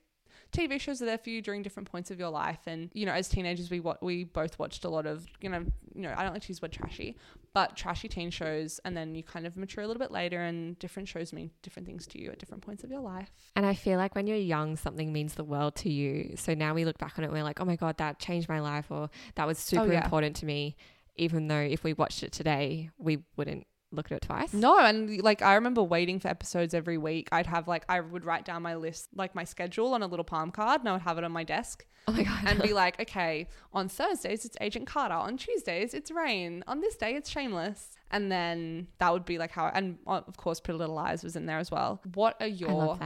TV 0.51 0.79
shows 0.79 1.01
are 1.01 1.05
there 1.05 1.17
for 1.17 1.29
you 1.29 1.41
during 1.41 1.61
different 1.61 1.89
points 1.91 2.09
of 2.09 2.19
your 2.19 2.29
life. 2.29 2.61
And 2.65 2.89
you 2.93 3.05
know, 3.05 3.11
as 3.13 3.29
teenagers, 3.29 3.69
we 3.69 3.81
we 4.01 4.23
both 4.23 4.57
watched 4.57 4.83
a 4.85 4.89
lot 4.89 5.05
of 5.05 5.25
you 5.41 5.49
know 5.49 5.65
you 5.93 6.01
know 6.01 6.13
I 6.17 6.23
don't 6.23 6.33
like 6.33 6.43
to 6.43 6.49
use 6.49 6.59
the 6.59 6.65
word 6.65 6.71
trashy, 6.71 7.15
but 7.57 7.75
trashy 7.75 8.07
teen 8.07 8.29
shows. 8.29 8.79
And 8.85 8.95
then 8.95 9.15
you 9.15 9.23
kind 9.23 9.47
of 9.47 9.57
mature 9.57 9.83
a 9.83 9.87
little 9.87 9.99
bit 9.99 10.11
later, 10.11 10.43
and 10.43 10.77
different 10.77 11.09
shows 11.09 11.33
mean 11.33 11.49
different 11.63 11.87
things 11.87 12.05
to 12.05 12.21
you 12.21 12.29
at 12.29 12.37
different 12.37 12.61
points 12.61 12.83
of 12.83 12.91
your 12.91 12.99
life. 12.99 13.31
And 13.55 13.65
I 13.65 13.73
feel 13.73 13.97
like 13.97 14.13
when 14.13 14.27
you're 14.27 14.37
young, 14.37 14.75
something 14.75 15.11
means 15.11 15.33
the 15.33 15.43
world 15.43 15.75
to 15.77 15.89
you. 15.91 16.35
So 16.37 16.53
now 16.53 16.75
we 16.75 16.85
look 16.85 16.99
back 16.99 17.17
on 17.17 17.23
it 17.23 17.29
and 17.29 17.35
we're 17.35 17.41
like, 17.41 17.59
oh 17.59 17.65
my 17.65 17.75
God, 17.75 17.97
that 17.97 18.19
changed 18.19 18.47
my 18.47 18.59
life 18.59 18.91
or 18.91 19.09
that 19.33 19.47
was 19.47 19.57
oh, 19.57 19.65
super 19.69 19.89
Oh, 19.89 19.91
yeah. 19.91 20.03
important 20.03 20.35
to 20.35 20.45
me. 20.45 20.75
Even 21.15 21.47
though 21.47 21.55
if 21.55 21.83
we 21.83 21.93
watched 21.93 22.21
it 22.21 22.31
today, 22.31 22.91
we 22.99 23.23
wouldn't 23.37 23.65
look 23.91 24.11
at 24.11 24.17
it 24.17 24.21
twice. 24.23 24.53
No, 24.53 24.77
and 24.79 25.21
like 25.21 25.41
I 25.41 25.55
remember 25.55 25.83
waiting 25.83 26.19
for 26.19 26.27
episodes 26.27 26.73
every 26.73 26.97
week. 26.97 27.29
I'd 27.31 27.47
have 27.47 27.67
like 27.67 27.85
I 27.89 27.99
would 27.99 28.25
write 28.25 28.45
down 28.45 28.61
my 28.61 28.75
list, 28.75 29.09
like 29.15 29.35
my 29.35 29.43
schedule 29.43 29.93
on 29.93 30.03
a 30.03 30.07
little 30.07 30.25
palm 30.25 30.51
card, 30.51 30.81
and 30.81 30.89
I 30.89 30.93
would 30.93 31.01
have 31.01 31.17
it 31.17 31.23
on 31.23 31.31
my 31.31 31.43
desk 31.43 31.85
Oh 32.07 32.11
my 32.13 32.23
God. 32.23 32.39
and 32.45 32.61
be 32.61 32.73
like, 32.83 32.99
okay, 33.01 33.47
on 33.73 33.89
Thursdays 33.89 34.45
it's 34.45 34.57
Agent 34.61 34.87
Carter, 34.87 35.15
on 35.15 35.37
Tuesdays 35.37 35.93
it's 35.93 36.11
Reign, 36.11 36.63
on 36.67 36.81
this 36.81 36.95
day 36.95 37.15
it's 37.15 37.29
Shameless, 37.29 37.91
and 38.11 38.31
then 38.31 38.87
that 38.99 39.11
would 39.13 39.25
be 39.25 39.37
like 39.37 39.51
how. 39.51 39.71
And 39.73 39.97
of 40.07 40.37
course, 40.37 40.59
Pretty 40.59 40.77
Little 40.79 40.95
Lies 40.95 41.23
was 41.23 41.35
in 41.35 41.45
there 41.45 41.59
as 41.59 41.71
well. 41.71 42.01
What 42.13 42.35
are 42.41 42.47
your 42.47 42.97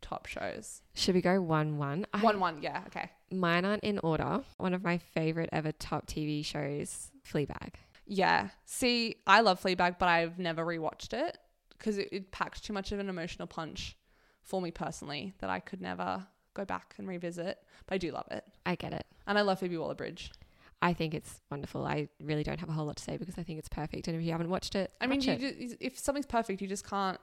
top 0.00 0.26
shows? 0.26 0.82
Should 0.94 1.14
we 1.16 1.20
go 1.20 1.40
one 1.42 1.76
one? 1.78 2.06
I- 2.14 2.22
One, 2.22 2.38
one, 2.40 2.62
yeah, 2.62 2.82
okay. 2.86 3.10
Mine 3.30 3.64
aren't 3.66 3.84
in 3.84 3.98
order. 3.98 4.40
One 4.56 4.72
of 4.72 4.82
my 4.82 4.96
favorite 4.98 5.50
ever 5.52 5.70
top 5.72 6.06
TV 6.06 6.42
shows, 6.44 7.10
Fleabag. 7.30 7.74
Yeah. 8.08 8.48
See, 8.64 9.16
I 9.26 9.40
love 9.40 9.62
Fleabag, 9.62 9.98
but 9.98 10.08
I've 10.08 10.38
never 10.38 10.64
rewatched 10.64 11.12
it 11.12 11.38
because 11.70 11.98
it, 11.98 12.08
it 12.10 12.32
packed 12.32 12.64
too 12.64 12.72
much 12.72 12.90
of 12.90 12.98
an 12.98 13.08
emotional 13.08 13.46
punch 13.46 13.96
for 14.42 14.60
me 14.62 14.70
personally 14.70 15.34
that 15.38 15.50
I 15.50 15.60
could 15.60 15.80
never 15.80 16.26
go 16.54 16.64
back 16.64 16.94
and 16.98 17.06
revisit. 17.06 17.58
But 17.86 17.94
I 17.94 17.98
do 17.98 18.10
love 18.10 18.26
it. 18.30 18.44
I 18.66 18.74
get 18.74 18.92
it. 18.94 19.06
And 19.26 19.38
I 19.38 19.42
love 19.42 19.60
Phoebe 19.60 19.76
Waller 19.76 19.94
Bridge. 19.94 20.32
I 20.80 20.94
think 20.94 21.12
it's 21.12 21.40
wonderful. 21.50 21.84
I 21.84 22.08
really 22.20 22.44
don't 22.44 22.60
have 22.60 22.68
a 22.68 22.72
whole 22.72 22.86
lot 22.86 22.96
to 22.96 23.02
say 23.02 23.16
because 23.16 23.36
I 23.36 23.42
think 23.42 23.58
it's 23.58 23.68
perfect. 23.68 24.08
And 24.08 24.16
if 24.16 24.22
you 24.22 24.32
haven't 24.32 24.48
watched 24.48 24.74
it, 24.74 24.92
I 25.00 25.06
mean, 25.06 25.20
you 25.20 25.32
it. 25.32 25.38
ju- 25.40 25.76
if 25.80 25.98
something's 25.98 26.26
perfect, 26.26 26.62
you 26.62 26.68
just 26.68 26.88
can't, 26.88 27.18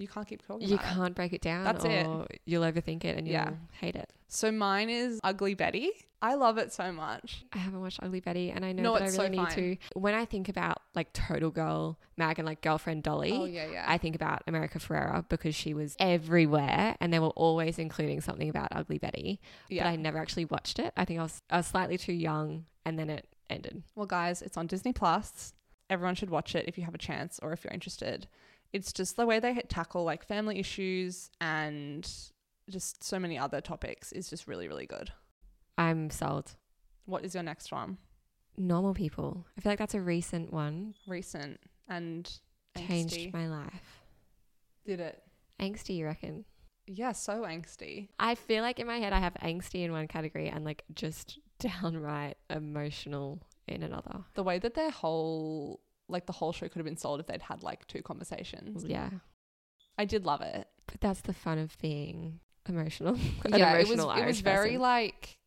you 0.00 0.08
can't 0.08 0.26
keep 0.26 0.44
talking 0.46 0.66
you 0.68 0.78
can't 0.78 1.14
break 1.14 1.32
it 1.32 1.40
down 1.42 1.64
That's 1.64 1.84
it. 1.84 2.06
you'll 2.46 2.62
overthink 2.64 3.04
it 3.04 3.16
and 3.16 3.26
you'll 3.26 3.34
Yeah. 3.34 3.50
hate 3.72 3.94
it. 3.96 4.10
So 4.28 4.50
mine 4.52 4.88
is 4.90 5.20
Ugly 5.24 5.54
Betty. 5.54 5.90
I 6.22 6.34
love 6.34 6.58
it 6.58 6.72
so 6.72 6.92
much. 6.92 7.44
I 7.52 7.58
haven't 7.58 7.80
watched 7.80 7.98
Ugly 8.02 8.20
Betty 8.20 8.50
and 8.50 8.64
I 8.64 8.72
know 8.72 8.82
No, 8.82 8.92
that 8.94 9.02
I 9.02 9.06
really 9.06 9.16
so 9.16 9.42
need 9.42 9.50
to. 9.50 9.76
When 9.94 10.14
I 10.14 10.24
think 10.26 10.48
about 10.48 10.78
like 10.94 11.12
Total 11.12 11.50
Girl, 11.50 11.98
Mag 12.16 12.38
and 12.38 12.46
like 12.46 12.60
Girlfriend 12.60 13.02
Dolly, 13.02 13.32
Oh 13.32 13.44
yeah, 13.46 13.66
yeah. 13.70 13.84
I 13.88 13.98
think 13.98 14.14
about 14.14 14.42
America 14.46 14.78
Ferrera 14.78 15.26
because 15.28 15.54
she 15.54 15.72
was 15.74 15.96
everywhere 15.98 16.96
and 17.00 17.12
they 17.12 17.18
were 17.18 17.28
always 17.30 17.78
including 17.78 18.20
something 18.20 18.48
about 18.48 18.68
Ugly 18.72 18.98
Betty. 18.98 19.40
yeah. 19.68 19.84
But 19.84 19.90
I 19.90 19.96
never 19.96 20.18
actually 20.18 20.44
watched 20.44 20.78
it. 20.78 20.92
I 20.96 21.04
think 21.04 21.20
I 21.20 21.22
was, 21.24 21.40
I 21.50 21.56
was 21.58 21.66
slightly 21.66 21.98
too 21.98 22.12
young 22.12 22.66
and 22.84 22.98
then 22.98 23.10
it 23.10 23.26
ended. 23.48 23.82
well, 23.96 24.06
guys, 24.06 24.42
it's 24.42 24.56
on 24.56 24.66
Disney 24.66 24.92
Plus. 24.92 25.52
Everyone 25.88 26.14
should 26.14 26.30
watch 26.30 26.54
it 26.54 26.66
if 26.68 26.78
you 26.78 26.84
have 26.84 26.94
a 26.94 26.98
chance 26.98 27.40
or 27.42 27.52
if 27.52 27.64
you're 27.64 27.72
interested. 27.72 28.28
It's 28.72 28.92
just 28.92 29.16
the 29.16 29.26
way 29.26 29.40
they 29.40 29.54
tackle 29.68 30.04
like 30.04 30.24
family 30.24 30.58
issues 30.58 31.30
and 31.40 32.08
just 32.68 33.02
so 33.02 33.18
many 33.18 33.38
other 33.38 33.60
topics 33.60 34.12
is 34.12 34.30
just 34.30 34.46
really, 34.46 34.68
really 34.68 34.86
good. 34.86 35.12
I'm 35.76 36.10
sold. 36.10 36.54
What 37.06 37.24
is 37.24 37.34
your 37.34 37.42
next 37.42 37.72
one? 37.72 37.98
Normal 38.56 38.94
People. 38.94 39.46
I 39.56 39.60
feel 39.60 39.72
like 39.72 39.78
that's 39.78 39.94
a 39.94 40.00
recent 40.00 40.52
one. 40.52 40.94
Recent 41.06 41.58
and 41.88 42.30
Changed 42.76 43.32
my 43.32 43.48
life. 43.48 44.00
Did 44.84 45.00
it? 45.00 45.22
Angsty, 45.60 45.96
you 45.96 46.06
reckon? 46.06 46.44
Yeah, 46.86 47.12
so 47.12 47.42
angsty. 47.42 48.08
I 48.18 48.34
feel 48.34 48.62
like 48.62 48.78
in 48.78 48.86
my 48.86 48.98
head 48.98 49.12
I 49.12 49.18
have 49.18 49.34
angsty 49.34 49.84
in 49.84 49.92
one 49.92 50.08
category 50.08 50.48
and 50.48 50.64
like 50.64 50.84
just 50.94 51.38
downright 51.58 52.36
emotional 52.48 53.42
in 53.68 53.82
another. 53.82 54.24
The 54.34 54.42
way 54.42 54.58
that 54.58 54.74
their 54.74 54.90
whole 54.90 55.80
like 56.10 56.26
the 56.26 56.32
whole 56.32 56.52
show 56.52 56.66
could 56.68 56.76
have 56.78 56.84
been 56.84 56.96
sold 56.96 57.20
if 57.20 57.26
they'd 57.26 57.42
had 57.42 57.62
like 57.62 57.86
two 57.86 58.02
conversations. 58.02 58.84
Yeah. 58.84 59.10
I 59.98 60.04
did 60.04 60.24
love 60.24 60.40
it. 60.40 60.66
But 60.86 61.00
that's 61.00 61.20
the 61.22 61.32
fun 61.32 61.58
of 61.58 61.76
being 61.80 62.40
emotional. 62.68 63.16
Yeah, 63.48 63.74
it 63.74 63.78
was 63.88 63.90
emotional 63.90 64.10
it 64.22 64.26
was 64.26 64.40
very 64.40 64.70
person. 64.70 64.80
like 64.82 65.38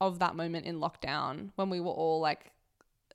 of 0.00 0.18
that 0.18 0.36
moment 0.36 0.66
in 0.66 0.78
lockdown 0.80 1.50
when 1.56 1.70
we 1.70 1.80
were 1.80 1.90
all 1.90 2.20
like 2.20 2.52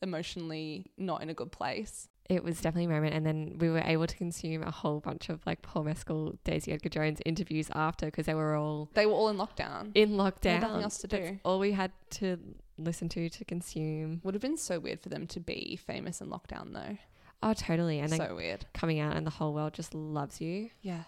emotionally 0.02 0.88
not 0.98 1.22
in 1.22 1.30
a 1.30 1.34
good 1.34 1.52
place. 1.52 2.08
it 2.30 2.44
was 2.44 2.62
definitely 2.62 2.86
a 2.86 2.90
moment 2.90 3.14
and 3.14 3.26
then 3.26 3.58
we 3.60 3.70
were 3.70 3.84
able 3.86 4.08
to 4.08 4.16
consume 4.16 4.64
a 4.64 4.72
whole 4.72 5.00
bunch 5.00 5.30
of 5.30 5.46
like 5.46 5.62
Paul 5.62 5.84
Mescal, 5.84 6.38
Daisy 6.44 6.72
Edgar 6.72 6.90
Jones 6.90 7.20
interviews 7.26 7.70
after 7.74 8.06
because 8.08 8.26
they 8.26 8.34
were 8.34 8.56
all 8.56 8.90
They 8.94 9.06
were 9.06 9.14
all 9.14 9.30
in 9.30 9.38
lockdown. 9.38 9.92
in 9.96 10.12
lockdown. 10.12 10.62
nothing 10.62 10.82
else 10.84 10.98
to 11.00 11.08
That's 11.08 11.30
do. 11.32 11.40
all 11.46 11.60
we 11.60 11.72
had 11.74 11.92
to 12.12 12.38
listen 12.84 13.10
to 13.10 13.30
to 13.30 13.46
consume. 13.46 14.22
Would 14.24 14.34
have 14.34 14.42
been 14.42 14.58
so 14.58 14.80
weird 14.80 15.02
for 15.02 15.10
them 15.10 15.28
to 15.28 15.40
be 15.40 15.80
famous 15.86 16.22
in 16.22 16.30
lockdown 16.30 16.74
though. 16.74 16.98
Oh, 17.44 17.54
totally. 17.54 18.00
And 18.00 18.12
then 18.12 18.20
so 18.20 18.36
weird. 18.36 18.66
coming 18.74 19.00
out 19.00 19.16
and 19.16 19.26
the 19.26 19.32
whole 19.32 19.54
world 19.54 19.74
just 19.74 19.94
loves 19.94 20.40
you. 20.40 20.70
Yeah. 20.82 21.04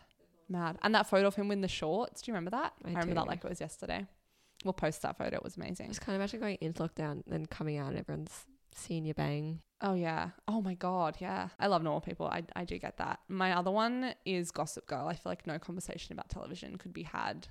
Mad. 0.49 0.77
And 0.81 0.95
that 0.95 1.07
photo 1.07 1.27
of 1.27 1.35
him 1.35 1.51
in 1.51 1.61
the 1.61 1.67
shorts, 1.67 2.21
do 2.21 2.31
you 2.31 2.33
remember 2.33 2.51
that? 2.51 2.73
I 2.83 2.89
remember 2.89 3.15
that 3.15 3.27
like 3.27 3.43
it 3.43 3.49
was 3.49 3.61
yesterday. 3.61 4.05
We'll 4.63 4.73
post 4.73 5.01
that 5.03 5.17
photo. 5.17 5.35
It 5.35 5.43
was 5.43 5.57
amazing. 5.57 5.87
just 5.89 6.01
can't 6.01 6.15
imagine 6.15 6.39
going 6.39 6.57
into 6.61 6.83
lockdown 6.83 7.11
and 7.11 7.23
then 7.27 7.45
coming 7.45 7.77
out 7.77 7.89
and 7.89 7.99
everyone's 7.99 8.45
seeing 8.73 9.05
you 9.05 9.13
bang. 9.13 9.61
Oh 9.81 9.93
yeah. 9.93 10.29
Oh 10.47 10.61
my 10.61 10.73
god, 10.73 11.17
yeah. 11.19 11.49
I 11.59 11.67
love 11.67 11.83
normal 11.83 12.01
people. 12.01 12.25
I 12.27 12.43
I 12.55 12.63
do 12.65 12.77
get 12.79 12.97
that. 12.97 13.19
My 13.27 13.55
other 13.55 13.71
one 13.71 14.15
is 14.25 14.51
Gossip 14.51 14.85
Girl. 14.87 15.07
I 15.07 15.13
feel 15.13 15.29
like 15.31 15.45
no 15.45 15.59
conversation 15.59 16.13
about 16.13 16.29
television 16.29 16.77
could 16.77 16.93
be 16.93 17.03
had 17.03 17.47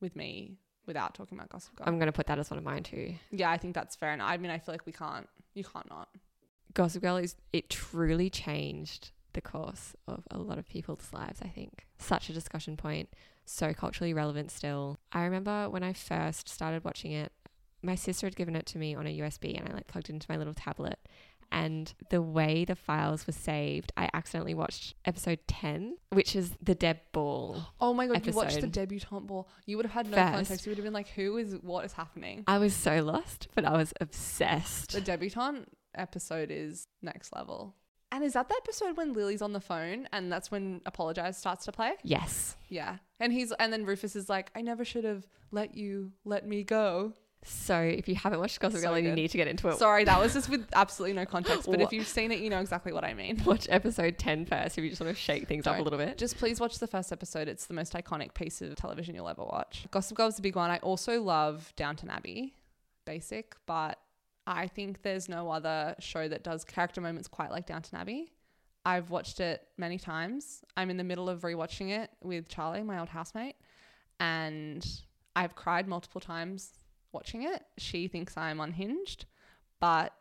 with 0.00 0.14
me 0.16 0.58
without 0.86 1.14
talking 1.14 1.38
about 1.38 1.48
Gossip 1.50 1.76
Girl. 1.76 1.84
I'm 1.86 1.98
going 1.98 2.06
to 2.06 2.12
put 2.12 2.26
that 2.26 2.38
as 2.38 2.50
one 2.50 2.58
of 2.58 2.64
mine 2.64 2.82
too. 2.82 3.14
yeah, 3.30 3.50
I 3.50 3.58
think 3.58 3.74
that's 3.74 3.96
fair 3.96 4.12
enough. 4.12 4.28
I 4.28 4.36
mean, 4.36 4.50
I 4.50 4.58
feel 4.58 4.74
like 4.74 4.86
we 4.86 4.92
can't. 4.92 5.28
You 5.54 5.64
can't 5.64 5.88
not. 5.88 6.08
Gossip 6.74 7.02
Girl 7.02 7.16
is, 7.16 7.36
it 7.52 7.68
truly 7.68 8.30
changed 8.30 9.10
the 9.34 9.40
course 9.40 9.94
of 10.06 10.24
a 10.30 10.38
lot 10.38 10.58
of 10.58 10.68
people's 10.68 11.08
lives, 11.12 11.40
I 11.42 11.48
think. 11.48 11.86
Such 11.98 12.28
a 12.28 12.32
discussion 12.32 12.76
point, 12.76 13.08
so 13.44 13.72
culturally 13.72 14.14
relevant 14.14 14.50
still. 14.50 14.98
I 15.12 15.24
remember 15.24 15.68
when 15.68 15.82
I 15.82 15.92
first 15.92 16.48
started 16.48 16.84
watching 16.84 17.12
it, 17.12 17.32
my 17.82 17.94
sister 17.94 18.26
had 18.26 18.36
given 18.36 18.54
it 18.56 18.66
to 18.66 18.78
me 18.78 18.94
on 18.94 19.06
a 19.06 19.18
USB 19.18 19.58
and 19.58 19.68
I 19.68 19.74
like 19.74 19.88
plugged 19.88 20.08
it 20.08 20.12
into 20.12 20.26
my 20.30 20.36
little 20.36 20.54
tablet. 20.54 20.98
And 21.52 21.92
the 22.10 22.22
way 22.22 22.64
the 22.64 22.74
files 22.74 23.26
were 23.26 23.32
saved, 23.34 23.92
I 23.96 24.08
accidentally 24.14 24.54
watched 24.54 24.94
episode 25.04 25.38
10, 25.46 25.96
which 26.10 26.34
is 26.34 26.56
the 26.62 26.74
Deb 26.74 26.98
Ball. 27.12 27.62
Oh 27.80 27.92
my 27.92 28.06
god, 28.06 28.26
you 28.26 28.32
watched 28.32 28.52
the 28.60 28.66
Episode. 28.66 28.72
debutante 28.72 29.26
ball. 29.26 29.48
You 29.66 29.76
would 29.76 29.84
have 29.86 29.92
had 29.92 30.06
no 30.10 30.16
First. 30.16 30.32
context. 30.34 30.66
You 30.66 30.70
would 30.70 30.78
have 30.78 30.84
been 30.84 30.92
like, 30.94 31.08
"Who 31.08 31.36
is? 31.36 31.54
What 31.62 31.84
is 31.84 31.92
happening?" 31.92 32.44
I 32.46 32.58
was 32.58 32.74
so 32.74 33.02
lost, 33.02 33.48
but 33.54 33.64
I 33.64 33.76
was 33.76 33.92
obsessed. 34.00 34.92
The 34.92 35.00
debutante 35.00 35.68
episode 35.94 36.50
is 36.50 36.86
next 37.02 37.34
level. 37.34 37.74
And 38.10 38.22
is 38.24 38.34
that 38.34 38.48
the 38.48 38.54
episode 38.62 38.96
when 38.98 39.14
Lily's 39.14 39.40
on 39.40 39.52
the 39.54 39.60
phone 39.60 40.06
and 40.12 40.30
that's 40.30 40.50
when 40.50 40.82
Apologize 40.84 41.38
starts 41.38 41.64
to 41.64 41.72
play? 41.72 41.92
Yes. 42.02 42.56
Yeah. 42.68 42.98
And 43.18 43.32
he's 43.32 43.52
and 43.52 43.72
then 43.72 43.86
Rufus 43.86 44.16
is 44.16 44.28
like, 44.28 44.50
I 44.54 44.60
never 44.60 44.84
should 44.84 45.04
have 45.04 45.26
let 45.50 45.74
you 45.76 46.12
let 46.24 46.46
me 46.46 46.62
go. 46.62 47.14
So 47.44 47.78
if 47.78 48.08
you 48.08 48.14
haven't 48.14 48.38
watched 48.38 48.60
Gossip 48.60 48.80
So 48.80 48.86
Girl 48.86 48.94
and 48.94 49.06
you 49.06 49.12
need 49.12 49.30
to 49.30 49.36
get 49.36 49.48
into 49.48 49.68
it, 49.68 49.78
Sorry, 49.78 50.04
that 50.04 50.20
was 50.20 50.32
just 50.34 50.48
with 50.48 50.66
absolutely 50.74 51.14
no 51.14 51.26
context. 51.26 51.68
But 51.68 51.80
if 51.80 51.92
you've 51.92 52.06
seen 52.06 52.30
it, 52.30 52.38
you 52.38 52.50
know 52.50 52.60
exactly 52.60 52.92
what 52.92 53.04
I 53.04 53.14
mean. 53.14 53.42
watch 53.46 53.66
episode 53.68 54.18
10 54.18 54.46
first 54.46 54.78
if 54.78 54.84
you 54.84 54.90
just 54.90 55.00
want 55.00 55.14
to 55.14 55.20
shake 55.20 55.48
things 55.48 55.66
up 55.66 55.78
a 55.78 55.82
little 55.82 55.98
bit. 55.98 56.18
Just 56.18 56.38
please 56.38 56.60
watch 56.60 56.78
the 56.78 56.86
first 56.86 57.12
episode. 57.12 57.48
It's 57.48 57.66
the 57.66 57.74
most 57.74 57.94
iconic 57.94 58.34
piece 58.34 58.62
of 58.62 58.74
television 58.76 59.14
you'll 59.14 59.28
ever 59.28 59.44
watch. 59.44 59.86
Gossip 59.90 60.16
Girl 60.16 60.28
is 60.28 60.38
a 60.38 60.42
big 60.42 60.54
one. 60.54 60.70
I 60.70 60.78
also 60.78 61.20
love 61.20 61.72
Downton 61.76 62.10
Abbey, 62.10 62.54
basic, 63.04 63.56
but 63.66 63.98
I 64.46 64.68
think 64.68 65.02
there's 65.02 65.28
no 65.28 65.50
other 65.50 65.96
show 65.98 66.28
that 66.28 66.44
does 66.44 66.64
character 66.64 67.00
moments 67.00 67.28
quite 67.28 67.50
like 67.50 67.66
Downton 67.66 67.98
Abbey. 67.98 68.32
I've 68.84 69.10
watched 69.10 69.40
it 69.40 69.66
many 69.78 69.98
times. 69.98 70.62
I'm 70.76 70.90
in 70.90 70.96
the 70.96 71.04
middle 71.04 71.28
of 71.28 71.40
rewatching 71.42 71.90
it 71.90 72.10
with 72.22 72.48
Charlie, 72.48 72.82
my 72.82 72.98
old 72.98 73.08
housemate, 73.08 73.54
and 74.18 74.84
I've 75.36 75.54
cried 75.54 75.86
multiple 75.86 76.20
times 76.20 76.72
watching 77.12 77.42
it. 77.42 77.62
She 77.78 78.08
thinks 78.08 78.36
I'm 78.36 78.60
unhinged, 78.60 79.26
but 79.80 80.12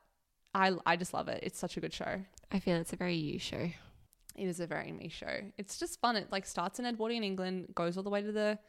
I 0.54 0.74
I 0.86 0.96
just 0.96 1.14
love 1.14 1.28
it. 1.28 1.40
It's 1.44 1.60
such 1.60 1.78
a 1.78 1.82
good 1.82 1.94
show. 1.94 2.22
I 2.52 2.60
feel 2.60 2.76
it's 2.78 2.94
a 2.94 2.98
very 2.98 3.16
you 3.16 3.40
show. 3.40 3.70
It 4.36 4.48
is 4.48 4.60
a 4.60 4.68
very 4.68 4.92
me 4.92 5.10
show. 5.10 5.42
It's 5.58 5.78
just 5.78 6.00
fun. 6.00 6.16
It 6.16 6.32
like 6.32 6.46
starts 6.46 6.80
in 6.80 6.86
Edwardian 6.86 7.24
England, 7.24 7.74
goes 7.76 7.98
all 7.98 8.04
the 8.04 8.10
way 8.10 8.22
to 8.22 8.32
the 8.32 8.60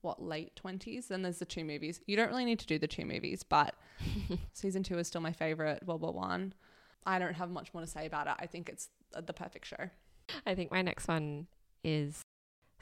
what 0.00 0.22
late 0.22 0.56
twenties. 0.56 1.08
Then 1.08 1.22
there's 1.22 1.38
the 1.38 1.44
two 1.44 1.64
movies. 1.64 2.00
You 2.06 2.16
don't 2.16 2.28
really 2.30 2.44
need 2.44 2.60
to 2.60 2.66
do 2.66 2.78
the 2.78 2.88
two 2.88 3.04
movies, 3.04 3.42
but 3.42 3.74
season 4.52 4.82
two 4.82 4.98
is 4.98 5.08
still 5.08 5.20
my 5.20 5.32
favorite. 5.32 5.86
World 5.86 6.02
War 6.02 6.12
One. 6.12 6.54
I 7.06 7.18
don't 7.18 7.34
have 7.34 7.50
much 7.50 7.72
more 7.72 7.82
to 7.82 7.88
say 7.88 8.06
about 8.06 8.26
it. 8.26 8.34
I 8.38 8.46
think 8.46 8.68
it's 8.68 8.88
the 9.12 9.32
perfect 9.32 9.66
show. 9.66 9.88
I 10.46 10.54
think 10.54 10.70
my 10.70 10.82
next 10.82 11.08
one 11.08 11.46
is 11.82 12.22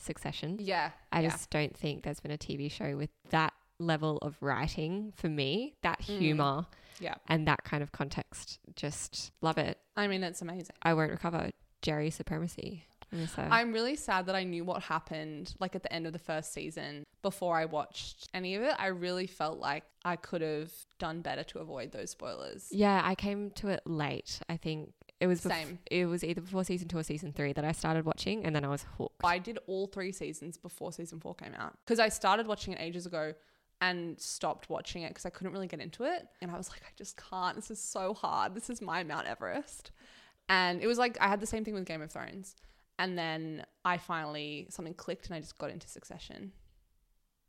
Succession. 0.01 0.59
Yeah, 0.61 0.91
I 1.11 1.21
yeah. 1.21 1.31
just 1.31 1.51
don't 1.51 1.77
think 1.77 2.05
there's 2.05 2.21
been 2.21 2.31
a 2.31 2.39
TV 2.39 2.71
show 2.71 2.97
with 2.97 3.11
that 3.31 3.53
level 3.79 4.19
of 4.19 4.37
writing 4.41 5.13
for 5.17 5.29
me, 5.29 5.75
that 5.83 6.01
Mm. 6.01 6.19
humor 6.19 6.67
yeah. 7.01 7.15
and 7.29 7.47
that 7.49 7.65
kind 7.65 7.83
of 7.83 7.93
context. 7.93 8.59
Just 8.75 9.33
love 9.41 9.59
it. 9.59 9.79
I 9.97 10.07
mean, 10.09 10.23
it's 10.23 10.43
amazing. 10.43 10.75
I 10.83 10.95
won't 10.95 11.11
recover 11.11 11.51
Gerri 11.83 12.13
supremacy. 12.13 12.85
I'm. 13.11 13.29
I'm 13.39 13.73
really 13.73 13.97
sad 13.97 14.27
that 14.27 14.35
I 14.35 14.45
knew 14.45 14.65
what 14.67 14.83
happened 14.83 15.55
like 15.61 15.75
at 15.75 15.83
the 15.83 15.91
end 15.91 16.07
of 16.07 16.13
the 16.13 16.19
first 16.19 16.53
season 16.53 17.05
before 17.23 17.57
I 17.57 17.65
watched 17.65 18.29
any 18.35 18.55
of 18.55 18.63
it. 18.63 18.75
I 18.79 18.89
really 18.89 19.27
felt 19.27 19.59
like 19.59 19.85
I 20.05 20.17
could 20.17 20.43
have 20.43 20.71
done 20.99 21.23
better 21.23 21.43
to 21.45 21.61
avoid 21.61 21.93
those 21.93 22.11
spoilers. 22.11 22.69
yeah, 22.71 23.01
I 23.03 23.15
came 23.15 23.51
to 23.53 23.69
it 23.69 23.81
late. 23.87 24.41
I 24.51 24.59
think 24.59 24.93
it 25.21 25.27
was 25.27 25.41
bef- 25.41 25.51
Same. 25.53 25.79
it 25.91 26.05
was 26.05 26.23
either 26.23 26.43
before 26.43 26.65
season 26.65 26.87
two 26.89 26.99
or 26.99 27.03
season 27.03 27.33
three 27.33 27.55
that 27.55 27.65
I 27.65 27.73
started 27.73 28.05
watching, 28.05 28.45
and 28.45 28.55
then 28.55 28.63
I 28.65 28.69
was 28.69 28.85
hooked. 28.99 29.25
I 29.25 29.39
did 29.39 29.59
all 29.67 29.87
three 29.87 30.13
seasons 30.13 30.59
before 30.59 30.93
season 30.93 31.19
four 31.19 31.35
came 31.35 31.55
out 31.55 31.79
because 31.87 31.99
I 31.99 32.11
started 32.11 32.47
watching 32.47 32.75
it 32.75 32.79
ages 32.81 33.07
ago 33.07 33.33
and 33.81 34.19
stopped 34.21 34.69
watching 34.69 35.03
it 35.03 35.09
because 35.11 35.25
I 35.27 35.31
couldn't 35.31 35.53
really 35.53 35.67
get 35.69 35.81
into 35.81 36.05
it. 36.05 36.27
And 36.43 36.51
I 36.51 36.57
was 36.57 36.69
like, 36.71 36.83
I 36.83 36.91
just 36.97 37.17
can't. 37.17 37.55
This 37.57 37.71
is 37.71 37.81
so 37.81 38.15
hard. 38.15 38.55
This 38.55 38.71
is 38.71 38.81
my 38.83 39.05
Mount 39.05 39.27
Everest. 39.27 39.91
And 40.49 40.83
it 40.83 40.87
was 40.87 40.99
like, 40.99 41.17
I 41.21 41.29
had 41.29 41.41
the 41.41 41.47
same 41.47 41.65
thing 41.65 41.75
with 41.75 41.85
Game 41.85 42.03
of 42.03 42.11
Thrones. 42.11 42.57
And 42.99 43.17
then 43.17 43.65
I 43.85 43.99
finally, 43.99 44.67
something 44.71 44.95
clicked 44.95 45.27
and 45.27 45.35
I 45.37 45.41
just 45.41 45.59
got 45.59 45.71
into 45.71 45.87
Succession. 45.89 46.53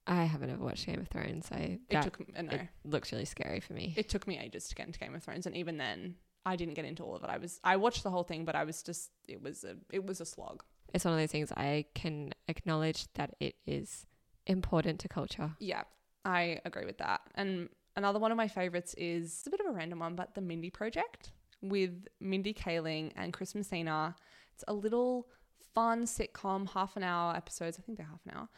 I 0.05 0.23
haven't 0.23 0.49
ever 0.49 0.63
watched 0.63 0.85
Game 0.85 0.99
of 0.99 1.07
Thrones, 1.07 1.47
so 1.47 1.55
It 1.55 2.01
took, 2.01 2.19
uh, 2.35 2.41
no, 2.41 2.51
it 2.51 2.67
looks 2.83 3.11
really 3.11 3.25
scary 3.25 3.59
for 3.59 3.73
me. 3.73 3.93
it 3.97 4.09
took 4.09 4.27
me 4.27 4.39
ages 4.39 4.67
to 4.69 4.75
get 4.75 4.87
into 4.87 4.99
Game 4.99 5.13
of 5.15 5.23
Thrones. 5.23 5.45
And 5.45 5.55
even 5.55 5.77
then, 5.77 6.15
I 6.45 6.55
didn't 6.55 6.73
get 6.75 6.85
into 6.85 7.03
all 7.03 7.15
of 7.15 7.23
it. 7.23 7.29
I 7.29 7.37
was, 7.37 7.59
I 7.63 7.75
watched 7.77 8.03
the 8.03 8.09
whole 8.09 8.23
thing, 8.23 8.43
but 8.45 8.55
I 8.55 8.63
was 8.63 8.81
just, 8.83 9.11
it 9.27 9.41
was 9.41 9.63
a, 9.63 9.75
it 9.91 10.05
was 10.05 10.19
a 10.21 10.25
slog. 10.25 10.63
it's 10.93 11.05
one 11.05 11.13
of 11.13 11.19
those 11.19 11.31
things 11.31 11.51
I 11.55 11.85
can 11.95 12.31
acknowledge 12.47 13.05
that 13.13 13.35
it 13.39 13.55
is 13.67 14.05
important 14.47 14.99
to 15.01 15.07
culture. 15.07 15.51
Yeah, 15.59 15.83
I 16.29 16.61
agree 16.65 16.85
with 16.85 16.99
that. 16.99 17.21
And 17.35 17.69
another 17.95 18.19
one 18.19 18.31
of 18.31 18.37
my 18.37 18.47
favorites 18.47 18.93
is 18.97 19.43
a 19.47 19.49
bit 19.49 19.59
of 19.59 19.65
a 19.65 19.71
random 19.71 19.99
one, 19.99 20.15
but 20.15 20.35
the 20.35 20.41
Mindy 20.41 20.69
Project 20.69 21.31
with 21.61 22.07
Mindy 22.19 22.53
Kaling 22.53 23.11
and 23.15 23.33
Chris 23.33 23.55
Messina. 23.55 24.15
It's 24.53 24.63
a 24.67 24.73
little 24.73 25.27
fun 25.73 26.05
sitcom, 26.05 26.69
half 26.69 26.95
an 26.95 27.03
hour 27.03 27.35
episodes. 27.35 27.77
I 27.77 27.81
think 27.81 27.97
they're 27.97 28.07
half 28.07 28.25
an 28.25 28.37
hour. 28.37 28.49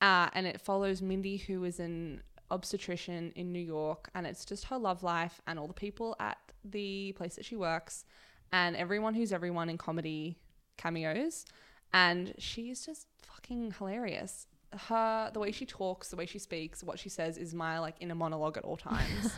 Uh, 0.00 0.30
and 0.34 0.46
it 0.46 0.60
follows 0.60 1.02
Mindy, 1.02 1.36
who 1.36 1.64
is 1.64 1.80
an 1.80 2.22
obstetrician 2.50 3.32
in 3.36 3.52
New 3.52 3.60
York, 3.60 4.08
and 4.14 4.26
it's 4.26 4.44
just 4.44 4.64
her 4.64 4.78
love 4.78 5.02
life 5.02 5.40
and 5.46 5.58
all 5.58 5.66
the 5.66 5.74
people 5.74 6.16
at 6.18 6.38
the 6.64 7.12
place 7.12 7.36
that 7.36 7.44
she 7.44 7.56
works, 7.56 8.04
and 8.52 8.76
everyone 8.76 9.14
who's 9.14 9.32
everyone 9.32 9.68
in 9.68 9.76
comedy 9.76 10.38
cameos. 10.76 11.44
And 11.92 12.34
she's 12.38 12.84
just 12.84 13.06
fucking 13.22 13.74
hilarious. 13.78 14.46
Her 14.76 15.30
the 15.32 15.40
way 15.40 15.50
she 15.50 15.64
talks, 15.64 16.08
the 16.08 16.16
way 16.16 16.26
she 16.26 16.38
speaks, 16.38 16.82
what 16.82 16.98
she 16.98 17.08
says 17.08 17.38
is 17.38 17.54
my 17.54 17.78
like 17.78 17.96
inner 18.00 18.14
monologue 18.14 18.56
at 18.56 18.64
all 18.64 18.76
times. 18.90 19.32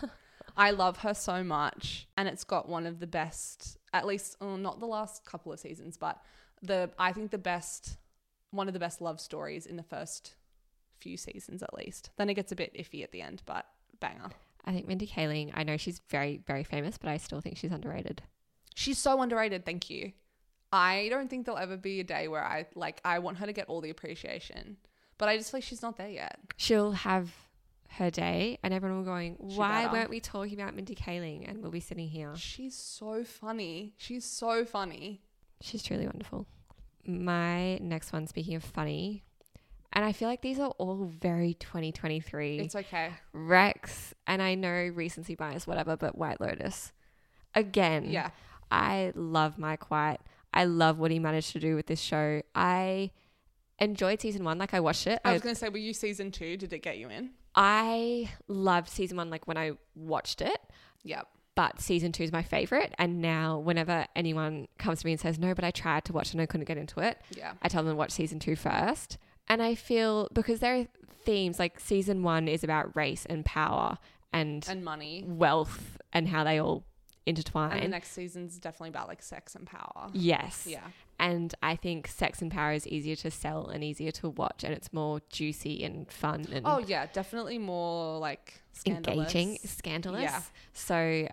I 0.57 0.73
love 0.73 0.99
her 0.99 1.15
so 1.15 1.45
much, 1.45 2.09
and 2.17 2.29
it's 2.29 2.45
got 2.45 2.69
one 2.69 2.87
of 2.87 2.99
the 2.99 3.07
best, 3.07 3.79
at 3.93 4.07
least 4.07 4.37
oh, 4.41 4.57
not 4.57 4.81
the 4.81 4.87
last 4.87 5.25
couple 5.25 5.53
of 5.53 5.61
seasons, 5.61 5.97
but 5.97 6.21
the 6.63 6.91
I 6.99 7.13
think 7.13 7.31
the 7.31 7.39
best, 7.39 7.99
one 8.51 8.67
of 8.69 8.75
the 8.75 8.81
best 8.81 9.01
love 9.01 9.21
stories 9.21 9.67
in 9.67 9.77
the 9.77 9.83
first 9.83 10.35
few 10.99 11.17
seasons 11.17 11.63
at 11.63 11.75
least. 11.75 12.11
Then 12.17 12.29
it 12.29 12.35
gets 12.35 12.53
a 12.53 12.57
bit 12.57 12.75
iffy 12.75 13.03
at 13.03 13.13
the 13.13 13.23
end, 13.23 13.43
but 13.47 13.67
banger. 14.01 14.31
I 14.65 14.73
think 14.73 14.87
Mindy 14.87 15.07
Kaling, 15.07 15.53
I 15.55 15.63
know 15.63 15.77
she's 15.77 16.01
very, 16.11 16.41
very 16.47 16.65
famous, 16.65 16.99
but 16.99 17.09
I 17.09 17.17
still 17.17 17.41
think 17.41 17.57
she's 17.57 17.73
underrated. 17.73 18.23
She's 18.75 18.99
so 18.99 19.23
underrated. 19.23 19.65
Thank 19.65 19.89
you. 19.89 20.13
I 20.73 21.09
don't 21.11 21.29
think 21.29 21.47
there'll 21.47 21.61
ever 21.61 21.77
be 21.77 22.01
a 22.01 22.05
day 22.05 22.29
where 22.29 22.45
I 22.45 22.67
like 22.75 23.01
I 23.05 23.19
want 23.19 23.39
her 23.39 23.47
to 23.47 23.53
get 23.53 23.69
all 23.69 23.81
the 23.81 23.91
appreciation, 23.91 24.77
but 25.21 25.29
I 25.29 25.37
just 25.37 25.53
feel 25.53 25.59
like 25.59 25.65
she's 25.65 25.83
not 25.83 25.97
there 25.97 26.09
yet. 26.11 26.37
She'll 26.57 26.91
have 26.93 27.31
her 27.99 28.11
day, 28.11 28.59
and 28.63 28.75
everyone 28.75 28.99
will 28.99 29.05
be 29.05 29.09
going, 29.09 29.37
She 29.51 29.57
Why 29.57 29.83
better. 29.83 29.93
weren't 29.93 30.11
we 30.11 30.19
talking 30.21 30.61
about 30.61 30.75
Mindy 30.75 30.95
Kaling? 30.97 31.49
And 31.49 31.61
we'll 31.63 31.71
be 31.71 31.79
sitting 31.81 32.09
here. 32.09 32.35
She's 32.37 32.77
so 32.77 33.23
funny. 33.25 33.95
She's 33.99 34.25
so 34.25 34.65
funny. 34.65 35.21
She's 35.61 35.83
truly 35.83 36.07
wonderful. 36.07 36.47
My 37.07 37.77
next 37.79 38.13
one, 38.13 38.27
speaking 38.27 38.55
of 38.57 38.65
funny, 38.65 39.23
and 39.93 40.05
I 40.05 40.13
feel 40.13 40.29
like 40.29 40.41
these 40.41 40.59
are 40.61 40.71
all 40.79 41.05
very 41.07 41.55
2023. 41.55 42.61
It's 42.61 42.77
okay. 42.77 43.11
Rex, 43.33 44.15
and 44.27 44.41
I 44.41 44.55
know 44.55 44.91
recency 44.95 45.35
bias, 45.35 45.67
whatever, 45.67 45.97
but 45.97 46.17
White 46.17 46.41
Lotus. 46.41 46.93
Again, 47.55 48.05
Yeah. 48.11 48.31
I 48.71 49.13
love 49.17 49.59
Mike 49.59 49.91
White. 49.91 50.19
I 50.55 50.65
love 50.65 50.99
what 51.01 51.11
he 51.11 51.19
managed 51.19 51.51
to 51.53 51.59
do 51.61 51.75
with 51.75 51.87
this 51.87 52.01
show. 52.01 52.43
I 52.55 53.11
enjoyed 53.81 54.21
season 54.21 54.45
one, 54.45 54.59
like 54.59 54.75
I 54.75 54.81
watched 54.81 55.07
it. 55.07 55.21
I 55.25 55.33
was 55.33 55.43
gonna 55.43 55.55
say, 55.55 55.69
were 55.69 55.79
you 55.79 55.93
season 55.95 56.31
two? 56.31 56.57
Did 56.57 56.73
it 56.73 56.81
get 56.81 56.99
you 56.99 57.09
in? 57.09 57.31
I 57.55 58.31
loved 58.49 58.89
season 58.89 59.17
one, 59.17 59.31
like 59.31 59.47
when 59.49 59.57
I 59.57 59.73
watched 59.95 60.41
it. 60.43 60.59
Yep. 61.03 61.27
But 61.57 61.81
season 61.81 62.13
two 62.13 62.23
is 62.23 62.33
my 62.33 62.43
favorite. 62.43 62.95
And 62.99 63.21
now, 63.21 63.59
whenever 63.59 64.07
anyone 64.15 64.69
comes 64.79 65.01
to 65.01 65.07
me 65.07 65.13
and 65.13 65.21
says, 65.21 65.39
No, 65.39 65.55
but 65.55 65.65
I 65.65 65.71
tried 65.73 66.05
to 66.07 66.13
watch 66.13 66.33
and 66.33 66.41
I 66.41 66.47
couldn't 66.47 66.67
get 66.67 66.79
into 66.79 67.01
it, 67.01 67.21
Yeah. 67.37 67.55
I 67.61 67.69
tell 67.69 67.83
them 67.83 67.93
to 67.93 67.97
watch 67.97 68.13
season 68.13 68.39
two 68.39 68.55
first. 68.57 69.19
And 69.49 69.61
I 69.63 69.75
feel 69.75 70.29
because 70.33 70.61
there 70.61 70.77
are 70.77 70.87
themes 71.25 71.59
like 71.59 71.81
season 71.81 72.23
one 72.23 72.47
is 72.49 72.63
about 72.65 72.95
race 72.97 73.27
and 73.29 73.45
power 73.45 73.99
and, 74.33 74.65
And 74.71 74.85
money. 74.85 75.25
wealth 75.27 75.99
and 76.13 76.29
how 76.29 76.45
they 76.45 76.59
all 76.61 76.85
intertwine. 77.27 77.73
And 77.73 77.83
the 77.83 77.89
next 77.89 78.13
season's 78.13 78.59
definitely 78.59 78.91
about 78.91 79.09
like 79.09 79.23
sex 79.23 79.55
and 79.57 79.67
power. 79.67 80.09
yes. 80.13 80.67
Yeah. 80.71 80.85
And 81.21 81.55
I 81.63 81.77
think 81.77 82.09
Sex 82.09 82.41
and 82.41 82.51
Power 82.51 82.73
is 82.73 82.87
easier 82.89 83.15
to 83.17 83.31
sell 83.31 83.69
and 83.69 83.85
easier 83.85 84.11
to 84.13 84.31
watch, 84.31 84.65
and 84.65 84.73
it's 84.73 84.93
more 84.93 85.21
juicy 85.31 85.85
and 85.85 86.11
fun 86.11 86.47
and 86.53 86.67
Oh 86.67 86.79
yeah, 86.79 87.07
definitely 87.13 87.59
more 87.59 88.19
like 88.19 88.61
scandalous. 88.73 89.19
engaging, 89.35 89.59
scandalous. 89.67 90.23
Yeah. 90.23 90.41
So, 90.73 91.29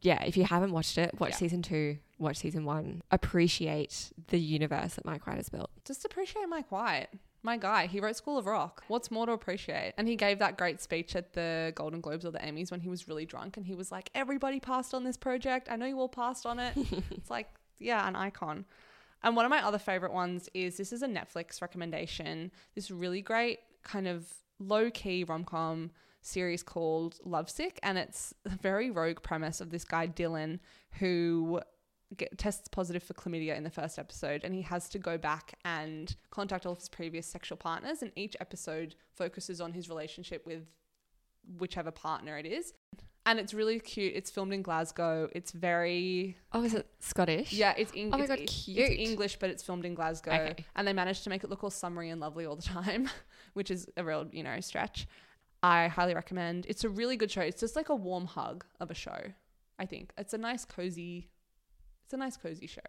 yeah, 0.00 0.22
if 0.22 0.36
you 0.36 0.44
haven't 0.44 0.70
watched 0.72 0.96
it, 0.96 1.18
watch 1.18 1.30
Yeah. 1.32 1.36
season 1.38 1.60
two, 1.62 1.98
watch 2.18 2.36
season 2.36 2.64
one. 2.64 3.02
Appreciate 3.10 4.12
the 4.28 4.38
universe 4.38 4.94
that 4.94 5.04
Mike 5.04 5.26
White 5.26 5.36
has 5.38 5.48
built. 5.48 5.70
Just 5.84 6.04
appreciate 6.04 6.48
Mike 6.48 6.70
White. 6.70 7.08
My 7.42 7.56
guy, 7.56 7.88
he 7.88 7.98
wrote 7.98 8.14
School 8.14 8.38
of 8.38 8.46
Rock. 8.46 8.84
What's 8.86 9.10
more 9.10 9.26
to 9.26 9.32
appreciate? 9.32 9.94
And 9.98 10.06
he 10.06 10.14
gave 10.14 10.38
that 10.38 10.56
great 10.56 10.80
speech 10.80 11.16
at 11.16 11.32
the 11.32 11.72
Golden 11.74 12.00
Globes 12.00 12.24
or 12.24 12.30
the 12.30 12.38
Emmys 12.38 12.70
when 12.70 12.78
he 12.80 12.88
was 12.88 13.08
really 13.08 13.26
drunk 13.26 13.56
and 13.56 13.66
he 13.66 13.74
was 13.74 13.90
like, 13.90 14.10
Everybody 14.14 14.60
passed 14.60 14.94
on 14.94 15.02
this 15.02 15.16
project. 15.16 15.66
I 15.68 15.74
know 15.74 15.86
you 15.86 15.98
all 15.98 16.08
passed 16.08 16.46
on 16.46 16.60
it. 16.60 16.74
it's 17.10 17.30
like, 17.30 17.48
yeah, 17.80 18.06
an 18.06 18.14
icon. 18.14 18.64
And 19.22 19.36
one 19.36 19.44
of 19.44 19.50
my 19.50 19.64
other 19.64 19.78
favorite 19.78 20.12
ones 20.12 20.48
is 20.54 20.76
this 20.76 20.92
is 20.92 21.02
a 21.02 21.06
Netflix 21.06 21.62
recommendation. 21.62 22.50
This 22.74 22.90
really 22.90 23.22
great 23.22 23.60
kind 23.82 24.08
of 24.08 24.32
low 24.58 24.90
key 24.90 25.24
rom 25.24 25.44
com 25.44 25.90
series 26.22 26.62
called 26.62 27.18
Lovesick. 27.24 27.78
And 27.82 27.98
it's 27.98 28.32
a 28.44 28.50
very 28.62 28.90
rogue 28.90 29.22
premise 29.22 29.60
of 29.60 29.70
this 29.70 29.84
guy, 29.84 30.06
Dylan, 30.06 30.60
who 30.98 31.60
get, 32.16 32.38
tests 32.38 32.68
positive 32.68 33.02
for 33.02 33.14
chlamydia 33.14 33.56
in 33.56 33.64
the 33.64 33.70
first 33.70 33.98
episode. 33.98 34.42
And 34.44 34.54
he 34.54 34.62
has 34.62 34.88
to 34.90 34.98
go 34.98 35.18
back 35.18 35.58
and 35.64 36.14
contact 36.30 36.66
all 36.66 36.72
of 36.72 36.78
his 36.78 36.88
previous 36.88 37.26
sexual 37.26 37.58
partners. 37.58 38.02
And 38.02 38.12
each 38.16 38.36
episode 38.40 38.94
focuses 39.14 39.60
on 39.60 39.72
his 39.72 39.88
relationship 39.88 40.46
with 40.46 40.66
whichever 41.58 41.90
partner 41.90 42.38
it 42.38 42.46
is. 42.46 42.72
And 43.24 43.38
it's 43.38 43.54
really 43.54 43.78
cute. 43.78 44.14
It's 44.16 44.30
filmed 44.30 44.52
in 44.52 44.62
Glasgow. 44.62 45.28
It's 45.32 45.52
very 45.52 46.36
Oh, 46.52 46.64
is 46.64 46.74
it 46.74 46.86
Scottish? 46.98 47.52
yeah, 47.52 47.72
it's, 47.76 47.92
Eng- 47.94 48.08
Oh 48.12 48.16
my 48.18 48.24
it's, 48.24 48.28
God, 48.28 48.38
it's 48.40 48.64
cute. 48.64 48.90
English, 48.90 49.36
but 49.38 49.48
it's 49.48 49.62
filmed 49.62 49.84
in 49.84 49.94
Glasgow, 49.94 50.32
Okay. 50.32 50.64
and 50.74 50.88
they 50.88 50.92
managed 50.92 51.22
to 51.24 51.30
make 51.30 51.44
it 51.44 51.50
look 51.50 51.62
all 51.62 51.70
summery 51.70 52.10
and 52.10 52.20
lovely 52.20 52.46
all 52.46 52.56
the 52.56 52.62
time, 52.62 53.08
which 53.54 53.70
is 53.70 53.88
a 53.96 54.02
real 54.02 54.26
you 54.32 54.42
know 54.42 54.58
stretch. 54.60 55.06
I 55.62 55.86
highly 55.86 56.14
recommend. 56.14 56.66
It's 56.68 56.82
a 56.82 56.88
really 56.88 57.16
good 57.16 57.30
show. 57.30 57.42
It's 57.42 57.60
just 57.60 57.76
like 57.76 57.90
a 57.90 57.94
warm 57.94 58.26
hug 58.26 58.64
of 58.80 58.90
a 58.90 58.94
show. 58.94 59.20
I 59.78 59.86
think 59.86 60.12
it's 60.18 60.34
a 60.34 60.38
nice 60.38 60.64
cozy. 60.64 61.28
It's 62.04 62.14
a 62.14 62.16
nice 62.16 62.36
cozy 62.36 62.66
show. 62.66 62.80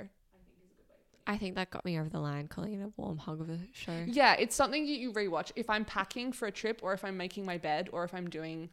I 1.25 1.37
think 1.37 1.55
that 1.55 1.69
got 1.69 1.85
me 1.85 1.97
over 1.99 2.09
the 2.09 2.19
line, 2.19 2.47
calling 2.47 2.73
it 2.73 2.83
a 2.83 2.91
warm 2.97 3.17
hug 3.17 3.39
of 3.39 3.49
a 3.49 3.59
show. 3.71 4.03
Yeah, 4.07 4.33
it's 4.33 4.55
something 4.55 4.83
that 4.85 4.91
you 4.97 5.13
rewatch 5.13 5.51
if 5.55 5.69
I'm 5.69 5.85
packing 5.85 6.33
for 6.33 6.47
a 6.47 6.51
trip, 6.51 6.81
or 6.83 6.91
if 6.93 7.05
I'm 7.05 7.15
making 7.15 7.45
my 7.45 7.57
bed, 7.59 7.87
or 7.93 8.03
if 8.03 8.13
I'm 8.15 8.29
doing. 8.29 8.69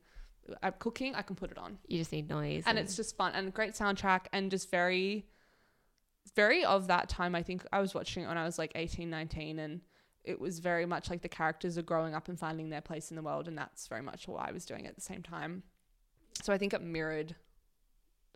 I'm 0.63 0.75
cooking, 0.79 1.15
I 1.15 1.23
can 1.23 1.37
put 1.37 1.51
it 1.51 1.59
on. 1.59 1.79
You 1.87 1.99
just 1.99 2.13
need 2.13 2.29
noise. 2.29 2.65
and 2.67 2.79
it's 2.79 2.97
just 2.97 3.17
fun 3.17 3.33
and 3.35 3.49
a 3.49 3.51
great 3.51 3.73
soundtrack 3.75 4.27
and 4.33 4.51
just 4.51 4.71
very 4.71 5.27
very 6.37 6.65
of 6.65 6.87
that 6.89 7.09
time. 7.09 7.35
I 7.35 7.43
think 7.43 7.67
I 7.73 7.81
was 7.81 7.95
watching 7.95 8.25
it 8.25 8.29
when 8.29 8.39
I 8.39 8.45
was 8.45 8.59
like 8.59 8.73
18, 8.75 9.11
19 9.11 9.59
and 9.59 9.81
it 10.23 10.39
was 10.39 10.59
very 10.59 10.87
much 10.87 11.11
like 11.11 11.23
the 11.23 11.29
characters 11.29 11.79
are 11.79 11.83
growing 11.83 12.15
up 12.15 12.29
and 12.29 12.39
finding 12.39 12.69
their 12.71 12.83
place 12.83 13.11
in 13.11 13.17
the 13.17 13.23
world 13.23 13.49
and 13.49 13.57
that's 13.57 13.89
very 13.89 14.03
much 14.03 14.29
what 14.29 14.47
I 14.47 14.53
was 14.53 14.65
doing 14.65 14.87
at 14.87 14.95
the 14.95 15.01
same 15.01 15.23
time. 15.23 15.63
So 16.43 16.53
I 16.53 16.59
think 16.59 16.73
it 16.75 16.83
mirrored 16.83 17.35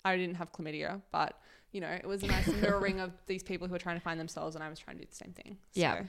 I 0.05 0.17
didn't 0.17 0.37
have 0.37 0.53
chlamydia, 0.53 1.01
but 1.13 1.39
you 1.73 1.81
know, 1.81 1.89
it 1.89 2.07
was 2.07 2.23
a 2.23 2.27
nice 2.27 2.47
mirroring 2.61 3.01
of 3.01 3.13
these 3.27 3.43
people 3.43 3.69
who 3.69 3.75
are 3.75 3.79
trying 3.79 3.97
to 3.97 4.03
find 4.03 4.19
themselves 4.19 4.55
and 4.55 4.63
I 4.65 4.69
was 4.69 4.79
trying 4.79 4.97
to 4.97 5.03
do 5.03 5.09
the 5.09 5.17
same 5.17 5.33
thing. 5.33 5.59
So, 5.73 5.81
Yeah. 5.81 6.03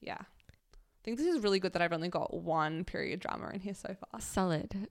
Yeah. 0.00 0.18
I 0.20 1.04
think 1.04 1.18
this 1.18 1.26
is 1.26 1.42
really 1.42 1.58
good 1.58 1.72
that 1.72 1.82
I've 1.82 1.92
only 1.92 2.08
got 2.08 2.32
one 2.32 2.84
period 2.84 3.20
drama 3.20 3.50
in 3.52 3.60
here 3.60 3.74
so 3.74 3.94
far. 3.94 4.20
Solid. 4.20 4.88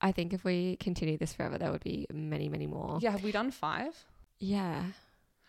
I 0.00 0.12
think 0.12 0.32
if 0.32 0.44
we 0.44 0.76
continue 0.76 1.18
this 1.18 1.32
forever, 1.34 1.58
there 1.58 1.70
would 1.70 1.84
be 1.84 2.06
many, 2.12 2.48
many 2.48 2.66
more. 2.66 2.98
Yeah, 3.02 3.10
have 3.10 3.22
we 3.22 3.32
done 3.32 3.50
five? 3.50 4.04
Yeah. 4.38 4.84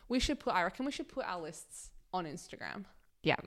We 0.09 0.19
should 0.19 0.39
put 0.39 0.53
I 0.53 0.63
reckon 0.63 0.85
we 0.85 0.91
should 0.91 1.07
put 1.07 1.25
our 1.25 1.41
lists 1.41 1.89
on 2.13 2.25
Instagram. 2.25 2.85
Yeah. 3.23 3.37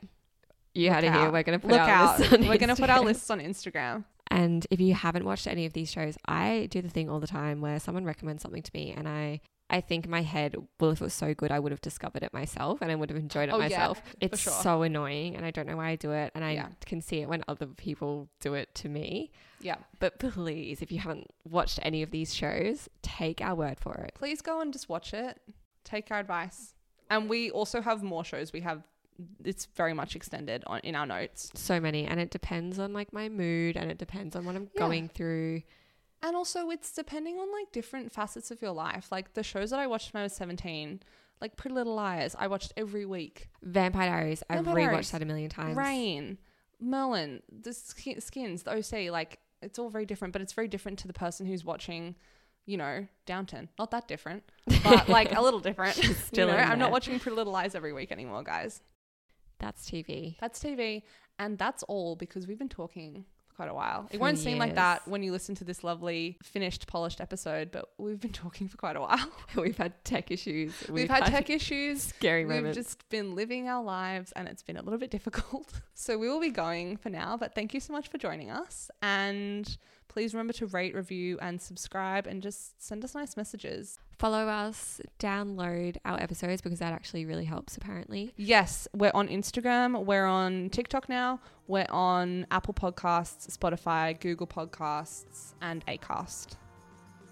You 0.73 0.87
Look 0.87 0.95
had 0.95 1.05
it 1.05 1.13
here. 1.13 1.31
We're 1.31 1.43
going 1.43 1.59
to 1.59 1.65
put 1.65 1.71
Look 1.71 1.81
our 1.81 1.89
out. 1.89 2.19
lists 2.19 2.33
on 2.35 2.49
We're 2.49 2.59
gonna 2.59 2.75
put 2.75 2.91
our 2.91 3.03
lists 3.03 3.31
on 3.31 3.41
Instagram. 3.41 4.05
And 4.29 4.67
if 4.71 4.81
you 4.81 4.95
haven't 4.95 5.25
watched 5.25 5.47
any 5.47 5.67
of 5.67 5.75
these 5.75 5.91
shows, 5.91 6.17
I 6.27 6.67
do 6.71 6.81
the 6.83 6.89
thing 6.89 7.09
all 7.11 7.21
the 7.21 7.27
time 7.27 7.61
where 7.61 7.79
someone 7.79 8.05
recommends 8.05 8.43
something 8.43 8.63
to 8.63 8.71
me 8.75 8.93
and 8.97 9.07
I 9.07 9.41
I 9.71 9.81
think 9.81 10.07
my 10.07 10.21
head, 10.23 10.57
well, 10.79 10.91
if 10.91 11.01
it 11.01 11.05
was 11.05 11.15
so 11.15 11.33
good, 11.35 11.51
I 11.51 11.59
would 11.59 11.73
have 11.73 11.81
discovered 11.81 12.23
it 12.23 12.33
myself 12.35 12.83
and 12.83 12.93
I 12.93 12.95
would 12.95 13.09
have 13.09 13.19
enjoyed 13.19 13.49
it 13.49 13.53
Oh, 13.53 13.57
yeah, 13.59 13.63
myself. 13.63 13.99
for 14.07 14.17
it's 14.21 14.41
sure. 14.41 14.53
so 14.53 14.83
annoying 14.83 15.37
and 15.37 15.45
I 15.45 15.51
don't 15.51 15.67
know 15.67 15.77
why 15.79 15.89
I 15.89 15.97
do 15.97 16.13
it. 16.13 16.33
And 16.35 16.45
I 16.45 16.53
Yeah. 16.53 16.69
can 16.85 17.01
see 17.01 17.21
it 17.23 17.29
when 17.29 17.43
other 17.49 17.67
people 17.67 18.29
do 18.41 18.55
it 18.55 18.75
to 18.77 18.89
me. 18.89 19.33
Yeah. 19.61 19.77
But 20.01 20.19
please, 20.19 20.83
if 20.83 20.93
you 20.93 20.99
haven't 20.99 21.29
watched 21.45 21.79
any 21.83 22.03
of 22.03 22.11
these 22.11 22.35
shows, 22.35 22.89
take 23.03 23.41
our 23.41 23.55
word 23.55 23.81
for 23.81 23.95
it. 23.95 24.13
Please 24.15 24.43
go 24.43 24.61
and 24.61 24.73
just 24.73 24.89
watch 24.91 25.15
it. 25.15 25.41
Take 25.83 26.11
our 26.11 26.19
advice. 26.21 26.75
And 27.11 27.29
we 27.29 27.51
also 27.51 27.81
have 27.81 28.03
more 28.03 28.25
shows. 28.25 28.53
We 28.53 28.61
have 28.61 28.83
it's 29.45 29.67
very 29.77 29.95
much 29.95 30.17
extended 30.17 30.65
on 30.67 30.81
in 30.81 30.97
our 30.97 31.07
notes. 31.07 31.51
So 31.55 31.79
many. 31.81 32.05
And 32.05 32.19
it 32.21 32.31
depends 32.31 32.79
on 32.81 32.93
like 32.93 33.13
my 33.13 33.29
mood 33.29 33.77
and 33.77 33.89
it 33.91 33.97
depends 33.97 34.35
on 34.37 34.45
what 34.45 34.57
I'm 34.57 34.69
Yeah. 34.75 34.79
going 34.81 35.09
through. 35.09 35.63
And 36.25 36.35
also 36.35 36.71
it's 36.71 36.91
depending 36.91 37.37
on 37.39 37.53
like 37.53 37.71
different 37.71 38.11
facets 38.11 38.51
of 38.51 38.63
your 38.63 38.71
life. 38.73 39.13
Like 39.13 39.35
the 39.35 39.43
shows 39.43 39.71
that 39.71 39.79
I 39.79 39.87
watched 39.87 40.15
when 40.15 40.23
I 40.23 40.25
was 40.25 40.33
17, 40.33 41.01
like 41.41 41.57
Pretty 41.57 41.75
Little 41.75 41.95
Liars, 41.95 42.35
I 42.39 42.47
watched 42.47 42.73
every 42.79 43.05
week. 43.05 43.51
Vampire 43.63 44.09
Diaries, 44.09 44.43
I've 44.49 44.65
Vampire 44.65 44.89
rewatched 44.89 44.91
Diaries. 44.91 45.11
that 45.11 45.23
a 45.23 45.27
million 45.27 45.51
times. 45.51 45.77
Reign, 45.77 46.39
Merlin, 46.81 47.43
the 47.53 47.75
sk- 47.75 48.21
skins, 48.21 48.63
the 48.63 48.73
OC, 48.73 49.13
like 49.13 49.39
it's 49.61 49.79
all 49.79 49.91
very 49.91 50.07
different, 50.07 50.33
but 50.33 50.41
it's 50.41 50.55
very 50.55 50.67
different 50.67 50.99
to 51.01 51.07
the 51.07 51.13
person 51.13 51.45
who's 51.45 51.63
watching, 51.63 52.15
you 52.65 52.79
know, 52.79 53.07
Downton. 53.27 53.69
Not 53.79 53.91
that 53.91 54.09
different, 54.09 54.45
but 54.83 55.09
like 55.11 55.37
a 55.37 55.43
little 55.43 55.61
different. 55.61 55.95
Still 56.27 56.49
you 56.49 56.55
know, 56.55 56.59
I'm 56.59 56.79
not 56.79 56.91
watching 56.91 57.21
Pretty 57.21 57.37
Little 57.37 57.53
Lies 57.53 57.75
every 57.75 57.93
week 57.93 58.11
anymore, 58.11 58.43
guys. 58.43 58.81
That's 59.59 59.89
TV. 59.91 60.37
That's 60.41 60.59
TV, 60.59 61.03
and 61.39 61.59
that's 61.59 61.83
all 61.83 62.17
because 62.17 62.47
we've 62.47 62.59
been 62.59 62.71
talking 62.71 63.27
quite 63.55 63.69
a 63.69 63.75
while. 63.75 64.09
It 64.11 64.21
won't 64.21 64.39
seem 64.39 64.59
like 64.59 64.75
that 64.75 65.07
when 65.07 65.23
you 65.23 65.33
listen 65.33 65.55
to 65.57 65.65
this 65.65 65.85
lovely, 65.85 66.39
finished, 66.43 66.87
polished 66.87 67.21
episode, 67.21 67.71
but 67.71 67.91
we've 67.99 68.21
been 68.21 68.33
talking 68.33 68.69
for 68.69 68.77
quite 68.77 68.97
a 68.97 69.01
while. 69.01 69.31
We've 69.57 69.77
had 69.77 70.05
tech 70.05 70.31
issues. 70.31 70.73
We've, 70.89 71.09
had, 71.09 71.27
tech 71.27 71.49
issues. 71.51 72.03
scary 72.03 72.45
We've 72.45 72.57
moments. 72.57 72.77
just 72.77 73.09
been 73.09 73.35
living 73.35 73.69
our 73.69 73.83
lives 73.83 74.33
and 74.33 74.49
it's 74.49 74.63
been 74.63 74.77
a 74.77 74.83
little 74.83 74.99
bit 74.99 75.11
difficult. 75.11 75.73
So 75.97 76.19
we 76.19 76.29
will 76.29 76.41
be 76.41 76.51
going 76.51 76.97
for 76.97 77.09
now, 77.09 77.37
but 77.37 77.55
thank 77.55 77.73
you 77.73 77.79
so 77.79 77.93
much 77.93 78.09
for 78.09 78.19
joining 78.19 78.51
us. 78.51 78.91
And 79.01 79.77
please 80.15 80.33
remember 80.33 80.53
to 80.53 80.67
rate, 80.67 80.95
review, 80.95 81.37
and 81.43 81.61
subscribe 81.61 82.29
and 82.29 82.41
just 82.41 82.81
send 82.81 83.05
us 83.05 83.17
nice 83.17 83.37
messages. 83.37 83.99
Follow 84.17 84.47
us, 84.47 85.01
download 85.19 85.97
our 86.05 86.23
episodes 86.23 86.63
because 86.63 86.79
that 86.79 86.93
actually 86.93 87.27
really 87.27 87.45
helps, 87.45 87.77
apparently. 87.77 88.33
Yes, 88.37 88.87
we're 88.95 89.11
on 89.13 89.27
Instagram, 89.27 90.05
we're 90.05 90.25
on 90.25 90.71
TikTok 90.71 91.09
now, 91.09 91.41
we're 91.67 91.87
on 91.91 92.47
Apple 92.53 92.75
Podcasts, 92.75 93.55
Spotify, 93.59 94.19
Google 94.21 94.47
Podcasts, 94.47 95.55
and 95.61 95.85
Acast. 95.87 96.53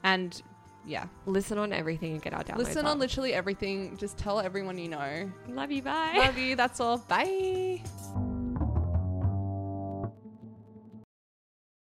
And 0.03 0.43
yeah, 0.85 1.07
Listen 1.27 1.59
on 1.59 1.73
everything 1.73 2.15
and 2.15 2.21
get 2.23 2.35
our 2.35 2.43
downloads. 2.43 2.57
listen 2.59 2.87
on 2.87 2.95
up. 2.95 2.99
literally 2.99 3.33
everything. 3.33 3.97
Just 3.97 4.19
tell 4.19 4.41
everyone 4.41 4.77
you 4.77 4.89
know. 4.89 5.31
Love 5.49 5.71
you. 5.71 5.83
Bye. 5.83 6.15
Love 6.17 6.37
you. 6.37 6.57
That's 6.57 6.81
all. 6.81 6.99
Bye. 6.99 7.81